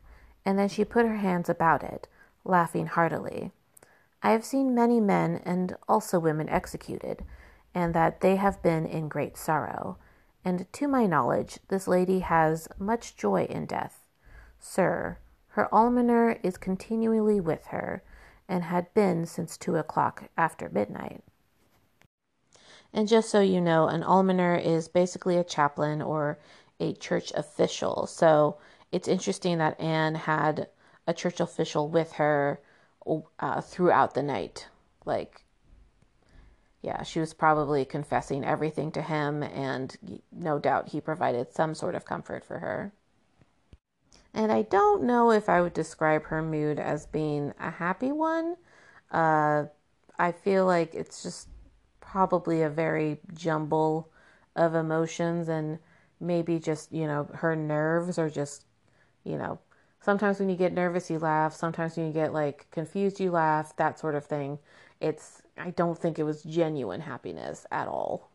And 0.46 0.58
then 0.58 0.70
she 0.70 0.86
put 0.86 1.06
her 1.06 1.18
hands 1.18 1.50
about 1.50 1.84
it, 1.84 2.08
laughing 2.46 2.86
heartily. 2.86 3.52
I 4.24 4.32
have 4.32 4.46
seen 4.46 4.74
many 4.74 5.02
men 5.02 5.42
and 5.44 5.76
also 5.90 6.20
women 6.20 6.48
executed, 6.48 7.26
and 7.76 7.94
that 7.94 8.22
they 8.22 8.38
have 8.38 8.64
been 8.64 8.86
in 8.86 9.10
great 9.10 9.36
sorrow 9.36 9.98
and 10.44 10.72
to 10.74 10.88
my 10.88 11.06
knowledge, 11.06 11.60
this 11.68 11.88
lady 11.88 12.20
has 12.20 12.68
much 12.80 13.16
joy 13.16 13.46
in 13.46 13.66
death. 13.66 14.08
Sir, 14.60 15.18
her 15.50 15.74
almoner 15.74 16.40
is 16.44 16.58
continually 16.58 17.40
with 17.40 17.68
her, 17.68 18.04
and 18.48 18.64
had 18.64 18.94
been 18.94 19.26
since 19.26 19.58
two 19.58 19.76
o'clock 19.76 20.30
after 20.38 20.70
midnight. 20.70 21.24
And 22.94 23.08
just 23.08 23.30
so 23.30 23.40
you 23.40 23.62
know, 23.62 23.88
an 23.88 24.04
almoner 24.04 24.56
is 24.56 24.88
basically 24.88 25.38
a 25.38 25.44
chaplain 25.44 26.02
or 26.02 26.40
a 26.80 26.94
church 26.94 27.32
official. 27.36 28.08
So 28.08 28.58
it's 28.92 29.08
interesting 29.08 29.60
that 29.60 29.80
Anne 29.80 30.16
had 30.16 30.68
a 31.08 31.14
church 31.14 31.40
official 31.40 31.88
with 31.88 32.14
her 32.14 32.60
uh, 33.40 33.62
throughout 33.62 34.14
the 34.14 34.24
night. 34.24 34.68
Like 35.06 35.46
yeah, 36.82 37.04
she 37.04 37.20
was 37.20 37.34
probably 37.34 37.86
confessing 37.86 38.44
everything 38.44 38.92
to 38.94 39.02
him, 39.02 39.44
and 39.44 40.22
no 40.32 40.58
doubt 40.58 40.90
he 40.90 41.02
provided 41.02 41.54
some 41.54 41.76
sort 41.76 41.94
of 41.94 42.06
comfort 42.06 42.44
for 42.44 42.60
her. 42.60 42.92
And 44.34 44.52
I 44.52 44.64
don't 44.64 45.04
know 45.04 45.32
if 45.32 45.50
I 45.50 45.62
would 45.62 45.74
describe 45.74 46.24
her 46.26 46.42
mood 46.42 46.80
as 46.80 47.06
being 47.06 47.54
a 47.60 47.70
happy 47.70 48.12
one. 48.12 48.56
Uh, 49.12 49.66
I 50.18 50.32
feel 50.32 50.66
like 50.66 50.96
it's 50.96 51.22
just 51.22 51.50
probably 52.00 52.62
a 52.62 52.70
very 52.70 53.20
jumble 53.34 54.10
of 54.56 54.74
emotions, 54.74 55.50
and 55.50 55.78
maybe 56.20 56.60
just, 56.60 56.92
you 56.92 57.06
know, 57.06 57.30
her 57.34 57.56
nerves 57.56 58.18
are 58.18 58.30
just, 58.30 58.66
you 59.24 59.38
know, 59.38 59.60
sometimes 60.02 60.40
when 60.40 60.50
you 60.50 60.56
get 60.56 60.74
nervous, 60.74 61.10
you 61.10 61.20
laugh. 61.20 61.54
Sometimes 61.54 61.96
when 61.96 62.08
you 62.08 62.14
get 62.14 62.34
like 62.34 62.68
confused, 62.72 63.20
you 63.20 63.32
laugh, 63.32 63.76
that 63.76 64.00
sort 64.00 64.16
of 64.16 64.26
thing. 64.26 64.60
It's 65.00 65.41
I 65.58 65.72
don't 65.72 65.98
think 65.98 66.18
it 66.18 66.24
was 66.24 66.44
genuine 66.44 67.02
happiness 67.02 67.66
at 67.72 67.88
all. 67.88 68.30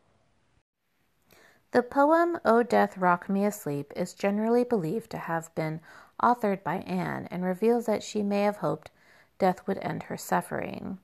The 1.73 1.83
poem 1.83 2.39
O 2.45 2.63
Death 2.63 2.97
Rock 2.97 3.29
Me 3.29 3.45
Asleep 3.45 3.93
is 3.97 4.15
generally 4.15 4.65
believed 4.65 5.11
to 5.11 5.19
have 5.19 5.55
been 5.55 5.81
authored 6.23 6.63
by 6.63 6.77
Anne 6.77 7.27
and 7.31 7.45
reveals 7.45 7.87
that 7.87 8.03
she 8.03 8.23
may 8.23 8.43
have 8.43 8.59
hoped 8.59 8.91
death 9.39 9.67
would 9.67 9.79
end 9.79 10.05
her 10.05 10.17
suffering. 10.17 10.99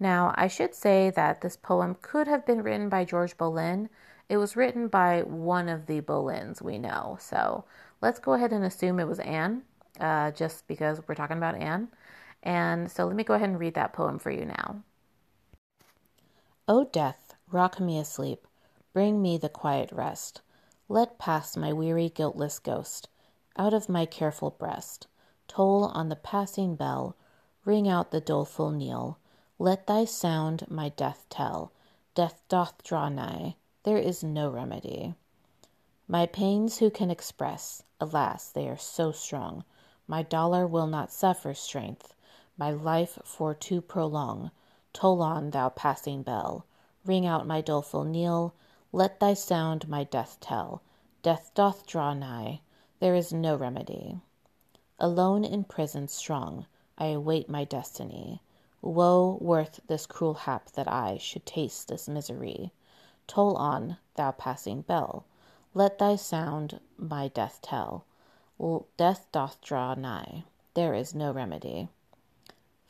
Now, 0.00 0.32
I 0.36 0.48
should 0.48 0.74
say 0.74 1.10
that 1.10 1.40
this 1.40 1.56
poem 1.56 1.96
could 2.02 2.26
have 2.28 2.46
been 2.46 2.62
written 2.62 2.88
by 2.88 3.04
George 3.04 3.36
Boleyn. 3.36 3.88
It 4.28 4.36
was 4.36 4.56
written 4.56 4.88
by 4.88 5.22
one 5.22 5.68
of 5.68 5.86
the 5.86 6.00
Boleyns 6.00 6.62
we 6.62 6.78
know. 6.78 7.16
So 7.20 7.64
let's 8.00 8.18
go 8.18 8.32
ahead 8.32 8.52
and 8.52 8.64
assume 8.64 9.00
it 9.00 9.08
was 9.08 9.18
Anne, 9.20 9.62
uh, 10.00 10.30
just 10.32 10.66
because 10.68 11.00
we're 11.06 11.14
talking 11.14 11.36
about 11.36 11.56
Anne. 11.56 11.88
And 12.42 12.90
so 12.90 13.06
let 13.06 13.16
me 13.16 13.24
go 13.24 13.34
ahead 13.34 13.48
and 13.48 13.58
read 13.58 13.74
that 13.74 13.92
poem 13.92 14.18
for 14.18 14.30
you 14.30 14.44
now. 14.44 14.82
O 16.68 16.84
death, 16.84 17.34
rock 17.50 17.80
me 17.80 17.98
asleep, 17.98 18.46
bring 18.92 19.22
me 19.22 19.38
the 19.38 19.48
quiet 19.48 19.90
rest. 19.90 20.42
Let 20.86 21.18
pass 21.18 21.56
my 21.56 21.72
weary, 21.72 22.10
guiltless 22.10 22.58
ghost 22.58 23.08
out 23.56 23.74
of 23.74 23.88
my 23.88 24.06
careful 24.06 24.50
breast. 24.50 25.06
Toll 25.48 25.86
on 25.86 26.08
the 26.08 26.16
passing 26.16 26.76
bell, 26.76 27.16
ring 27.64 27.88
out 27.88 28.10
the 28.10 28.20
doleful 28.20 28.70
knell. 28.70 29.18
Let 29.58 29.86
thy 29.86 30.04
sound 30.04 30.70
my 30.70 30.90
death 30.90 31.26
tell. 31.28 31.72
Death 32.14 32.40
doth 32.48 32.82
draw 32.84 33.08
nigh, 33.08 33.56
there 33.82 33.98
is 33.98 34.22
no 34.22 34.48
remedy. 34.48 35.14
My 36.06 36.26
pains 36.26 36.78
who 36.78 36.90
can 36.90 37.10
express? 37.10 37.82
Alas, 38.00 38.50
they 38.50 38.68
are 38.68 38.76
so 38.76 39.10
strong. 39.10 39.64
My 40.06 40.22
dolor 40.22 40.66
will 40.66 40.86
not 40.86 41.12
suffer 41.12 41.54
strength, 41.54 42.14
my 42.56 42.70
life 42.70 43.18
for 43.24 43.54
to 43.54 43.80
prolong. 43.80 44.50
Toll 44.92 45.22
on, 45.22 45.50
thou 45.50 45.68
passing 45.68 46.22
bell, 46.22 46.64
ring 47.04 47.26
out 47.26 47.46
my 47.46 47.60
doleful 47.60 48.04
knell, 48.04 48.54
let 48.92 49.20
thy 49.20 49.34
sound 49.34 49.88
my 49.88 50.04
death 50.04 50.38
tell. 50.40 50.82
Death 51.22 51.50
doth 51.54 51.86
draw 51.86 52.14
nigh, 52.14 52.60
there 53.00 53.14
is 53.14 53.32
no 53.32 53.54
remedy. 53.54 54.20
Alone 54.98 55.44
in 55.44 55.64
prison 55.64 56.08
strong, 56.08 56.66
I 56.96 57.06
await 57.06 57.48
my 57.48 57.64
destiny. 57.64 58.42
Woe 58.80 59.38
worth 59.40 59.80
this 59.86 60.06
cruel 60.06 60.34
hap 60.34 60.70
that 60.72 60.88
I 60.88 61.18
should 61.18 61.44
taste 61.44 61.88
this 61.88 62.08
misery. 62.08 62.72
Toll 63.26 63.56
on, 63.56 63.98
thou 64.14 64.30
passing 64.32 64.82
bell, 64.82 65.24
let 65.74 65.98
thy 65.98 66.16
sound 66.16 66.80
my 66.96 67.28
death 67.28 67.60
tell. 67.60 68.04
Death 68.96 69.26
doth 69.30 69.60
draw 69.60 69.94
nigh, 69.94 70.44
there 70.74 70.94
is 70.94 71.14
no 71.14 71.30
remedy. 71.30 71.88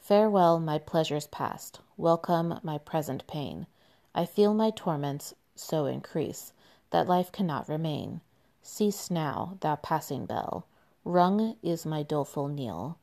Farewell, 0.08 0.58
my 0.58 0.78
pleasures 0.78 1.26
past, 1.26 1.80
welcome 1.98 2.60
my 2.62 2.78
present 2.78 3.26
pain. 3.26 3.66
I 4.14 4.24
feel 4.24 4.54
my 4.54 4.70
torments 4.70 5.34
so 5.54 5.84
increase 5.84 6.54
that 6.88 7.06
life 7.06 7.30
cannot 7.30 7.68
remain. 7.68 8.22
Cease 8.62 9.10
now, 9.10 9.58
thou 9.60 9.76
passing 9.76 10.24
bell, 10.24 10.64
rung 11.04 11.56
is 11.62 11.84
my 11.84 12.02
doleful 12.02 12.48
knell. 12.48 12.96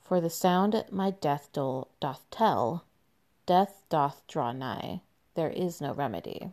For 0.00 0.20
the 0.20 0.28
sound 0.28 0.84
my 0.90 1.12
death 1.12 1.50
dole 1.52 1.86
doth 2.00 2.26
tell, 2.32 2.82
death 3.46 3.80
doth 3.88 4.26
draw 4.26 4.50
nigh, 4.50 5.02
there 5.36 5.50
is 5.50 5.80
no 5.80 5.94
remedy. 5.94 6.50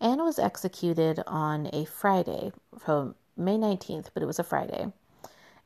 Anne 0.00 0.22
was 0.22 0.38
executed 0.38 1.20
on 1.26 1.68
a 1.72 1.84
Friday, 1.84 2.52
from 2.78 3.16
May 3.36 3.56
19th, 3.56 4.10
but 4.14 4.22
it 4.22 4.26
was 4.26 4.38
a 4.38 4.44
Friday 4.44 4.92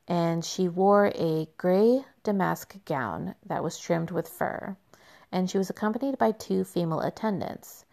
and 0.09 0.43
she 0.43 0.67
wore 0.67 1.11
a 1.13 1.47
gray 1.57 2.03
damask 2.23 2.83
gown 2.83 3.35
that 3.45 3.61
was 3.61 3.77
trimmed 3.77 4.09
with 4.09 4.27
fur, 4.27 4.75
and 5.31 5.47
she 5.47 5.57
was 5.59 5.69
accompanied 5.69 6.17
by 6.17 6.31
two 6.31 6.63
female 6.63 7.01
attendants. 7.01 7.85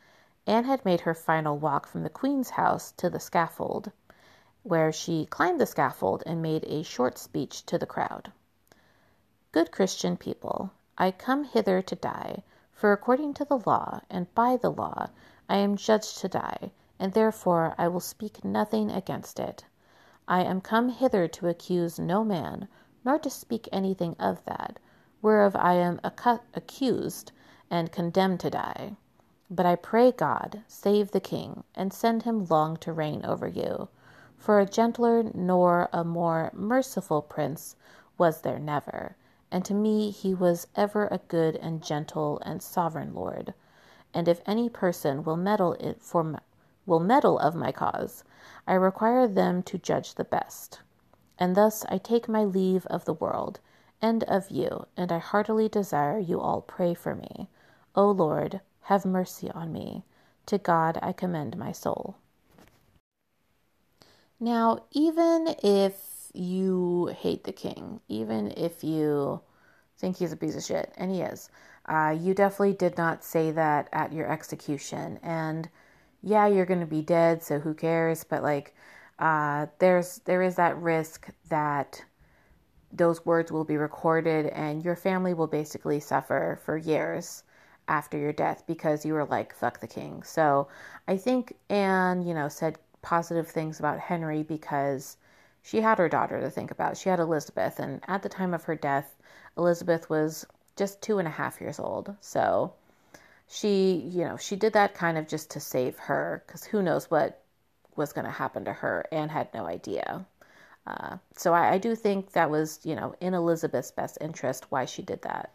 Anne 0.46 0.64
had 0.64 0.82
made 0.82 1.02
her 1.02 1.12
final 1.12 1.58
walk 1.58 1.86
from 1.86 2.02
the 2.02 2.08
Queen's 2.08 2.48
house 2.48 2.90
to 2.92 3.10
the 3.10 3.20
scaffold, 3.20 3.92
where 4.62 4.90
she 4.90 5.26
climbed 5.26 5.60
the 5.60 5.66
scaffold 5.66 6.22
and 6.24 6.40
made 6.40 6.64
a 6.64 6.82
short 6.82 7.18
speech 7.18 7.66
to 7.66 7.76
the 7.76 7.84
crowd. 7.84 8.32
Good 9.52 9.70
Christian 9.70 10.16
people, 10.16 10.70
I 10.96 11.10
come 11.10 11.44
hither 11.44 11.82
to 11.82 11.94
die, 11.96 12.42
for 12.72 12.92
according 12.92 13.34
to 13.34 13.44
the 13.44 13.58
law, 13.58 14.00
and 14.08 14.34
by 14.34 14.56
the 14.56 14.70
law, 14.70 15.08
I 15.50 15.56
am 15.56 15.76
judged 15.76 16.18
to 16.20 16.28
die, 16.28 16.72
and 16.98 17.12
therefore 17.12 17.74
I 17.76 17.88
will 17.88 18.00
speak 18.00 18.42
nothing 18.42 18.90
against 18.90 19.38
it. 19.38 19.66
I 20.28 20.42
am 20.42 20.60
come 20.60 20.88
hither 20.88 21.28
to 21.28 21.48
accuse 21.48 21.98
no 21.98 22.24
man, 22.24 22.68
nor 23.04 23.18
to 23.20 23.30
speak 23.30 23.68
anything 23.70 24.16
of 24.18 24.44
that, 24.46 24.78
whereof 25.22 25.54
I 25.54 25.74
am 25.74 26.00
accused 26.02 27.32
and 27.70 27.92
condemned 27.92 28.40
to 28.40 28.50
die. 28.50 28.96
But 29.48 29.66
I 29.66 29.76
pray 29.76 30.10
God 30.10 30.64
save 30.66 31.12
the 31.12 31.20
king, 31.20 31.62
and 31.76 31.92
send 31.92 32.24
him 32.24 32.46
long 32.46 32.76
to 32.78 32.92
reign 32.92 33.24
over 33.24 33.46
you. 33.46 33.88
For 34.36 34.58
a 34.58 34.66
gentler 34.66 35.22
nor 35.32 35.88
a 35.92 36.02
more 36.02 36.50
merciful 36.52 37.22
prince 37.22 37.76
was 38.18 38.40
there 38.40 38.58
never, 38.58 39.16
and 39.52 39.64
to 39.64 39.74
me 39.74 40.10
he 40.10 40.34
was 40.34 40.66
ever 40.74 41.06
a 41.06 41.18
good 41.28 41.54
and 41.56 41.82
gentle 41.82 42.40
and 42.44 42.60
sovereign 42.60 43.14
lord. 43.14 43.54
And 44.12 44.26
if 44.26 44.40
any 44.46 44.68
person 44.68 45.22
will 45.22 45.36
meddle 45.36 45.74
it 45.74 46.02
for 46.02 46.40
will 46.84 47.00
meddle 47.00 47.38
of 47.38 47.54
my 47.54 47.70
cause, 47.70 48.24
I 48.66 48.74
require 48.74 49.26
them 49.26 49.62
to 49.64 49.78
judge 49.78 50.14
the 50.14 50.24
best. 50.24 50.80
And 51.38 51.54
thus 51.54 51.84
I 51.88 51.98
take 51.98 52.28
my 52.28 52.44
leave 52.44 52.86
of 52.86 53.04
the 53.04 53.14
world 53.14 53.60
and 54.00 54.24
of 54.24 54.50
you, 54.50 54.86
and 54.96 55.10
I 55.10 55.18
heartily 55.18 55.68
desire 55.68 56.18
you 56.18 56.40
all 56.40 56.60
pray 56.60 56.94
for 56.94 57.14
me. 57.14 57.48
O 57.94 58.10
Lord, 58.10 58.60
have 58.82 59.04
mercy 59.04 59.50
on 59.50 59.72
me. 59.72 60.04
To 60.46 60.58
God 60.58 60.98
I 61.02 61.12
commend 61.12 61.56
my 61.56 61.72
soul. 61.72 62.16
Now, 64.38 64.84
even 64.92 65.56
if 65.62 66.30
you 66.32 67.06
hate 67.18 67.44
the 67.44 67.52
king, 67.52 68.00
even 68.08 68.52
if 68.56 68.84
you 68.84 69.40
think 69.98 70.18
he's 70.18 70.32
a 70.32 70.36
piece 70.36 70.56
of 70.56 70.62
shit, 70.62 70.92
and 70.96 71.10
he 71.10 71.22
is, 71.22 71.48
uh, 71.86 72.14
you 72.18 72.34
definitely 72.34 72.74
did 72.74 72.98
not 72.98 73.24
say 73.24 73.50
that 73.52 73.88
at 73.92 74.12
your 74.12 74.30
execution. 74.30 75.18
And 75.22 75.68
yeah, 76.22 76.46
you're 76.46 76.66
going 76.66 76.80
to 76.80 76.86
be 76.86 77.02
dead, 77.02 77.42
so 77.42 77.58
who 77.58 77.74
cares? 77.74 78.24
But 78.24 78.42
like, 78.42 78.74
uh, 79.18 79.66
there's 79.78 80.18
there 80.24 80.42
is 80.42 80.56
that 80.56 80.80
risk 80.80 81.28
that 81.48 82.04
those 82.92 83.24
words 83.26 83.52
will 83.52 83.64
be 83.64 83.76
recorded, 83.76 84.46
and 84.46 84.84
your 84.84 84.96
family 84.96 85.34
will 85.34 85.46
basically 85.46 86.00
suffer 86.00 86.60
for 86.64 86.76
years 86.76 87.42
after 87.88 88.18
your 88.18 88.32
death 88.32 88.64
because 88.66 89.04
you 89.04 89.14
were 89.14 89.24
like 89.24 89.54
fuck 89.54 89.80
the 89.80 89.86
king. 89.86 90.22
So 90.22 90.68
I 91.08 91.16
think 91.16 91.54
Anne, 91.70 92.22
you 92.26 92.34
know, 92.34 92.48
said 92.48 92.78
positive 93.02 93.48
things 93.48 93.78
about 93.78 94.00
Henry 94.00 94.42
because 94.42 95.16
she 95.62 95.80
had 95.80 95.98
her 95.98 96.08
daughter 96.08 96.40
to 96.40 96.50
think 96.50 96.70
about. 96.70 96.96
She 96.96 97.08
had 97.08 97.20
Elizabeth, 97.20 97.78
and 97.78 98.00
at 98.08 98.22
the 98.22 98.28
time 98.28 98.54
of 98.54 98.64
her 98.64 98.76
death, 98.76 99.16
Elizabeth 99.56 100.10
was 100.10 100.46
just 100.76 101.00
two 101.02 101.18
and 101.18 101.28
a 101.28 101.30
half 101.30 101.60
years 101.60 101.78
old. 101.78 102.14
So 102.20 102.72
she, 103.48 103.94
you 103.94 104.24
know, 104.24 104.36
she 104.36 104.56
did 104.56 104.72
that 104.72 104.94
kind 104.94 105.16
of 105.16 105.28
just 105.28 105.50
to 105.52 105.60
save 105.60 105.98
her 105.98 106.42
because 106.46 106.64
who 106.64 106.82
knows 106.82 107.10
what 107.10 107.42
was 107.94 108.12
going 108.12 108.24
to 108.24 108.30
happen 108.30 108.64
to 108.64 108.72
her. 108.72 109.04
Anne 109.12 109.28
had 109.28 109.52
no 109.54 109.66
idea. 109.66 110.26
Uh, 110.86 111.16
so 111.36 111.52
I, 111.52 111.74
I 111.74 111.78
do 111.78 111.94
think 111.94 112.32
that 112.32 112.50
was, 112.50 112.80
you 112.84 112.94
know, 112.94 113.14
in 113.20 113.34
Elizabeth's 113.34 113.90
best 113.90 114.18
interest 114.20 114.70
why 114.70 114.84
she 114.84 115.02
did 115.02 115.22
that. 115.22 115.52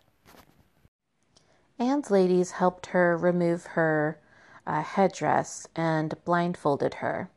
Anne's 1.80 2.12
ladies 2.12 2.52
helped 2.52 2.88
her 2.88 3.18
remove 3.18 3.66
her 3.66 4.20
uh, 4.68 4.82
headdress 4.82 5.68
and 5.76 6.14
blindfolded 6.26 6.96
her. 6.96 7.30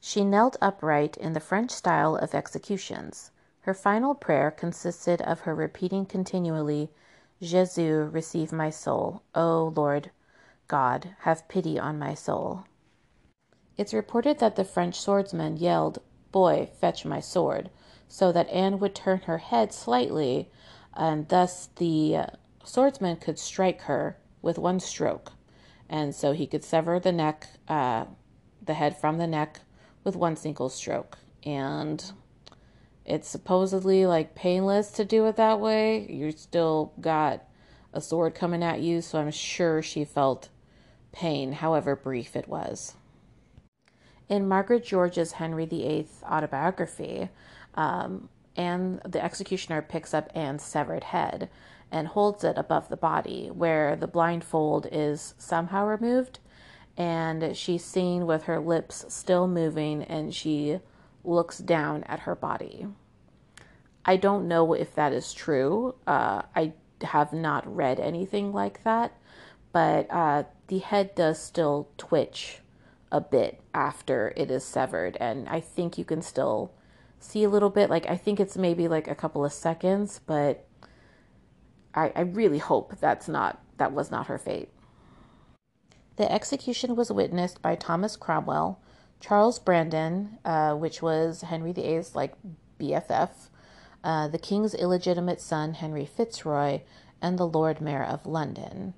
She 0.00 0.24
knelt 0.24 0.56
upright 0.60 1.16
in 1.16 1.32
the 1.32 1.40
French 1.40 1.70
style 1.70 2.14
of 2.16 2.34
executions. 2.34 3.30
Her 3.62 3.74
final 3.74 4.14
prayer 4.14 4.50
consisted 4.50 5.22
of 5.22 5.40
her 5.40 5.54
repeating 5.54 6.04
continually, 6.04 6.90
"Jesus, 7.44 7.78
receive 7.78 8.52
my 8.52 8.70
soul. 8.70 9.22
O 9.34 9.72
Lord 9.76 10.10
God, 10.66 11.14
have 11.20 11.46
pity 11.46 11.78
on 11.78 11.98
my 11.98 12.14
soul." 12.14 12.64
It's 13.76 13.92
reported 13.92 14.38
that 14.38 14.56
the 14.56 14.64
French 14.64 14.98
swordsman 14.98 15.58
yelled, 15.58 15.98
"Boy, 16.32 16.70
fetch 16.80 17.04
my 17.04 17.20
sword," 17.20 17.70
so 18.08 18.32
that 18.32 18.48
Anne 18.48 18.78
would 18.78 18.94
turn 18.94 19.20
her 19.20 19.38
head 19.38 19.72
slightly, 19.72 20.50
and 20.94 21.28
thus 21.28 21.68
the 21.76 22.18
swordsman 22.64 23.16
could 23.16 23.38
strike 23.38 23.82
her 23.82 24.16
with 24.40 24.58
one 24.58 24.80
stroke, 24.80 25.32
and 25.88 26.14
so 26.14 26.32
he 26.32 26.46
could 26.46 26.64
sever 26.64 26.98
the 26.98 27.12
neck, 27.12 27.48
uh, 27.68 28.06
the 28.62 28.74
head 28.74 28.96
from 28.96 29.18
the 29.18 29.26
neck 29.26 29.60
with 30.02 30.16
one 30.16 30.36
single 30.36 30.68
stroke. 30.68 31.18
And 31.44 32.12
it's 33.04 33.28
supposedly 33.28 34.06
like 34.06 34.34
painless 34.34 34.90
to 34.92 35.04
do 35.04 35.26
it 35.26 35.36
that 35.36 35.60
way. 35.60 36.06
You 36.08 36.32
still 36.32 36.92
got 37.00 37.44
a 37.92 38.00
sword 38.00 38.34
coming 38.34 38.62
at 38.62 38.80
you, 38.80 39.02
so 39.02 39.18
I'm 39.18 39.30
sure 39.30 39.82
she 39.82 40.04
felt 40.04 40.48
pain, 41.12 41.52
however 41.52 41.94
brief 41.94 42.34
it 42.34 42.48
was. 42.48 42.94
In 44.28 44.48
Margaret 44.48 44.84
George's 44.84 45.32
Henry 45.32 45.66
VIII 45.66 46.08
autobiography, 46.24 47.28
um, 47.74 48.28
and 48.56 49.00
the 49.06 49.22
executioner 49.22 49.82
picks 49.82 50.14
up 50.14 50.30
Anne's 50.34 50.62
severed 50.62 51.04
head 51.04 51.50
and 51.92 52.08
holds 52.08 52.42
it 52.42 52.56
above 52.56 52.88
the 52.88 52.96
body, 52.96 53.48
where 53.48 53.96
the 53.96 54.06
blindfold 54.06 54.86
is 54.90 55.34
somehow 55.38 55.86
removed 55.86 56.38
and 56.96 57.56
she's 57.56 57.84
seen 57.84 58.26
with 58.26 58.44
her 58.44 58.60
lips 58.60 59.04
still 59.08 59.48
moving 59.48 60.02
and 60.04 60.34
she 60.34 60.78
looks 61.24 61.58
down 61.58 62.04
at 62.04 62.20
her 62.20 62.34
body. 62.34 62.86
I 64.04 64.16
don't 64.16 64.48
know 64.48 64.74
if 64.74 64.94
that 64.94 65.12
is 65.12 65.32
true. 65.32 65.94
Uh, 66.06 66.42
I 66.54 66.74
have 67.02 67.32
not 67.32 67.74
read 67.74 67.98
anything 67.98 68.52
like 68.52 68.84
that, 68.84 69.16
but 69.72 70.10
uh, 70.10 70.44
the 70.68 70.78
head 70.78 71.14
does 71.14 71.40
still 71.40 71.88
twitch 71.96 72.58
a 73.10 73.20
bit 73.20 73.60
after 73.72 74.32
it 74.36 74.50
is 74.50 74.64
severed, 74.64 75.16
and 75.20 75.48
I 75.48 75.60
think 75.60 75.96
you 75.96 76.04
can 76.04 76.20
still 76.20 76.72
see 77.20 77.44
a 77.44 77.48
little 77.48 77.70
bit. 77.70 77.88
Like, 77.88 78.08
I 78.08 78.16
think 78.16 78.40
it's 78.40 78.56
maybe 78.56 78.88
like 78.88 79.08
a 79.08 79.14
couple 79.14 79.44
of 79.44 79.52
seconds, 79.52 80.20
but 80.26 80.66
I, 81.94 82.12
I 82.14 82.20
really 82.22 82.58
hope 82.58 82.98
that's 83.00 83.28
not 83.28 83.60
that 83.78 83.92
was 83.92 84.10
not 84.10 84.26
her 84.26 84.38
fate. 84.38 84.68
The 86.16 86.30
execution 86.30 86.94
was 86.94 87.10
witnessed 87.10 87.60
by 87.60 87.74
Thomas 87.74 88.16
Cromwell, 88.16 88.80
Charles 89.26 89.58
Brandon, 89.58 90.36
uh, 90.44 90.74
which 90.74 91.00
was 91.00 91.40
Henry 91.40 91.72
VIII's 91.72 92.14
like 92.14 92.34
BFF, 92.78 93.30
uh, 94.04 94.28
the 94.28 94.36
king's 94.36 94.74
illegitimate 94.74 95.40
son 95.40 95.72
Henry 95.72 96.04
Fitzroy, 96.04 96.82
and 97.22 97.38
the 97.38 97.46
Lord 97.46 97.80
Mayor 97.80 98.04
of 98.04 98.26
London. 98.26 98.92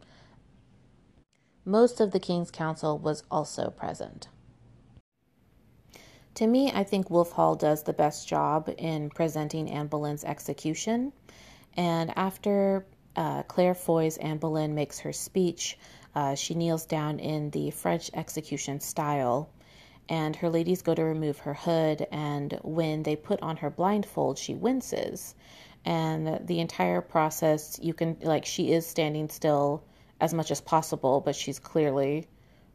Most 1.64 2.00
of 2.00 2.10
the 2.10 2.18
king's 2.18 2.50
council 2.50 2.98
was 2.98 3.22
also 3.30 3.70
present. 3.70 4.26
To 6.34 6.48
me, 6.48 6.72
I 6.72 6.82
think 6.82 7.08
Wolf 7.08 7.30
Hall 7.30 7.54
does 7.54 7.84
the 7.84 7.92
best 7.92 8.26
job 8.26 8.68
in 8.78 9.10
presenting 9.10 9.70
Anne 9.70 9.86
Boleyn's 9.86 10.24
execution. 10.24 11.12
And 11.76 12.12
after 12.18 12.84
uh, 13.14 13.44
Claire 13.44 13.74
Foy's 13.74 14.16
Anne 14.16 14.38
Boleyn 14.38 14.74
makes 14.74 14.98
her 14.98 15.12
speech, 15.12 15.78
uh, 16.16 16.34
she 16.34 16.56
kneels 16.56 16.84
down 16.84 17.20
in 17.20 17.50
the 17.50 17.70
French 17.70 18.10
execution 18.12 18.80
style, 18.80 19.50
and 20.08 20.36
her 20.36 20.48
ladies 20.50 20.82
go 20.82 20.94
to 20.94 21.04
remove 21.04 21.38
her 21.38 21.54
hood. 21.54 22.06
And 22.10 22.58
when 22.62 23.02
they 23.02 23.16
put 23.16 23.42
on 23.42 23.56
her 23.58 23.70
blindfold, 23.70 24.38
she 24.38 24.54
winces. 24.54 25.34
And 25.84 26.46
the 26.46 26.60
entire 26.60 27.00
process, 27.00 27.78
you 27.82 27.94
can, 27.94 28.16
like, 28.22 28.44
she 28.44 28.72
is 28.72 28.86
standing 28.86 29.28
still 29.28 29.84
as 30.20 30.34
much 30.34 30.50
as 30.50 30.60
possible, 30.60 31.20
but 31.20 31.36
she's 31.36 31.58
clearly 31.58 32.26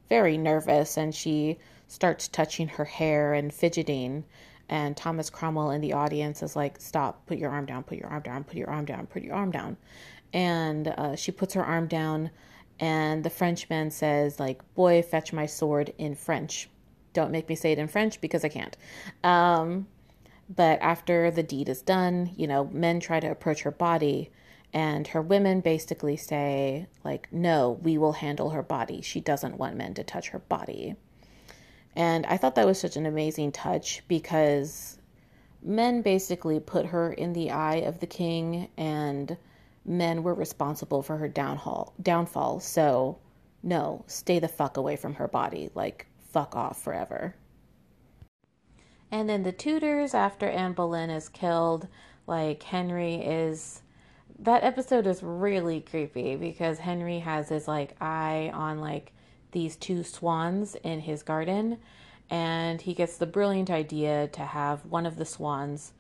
very 0.10 0.38
nervous 0.38 0.98
and 0.98 1.14
she 1.14 1.58
starts 1.88 2.28
touching 2.28 2.68
her 2.68 2.86
hair 2.86 3.34
and 3.34 3.54
fidgeting. 3.54 4.24
And 4.70 4.96
Thomas 4.96 5.30
Cromwell 5.30 5.72
in 5.72 5.82
the 5.82 5.94
audience 5.94 6.44
is 6.44 6.56
like, 6.56 6.80
Stop, 6.80 7.26
put 7.26 7.38
your 7.38 7.52
arm 7.52 7.66
down, 7.66 7.84
put 7.84 7.98
your 7.98 8.08
arm 8.08 8.22
down, 8.22 8.44
put 8.44 8.56
your 8.56 8.70
arm 8.70 8.86
down, 8.86 9.08
put 9.08 9.24
your 9.24 9.36
arm 9.36 9.52
down. 9.52 9.78
And 10.34 10.88
uh, 10.88 11.16
she 11.16 11.32
puts 11.32 11.54
her 11.56 11.64
arm 11.64 11.88
down 11.88 12.32
and 12.82 13.24
the 13.24 13.30
Frenchman 13.30 13.92
says 13.92 14.40
like 14.40 14.60
boy 14.74 15.04
fetch 15.04 15.32
my 15.32 15.46
sword 15.46 15.94
in 16.00 16.16
French. 16.16 16.68
Don't 17.14 17.32
make 17.32 17.50
me 17.50 17.56
say 17.56 17.72
it 17.72 17.80
in 17.80 17.88
French 17.88 18.22
because 18.22 18.44
I 18.44 18.50
can't. 18.50 18.76
Um, 19.24 19.88
but 20.54 20.82
after 20.82 21.32
the 21.32 21.44
deed 21.44 21.70
is 21.70 21.82
done, 21.82 22.32
you 22.36 22.48
know, 22.48 22.66
men 22.72 23.00
try 23.00 23.20
to 23.20 23.32
approach 23.32 23.62
her 23.62 23.72
body 23.72 24.32
and 24.74 25.08
her 25.08 25.22
women 25.22 25.60
basically 25.62 26.18
say 26.18 26.88
like 27.04 27.28
no, 27.32 27.80
we 27.82 27.98
will 27.98 28.14
handle 28.14 28.52
her 28.52 28.64
body. 28.64 29.02
She 29.02 29.20
doesn't 29.20 29.58
want 29.58 29.76
men 29.76 29.94
to 29.96 30.04
touch 30.04 30.30
her 30.30 30.40
body. 30.40 30.96
And 31.96 32.26
I 32.26 32.38
thought 32.38 32.56
that 32.56 32.66
was 32.66 32.80
such 32.80 32.96
an 32.96 33.06
amazing 33.06 33.52
touch 33.52 34.02
because 34.08 34.98
men 35.62 36.02
basically 36.02 36.60
put 36.60 36.88
her 36.88 37.12
in 37.12 37.34
the 37.34 37.52
eye 37.52 37.78
of 37.78 38.00
the 38.00 38.08
king 38.08 38.70
and 38.78 39.38
men 39.86 40.24
were 40.24 40.34
responsible 40.34 41.02
for 41.02 41.18
her 41.18 41.28
downfall 41.28 41.94
downfall 42.02 42.60
so 42.60 43.18
no 43.64 44.04
stay 44.08 44.40
the 44.40 44.48
fuck 44.48 44.78
away 44.78 44.96
from 44.96 45.16
her 45.16 45.28
body 45.28 45.70
like 45.76 46.08
fuck 46.32 46.56
off 46.56 46.82
forever 46.82 47.36
and 49.12 49.30
then 49.30 49.44
the 49.44 49.52
Tudors 49.52 50.14
after 50.14 50.50
anne 50.50 50.74
boleyn 50.74 51.10
is 51.10 51.30
killed 51.30 51.88
like 52.28 52.64
henry 52.64 53.16
is 53.16 53.82
that 54.42 54.64
episode 54.64 55.06
is 55.06 55.22
really 55.22 55.82
creepy 55.82 56.36
because 56.36 56.80
Henry 56.80 57.20
has 57.20 57.50
his 57.50 57.68
like 57.68 57.96
eye 58.02 58.50
on 58.54 58.80
like 58.80 59.14
these 59.52 59.76
two 59.76 60.04
swans 60.04 60.76
in 60.84 61.02
his 61.02 61.22
garden 61.22 61.78
and 62.32 62.82
he 62.82 62.94
gets 62.96 63.18
the 63.18 63.28
brilliant 63.28 63.70
idea 63.70 64.28
to 64.30 64.42
have 64.42 64.86
one 64.86 65.06
of 65.06 65.18
the 65.18 65.26
swans 65.26 65.94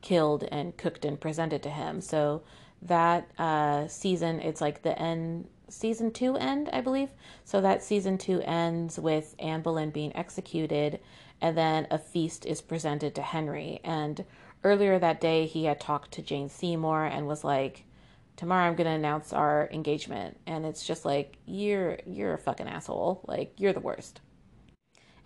killed 0.00 0.44
and 0.44 0.76
cooked 0.76 1.04
and 1.04 1.20
presented 1.20 1.62
to 1.64 1.70
him. 1.70 2.00
So 2.00 2.42
that 2.82 3.28
uh, 3.36 3.88
season, 3.88 4.40
it's 4.40 4.60
like 4.60 4.82
the 4.82 4.96
end, 4.96 5.48
season 5.68 6.10
two 6.10 6.36
end, 6.36 6.68
I 6.72 6.80
believe. 6.80 7.10
So 7.44 7.60
that 7.60 7.82
season 7.82 8.18
two 8.18 8.40
ends 8.42 8.98
with 8.98 9.34
Anne 9.38 9.62
Boleyn 9.62 9.90
being 9.90 10.14
executed, 10.16 11.00
and 11.40 11.56
then 11.56 11.86
a 11.90 11.98
feast 11.98 12.46
is 12.46 12.60
presented 12.60 13.14
to 13.14 13.22
Henry. 13.22 13.80
And 13.84 14.24
earlier 14.64 14.98
that 14.98 15.20
day, 15.20 15.46
he 15.46 15.64
had 15.64 15.80
talked 15.80 16.12
to 16.12 16.22
Jane 16.22 16.48
Seymour 16.48 17.06
and 17.06 17.26
was 17.26 17.44
like, 17.44 17.84
tomorrow 18.36 18.68
I'm 18.68 18.76
gonna 18.76 18.90
announce 18.90 19.32
our 19.32 19.68
engagement, 19.72 20.38
and 20.46 20.64
it's 20.64 20.86
just 20.86 21.04
like 21.04 21.36
you're 21.46 21.98
you're 22.06 22.34
a 22.34 22.38
fucking 22.38 22.68
asshole, 22.68 23.22
like 23.26 23.52
you're 23.58 23.72
the 23.72 23.80
worst. 23.80 24.20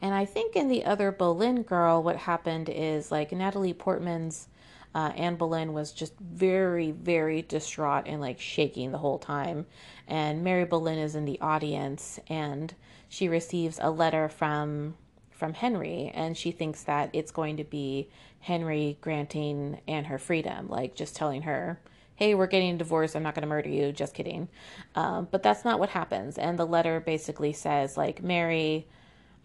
And 0.01 0.13
I 0.15 0.25
think 0.25 0.57
in 0.57 0.67
the 0.67 0.85
other 0.85 1.13
Boleyn 1.13 1.63
girl, 1.63 2.03
what 2.03 2.17
happened 2.17 2.69
is 2.69 3.13
like 3.13 3.31
Natalie 3.31 3.73
Portman's 3.73 4.49
uh, 4.95 5.13
Anne 5.17 5.37
Boleyn 5.37 5.73
was 5.73 5.93
just 5.93 6.15
very, 6.19 6.91
very 6.91 7.43
distraught 7.43 8.05
and 8.07 8.21
like 8.21 8.41
shaking 8.41 8.93
the 8.93 8.99
whole 8.99 9.19
time. 9.19 9.67
And 10.07 10.45
Mary 10.45 10.65
Boleyn 10.65 10.99
is 10.99 11.15
in 11.15 11.25
the 11.25 11.41
audience 11.41 12.21
and 12.29 12.75
she 13.09 13.29
receives 13.29 13.79
a 13.81 13.91
letter 13.91 14.29
from 14.29 14.97
from 15.31 15.55
Henry 15.55 16.13
and 16.15 16.37
she 16.37 16.53
thinks 16.53 16.85
that 16.85 17.11
it's 17.13 17.33
going 17.33 17.57
to 17.57 17.65
be 17.65 18.09
Henry 18.41 18.97
granting 19.01 19.81
Anne 19.89 20.05
her 20.05 20.19
freedom, 20.19 20.69
like 20.69 20.95
just 20.95 21.17
telling 21.17 21.43
her, 21.43 21.81
hey, 22.17 22.35
we're 22.35 22.47
getting 22.47 22.75
a 22.75 22.79
divorce. 22.79 23.17
I'm 23.17 23.23
not 23.23 23.35
going 23.35 23.43
to 23.43 23.49
murder 23.49 23.69
you. 23.69 23.91
Just 23.91 24.15
kidding. 24.15 24.49
Um, 24.95 25.27
but 25.31 25.43
that's 25.43 25.65
not 25.65 25.81
what 25.81 25.89
happens. 25.89 26.39
And 26.39 26.59
the 26.59 26.67
letter 26.67 27.01
basically 27.01 27.53
says, 27.53 27.97
like, 27.97 28.23
Mary, 28.23 28.87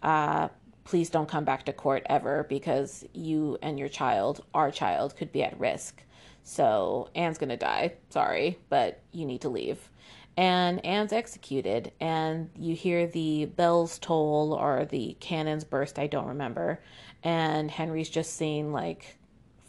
uh, 0.02 0.48
please 0.88 1.10
don't 1.10 1.28
come 1.28 1.44
back 1.44 1.66
to 1.66 1.72
court 1.72 2.02
ever 2.06 2.46
because 2.48 3.04
you 3.12 3.58
and 3.60 3.78
your 3.78 3.90
child, 3.90 4.42
our 4.54 4.70
child, 4.70 5.14
could 5.14 5.30
be 5.30 5.42
at 5.42 5.60
risk. 5.60 6.02
So 6.44 7.10
Anne's 7.14 7.36
going 7.36 7.50
to 7.50 7.58
die. 7.58 7.92
Sorry, 8.08 8.58
but 8.70 9.02
you 9.12 9.26
need 9.26 9.42
to 9.42 9.50
leave. 9.50 9.90
And 10.38 10.82
Anne's 10.86 11.12
executed, 11.12 11.92
and 12.00 12.48
you 12.56 12.74
hear 12.74 13.06
the 13.06 13.44
bells 13.44 13.98
toll 13.98 14.56
or 14.58 14.86
the 14.86 15.14
cannons 15.20 15.62
burst, 15.62 15.98
I 15.98 16.06
don't 16.06 16.28
remember. 16.28 16.80
And 17.22 17.70
Henry's 17.70 18.08
just 18.08 18.32
seeing 18.34 18.72
like 18.72 19.18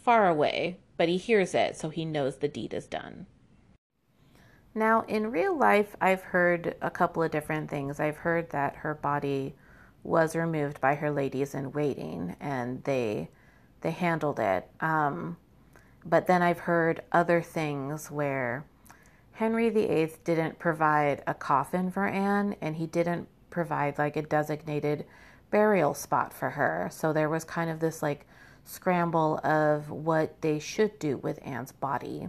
far 0.02 0.26
away, 0.26 0.78
but 0.96 1.10
he 1.10 1.18
hears 1.18 1.54
it, 1.54 1.76
so 1.76 1.90
he 1.90 2.06
knows 2.06 2.36
the 2.36 2.48
deed 2.48 2.72
is 2.72 2.86
done. 2.86 3.26
Now, 4.74 5.02
in 5.02 5.30
real 5.30 5.54
life, 5.54 5.94
I've 6.00 6.22
heard 6.22 6.76
a 6.80 6.90
couple 6.90 7.22
of 7.22 7.30
different 7.30 7.68
things. 7.68 8.00
I've 8.00 8.16
heard 8.16 8.48
that 8.50 8.76
her 8.76 8.94
body 8.94 9.54
was 10.02 10.34
removed 10.34 10.80
by 10.80 10.94
her 10.94 11.10
ladies 11.10 11.54
in 11.54 11.72
waiting, 11.72 12.36
and 12.40 12.82
they 12.84 13.28
they 13.82 13.90
handled 13.90 14.38
it. 14.38 14.68
Um, 14.80 15.36
but 16.04 16.26
then 16.26 16.42
I've 16.42 16.60
heard 16.60 17.02
other 17.12 17.42
things 17.42 18.10
where 18.10 18.64
Henry 19.32 19.70
VIII 19.70 20.12
didn't 20.24 20.58
provide 20.58 21.22
a 21.26 21.34
coffin 21.34 21.90
for 21.90 22.06
Anne, 22.06 22.56
and 22.60 22.76
he 22.76 22.86
didn't 22.86 23.28
provide 23.50 23.98
like 23.98 24.16
a 24.16 24.22
designated 24.22 25.04
burial 25.50 25.94
spot 25.94 26.32
for 26.32 26.50
her. 26.50 26.88
So 26.90 27.12
there 27.12 27.28
was 27.28 27.44
kind 27.44 27.70
of 27.70 27.80
this 27.80 28.02
like 28.02 28.26
scramble 28.64 29.40
of 29.44 29.90
what 29.90 30.40
they 30.42 30.58
should 30.58 30.98
do 30.98 31.16
with 31.16 31.40
Anne's 31.42 31.72
body. 31.72 32.28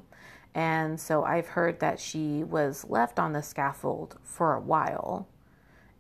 And 0.53 0.99
so 0.99 1.23
I've 1.23 1.47
heard 1.47 1.79
that 1.79 1.99
she 1.99 2.43
was 2.43 2.85
left 2.89 3.19
on 3.19 3.33
the 3.33 3.43
scaffold 3.43 4.17
for 4.23 4.53
a 4.53 4.59
while 4.59 5.27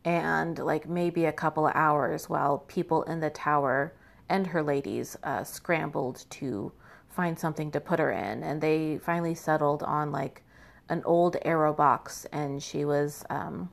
and 0.03 0.57
like 0.59 0.87
maybe 0.87 1.25
a 1.25 1.31
couple 1.31 1.67
of 1.67 1.75
hours 1.75 2.29
while 2.29 2.59
people 2.59 3.03
in 3.03 3.19
the 3.19 3.29
tower 3.29 3.93
and 4.29 4.47
her 4.47 4.63
ladies 4.63 5.17
uh, 5.23 5.43
scrambled 5.43 6.25
to 6.29 6.71
find 7.09 7.37
something 7.37 7.69
to 7.71 7.79
put 7.79 7.99
her 7.99 8.11
in. 8.11 8.43
And 8.43 8.61
they 8.61 8.97
finally 8.97 9.35
settled 9.35 9.83
on 9.83 10.11
like 10.11 10.41
an 10.89 11.03
old 11.05 11.37
arrow 11.43 11.73
box, 11.73 12.25
and 12.31 12.61
she 12.61 12.85
was 12.85 13.23
um, 13.29 13.69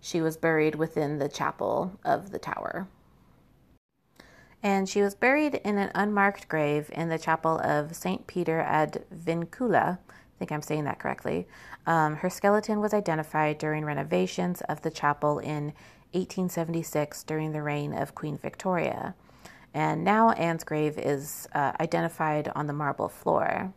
she 0.00 0.20
was 0.20 0.36
buried 0.36 0.74
within 0.74 1.18
the 1.18 1.28
chapel 1.28 1.98
of 2.04 2.30
the 2.30 2.38
tower. 2.38 2.88
And 4.62 4.88
she 4.88 5.02
was 5.02 5.14
buried 5.14 5.56
in 5.56 5.76
an 5.78 5.90
unmarked 5.94 6.48
grave 6.48 6.90
in 6.92 7.08
the 7.08 7.18
chapel 7.18 7.58
of 7.58 7.96
St. 7.96 8.26
Peter 8.26 8.60
ad 8.60 9.04
Vincula, 9.12 9.98
think 10.38 10.52
I'm 10.52 10.62
saying 10.62 10.84
that 10.84 10.98
correctly. 10.98 11.46
Um, 11.86 12.16
her 12.16 12.30
skeleton 12.30 12.80
was 12.80 12.94
identified 12.94 13.58
during 13.58 13.84
renovations 13.84 14.60
of 14.62 14.82
the 14.82 14.90
chapel 14.90 15.38
in 15.38 15.72
1876 16.12 17.22
during 17.24 17.52
the 17.52 17.62
reign 17.62 17.94
of 17.94 18.14
Queen 18.14 18.36
Victoria. 18.36 19.14
And 19.74 20.04
now 20.04 20.30
Anne's 20.30 20.64
grave 20.64 20.98
is 20.98 21.48
uh, 21.54 21.72
identified 21.80 22.52
on 22.54 22.66
the 22.66 22.72
marble 22.72 23.08
floor, 23.08 23.72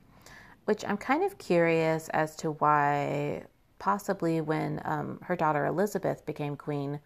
which 0.65 0.83
I'm 0.85 0.97
kind 0.97 1.23
of 1.23 1.37
curious 1.37 2.09
as 2.09 2.35
to 2.37 2.51
why, 2.51 3.45
possibly 3.79 4.41
when 4.41 4.81
um, 4.83 5.19
her 5.23 5.35
daughter 5.35 5.65
Elizabeth 5.65 6.25
became 6.25 6.57
queen, 6.57 6.99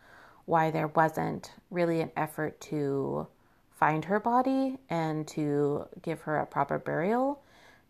why 0.46 0.72
there 0.72 0.88
wasn't 0.88 1.52
really 1.70 2.02
an 2.02 2.12
effort 2.18 2.60
to 2.62 3.28
find 3.70 4.06
her 4.06 4.20
body 4.20 4.78
and 4.90 5.28
to 5.28 5.88
give 6.02 6.22
her 6.22 6.38
a 6.38 6.46
proper 6.46 6.80
burial 6.80 7.42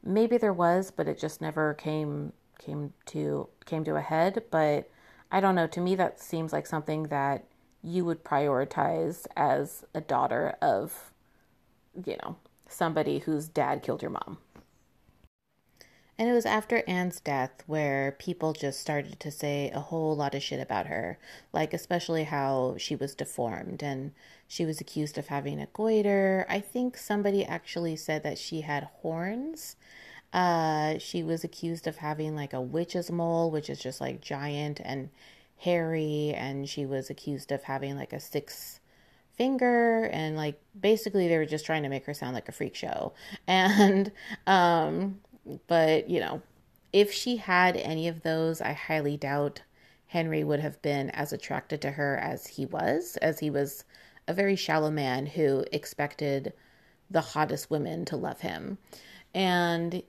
maybe 0.04 0.38
there 0.38 0.54
was, 0.54 0.92
but 0.92 1.08
it 1.08 1.20
just 1.20 1.42
never 1.42 1.74
came 1.74 2.34
came 2.60 2.94
to 3.08 3.50
came 3.66 3.84
to 3.86 3.96
a 3.96 4.02
head. 4.02 4.44
But 4.52 4.90
I 5.32 5.40
don't 5.40 5.56
know. 5.56 5.68
To 5.68 5.82
me, 5.82 5.96
that 5.96 6.20
seems 6.20 6.54
like 6.54 6.68
something 6.68 7.04
that 7.04 7.46
you 7.82 8.04
would 8.06 8.24
prioritize 8.24 9.26
as 9.38 9.86
a 9.94 10.02
daughter 10.02 10.56
of, 10.62 11.12
you 12.06 12.18
know, 12.24 12.36
somebody 12.68 13.20
whose 13.20 13.48
dad 13.48 13.82
killed 13.84 14.02
your 14.02 14.12
mom. 14.12 14.38
And 16.20 16.28
it 16.28 16.34
was 16.34 16.46
after 16.46 16.84
Anne's 16.86 17.22
death 17.22 17.64
where 17.66 18.12
people 18.20 18.52
just 18.52 18.82
started 18.82 19.22
to 19.22 19.32
say 19.32 19.72
a 19.74 19.80
whole 19.80 20.18
lot 20.18 20.36
of 20.36 20.44
shit 20.44 20.60
about 20.60 20.88
her, 20.88 21.18
like 21.54 21.74
especially 21.74 22.26
how 22.26 22.76
she 22.78 22.94
was 22.94 23.16
deformed 23.16 23.82
and 23.82 24.12
she 24.46 24.66
was 24.66 24.82
accused 24.82 25.18
of 25.18 25.28
having 25.28 25.62
a 25.62 25.68
goiter. 25.68 26.46
I 26.50 26.60
think 26.60 26.98
somebody 26.98 27.46
actually 27.46 27.96
said 27.96 28.24
that 28.24 28.38
she 28.38 28.62
had 28.62 28.90
horns. 29.02 29.78
Uh, 30.34 30.98
she 30.98 31.24
was 31.24 31.46
accused 31.46 31.88
of 31.88 31.96
having 31.96 32.36
like 32.36 32.52
a 32.52 32.60
witch's 32.60 33.10
mole, 33.10 33.50
which 33.50 33.70
is 33.70 33.80
just 33.80 34.02
like 34.02 34.20
giant 34.20 34.82
and 34.84 35.12
hairy, 35.56 36.34
and 36.36 36.68
she 36.68 36.86
was 36.86 37.10
accused 37.10 37.54
of 37.54 37.64
having 37.64 37.96
like 37.96 38.12
a 38.12 38.20
six 38.20 38.82
finger 39.40 40.04
and 40.12 40.36
like 40.36 40.60
basically 40.78 41.30
they 41.30 41.38
were 41.38 41.46
just 41.46 41.66
trying 41.66 41.84
to 41.84 41.88
make 41.88 42.06
her 42.06 42.14
sound 42.14 42.34
like 42.34 42.50
a 42.50 42.52
freak 42.52 42.76
show. 42.76 43.14
And 43.48 44.12
um 44.46 45.22
but, 45.68 46.10
you 46.10 46.20
know, 46.20 46.42
if 46.92 47.12
she 47.12 47.38
had 47.38 47.76
any 47.78 48.08
of 48.08 48.24
those, 48.24 48.62
I 48.62 48.74
highly 48.74 49.18
doubt 49.18 49.62
Henry 50.08 50.44
would 50.44 50.60
have 50.60 50.82
been 50.82 51.10
as 51.12 51.32
attracted 51.32 51.82
to 51.82 51.92
her 51.92 52.18
as 52.18 52.48
he 52.48 52.66
was, 52.66 53.18
as 53.18 53.40
he 53.40 53.50
was 53.50 53.84
a 54.28 54.34
very 54.34 54.56
shallow 54.56 54.90
man 54.90 55.26
who 55.26 55.64
expected 55.72 56.54
the 57.10 57.22
hottest 57.22 57.70
women 57.70 58.06
to 58.06 58.16
love 58.16 58.42
him. 58.42 58.78
And 59.34 60.04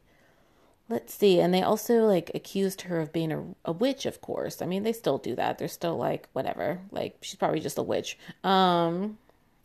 let's 0.88 1.14
see, 1.14 1.40
and 1.40 1.52
they 1.52 1.62
also 1.62 2.06
like 2.06 2.30
accused 2.34 2.82
her 2.82 3.00
of 3.00 3.12
being 3.12 3.30
a, 3.32 3.44
a 3.64 3.72
witch, 3.72 4.06
of 4.06 4.20
course. 4.20 4.60
I 4.60 4.66
mean, 4.66 4.82
they 4.82 4.92
still 4.92 5.18
do 5.18 5.34
that. 5.36 5.58
They're 5.58 5.68
still 5.68 5.96
like, 5.96 6.28
whatever. 6.32 6.80
Like, 6.90 7.18
she's 7.20 7.36
probably 7.36 7.60
just 7.60 7.78
a 7.78 7.82
witch. 7.82 8.18
Um, 8.42 9.18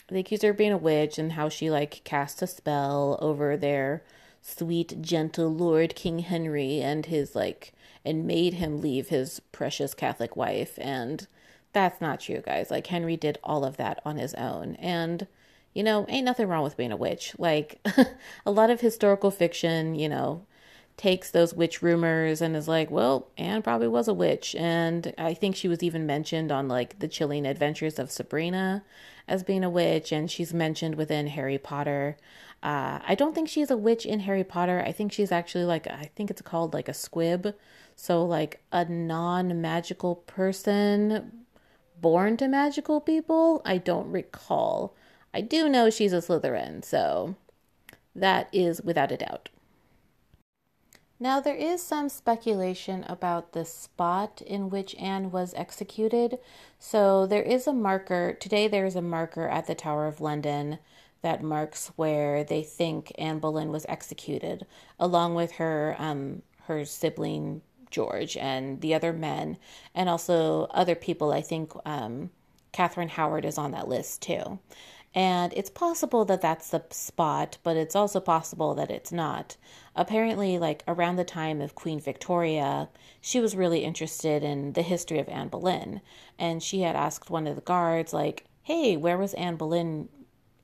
they 0.07 0.19
accused 0.19 0.43
her 0.43 0.51
of 0.51 0.57
being 0.57 0.71
a 0.71 0.77
witch 0.77 1.17
and 1.17 1.31
how 1.31 1.49
she 1.49 1.71
like 1.71 2.01
cast 2.03 2.41
a 2.41 2.47
spell 2.47 3.17
over 3.21 3.57
their 3.57 4.03
sweet, 4.45 5.01
gentle 5.01 5.53
Lord 5.53 5.95
King 5.95 6.19
Henry 6.19 6.79
and 6.79 7.07
his 7.07 7.35
like, 7.35 7.73
and 8.05 8.27
made 8.27 8.55
him 8.55 8.79
leave 8.79 9.09
his 9.09 9.39
precious 9.51 9.93
Catholic 9.93 10.35
wife. 10.35 10.77
And 10.79 11.27
that's 11.73 11.99
not 11.99 12.19
true, 12.19 12.41
guys. 12.45 12.69
Like, 12.69 12.87
Henry 12.87 13.17
did 13.17 13.39
all 13.43 13.65
of 13.65 13.77
that 13.77 14.01
on 14.05 14.17
his 14.17 14.35
own. 14.35 14.75
And, 14.75 15.27
you 15.73 15.83
know, 15.83 16.05
ain't 16.07 16.25
nothing 16.25 16.47
wrong 16.47 16.63
with 16.63 16.77
being 16.77 16.91
a 16.91 16.97
witch. 16.97 17.33
Like, 17.39 17.85
a 18.45 18.51
lot 18.51 18.69
of 18.69 18.81
historical 18.81 19.31
fiction, 19.31 19.95
you 19.95 20.07
know, 20.07 20.45
takes 20.95 21.31
those 21.31 21.53
witch 21.53 21.81
rumors 21.81 22.41
and 22.41 22.55
is 22.55 22.67
like, 22.67 22.89
well, 22.89 23.27
Anne 23.37 23.61
probably 23.61 23.87
was 23.87 24.07
a 24.07 24.13
witch. 24.13 24.55
And 24.55 25.13
I 25.17 25.33
think 25.33 25.55
she 25.55 25.67
was 25.67 25.83
even 25.83 26.05
mentioned 26.05 26.51
on 26.51 26.67
like 26.67 26.99
the 26.99 27.07
chilling 27.07 27.45
adventures 27.45 27.99
of 27.99 28.11
Sabrina 28.11 28.83
as 29.27 29.43
being 29.43 29.63
a 29.63 29.69
witch. 29.69 30.11
And 30.11 30.29
she's 30.29 30.53
mentioned 30.53 30.95
within 30.95 31.27
Harry 31.27 31.57
Potter. 31.57 32.15
Uh, 32.65 32.97
I 33.07 33.13
don't 33.13 33.35
think 33.35 33.47
she's 33.47 33.69
a 33.69 33.77
witch 33.77 34.07
in 34.07 34.21
Harry 34.21 34.43
Potter. 34.43 34.83
I 34.83 34.91
think 34.91 35.11
she's 35.11 35.31
actually 35.31 35.65
like, 35.65 35.85
I 35.85 36.09
think 36.15 36.31
it's 36.31 36.41
called 36.41 36.73
like 36.73 36.89
a 36.89 36.95
squib. 36.95 37.53
So, 37.95 38.25
like 38.25 38.59
a 38.71 38.85
non 38.85 39.61
magical 39.61 40.15
person 40.15 41.45
born 42.01 42.37
to 42.37 42.47
magical 42.47 42.99
people. 42.99 43.61
I 43.65 43.77
don't 43.77 44.11
recall. 44.11 44.95
I 45.31 45.41
do 45.41 45.69
know 45.69 45.91
she's 45.91 46.11
a 46.11 46.17
Slytherin. 46.17 46.83
So, 46.83 47.35
that 48.15 48.49
is 48.51 48.81
without 48.81 49.11
a 49.11 49.17
doubt. 49.17 49.49
Now, 51.19 51.39
there 51.39 51.55
is 51.55 51.83
some 51.83 52.09
speculation 52.09 53.05
about 53.07 53.53
the 53.53 53.63
spot 53.63 54.41
in 54.41 54.71
which 54.71 54.95
Anne 54.95 55.29
was 55.29 55.53
executed. 55.53 56.39
So, 56.79 57.27
there 57.27 57.43
is 57.43 57.67
a 57.67 57.73
marker, 57.73 58.33
today 58.33 58.67
there 58.67 58.87
is 58.87 58.95
a 58.95 59.03
marker 59.03 59.47
at 59.47 59.67
the 59.67 59.75
Tower 59.75 60.07
of 60.07 60.19
London 60.19 60.79
that 61.25 61.41
marks 61.41 61.91
where 61.95 62.43
they 62.43 62.61
think 62.61 63.11
Anne 63.17 63.39
Boleyn 63.39 63.71
was 63.71 63.83
executed, 63.89 64.63
along 64.99 65.33
with 65.33 65.53
her, 65.53 65.95
um, 65.97 66.43
her 66.65 66.85
sibling 66.85 67.63
George 67.89 68.37
and 68.37 68.79
the 68.81 68.93
other 68.93 69.11
men, 69.11 69.57
and 69.95 70.07
also 70.07 70.65
other 70.65 70.93
people. 70.93 71.31
I 71.31 71.41
think 71.41 71.71
um, 71.83 72.29
Catherine 72.73 73.09
Howard 73.09 73.43
is 73.43 73.57
on 73.57 73.71
that 73.71 73.87
list 73.87 74.21
too. 74.21 74.59
And 75.15 75.51
it's 75.53 75.71
possible 75.71 76.25
that 76.25 76.41
that's 76.41 76.69
the 76.69 76.83
spot, 76.91 77.57
but 77.63 77.75
it's 77.75 77.95
also 77.95 78.19
possible 78.19 78.75
that 78.75 78.91
it's 78.91 79.11
not. 79.11 79.57
Apparently, 79.95 80.59
like 80.59 80.83
around 80.87 81.15
the 81.15 81.23
time 81.23 81.59
of 81.59 81.73
Queen 81.73 81.99
Victoria, 81.99 82.87
she 83.19 83.39
was 83.39 83.55
really 83.55 83.83
interested 83.83 84.43
in 84.43 84.73
the 84.73 84.83
history 84.83 85.17
of 85.17 85.27
Anne 85.29 85.47
Boleyn. 85.47 86.01
And 86.37 86.61
she 86.61 86.81
had 86.81 86.95
asked 86.95 87.31
one 87.31 87.47
of 87.47 87.55
the 87.55 87.61
guards, 87.63 88.13
like, 88.13 88.45
hey, 88.61 88.95
where 88.95 89.17
was 89.17 89.33
Anne 89.33 89.55
Boleyn 89.55 90.09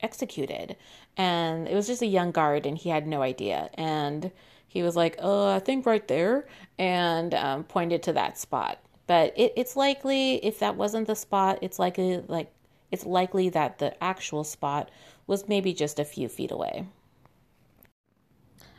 executed? 0.02 0.76
And 1.18 1.68
it 1.68 1.76
was 1.76 1.88
just 1.88 2.02
a 2.02 2.08
young 2.08 2.32
guard, 2.32 2.66
and 2.66 2.78
he 2.78 2.90
had 2.90 3.08
no 3.08 3.22
idea. 3.22 3.70
And 3.76 4.32
he 4.68 4.84
was 4.84 4.96
like, 4.96 5.18
oh, 5.20 5.50
I 5.50 5.60
think 5.60 5.86
right 5.86 6.08
there, 6.08 6.48
and 6.80 7.34
um, 7.34 7.64
pointed 7.64 8.04
to 8.04 8.14
that 8.14 8.38
spot. 8.38 8.80
But 9.08 9.34
it, 9.38 9.54
it's 9.58 9.76
likely, 9.76 10.36
if 10.46 10.60
that 10.60 10.78
wasn't 10.78 11.08
the 11.08 11.16
spot, 11.16 11.60
it's 11.62 11.80
likely 11.80 12.24
like 12.28 12.54
it's 12.92 13.06
likely 13.06 13.50
that 13.50 13.80
the 13.80 14.02
actual 14.04 14.44
spot 14.44 14.92
was 15.28 15.48
maybe 15.48 15.74
just 15.74 16.00
a 16.00 16.06
few 16.06 16.28
feet 16.28 16.52
away. 16.52 16.86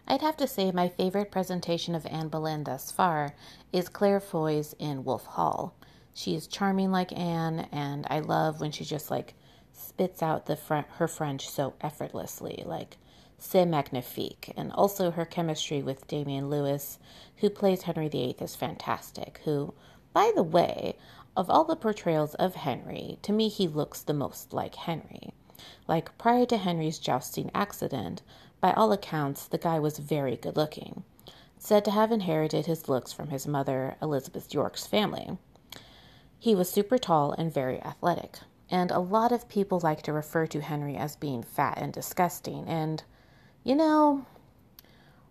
I'd 0.07 0.21
have 0.21 0.37
to 0.39 0.47
say 0.47 0.71
my 0.73 0.89
favorite 0.89 1.31
presentation 1.31 1.95
of 1.95 2.07
Anne 2.07 2.29
Boleyn 2.29 2.65
thus 2.65 2.91
far 2.91 3.35
is 3.73 3.89
Claire 3.89 4.21
Foy's 4.21 4.75
in 4.79 5.05
Wolf 5.05 5.25
Hall. 5.25 5.75
She 6.15 6.35
is 6.35 6.47
charming 6.47 6.91
like 6.91 7.17
Anne, 7.17 7.69
and 7.73 8.07
I 8.11 8.21
love 8.21 8.61
when 8.61 8.73
she 8.73 8.85
just 8.85 9.11
like 9.11 9.35
spits 9.83 10.23
out 10.23 10.47
the 10.47 10.57
fr- 10.57 10.89
her 10.97 11.09
French 11.09 11.49
so 11.49 11.75
effortlessly, 11.81 12.63
like 12.67 12.97
c'est 13.39 13.65
magnifique. 13.65 14.53
And 14.57 14.73
also 14.73 15.11
her 15.11 15.25
chemistry 15.25 15.83
with 15.83 16.07
Damian 16.07 16.49
Lewis, 16.49 16.99
who 17.37 17.51
plays 17.51 17.83
Henry 17.83 18.09
VIII, 18.09 18.37
is 18.41 18.57
fantastic. 18.57 19.41
Who, 19.45 19.75
by 20.13 20.33
the 20.35 20.43
way, 20.43 20.97
of 21.37 21.49
all 21.51 21.65
the 21.65 21.77
portrayals 21.77 22.35
of 22.35 22.55
Henry, 22.55 23.19
to 23.23 23.33
me 23.33 23.49
he 23.49 23.67
looks 23.67 24.03
the 24.03 24.15
most 24.15 24.53
like 24.53 24.75
Henry. 24.75 25.33
Like 25.89 26.17
prior 26.19 26.47
to 26.47 26.57
Henry's 26.57 26.99
jousting 26.99 27.51
accident, 27.55 28.23
by 28.61 28.73
all 28.73 28.93
accounts, 28.93 29.47
the 29.47 29.59
guy 29.59 29.79
was 29.79 29.99
very 29.99 30.37
good 30.37 30.57
looking, 30.57 31.05
said 31.59 31.85
to 31.85 31.91
have 31.91 32.13
inherited 32.13 32.67
his 32.67 32.89
looks 32.89 33.13
from 33.13 33.31
his 33.31 33.47
mother, 33.47 33.97
Elizabeth 34.01 34.53
York's 34.55 34.87
family. 34.87 35.39
He 36.39 36.55
was 36.55 36.71
super 36.71 36.99
tall 36.99 37.33
and 37.33 37.53
very 37.53 37.81
athletic, 37.83 38.39
and 38.73 38.91
a 38.91 38.99
lot 38.99 39.31
of 39.31 39.49
people 39.49 39.79
like 39.81 40.03
to 40.03 40.13
refer 40.13 40.47
to 40.47 40.61
Henry 40.61 40.97
as 40.97 41.15
being 41.15 41.43
fat 41.43 41.79
and 41.79 41.93
disgusting, 41.93 42.67
and, 42.67 43.05
you 43.63 43.77
know, 43.77 44.25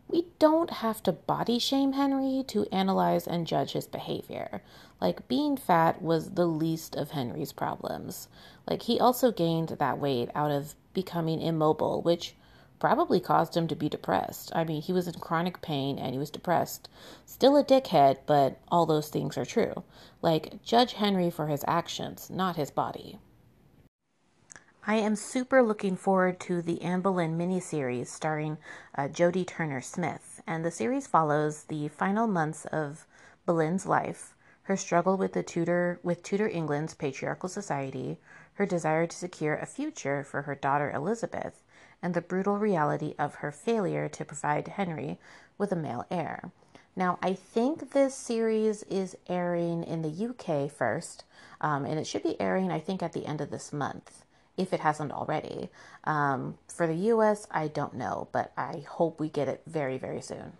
we 0.08 0.28
don't 0.40 0.70
have 0.70 1.02
to 1.04 1.12
body 1.12 1.58
shame 1.58 1.94
Henry 1.94 2.44
to 2.48 2.68
analyze 2.72 3.26
and 3.26 3.48
judge 3.48 3.72
his 3.72 3.88
behavior. 3.88 4.62
Like, 5.00 5.28
being 5.28 5.58
fat 5.58 6.02
was 6.02 6.32
the 6.32 6.46
least 6.46 6.96
of 6.96 7.12
Henry's 7.12 7.52
problems. 7.52 8.28
Like, 8.70 8.84
he 8.84 9.00
also 9.00 9.32
gained 9.32 9.70
that 9.70 9.98
weight 9.98 10.30
out 10.36 10.52
of 10.52 10.76
becoming 10.94 11.42
immobile, 11.42 12.02
which 12.02 12.36
probably 12.78 13.20
caused 13.20 13.56
him 13.56 13.68
to 13.70 13.76
be 13.76 13.88
depressed. 13.88 14.52
I 14.54 14.66
mean, 14.66 14.82
he 14.82 14.92
was 14.92 15.08
in 15.08 15.14
chronic 15.14 15.62
pain 15.62 15.98
and 15.98 16.14
he 16.14 16.20
was 16.20 16.30
depressed. 16.30 16.90
Still 17.26 17.56
a 17.56 17.64
dickhead, 17.64 18.18
but 18.26 18.60
all 18.68 18.86
those 18.86 19.10
things 19.10 19.38
are 19.38 19.46
true. 19.46 19.84
Like, 20.22 20.62
judge 20.64 20.94
Henry 20.94 21.30
for 21.30 21.48
his 21.48 21.64
actions, 21.68 22.30
not 22.30 22.56
his 22.56 22.72
body. 22.72 23.20
I 24.84 24.96
am 24.96 25.16
super 25.16 25.62
looking 25.62 25.96
forward 25.96 26.40
to 26.40 26.64
the 26.64 26.82
Anne 26.82 27.02
Boleyn 27.02 27.38
miniseries 27.38 28.08
starring 28.08 28.58
uh, 28.96 29.04
Jodie 29.04 29.46
Turner 29.46 29.80
Smith, 29.80 30.42
and 30.48 30.66
the 30.66 30.72
series 30.72 31.06
follows 31.06 31.66
the 31.66 31.88
final 31.90 32.26
months 32.26 32.66
of 32.66 33.06
Boleyn's 33.46 33.86
life, 33.86 34.34
her 34.64 34.76
struggle 34.76 35.18
with 35.18 35.34
the 35.34 35.44
Tudor 35.44 36.00
with 36.02 36.24
Tudor 36.24 36.48
England's 36.48 36.96
patriarchal 36.96 37.48
society, 37.48 38.18
her 38.56 38.66
desire 38.66 39.06
to 39.06 39.16
secure 39.16 39.54
a 39.54 39.68
future 39.68 40.24
for 40.24 40.42
her 40.42 40.56
daughter 40.56 40.90
Elizabeth, 40.90 41.62
and 42.02 42.16
the 42.16 42.20
brutal 42.20 42.58
reality 42.58 43.14
of 43.20 43.36
her 43.36 43.52
failure 43.52 44.10
to 44.10 44.26
provide 44.26 44.68
Henry 44.68 45.20
with 45.60 45.72
a 45.72 45.76
male 45.76 46.08
heir. 46.10 46.52
Now, 46.96 47.20
I 47.22 47.36
think 47.36 47.92
this 47.92 48.16
series 48.16 48.82
is 48.90 49.16
airing 49.30 49.84
in 49.84 50.02
the 50.02 50.30
UK 50.30 50.72
first, 50.72 51.24
um, 51.62 51.86
and 51.86 52.00
it 52.00 52.08
should 52.08 52.24
be 52.24 52.42
airing, 52.42 52.72
I 52.72 52.80
think, 52.80 53.04
at 53.04 53.14
the 53.14 53.28
end 53.28 53.42
of 53.42 53.52
this 53.52 53.72
month 53.72 54.26
if 54.58 54.74
it 54.74 54.80
hasn't 54.80 55.12
already. 55.12 55.70
Um, 56.04 56.58
for 56.68 56.88
the 56.88 57.12
US, 57.14 57.48
I 57.52 57.68
don't 57.68 57.94
know, 57.94 58.28
but 58.32 58.52
I 58.58 58.86
hope 58.88 59.20
we 59.20 59.30
get 59.30 59.48
it 59.48 59.62
very, 59.66 59.98
very 59.98 60.22
soon. 60.22 60.54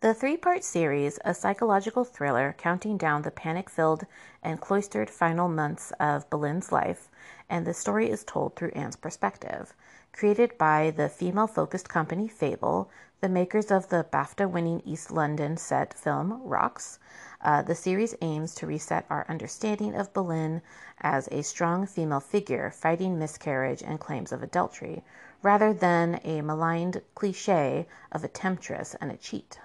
The 0.00 0.12
three 0.12 0.36
part 0.36 0.62
series, 0.62 1.18
a 1.24 1.32
psychological 1.32 2.04
thriller 2.04 2.54
counting 2.58 2.98
down 2.98 3.22
the 3.22 3.30
panic 3.30 3.70
filled 3.70 4.04
and 4.42 4.60
cloistered 4.60 5.08
final 5.08 5.48
months 5.48 5.90
of 5.98 6.28
Boleyn's 6.28 6.70
life, 6.70 7.08
and 7.48 7.66
the 7.66 7.72
story 7.72 8.10
is 8.10 8.22
told 8.22 8.56
through 8.56 8.72
Anne's 8.72 8.96
perspective. 8.96 9.74
Created 10.12 10.58
by 10.58 10.90
the 10.90 11.08
female 11.08 11.46
focused 11.46 11.88
company 11.88 12.28
Fable, 12.28 12.90
the 13.20 13.28
makers 13.30 13.70
of 13.70 13.88
the 13.88 14.06
BAFTA 14.12 14.50
winning 14.50 14.82
East 14.84 15.10
London 15.10 15.56
set 15.56 15.94
film 15.94 16.42
Rocks, 16.42 16.98
uh, 17.40 17.62
the 17.62 17.74
series 17.74 18.14
aims 18.22 18.54
to 18.54 18.66
reset 18.66 19.06
our 19.10 19.26
understanding 19.28 19.94
of 19.94 20.12
Boleyn 20.12 20.62
as 21.00 21.28
a 21.28 21.42
strong 21.42 21.86
female 21.86 22.20
figure 22.20 22.70
fighting 22.70 23.18
miscarriage 23.18 23.82
and 23.82 24.00
claims 24.00 24.32
of 24.32 24.42
adultery, 24.42 25.02
rather 25.42 25.72
than 25.72 26.20
a 26.24 26.40
maligned 26.40 27.02
cliche 27.14 27.86
of 28.10 28.24
a 28.24 28.28
temptress 28.28 28.94
and 29.00 29.10
a 29.10 29.16
cheat. 29.16 29.58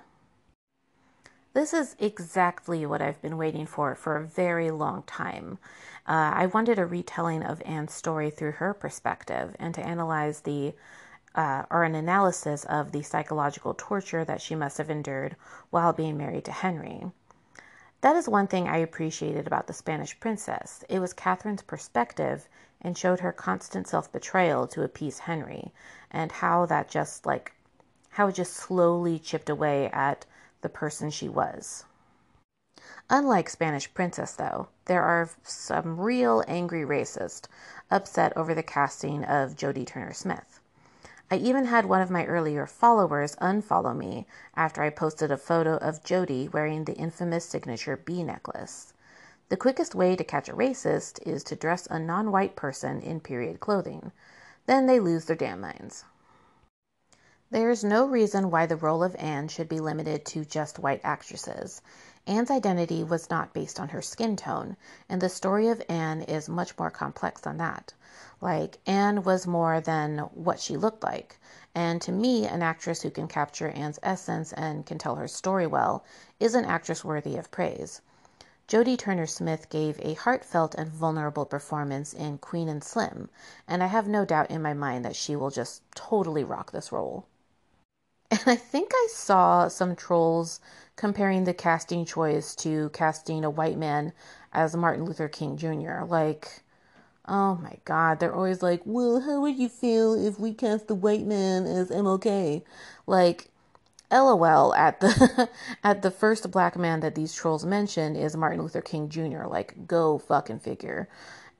This 1.53 1.73
is 1.73 1.97
exactly 1.99 2.85
what 2.85 3.01
I've 3.01 3.21
been 3.21 3.37
waiting 3.37 3.65
for 3.65 3.93
for 3.95 4.15
a 4.15 4.25
very 4.25 4.71
long 4.71 5.03
time. 5.03 5.57
Uh, 6.07 6.31
I 6.33 6.45
wanted 6.45 6.79
a 6.79 6.85
retelling 6.85 7.43
of 7.43 7.61
Anne's 7.63 7.93
story 7.93 8.29
through 8.29 8.53
her 8.53 8.73
perspective 8.73 9.55
and 9.59 9.73
to 9.75 9.85
analyze 9.85 10.41
the 10.41 10.73
uh, 11.35 11.63
or 11.69 11.83
an 11.83 11.95
analysis 11.95 12.65
of 12.65 12.91
the 12.91 13.01
psychological 13.01 13.73
torture 13.77 14.25
that 14.25 14.41
she 14.41 14.55
must 14.55 14.77
have 14.77 14.89
endured 14.89 15.35
while 15.69 15.93
being 15.93 16.17
married 16.17 16.45
to 16.45 16.51
Henry. 16.51 17.05
That 18.01 18.15
is 18.15 18.27
one 18.27 18.47
thing 18.47 18.67
I 18.67 18.77
appreciated 18.77 19.45
about 19.45 19.67
The 19.67 19.73
Spanish 19.73 20.19
Princess. 20.19 20.83
It 20.89 20.99
was 20.99 21.13
Catherine's 21.13 21.61
perspective 21.61 22.49
and 22.81 22.97
showed 22.97 23.19
her 23.19 23.31
constant 23.31 23.87
self 23.87 24.11
betrayal 24.11 24.65
to 24.69 24.81
appease 24.81 25.19
Henry, 25.19 25.71
and 26.09 26.31
how 26.31 26.65
that 26.65 26.89
just 26.89 27.27
like, 27.27 27.53
how 28.09 28.27
it 28.27 28.33
just 28.33 28.53
slowly 28.53 29.19
chipped 29.19 29.49
away 29.49 29.87
at 29.91 30.25
the 30.61 30.69
person 30.69 31.11
she 31.11 31.29
was. 31.29 31.85
Unlike 33.11 33.49
Spanish 33.51 33.93
Princess, 33.93 34.33
though, 34.33 34.69
there 34.85 35.03
are 35.03 35.29
some 35.43 35.99
real 35.99 36.43
angry 36.47 36.83
racists 36.83 37.47
upset 37.91 38.35
over 38.35 38.55
the 38.55 38.63
casting 38.63 39.23
of 39.23 39.55
Jodie 39.55 39.85
Turner 39.85 40.13
Smith. 40.13 40.50
I 41.33 41.35
even 41.37 41.63
had 41.63 41.85
one 41.85 42.01
of 42.01 42.11
my 42.11 42.25
earlier 42.25 42.65
followers 42.65 43.37
unfollow 43.37 43.95
me 43.95 44.27
after 44.53 44.83
I 44.83 44.89
posted 44.89 45.31
a 45.31 45.37
photo 45.37 45.77
of 45.77 46.03
Jodie 46.03 46.51
wearing 46.51 46.83
the 46.83 46.97
infamous 46.97 47.45
signature 47.45 47.95
bee 47.95 48.21
necklace. 48.21 48.91
The 49.47 49.55
quickest 49.55 49.95
way 49.95 50.17
to 50.17 50.25
catch 50.25 50.49
a 50.49 50.53
racist 50.53 51.25
is 51.25 51.45
to 51.45 51.55
dress 51.55 51.87
a 51.89 51.99
non 51.99 52.33
white 52.33 52.57
person 52.57 52.99
in 52.99 53.21
period 53.21 53.61
clothing. 53.61 54.11
Then 54.65 54.87
they 54.87 54.99
lose 54.99 55.23
their 55.23 55.37
damn 55.37 55.61
minds. 55.61 56.03
There 57.49 57.69
is 57.69 57.81
no 57.81 58.05
reason 58.05 58.51
why 58.51 58.65
the 58.65 58.75
role 58.75 59.01
of 59.01 59.15
Anne 59.15 59.47
should 59.47 59.69
be 59.69 59.79
limited 59.79 60.25
to 60.25 60.43
just 60.43 60.79
white 60.79 60.99
actresses. 61.01 61.81
Anne's 62.27 62.51
identity 62.51 63.05
was 63.05 63.29
not 63.29 63.53
based 63.53 63.79
on 63.79 63.87
her 63.89 64.01
skin 64.01 64.35
tone, 64.35 64.75
and 65.07 65.21
the 65.21 65.29
story 65.29 65.69
of 65.69 65.81
Anne 65.87 66.23
is 66.23 66.49
much 66.49 66.77
more 66.77 66.91
complex 66.91 67.39
than 67.39 67.55
that. 67.57 67.93
Like, 68.41 68.79
Anne 68.85 69.23
was 69.23 69.45
more 69.45 69.79
than 69.79 70.17
what 70.33 70.59
she 70.59 70.75
looked 70.75 71.03
like. 71.03 71.39
And 71.73 72.01
to 72.01 72.11
me, 72.11 72.47
an 72.47 72.61
actress 72.61 73.03
who 73.03 73.11
can 73.11 73.27
capture 73.27 73.69
Anne's 73.69 73.99
essence 74.03 74.51
and 74.53 74.85
can 74.85 74.97
tell 74.97 75.15
her 75.15 75.27
story 75.27 75.67
well 75.67 76.03
is 76.39 76.55
an 76.55 76.65
actress 76.65 77.05
worthy 77.05 77.37
of 77.37 77.51
praise. 77.51 78.01
Jodie 78.67 78.97
Turner 78.97 79.27
Smith 79.27 79.69
gave 79.69 79.99
a 79.99 80.13
heartfelt 80.13 80.75
and 80.75 80.89
vulnerable 80.89 81.45
performance 81.45 82.13
in 82.13 82.37
Queen 82.37 82.67
and 82.67 82.83
Slim, 82.83 83.29
and 83.67 83.83
I 83.83 83.87
have 83.87 84.07
no 84.07 84.25
doubt 84.25 84.49
in 84.49 84.61
my 84.61 84.73
mind 84.73 85.05
that 85.05 85.15
she 85.15 85.35
will 85.35 85.49
just 85.49 85.83
totally 85.93 86.43
rock 86.43 86.71
this 86.71 86.91
role. 86.91 87.27
And 88.31 88.41
I 88.47 88.55
think 88.55 88.91
I 88.93 89.07
saw 89.11 89.67
some 89.67 89.95
trolls 89.95 90.61
comparing 90.95 91.43
the 91.43 91.53
casting 91.53 92.05
choice 92.05 92.55
to 92.55 92.89
casting 92.91 93.43
a 93.43 93.49
white 93.49 93.77
man 93.77 94.13
as 94.53 94.75
Martin 94.75 95.03
Luther 95.03 95.27
King 95.27 95.57
Jr. 95.57 96.05
Like, 96.05 96.63
Oh 97.33 97.55
my 97.63 97.77
God, 97.85 98.19
they're 98.19 98.35
always 98.35 98.61
like, 98.61 98.81
well, 98.83 99.21
how 99.21 99.39
would 99.39 99.57
you 99.57 99.69
feel 99.69 100.13
if 100.13 100.37
we 100.37 100.53
cast 100.53 100.89
the 100.89 100.95
white 100.95 101.25
man 101.25 101.65
as 101.65 101.89
MLK? 101.89 102.61
Like, 103.07 103.47
LOL 104.11 104.73
at 104.75 104.99
the 104.99 105.49
at 105.83 106.01
the 106.01 106.11
first 106.11 106.51
black 106.51 106.77
man 106.77 106.99
that 106.99 107.15
these 107.15 107.33
trolls 107.33 107.65
mention 107.65 108.17
is 108.17 108.35
Martin 108.35 108.61
Luther 108.61 108.81
King 108.81 109.07
Jr. 109.07 109.45
Like 109.45 109.87
go 109.87 110.17
fucking 110.17 110.59
figure. 110.59 111.07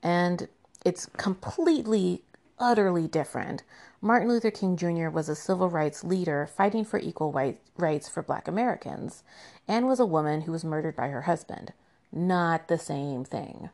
And 0.02 0.46
it's 0.84 1.06
completely 1.16 2.22
utterly 2.58 3.08
different. 3.08 3.62
Martin 4.02 4.28
Luther 4.28 4.50
King 4.50 4.76
Jr. 4.76 5.08
was 5.08 5.30
a 5.30 5.34
civil 5.34 5.70
rights 5.70 6.04
leader 6.04 6.46
fighting 6.46 6.84
for 6.84 6.98
equal 6.98 7.32
white 7.32 7.60
rights 7.78 8.10
for 8.10 8.22
black 8.22 8.46
Americans 8.46 9.22
and 9.66 9.86
was 9.86 10.00
a 10.00 10.04
woman 10.04 10.42
who 10.42 10.52
was 10.52 10.66
murdered 10.66 10.96
by 10.96 11.08
her 11.08 11.22
husband. 11.22 11.72
Not 12.12 12.68
the 12.68 12.78
same 12.78 13.24
thing. 13.24 13.70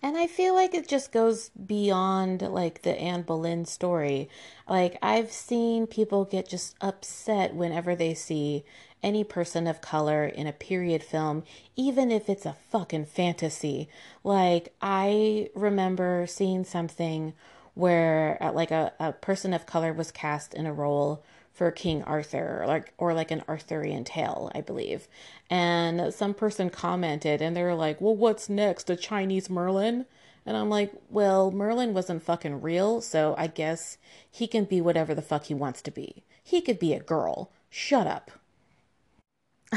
And 0.00 0.16
I 0.16 0.28
feel 0.28 0.54
like 0.54 0.74
it 0.74 0.86
just 0.86 1.10
goes 1.10 1.50
beyond 1.50 2.42
like 2.42 2.82
the 2.82 2.98
Anne 2.98 3.22
Boleyn 3.22 3.64
story. 3.64 4.28
Like 4.68 4.96
I've 5.02 5.32
seen 5.32 5.86
people 5.86 6.24
get 6.24 6.48
just 6.48 6.76
upset 6.80 7.54
whenever 7.54 7.96
they 7.96 8.14
see 8.14 8.64
any 9.02 9.24
person 9.24 9.66
of 9.66 9.80
color 9.80 10.24
in 10.24 10.46
a 10.46 10.52
period 10.52 11.02
film, 11.02 11.42
even 11.76 12.10
if 12.10 12.28
it's 12.28 12.46
a 12.46 12.56
fucking 12.70 13.06
fantasy. 13.06 13.88
Like 14.22 14.72
I 14.80 15.50
remember 15.54 16.26
seeing 16.28 16.64
something 16.64 17.32
where 17.74 18.38
uh, 18.40 18.52
like 18.52 18.70
a, 18.70 18.92
a 18.98 19.12
person 19.12 19.52
of 19.52 19.66
color 19.66 19.92
was 19.92 20.10
cast 20.10 20.54
in 20.54 20.66
a 20.66 20.72
role 20.72 21.22
for 21.58 21.72
King 21.72 22.04
Arthur, 22.04 22.62
or 22.62 22.66
like 22.68 22.92
or 22.98 23.12
like 23.12 23.32
an 23.32 23.42
Arthurian 23.48 24.04
tale, 24.04 24.50
I 24.54 24.60
believe. 24.60 25.08
And 25.50 26.14
some 26.14 26.32
person 26.32 26.70
commented, 26.70 27.42
and 27.42 27.56
they 27.56 27.64
were 27.64 27.74
like, 27.74 28.00
"Well, 28.00 28.14
what's 28.14 28.48
next? 28.48 28.88
A 28.90 28.96
Chinese 28.96 29.50
Merlin?" 29.50 30.06
And 30.46 30.56
I'm 30.56 30.70
like, 30.70 30.92
"Well, 31.10 31.50
Merlin 31.50 31.94
wasn't 31.94 32.22
fucking 32.22 32.62
real, 32.62 33.00
so 33.00 33.34
I 33.36 33.48
guess 33.48 33.98
he 34.30 34.46
can 34.46 34.64
be 34.66 34.80
whatever 34.80 35.14
the 35.16 35.22
fuck 35.22 35.46
he 35.46 35.54
wants 35.54 35.82
to 35.82 35.90
be. 35.90 36.22
He 36.44 36.60
could 36.60 36.78
be 36.78 36.94
a 36.94 37.00
girl. 37.00 37.50
Shut 37.70 38.06
up." 38.06 38.30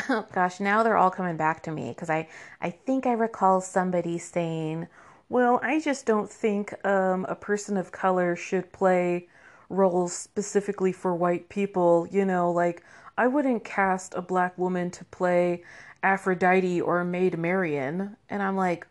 Oh, 0.07 0.27
gosh, 0.33 0.59
now 0.59 0.83
they're 0.83 0.97
all 0.97 1.11
coming 1.11 1.35
back 1.37 1.63
to 1.63 1.71
me 1.71 1.89
because 1.89 2.11
I 2.11 2.29
I 2.61 2.69
think 2.69 3.07
I 3.07 3.13
recall 3.13 3.59
somebody 3.59 4.19
saying, 4.19 4.87
"Well, 5.29 5.59
I 5.63 5.79
just 5.79 6.05
don't 6.05 6.29
think 6.29 6.73
um, 6.85 7.25
a 7.27 7.35
person 7.35 7.75
of 7.75 7.91
color 7.91 8.35
should 8.35 8.71
play." 8.71 9.27
Roles 9.71 10.13
specifically 10.13 10.91
for 10.91 11.15
white 11.15 11.49
people. 11.49 12.07
You 12.11 12.25
know, 12.25 12.51
like 12.51 12.83
I 13.17 13.27
wouldn't 13.27 13.63
cast 13.63 14.13
a 14.13 14.21
black 14.21 14.57
woman 14.57 14.91
to 14.91 15.05
play 15.05 15.63
Aphrodite 16.03 16.81
or 16.81 17.03
Maid 17.03 17.37
Marian. 17.37 18.17
And 18.29 18.41
I'm 18.43 18.55
like, 18.55 18.87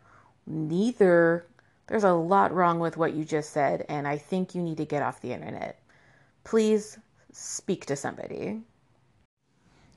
neither. 0.47 1.45
There's 1.87 2.03
a 2.05 2.13
lot 2.13 2.53
wrong 2.53 2.79
with 2.79 2.95
what 2.95 3.13
you 3.13 3.25
just 3.25 3.49
said, 3.49 3.85
and 3.89 4.07
I 4.07 4.17
think 4.17 4.55
you 4.55 4.61
need 4.61 4.77
to 4.77 4.85
get 4.85 5.03
off 5.03 5.19
the 5.19 5.33
internet. 5.33 5.81
Please 6.45 6.97
speak 7.33 7.85
to 7.87 7.97
somebody. 7.97 8.61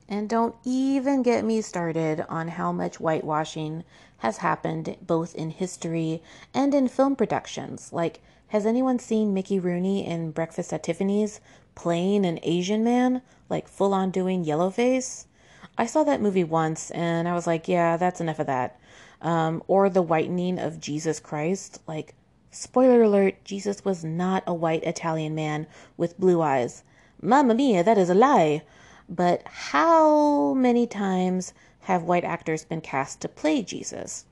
And 0.09 0.29
don't 0.29 0.55
even 0.65 1.23
get 1.23 1.45
me 1.45 1.61
started 1.61 2.25
on 2.27 2.49
how 2.49 2.71
much 2.71 2.97
whitewashing 2.97 3.85
has 4.17 4.37
happened 4.37 4.97
both 5.01 5.33
in 5.35 5.49
history 5.51 6.21
and 6.53 6.75
in 6.75 6.89
film 6.89 7.15
productions. 7.15 7.93
Like, 7.93 8.21
has 8.55 8.65
anyone 8.65 8.97
seen 8.97 9.33
Mickey 9.33 9.59
Rooney 9.59 10.07
in 10.07 10.31
Breakfast 10.31 10.71
at 10.71 10.81
Tiffany's 10.81 11.41
playing 11.75 12.25
an 12.25 12.39
Asian 12.41 12.85
man, 12.85 13.21
like 13.49 13.67
full 13.67 13.93
on 13.93 14.11
doing 14.11 14.45
yellowface? 14.45 15.25
I 15.77 15.85
saw 15.85 16.05
that 16.05 16.21
movie 16.21 16.45
once 16.45 16.89
and 16.91 17.27
I 17.27 17.33
was 17.33 17.45
like, 17.45 17.67
yeah, 17.67 17.97
that's 17.97 18.21
enough 18.21 18.39
of 18.39 18.47
that. 18.47 18.79
Um, 19.21 19.61
or 19.67 19.89
the 19.89 20.01
whitening 20.01 20.57
of 20.57 20.79
Jesus 20.79 21.19
Christ. 21.19 21.81
Like, 21.85 22.15
spoiler 22.49 23.03
alert, 23.03 23.43
Jesus 23.43 23.83
was 23.83 24.05
not 24.05 24.41
a 24.47 24.53
white 24.53 24.85
Italian 24.85 25.35
man 25.35 25.67
with 25.97 26.17
blue 26.17 26.41
eyes. 26.41 26.85
Mamma 27.21 27.55
mia, 27.55 27.83
that 27.83 27.97
is 27.97 28.09
a 28.09 28.15
lie. 28.15 28.61
But 29.09 29.45
how 29.47 30.53
many 30.53 30.87
times 30.87 31.53
have 31.81 32.03
white 32.03 32.23
actors 32.23 32.63
been 32.63 32.79
cast 32.79 33.19
to 33.19 33.27
play 33.27 33.63
Jesus? 33.63 34.23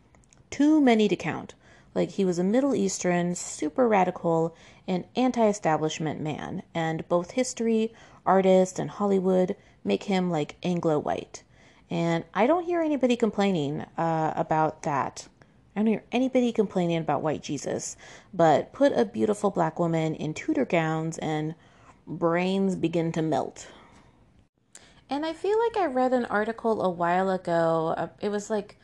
Too 0.50 0.80
many 0.80 1.10
to 1.10 1.18
count. 1.18 1.56
Like 1.95 2.11
he 2.11 2.26
was 2.26 2.40
a 2.40 2.44
Middle 2.44 2.76
Eastern, 2.76 3.36
super 3.36 3.88
radical, 3.88 4.56
and 4.88 5.06
anti 5.15 5.48
establishment 5.48 6.20
man, 6.22 6.64
and 6.74 7.07
both 7.07 7.32
history, 7.32 7.94
artists, 8.26 8.80
and 8.80 8.90
Hollywood 8.90 9.56
make 9.84 10.03
him 10.03 10.32
like 10.32 10.56
Anglo 10.64 10.99
white. 10.99 11.44
And 11.90 12.24
I 12.34 12.48
don't 12.48 12.65
hear 12.65 12.82
anybody 12.82 13.15
complaining 13.15 13.86
uh, 13.98 14.34
about 14.36 14.84
that. 14.84 15.28
I 15.76 15.80
don't 15.80 15.88
hear 15.88 16.03
anybody 16.11 16.52
complaining 16.52 16.98
about 16.98 17.22
white 17.22 17.41
Jesus, 17.41 17.98
but 18.34 18.74
put 18.74 18.94
a 18.94 19.06
beautiful 19.06 19.52
black 19.52 19.80
woman 19.80 20.15
in 20.15 20.34
Tudor 20.34 20.65
gowns 20.65 21.18
and 21.18 21.56
brains 22.06 22.76
begin 22.76 23.11
to 23.14 23.22
melt. 23.22 23.68
And 25.10 25.26
I 25.26 25.34
feel 25.34 25.57
like 25.60 25.78
I 25.78 25.86
read 25.86 26.14
an 26.14 26.26
article 26.26 26.82
a 26.82 26.90
while 26.90 27.30
ago. 27.30 27.94
Uh, 27.98 28.07
it 28.22 28.30
was 28.30 28.49
like 28.49 28.78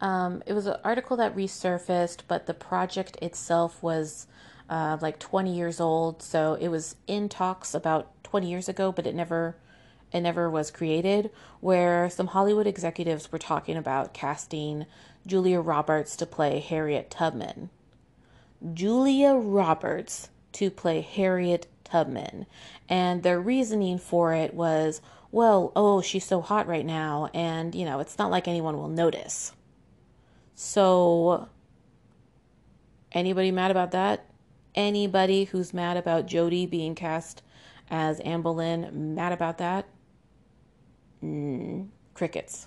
um, 0.00 0.42
it 0.46 0.52
was 0.52 0.66
an 0.66 0.76
article 0.82 1.16
that 1.18 1.36
resurfaced, 1.36 2.22
but 2.26 2.46
the 2.46 2.54
project 2.54 3.16
itself 3.20 3.82
was 3.82 4.26
uh, 4.68 4.96
like 5.00 5.18
20 5.18 5.54
years 5.54 5.80
old. 5.80 6.22
So 6.22 6.54
it 6.54 6.68
was 6.68 6.96
in 7.06 7.28
talks 7.28 7.74
about 7.74 8.10
20 8.24 8.48
years 8.48 8.68
ago, 8.68 8.92
but 8.92 9.06
it 9.06 9.14
never 9.14 9.56
it 10.12 10.22
never 10.22 10.50
was 10.50 10.70
created. 10.70 11.30
Where 11.60 12.08
some 12.10 12.28
Hollywood 12.28 12.66
executives 12.66 13.30
were 13.30 13.38
talking 13.38 13.76
about 13.76 14.14
casting 14.14 14.86
Julia 15.26 15.60
Roberts 15.60 16.16
to 16.16 16.26
play 16.26 16.60
Harriet 16.60 17.10
Tubman. 17.10 17.70
Julia 18.74 19.34
Roberts 19.34 20.30
to 20.52 20.70
play 20.70 21.00
Harriet 21.00 21.66
Tubman, 21.84 22.46
and 22.88 23.22
their 23.22 23.40
reasoning 23.40 23.98
for 23.98 24.34
it 24.34 24.52
was, 24.52 25.00
well, 25.32 25.72
oh, 25.76 26.02
she's 26.02 26.24
so 26.24 26.40
hot 26.40 26.66
right 26.66 26.84
now, 26.84 27.30
and 27.32 27.74
you 27.74 27.84
know, 27.84 28.00
it's 28.00 28.18
not 28.18 28.30
like 28.30 28.48
anyone 28.48 28.76
will 28.76 28.88
notice. 28.88 29.52
So, 30.62 31.48
anybody 33.12 33.50
mad 33.50 33.70
about 33.70 33.92
that? 33.92 34.26
Anybody 34.74 35.44
who's 35.44 35.72
mad 35.72 35.96
about 35.96 36.26
Jodie 36.26 36.68
being 36.68 36.94
cast 36.94 37.42
as 37.90 38.20
Anne 38.20 38.42
Boleyn, 38.42 39.14
mad 39.14 39.32
about 39.32 39.56
that? 39.56 39.86
Mm, 41.24 41.88
crickets. 42.12 42.66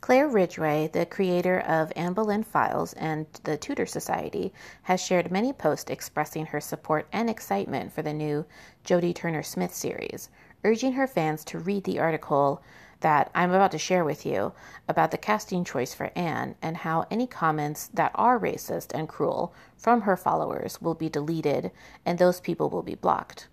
Claire 0.00 0.28
Ridgway, 0.28 0.88
the 0.92 1.04
creator 1.04 1.58
of 1.58 1.92
Anne 1.96 2.12
Boleyn 2.12 2.44
Files 2.44 2.92
and 2.92 3.26
the 3.42 3.56
Tudor 3.56 3.84
Society, 3.84 4.52
has 4.82 5.02
shared 5.02 5.32
many 5.32 5.52
posts 5.52 5.90
expressing 5.90 6.46
her 6.46 6.60
support 6.60 7.08
and 7.12 7.28
excitement 7.28 7.92
for 7.92 8.02
the 8.02 8.14
new 8.14 8.46
Jodie 8.84 9.16
Turner 9.16 9.42
Smith 9.42 9.74
series, 9.74 10.28
urging 10.62 10.92
her 10.92 11.08
fans 11.08 11.44
to 11.46 11.58
read 11.58 11.82
the 11.82 11.98
article 11.98 12.62
that 13.02 13.30
I'm 13.34 13.52
about 13.52 13.70
to 13.72 13.78
share 13.78 14.04
with 14.04 14.24
you 14.24 14.52
about 14.88 15.10
the 15.10 15.18
casting 15.18 15.64
choice 15.64 15.94
for 15.94 16.10
Anne 16.16 16.56
and 16.62 16.78
how 16.78 17.06
any 17.10 17.26
comments 17.26 17.88
that 17.94 18.12
are 18.14 18.40
racist 18.40 18.92
and 18.94 19.08
cruel 19.08 19.54
from 19.76 20.02
her 20.02 20.16
followers 20.16 20.80
will 20.80 20.94
be 20.94 21.08
deleted 21.08 21.70
and 22.06 22.18
those 22.18 22.40
people 22.40 22.70
will 22.70 22.82
be 22.82 22.94
blocked. 22.94 23.48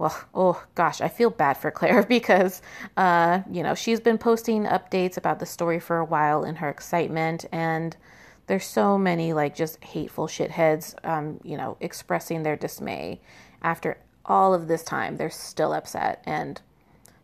Well, 0.00 0.18
oh 0.34 0.64
gosh, 0.74 1.02
I 1.02 1.08
feel 1.08 1.28
bad 1.28 1.58
for 1.58 1.70
Claire 1.70 2.02
because, 2.08 2.62
uh, 2.96 3.40
you 3.50 3.62
know, 3.62 3.74
she's 3.74 4.00
been 4.00 4.16
posting 4.16 4.64
updates 4.64 5.18
about 5.18 5.40
the 5.40 5.46
story 5.46 5.78
for 5.78 5.98
a 5.98 6.06
while 6.06 6.42
in 6.42 6.56
her 6.56 6.70
excitement, 6.70 7.44
and 7.52 7.94
there's 8.46 8.64
so 8.64 8.96
many 8.96 9.34
like 9.34 9.54
just 9.54 9.84
hateful 9.84 10.26
shitheads, 10.26 10.94
um, 11.04 11.38
you 11.44 11.54
know, 11.54 11.76
expressing 11.80 12.42
their 12.42 12.56
dismay 12.56 13.20
after 13.60 13.98
all 14.24 14.54
of 14.54 14.68
this 14.68 14.82
time. 14.82 15.18
They're 15.18 15.28
still 15.28 15.74
upset, 15.74 16.22
and 16.24 16.62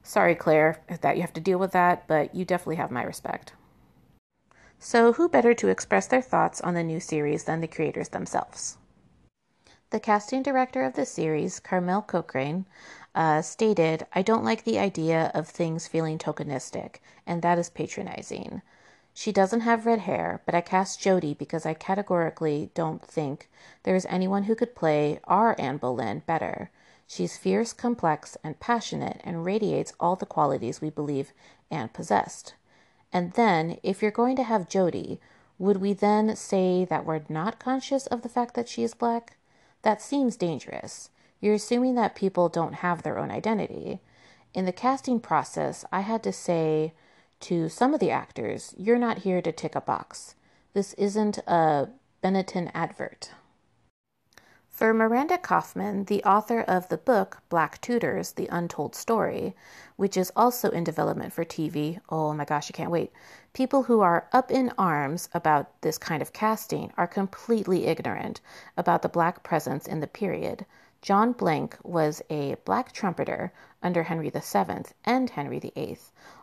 Sorry, 0.06 0.36
Claire, 0.36 0.78
that 1.00 1.16
you 1.16 1.22
have 1.22 1.32
to 1.32 1.40
deal 1.40 1.58
with 1.58 1.72
that, 1.72 2.06
but 2.06 2.32
you 2.32 2.44
definitely 2.44 2.76
have 2.76 2.92
my 2.92 3.02
respect. 3.02 3.54
So, 4.78 5.14
who 5.14 5.28
better 5.28 5.52
to 5.54 5.68
express 5.68 6.06
their 6.06 6.22
thoughts 6.22 6.60
on 6.60 6.74
the 6.74 6.84
new 6.84 7.00
series 7.00 7.42
than 7.42 7.60
the 7.60 7.66
creators 7.66 8.10
themselves? 8.10 8.78
The 9.90 9.98
casting 9.98 10.44
director 10.44 10.84
of 10.84 10.94
the 10.94 11.04
series, 11.06 11.58
Carmel 11.58 12.02
Cochrane, 12.02 12.66
uh, 13.16 13.42
stated, 13.42 14.06
I 14.12 14.22
don't 14.22 14.44
like 14.44 14.62
the 14.62 14.78
idea 14.78 15.32
of 15.34 15.48
things 15.48 15.88
feeling 15.88 16.18
tokenistic, 16.18 17.00
and 17.26 17.42
that 17.42 17.58
is 17.58 17.68
patronizing. 17.68 18.62
She 19.12 19.32
doesn't 19.32 19.62
have 19.62 19.86
red 19.86 20.02
hair, 20.02 20.40
but 20.46 20.54
I 20.54 20.60
cast 20.60 21.00
Jodie 21.00 21.36
because 21.36 21.66
I 21.66 21.74
categorically 21.74 22.70
don't 22.74 23.04
think 23.04 23.50
there 23.82 23.96
is 23.96 24.06
anyone 24.08 24.44
who 24.44 24.54
could 24.54 24.76
play 24.76 25.18
our 25.24 25.56
Anne 25.58 25.78
Boleyn 25.78 26.22
better. 26.26 26.70
She's 27.06 27.38
fierce, 27.38 27.72
complex, 27.72 28.36
and 28.42 28.58
passionate, 28.58 29.20
and 29.24 29.44
radiates 29.44 29.92
all 30.00 30.16
the 30.16 30.26
qualities 30.26 30.80
we 30.80 30.90
believe 30.90 31.32
Anne 31.70 31.88
possessed. 31.88 32.54
And 33.12 33.32
then, 33.32 33.78
if 33.82 34.02
you're 34.02 34.10
going 34.10 34.36
to 34.36 34.42
have 34.42 34.68
Jodie, 34.68 35.18
would 35.58 35.78
we 35.78 35.92
then 35.92 36.36
say 36.36 36.84
that 36.84 37.06
we're 37.06 37.22
not 37.28 37.58
conscious 37.58 38.06
of 38.08 38.22
the 38.22 38.28
fact 38.28 38.54
that 38.54 38.68
she 38.68 38.82
is 38.82 38.94
black? 38.94 39.36
That 39.82 40.02
seems 40.02 40.36
dangerous. 40.36 41.10
You're 41.40 41.54
assuming 41.54 41.94
that 41.94 42.14
people 42.14 42.48
don't 42.48 42.74
have 42.74 43.02
their 43.02 43.18
own 43.18 43.30
identity. 43.30 44.00
In 44.52 44.64
the 44.64 44.72
casting 44.72 45.20
process, 45.20 45.84
I 45.92 46.00
had 46.00 46.22
to 46.24 46.32
say 46.32 46.92
to 47.40 47.68
some 47.68 47.94
of 47.94 48.00
the 48.00 48.10
actors, 48.10 48.74
You're 48.76 48.98
not 48.98 49.18
here 49.18 49.40
to 49.42 49.52
tick 49.52 49.74
a 49.74 49.80
box. 49.80 50.34
This 50.72 50.92
isn't 50.94 51.38
a 51.46 51.88
Benetton 52.22 52.70
advert. 52.74 53.30
For 54.76 54.92
Miranda 54.92 55.38
Kaufmann, 55.38 56.04
the 56.04 56.22
author 56.24 56.60
of 56.60 56.90
the 56.90 56.98
book 56.98 57.38
Black 57.48 57.80
Tudors 57.80 58.32
The 58.32 58.46
Untold 58.48 58.94
Story, 58.94 59.56
which 59.96 60.18
is 60.18 60.30
also 60.36 60.68
in 60.68 60.84
development 60.84 61.32
for 61.32 61.46
TV, 61.46 61.98
oh 62.10 62.34
my 62.34 62.44
gosh, 62.44 62.70
I 62.70 62.76
can't 62.76 62.90
wait. 62.90 63.10
People 63.54 63.84
who 63.84 64.02
are 64.02 64.28
up 64.34 64.50
in 64.50 64.74
arms 64.76 65.30
about 65.32 65.80
this 65.80 65.96
kind 65.96 66.20
of 66.20 66.34
casting 66.34 66.92
are 66.98 67.06
completely 67.06 67.86
ignorant 67.86 68.42
about 68.76 69.00
the 69.00 69.08
black 69.08 69.42
presence 69.42 69.86
in 69.86 70.00
the 70.00 70.06
period. 70.06 70.66
John 71.00 71.32
Blanke 71.32 71.78
was 71.82 72.20
a 72.28 72.56
black 72.66 72.92
trumpeter 72.92 73.54
under 73.82 74.02
Henry 74.02 74.28
VII 74.28 74.84
and 75.06 75.30
Henry 75.30 75.58
VIII, 75.58 75.96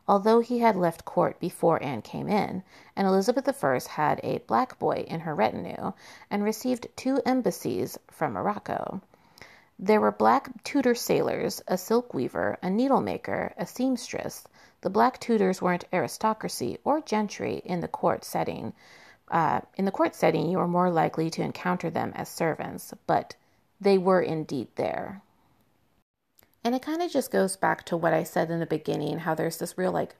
although 0.07 0.41
he 0.41 0.59
had 0.59 0.75
left 0.75 1.05
court 1.05 1.39
before 1.39 1.81
Anne 1.81 2.01
came 2.01 2.27
in, 2.27 2.61
and 2.95 3.07
Elizabeth 3.07 3.63
I 3.63 3.79
had 3.89 4.19
a 4.21 4.39
black 4.39 4.77
boy 4.77 5.05
in 5.07 5.21
her 5.21 5.33
retinue 5.33 5.93
and 6.29 6.43
received 6.43 6.87
two 6.95 7.21
embassies 7.25 7.97
from 8.11 8.33
Morocco. 8.33 9.01
There 9.79 9.99
were 9.99 10.11
black 10.11 10.63
Tudor 10.63 10.93
sailors, 10.93 11.63
a 11.67 11.79
silk 11.79 12.13
weaver, 12.13 12.59
a 12.61 12.67
needlemaker, 12.67 13.53
a 13.57 13.65
seamstress. 13.65 14.45
The 14.81 14.91
black 14.91 15.19
Tudors 15.19 15.63
weren't 15.63 15.85
aristocracy 15.91 16.77
or 16.83 17.01
gentry 17.01 17.63
in 17.65 17.79
the 17.79 17.87
court 17.87 18.23
setting. 18.23 18.73
Uh, 19.31 19.61
in 19.75 19.85
the 19.85 19.91
court 19.91 20.13
setting, 20.13 20.47
you 20.47 20.59
were 20.59 20.67
more 20.67 20.91
likely 20.91 21.31
to 21.31 21.41
encounter 21.41 21.89
them 21.89 22.11
as 22.15 22.29
servants, 22.29 22.93
but 23.07 23.35
they 23.81 23.97
were 23.97 24.21
indeed 24.21 24.67
there. 24.75 25.22
And 26.63 26.73
it 26.73 26.81
kind 26.81 27.01
of 27.01 27.11
just 27.11 27.31
goes 27.31 27.55
back 27.55 27.85
to 27.85 27.97
what 27.97 28.13
I 28.13 28.23
said 28.23 28.49
in 28.49 28.59
the 28.59 28.65
beginning 28.65 29.19
how 29.19 29.35
there's 29.35 29.57
this 29.57 29.77
real 29.77 29.91
like 29.91 30.15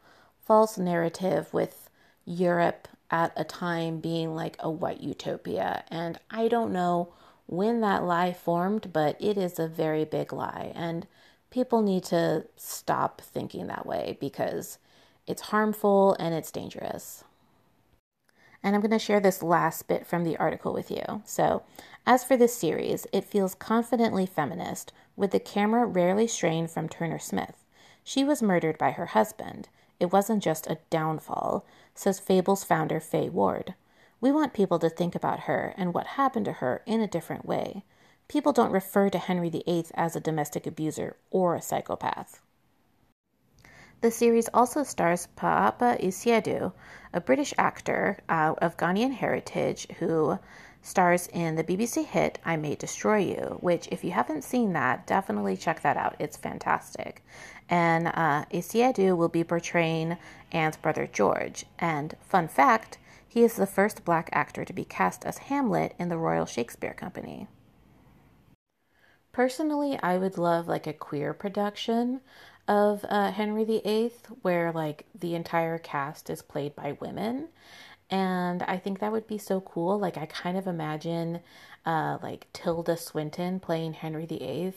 false 0.45 0.77
narrative 0.77 1.53
with 1.53 1.89
Europe 2.25 2.87
at 3.09 3.31
a 3.35 3.43
time 3.43 3.99
being 3.99 4.35
like 4.35 4.57
a 4.59 4.69
white 4.69 5.01
utopia. 5.01 5.83
And 5.89 6.19
I 6.29 6.47
don't 6.47 6.73
know 6.73 7.13
when 7.45 7.81
that 7.81 8.03
lie 8.03 8.33
formed, 8.33 8.91
but 8.91 9.15
it 9.21 9.37
is 9.37 9.59
a 9.59 9.67
very 9.67 10.03
big 10.03 10.33
lie. 10.33 10.71
And 10.75 11.07
people 11.49 11.81
need 11.81 12.03
to 12.05 12.45
stop 12.57 13.21
thinking 13.21 13.67
that 13.67 13.85
way 13.85 14.17
because 14.19 14.79
it's 15.27 15.43
harmful 15.43 16.15
and 16.19 16.33
it's 16.33 16.51
dangerous. 16.51 17.23
And 18.63 18.75
I'm 18.75 18.81
going 18.81 18.91
to 18.91 18.99
share 18.99 19.19
this 19.19 19.43
last 19.43 19.87
bit 19.87 20.07
from 20.07 20.23
the 20.23 20.37
article 20.37 20.73
with 20.73 20.89
you. 20.89 21.21
So, 21.25 21.63
as 22.05 22.23
for 22.23 22.35
this 22.37 22.55
series, 22.55 23.05
it 23.11 23.25
feels 23.25 23.55
confidently 23.55 24.25
feminist, 24.25 24.93
with 25.15 25.31
the 25.31 25.39
camera 25.39 25.85
rarely 25.85 26.27
straying 26.27 26.67
from 26.67 26.89
Turner 26.89 27.19
Smith. 27.19 27.63
She 28.03 28.23
was 28.23 28.41
murdered 28.41 28.77
by 28.77 28.91
her 28.91 29.07
husband. 29.07 29.69
It 29.99 30.11
wasn't 30.11 30.43
just 30.43 30.67
a 30.67 30.79
downfall, 30.89 31.65
says 31.95 32.19
Fable's 32.19 32.63
founder 32.63 32.99
Faye 32.99 33.29
Ward. 33.29 33.75
We 34.19 34.31
want 34.31 34.53
people 34.53 34.79
to 34.79 34.89
think 34.89 35.15
about 35.15 35.41
her 35.41 35.73
and 35.77 35.93
what 35.93 36.07
happened 36.07 36.45
to 36.45 36.53
her 36.53 36.81
in 36.85 37.01
a 37.01 37.07
different 37.07 37.45
way. 37.45 37.83
People 38.27 38.53
don't 38.53 38.71
refer 38.71 39.09
to 39.09 39.17
Henry 39.17 39.49
VIII 39.49 39.85
as 39.93 40.15
a 40.15 40.19
domestic 40.19 40.65
abuser 40.65 41.17
or 41.29 41.55
a 41.55 41.61
psychopath. 41.61 42.41
The 44.01 44.11
series 44.11 44.49
also 44.53 44.83
stars 44.83 45.29
Paapa 45.37 45.97
Essiedu, 46.01 46.73
a 47.13 47.21
British 47.21 47.53
actor 47.57 48.17
uh, 48.27 48.53
of 48.57 48.75
Ghanaian 48.75 49.13
heritage 49.13 49.87
who 49.99 50.39
stars 50.83 51.27
in 51.33 51.55
the 51.55 51.63
BBC 51.63 52.05
hit 52.05 52.37
I 52.45 52.57
May 52.57 52.75
Destroy 52.75 53.17
You, 53.17 53.57
which, 53.61 53.87
if 53.91 54.03
you 54.03 54.11
haven't 54.11 54.43
seen 54.43 54.73
that, 54.73 55.07
definitely 55.07 55.57
check 55.57 55.81
that 55.81 55.97
out. 55.97 56.15
It's 56.19 56.37
fantastic. 56.37 57.23
And 57.69 58.07
uh, 58.07 58.45
will 59.15 59.29
be 59.29 59.43
portraying 59.43 60.17
Anne's 60.51 60.77
brother 60.77 61.07
George. 61.11 61.65
And 61.79 62.15
fun 62.21 62.47
fact, 62.49 62.99
he 63.27 63.43
is 63.43 63.55
the 63.55 63.65
first 63.65 64.05
black 64.05 64.29
actor 64.33 64.63
to 64.65 64.73
be 64.73 64.83
cast 64.83 65.25
as 65.25 65.39
Hamlet 65.39 65.95
in 65.97 66.09
the 66.09 66.17
Royal 66.17 66.45
Shakespeare 66.45 66.93
Company. 66.93 67.47
Personally, 69.31 69.97
I 70.03 70.17
would 70.17 70.37
love 70.37 70.67
like 70.67 70.85
a 70.85 70.93
queer 70.93 71.33
production 71.33 72.21
of 72.67 73.03
uh, 73.09 73.31
Henry 73.31 73.63
VIII 73.63 74.11
where 74.41 74.71
like 74.71 75.05
the 75.17 75.33
entire 75.33 75.77
cast 75.77 76.29
is 76.29 76.41
played 76.41 76.75
by 76.75 76.97
women 76.99 77.49
and 78.13 78.61
I 78.61 78.77
think 78.77 78.99
that 78.99 79.11
would 79.11 79.25
be 79.25 79.39
so 79.39 79.59
cool. 79.59 79.97
Like 79.97 80.17
I 80.17 80.27
kind 80.27 80.55
of 80.55 80.67
imagine 80.67 81.39
uh, 81.83 82.19
like 82.21 82.45
Tilda 82.53 82.95
Swinton 82.95 83.59
playing 83.59 83.93
Henry 83.93 84.27
VIII. 84.27 84.73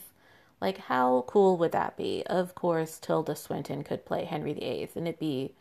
Like 0.59 0.79
how 0.79 1.23
cool 1.27 1.59
would 1.59 1.73
that 1.73 1.99
be? 1.99 2.23
Of 2.25 2.55
course, 2.55 2.99
Tilda 2.99 3.37
Swinton 3.37 3.85
could 3.85 4.07
play 4.07 4.25
Henry 4.25 4.55
VIII, 4.55 4.89
and 4.97 5.07
it'd 5.07 5.21
be 5.21 5.53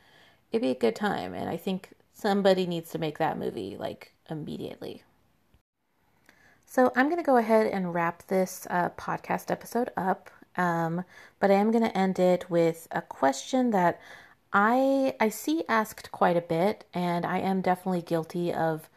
it'd 0.54 0.62
be 0.62 0.72
a 0.72 0.76
good 0.76 0.96
time. 0.96 1.34
And 1.34 1.50
I 1.50 1.58
think 1.58 1.90
somebody 2.14 2.66
needs 2.66 2.92
to 2.92 2.98
make 2.98 3.18
that 3.18 3.38
movie 3.38 3.76
like 3.78 4.14
immediately. 4.30 5.04
So 6.66 6.94
I'm 6.96 7.08
going 7.08 7.18
to 7.18 7.24
go 7.24 7.36
ahead 7.38 7.68
and 7.68 7.94
wrap 7.94 8.26
this 8.28 8.68
uh, 8.70 8.90
podcast 8.92 9.52
episode 9.52 9.92
up, 9.98 10.30
um, 10.56 11.04
but 11.42 11.52
I 11.52 11.56
am 11.56 11.72
going 11.72 11.84
to 11.84 11.98
end 11.98 12.20
it 12.20 12.50
with 12.50 12.88
a 12.92 13.02
question 13.02 13.72
that 13.72 14.00
I 14.54 15.16
I 15.20 15.30
see 15.30 15.64
asked 15.68 16.12
quite 16.12 16.38
a 16.38 16.42
bit, 16.42 16.86
and 16.94 17.26
I 17.26 17.40
am 17.40 17.62
definitely 17.62 18.02
guilty 18.02 18.54
of 18.54 18.90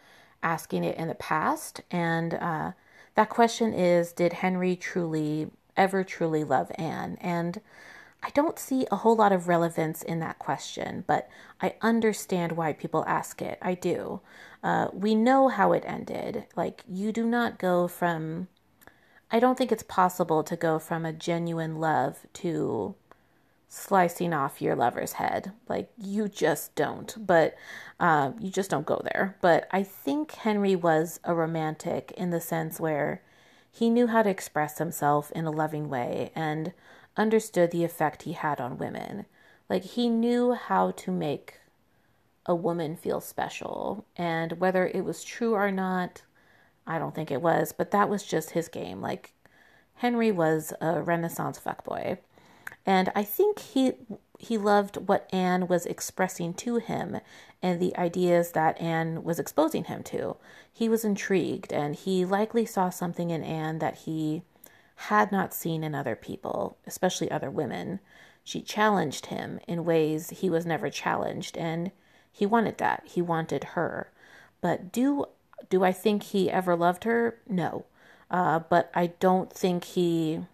asking 0.43 0.85
it 0.85 0.97
in 0.97 1.09
the 1.09 1.15
past. 1.15 1.81
And 1.91 2.35
uh, 2.35 2.73
that 3.15 3.29
question 3.29 3.75
is, 3.75 4.13
did 4.13 4.35
Henry 4.35 4.77
truly 4.77 5.51
ever 5.77 6.05
truly 6.05 6.45
love 6.45 6.71
Anne? 6.77 7.19
And 7.21 7.61
I 8.23 8.31
don't 8.31 8.59
see 8.59 8.87
a 8.91 8.97
whole 8.97 9.17
lot 9.17 9.33
of 9.33 9.49
relevance 9.49 10.03
in 10.03 10.19
that 10.21 10.39
question, 10.39 11.05
but 11.07 11.29
I 11.61 11.75
understand 11.83 12.53
why 12.53 12.73
people 12.73 13.05
ask 13.07 13.41
it. 13.41 13.59
I 13.63 13.75
do. 13.75 14.21
Uh, 14.63 14.89
we 14.93 15.15
know 15.15 15.49
how 15.49 15.73
it 15.73 15.85
ended. 15.87 16.47
Like, 16.57 16.83
you 16.89 17.13
do 17.13 17.25
not 17.25 17.59
go 17.59 17.87
from. 17.87 18.49
I 19.31 19.39
don't 19.39 19.57
think 19.59 19.71
it's 19.71 19.85
possible 19.85 20.43
to 20.43 20.57
go 20.57 20.79
from 20.79 21.05
a 21.05 21.13
genuine 21.13 21.79
love 21.79 22.27
to 22.35 22.95
slicing 23.69 24.33
off 24.33 24.63
your 24.63 24.75
lover's 24.75 25.15
head. 25.15 25.53
Like, 25.69 25.91
you 25.99 26.29
just 26.29 26.75
don't. 26.75 27.15
But 27.19 27.55
uh, 28.01 28.33
you 28.41 28.51
just 28.51 28.71
don't 28.71 28.87
go 28.87 29.01
there. 29.05 29.37
But 29.41 29.69
I 29.71 29.83
think 29.83 30.33
Henry 30.33 30.75
was 30.75 31.21
a 31.25 31.35
romantic 31.35 32.13
in 32.17 32.31
the 32.31 32.41
sense 32.41 32.81
where 32.81 33.23
he 33.71 33.91
knew 33.91 34.07
how 34.07 34.23
to 34.23 34.31
express 34.31 34.79
himself 34.79 35.31
in 35.33 35.45
a 35.45 35.51
loving 35.51 35.89
way 35.89 36.33
and 36.35 36.73
understood 37.17 37.71
the 37.71 37.85
effect 37.85 38.23
he 38.23 38.33
had 38.33 38.61
on 38.61 38.79
women. 38.79 39.27
Like, 39.69 39.85
he 39.85 40.09
knew 40.09 40.55
how 40.55 40.93
to 40.93 41.11
make 41.13 41.61
a 42.47 42.55
woman 42.55 42.97
feel 42.97 43.21
special. 43.21 44.07
And 44.17 44.53
whether 44.55 44.87
it 44.87 45.05
was 45.05 45.23
true 45.23 45.55
or 45.55 45.71
not, 45.71 46.23
I 46.87 46.99
don't 46.99 47.15
think 47.15 47.31
it 47.31 47.43
was, 47.43 47.73
but 47.73 47.91
that 47.91 48.09
was 48.09 48.23
just 48.23 48.53
his 48.53 48.69
game. 48.69 49.03
Like, 49.03 49.35
Henry 49.97 50.33
was 50.33 50.73
a 50.81 51.03
Renaissance 51.03 51.61
fuckboy. 51.61 52.17
And 52.89 53.13
I 53.15 53.23
think 53.23 53.59
he 53.59 53.93
he 54.39 54.57
loved 54.57 55.09
what 55.09 55.29
Anne 55.31 55.69
was 55.69 55.85
expressing 55.85 56.55
to 56.55 56.77
him 56.77 57.21
and 57.61 57.79
the 57.79 57.95
ideas 57.99 58.53
that 58.53 58.81
Anne 58.81 59.23
was 59.25 59.39
exposing 59.39 59.85
him 59.85 60.03
to. 60.05 60.37
He 60.73 60.89
was 60.89 61.05
intrigued 61.05 61.71
and 61.71 61.95
he 61.95 62.25
likely 62.25 62.65
saw 62.65 62.89
something 62.89 63.29
in 63.29 63.45
Anne 63.45 63.79
that 63.81 63.99
he 64.07 64.43
had 64.95 65.31
not 65.31 65.53
seen 65.53 65.85
in 65.85 65.95
other 65.95 66.17
people, 66.17 66.79
especially 66.87 67.31
other 67.31 67.51
women. 67.51 68.01
She 68.43 68.63
challenged 68.63 69.27
him 69.27 69.61
in 69.69 69.85
ways 69.85 70.31
he 70.31 70.49
was 70.49 70.65
never 70.65 70.89
challenged 70.89 71.59
and 71.59 71.91
he 72.33 72.47
wanted 72.47 72.79
that. 72.79 73.03
He 73.05 73.21
wanted 73.21 73.65
her. 73.75 74.11
But 74.63 74.91
do 74.93 75.27
do 75.69 75.85
I 75.85 75.93
think 75.93 76.23
he 76.23 76.51
ever 76.51 76.75
loved 76.75 77.05
her? 77.05 77.39
No. 77.47 77.85
Uh, 78.31 78.61
but 78.61 78.91
I 78.95 79.09
don't 79.09 79.53
think 79.53 79.85
he 79.85 80.47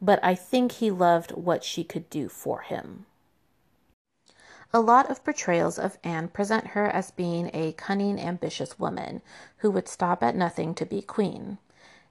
but 0.00 0.20
I 0.22 0.34
think 0.34 0.72
he 0.72 0.90
loved 0.90 1.32
what 1.32 1.64
she 1.64 1.84
could 1.84 2.10
do 2.10 2.28
for 2.28 2.60
him. 2.60 3.06
A 4.72 4.80
lot 4.80 5.10
of 5.10 5.24
portrayals 5.24 5.78
of 5.78 5.96
Anne 6.04 6.28
present 6.28 6.68
her 6.68 6.86
as 6.86 7.10
being 7.10 7.50
a 7.54 7.72
cunning, 7.72 8.20
ambitious 8.20 8.78
woman 8.78 9.22
who 9.58 9.70
would 9.70 9.88
stop 9.88 10.22
at 10.22 10.36
nothing 10.36 10.74
to 10.74 10.84
be 10.84 11.00
queen. 11.00 11.58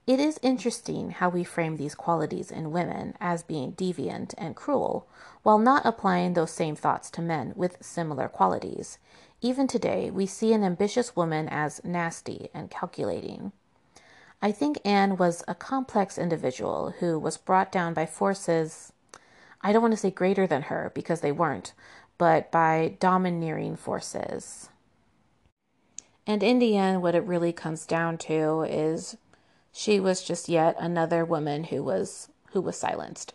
It 0.07 0.19
is 0.19 0.39
interesting 0.41 1.11
how 1.11 1.29
we 1.29 1.43
frame 1.43 1.77
these 1.77 1.95
qualities 1.95 2.51
in 2.51 2.71
women 2.71 3.15
as 3.19 3.43
being 3.43 3.73
deviant 3.73 4.33
and 4.37 4.55
cruel, 4.55 5.07
while 5.43 5.57
not 5.57 5.85
applying 5.85 6.33
those 6.33 6.51
same 6.51 6.75
thoughts 6.75 7.09
to 7.11 7.21
men 7.21 7.53
with 7.55 7.83
similar 7.83 8.27
qualities. 8.27 8.99
Even 9.41 9.67
today, 9.67 10.09
we 10.09 10.25
see 10.25 10.53
an 10.53 10.63
ambitious 10.63 11.15
woman 11.15 11.49
as 11.49 11.83
nasty 11.83 12.49
and 12.53 12.71
calculating. 12.71 13.51
I 14.41 14.51
think 14.51 14.79
Anne 14.85 15.17
was 15.17 15.43
a 15.47 15.55
complex 15.55 16.17
individual 16.17 16.93
who 16.99 17.17
was 17.17 17.37
brought 17.37 17.71
down 17.71 17.93
by 17.93 18.05
forces, 18.05 18.93
I 19.61 19.73
don't 19.73 19.81
want 19.81 19.93
to 19.93 19.97
say 19.97 20.11
greater 20.11 20.45
than 20.45 20.63
her 20.63 20.91
because 20.93 21.21
they 21.21 21.31
weren't, 21.31 21.73
but 22.17 22.51
by 22.51 22.97
domineering 22.99 23.75
forces. 23.75 24.69
And 26.27 26.43
in 26.43 26.59
the 26.59 26.77
end, 26.77 27.01
what 27.01 27.15
it 27.15 27.23
really 27.23 27.53
comes 27.53 27.85
down 27.85 28.17
to 28.19 28.63
is 28.63 29.17
she 29.71 29.99
was 29.99 30.23
just 30.23 30.49
yet 30.49 30.75
another 30.79 31.25
woman 31.25 31.65
who 31.65 31.83
was 31.83 32.29
who 32.51 32.61
was 32.61 32.77
silenced. 32.77 33.33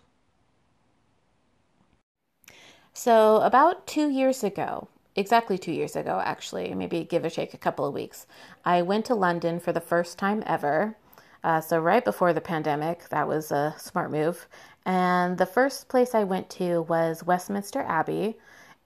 So 2.92 3.36
about 3.42 3.86
two 3.86 4.08
years 4.08 4.42
ago, 4.42 4.88
exactly 5.16 5.58
two 5.58 5.72
years 5.72 5.96
ago, 5.96 6.20
actually, 6.24 6.72
maybe 6.74 7.04
give 7.04 7.24
or 7.24 7.30
take 7.30 7.54
a 7.54 7.58
couple 7.58 7.86
of 7.86 7.94
weeks, 7.94 8.26
I 8.64 8.82
went 8.82 9.04
to 9.06 9.14
London 9.14 9.60
for 9.60 9.72
the 9.72 9.80
first 9.80 10.18
time 10.18 10.42
ever. 10.46 10.96
Uh, 11.42 11.60
so, 11.60 11.78
right 11.78 12.04
before 12.04 12.32
the 12.32 12.40
pandemic, 12.40 13.08
that 13.08 13.26
was 13.26 13.50
a 13.50 13.74
smart 13.78 14.10
move. 14.10 14.46
And 14.84 15.38
the 15.38 15.46
first 15.46 15.88
place 15.88 16.14
I 16.14 16.24
went 16.24 16.50
to 16.50 16.82
was 16.82 17.24
Westminster 17.24 17.80
Abbey, 17.82 18.36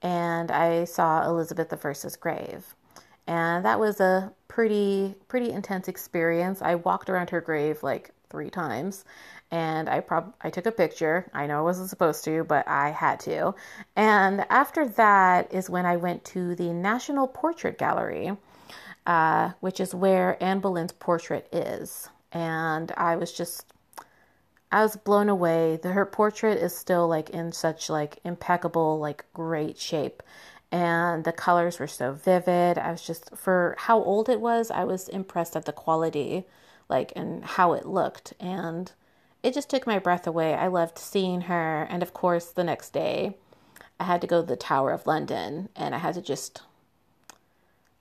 and 0.01 0.51
I 0.51 0.85
saw 0.85 1.27
Elizabeth 1.27 1.73
I's 1.85 2.15
grave. 2.15 2.75
And 3.27 3.65
that 3.65 3.79
was 3.79 3.99
a 3.99 4.31
pretty 4.47 5.15
pretty 5.27 5.51
intense 5.51 5.87
experience. 5.87 6.61
I 6.61 6.75
walked 6.75 7.09
around 7.09 7.29
her 7.31 7.41
grave 7.41 7.83
like 7.83 8.11
three 8.29 8.49
times 8.49 9.03
and 9.51 9.89
I 9.89 9.99
prob 9.99 10.33
I 10.41 10.49
took 10.49 10.65
a 10.65 10.71
picture. 10.71 11.29
I 11.33 11.47
know 11.47 11.59
I 11.59 11.61
wasn't 11.61 11.89
supposed 11.89 12.23
to, 12.25 12.43
but 12.43 12.67
I 12.67 12.89
had 12.91 13.19
to. 13.21 13.55
And 13.95 14.45
after 14.49 14.87
that 14.89 15.53
is 15.53 15.69
when 15.69 15.85
I 15.85 15.97
went 15.97 16.25
to 16.25 16.55
the 16.55 16.73
National 16.73 17.27
Portrait 17.27 17.77
Gallery, 17.77 18.35
uh, 19.05 19.51
which 19.59 19.79
is 19.79 19.93
where 19.95 20.41
Anne 20.43 20.59
Boleyn's 20.59 20.91
portrait 20.91 21.47
is. 21.51 22.09
And 22.31 22.91
I 22.97 23.15
was 23.15 23.31
just 23.31 23.71
I 24.71 24.81
was 24.81 24.97
blown 24.97 25.29
away. 25.29 25.77
The, 25.81 25.93
her 25.93 26.05
portrait 26.05 26.57
is 26.57 26.75
still 26.75 27.07
like 27.07 27.29
in 27.29 27.51
such 27.51 27.89
like 27.89 28.19
impeccable, 28.25 28.99
like 28.99 29.25
great 29.33 29.77
shape. 29.77 30.21
And 30.71 31.23
the 31.23 31.31
colors 31.31 31.79
were 31.79 31.87
so 31.87 32.11
vivid. 32.11 32.77
I 32.77 32.91
was 32.91 33.01
just 33.01 33.35
for 33.35 33.75
how 33.77 34.01
old 34.03 34.27
it 34.27 34.41
was, 34.41 34.71
I 34.71 34.83
was 34.83 35.07
impressed 35.07 35.55
at 35.55 35.65
the 35.65 35.71
quality, 35.71 36.45
like 36.89 37.13
and 37.15 37.45
how 37.45 37.73
it 37.73 37.85
looked. 37.85 38.33
And 38.39 38.91
it 39.45 39.53
just 39.53 39.69
took 39.69 39.85
my 39.85 39.99
breath 39.99 40.25
away. 40.25 40.55
I 40.55 40.65
loved 40.65 40.97
seeing 40.97 41.41
her. 41.41 41.83
And 41.83 42.01
of 42.01 42.15
course, 42.15 42.47
the 42.47 42.63
next 42.63 42.89
day, 42.93 43.37
I 43.99 44.05
had 44.05 44.19
to 44.21 44.27
go 44.27 44.41
to 44.41 44.47
the 44.47 44.55
Tower 44.55 44.91
of 44.91 45.05
London 45.05 45.69
and 45.75 45.93
I 45.93 45.99
had 45.99 46.15
to 46.15 46.21
just 46.21 46.63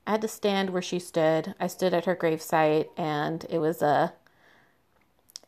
I 0.06 0.12
had 0.12 0.22
to 0.22 0.28
stand 0.28 0.70
where 0.70 0.82
she 0.82 0.98
stood. 0.98 1.54
I 1.60 1.66
stood 1.66 1.92
at 1.92 2.06
her 2.06 2.16
gravesite 2.16 2.88
and 2.96 3.44
it 3.50 3.58
was 3.58 3.82
a 3.82 4.14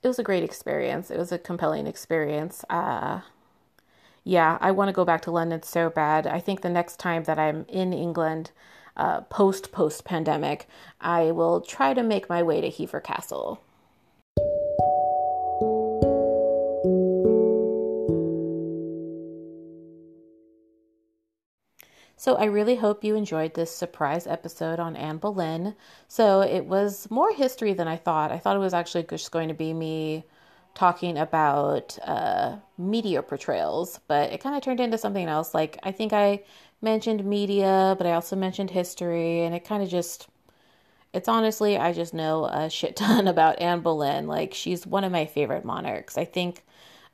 it 0.03 0.07
was 0.07 0.19
a 0.19 0.23
great 0.23 0.45
experience. 0.45 1.11
It 1.11 1.19
was 1.19 1.33
a 1.33 1.39
compelling 1.39 1.87
experience. 1.87 2.63
Uh, 2.69 3.23
yeah, 4.23 4.59
I 4.61 4.73
want 4.73 4.89
to 4.89 4.93
go 4.93 5.07
back 5.07 5.23
to 5.23 5.31
London 5.31 5.63
so 5.63 5.89
bad. 5.89 6.27
I 6.27 6.41
think 6.41 6.61
the 6.61 6.69
next 6.69 6.99
time 7.01 7.25
that 7.25 7.39
I'm 7.39 7.65
in 7.69 7.95
England, 7.95 8.51
uh, 8.99 9.23
post 9.23 9.73
post 9.73 10.05
pandemic, 10.05 10.69
I 11.01 11.31
will 11.31 11.63
try 11.63 11.95
to 11.95 12.03
make 12.03 12.29
my 12.29 12.43
way 12.43 12.61
to 12.61 12.71
Hever 12.71 13.01
Castle. 13.01 13.63
So 22.19 22.37
I 22.37 22.47
really 22.47 22.77
hope 22.77 23.05
you 23.05 23.15
enjoyed 23.15 23.55
this 23.55 23.71
surprise 23.71 24.27
episode 24.27 24.81
on 24.81 24.97
Anne 24.97 25.19
Boleyn. 25.19 25.75
So 26.09 26.41
it 26.41 26.65
was 26.65 27.11
more 27.11 27.33
history 27.33 27.75
than 27.75 27.89
I 27.89 27.97
thought. 27.97 28.33
I 28.33 28.39
thought 28.39 28.57
it 28.57 28.61
was 28.61 28.75
actually 28.75 29.05
just 29.05 29.31
going 29.31 29.49
to 29.49 29.55
be 29.55 29.75
me 29.75 30.25
talking 30.75 31.19
about 31.19 31.99
uh, 32.03 32.57
media 32.79 33.23
portrayals, 33.23 34.01
but 34.09 34.33
it 34.33 34.41
kind 34.41 34.57
of 34.57 34.63
turned 34.63 34.81
into 34.81 34.99
something 34.99 35.29
else. 35.29 35.55
Like 35.55 35.79
I 35.83 35.93
think 35.93 36.13
I 36.13 36.43
mentioned 36.81 37.25
media, 37.25 37.95
but 37.99 38.07
I 38.07 38.13
also 38.13 38.37
mentioned 38.37 38.71
history, 38.71 39.43
and 39.43 39.55
it 39.55 39.65
kind 39.65 39.83
of 39.83 39.89
just. 39.89 40.29
It's 41.13 41.29
honestly, 41.29 41.79
I 41.79 41.93
just 41.93 42.13
know 42.13 42.45
a 42.47 42.69
shit 42.69 42.97
ton 42.97 43.27
about 43.35 43.59
Anne 43.61 43.81
Boleyn. 43.81 44.27
Like, 44.27 44.53
she's 44.53 44.87
one 44.87 45.05
of 45.05 45.13
my 45.13 45.25
favorite 45.25 45.65
monarchs. 45.65 46.19
I 46.19 46.25
think 46.27 46.63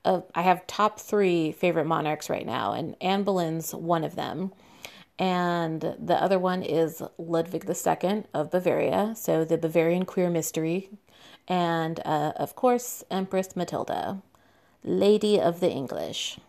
uh, 0.04 0.22
I 0.34 0.42
have 0.42 0.66
top 0.66 0.98
three 0.98 1.52
favorite 1.52 1.86
monarchs 1.86 2.28
right 2.28 2.46
now, 2.46 2.72
and 2.72 2.96
Anne 3.00 3.22
Boleyn's 3.22 3.72
one 3.74 4.02
of 4.04 4.16
them 4.16 4.52
and 5.22 5.94
the 6.04 6.20
other 6.20 6.36
one 6.36 6.64
is 6.64 7.00
Ludwig 7.16 7.64
II 7.70 8.24
of 8.34 8.50
Bavaria, 8.50 9.14
so 9.14 9.44
the 9.44 9.56
Bavarian 9.56 10.04
queer 10.04 10.28
mystery, 10.28 10.90
and 11.46 12.00
uh, 12.04 12.32
of 12.34 12.56
course, 12.56 13.04
Empress 13.08 13.54
Matilda, 13.54 14.20
Lady 14.82 15.40
of 15.40 15.60
the 15.60 15.70
English. 15.70 16.40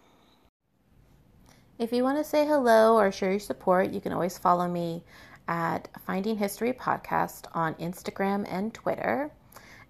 If 1.78 1.94
you 1.94 2.02
want 2.02 2.18
to 2.18 2.24
say 2.24 2.48
hello 2.48 2.96
or 2.96 3.12
share 3.12 3.30
your 3.30 3.40
support, 3.40 3.92
you 3.92 4.02
can 4.02 4.12
always 4.12 4.40
follow 4.40 4.68
me 4.68 5.04
at 5.48 5.88
Finding 6.08 6.38
History 6.38 6.74
Podcast 6.74 7.46
on 7.54 7.76
Instagram 7.76 8.44
and 8.50 8.74
Twitter. 8.74 9.30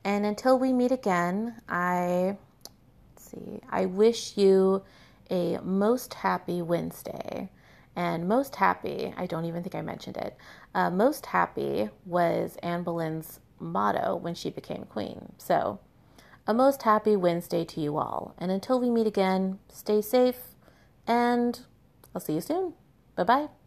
And 0.03 0.26
until 0.26 0.60
we 0.60 0.73
meet 0.73 0.91
again, 0.91 1.55
I 1.69 2.35
see. 3.15 3.61
I 3.69 3.85
wish 3.85 4.35
you 4.35 4.84
a 5.31 5.60
most 5.64 6.15
happy 6.15 6.61
Wednesday. 6.61 7.49
And 7.95 8.28
most 8.28 8.56
happy, 8.56 9.14
I 9.15 9.26
don't 9.26 9.45
even 9.45 9.61
think 9.61 9.76
I 9.76 9.82
mentioned 9.82 10.18
it, 10.18 10.36
uh, 10.74 10.90
most 10.90 11.28
happy 11.28 11.90
was 12.06 12.57
Anne 12.64 12.84
Boleyn's 12.84 13.40
motto 13.60 14.15
when 14.15 14.34
she 14.34 14.49
became 14.49 14.86
queen. 14.86 15.34
So, 15.38 15.80
a 16.48 16.53
most 16.53 16.82
happy 16.84 17.15
Wednesday 17.15 17.64
to 17.65 17.80
you 17.80 17.98
all. 17.98 18.36
And 18.38 18.52
until 18.52 18.80
we 18.80 18.90
meet 18.90 19.07
again, 19.07 19.60
stay 19.70 20.02
safe 20.02 20.56
and 21.07 21.61
I'll 22.14 22.22
see 22.22 22.34
you 22.34 22.41
soon. 22.41 22.74
Bye 23.15 23.24
bye. 23.24 23.62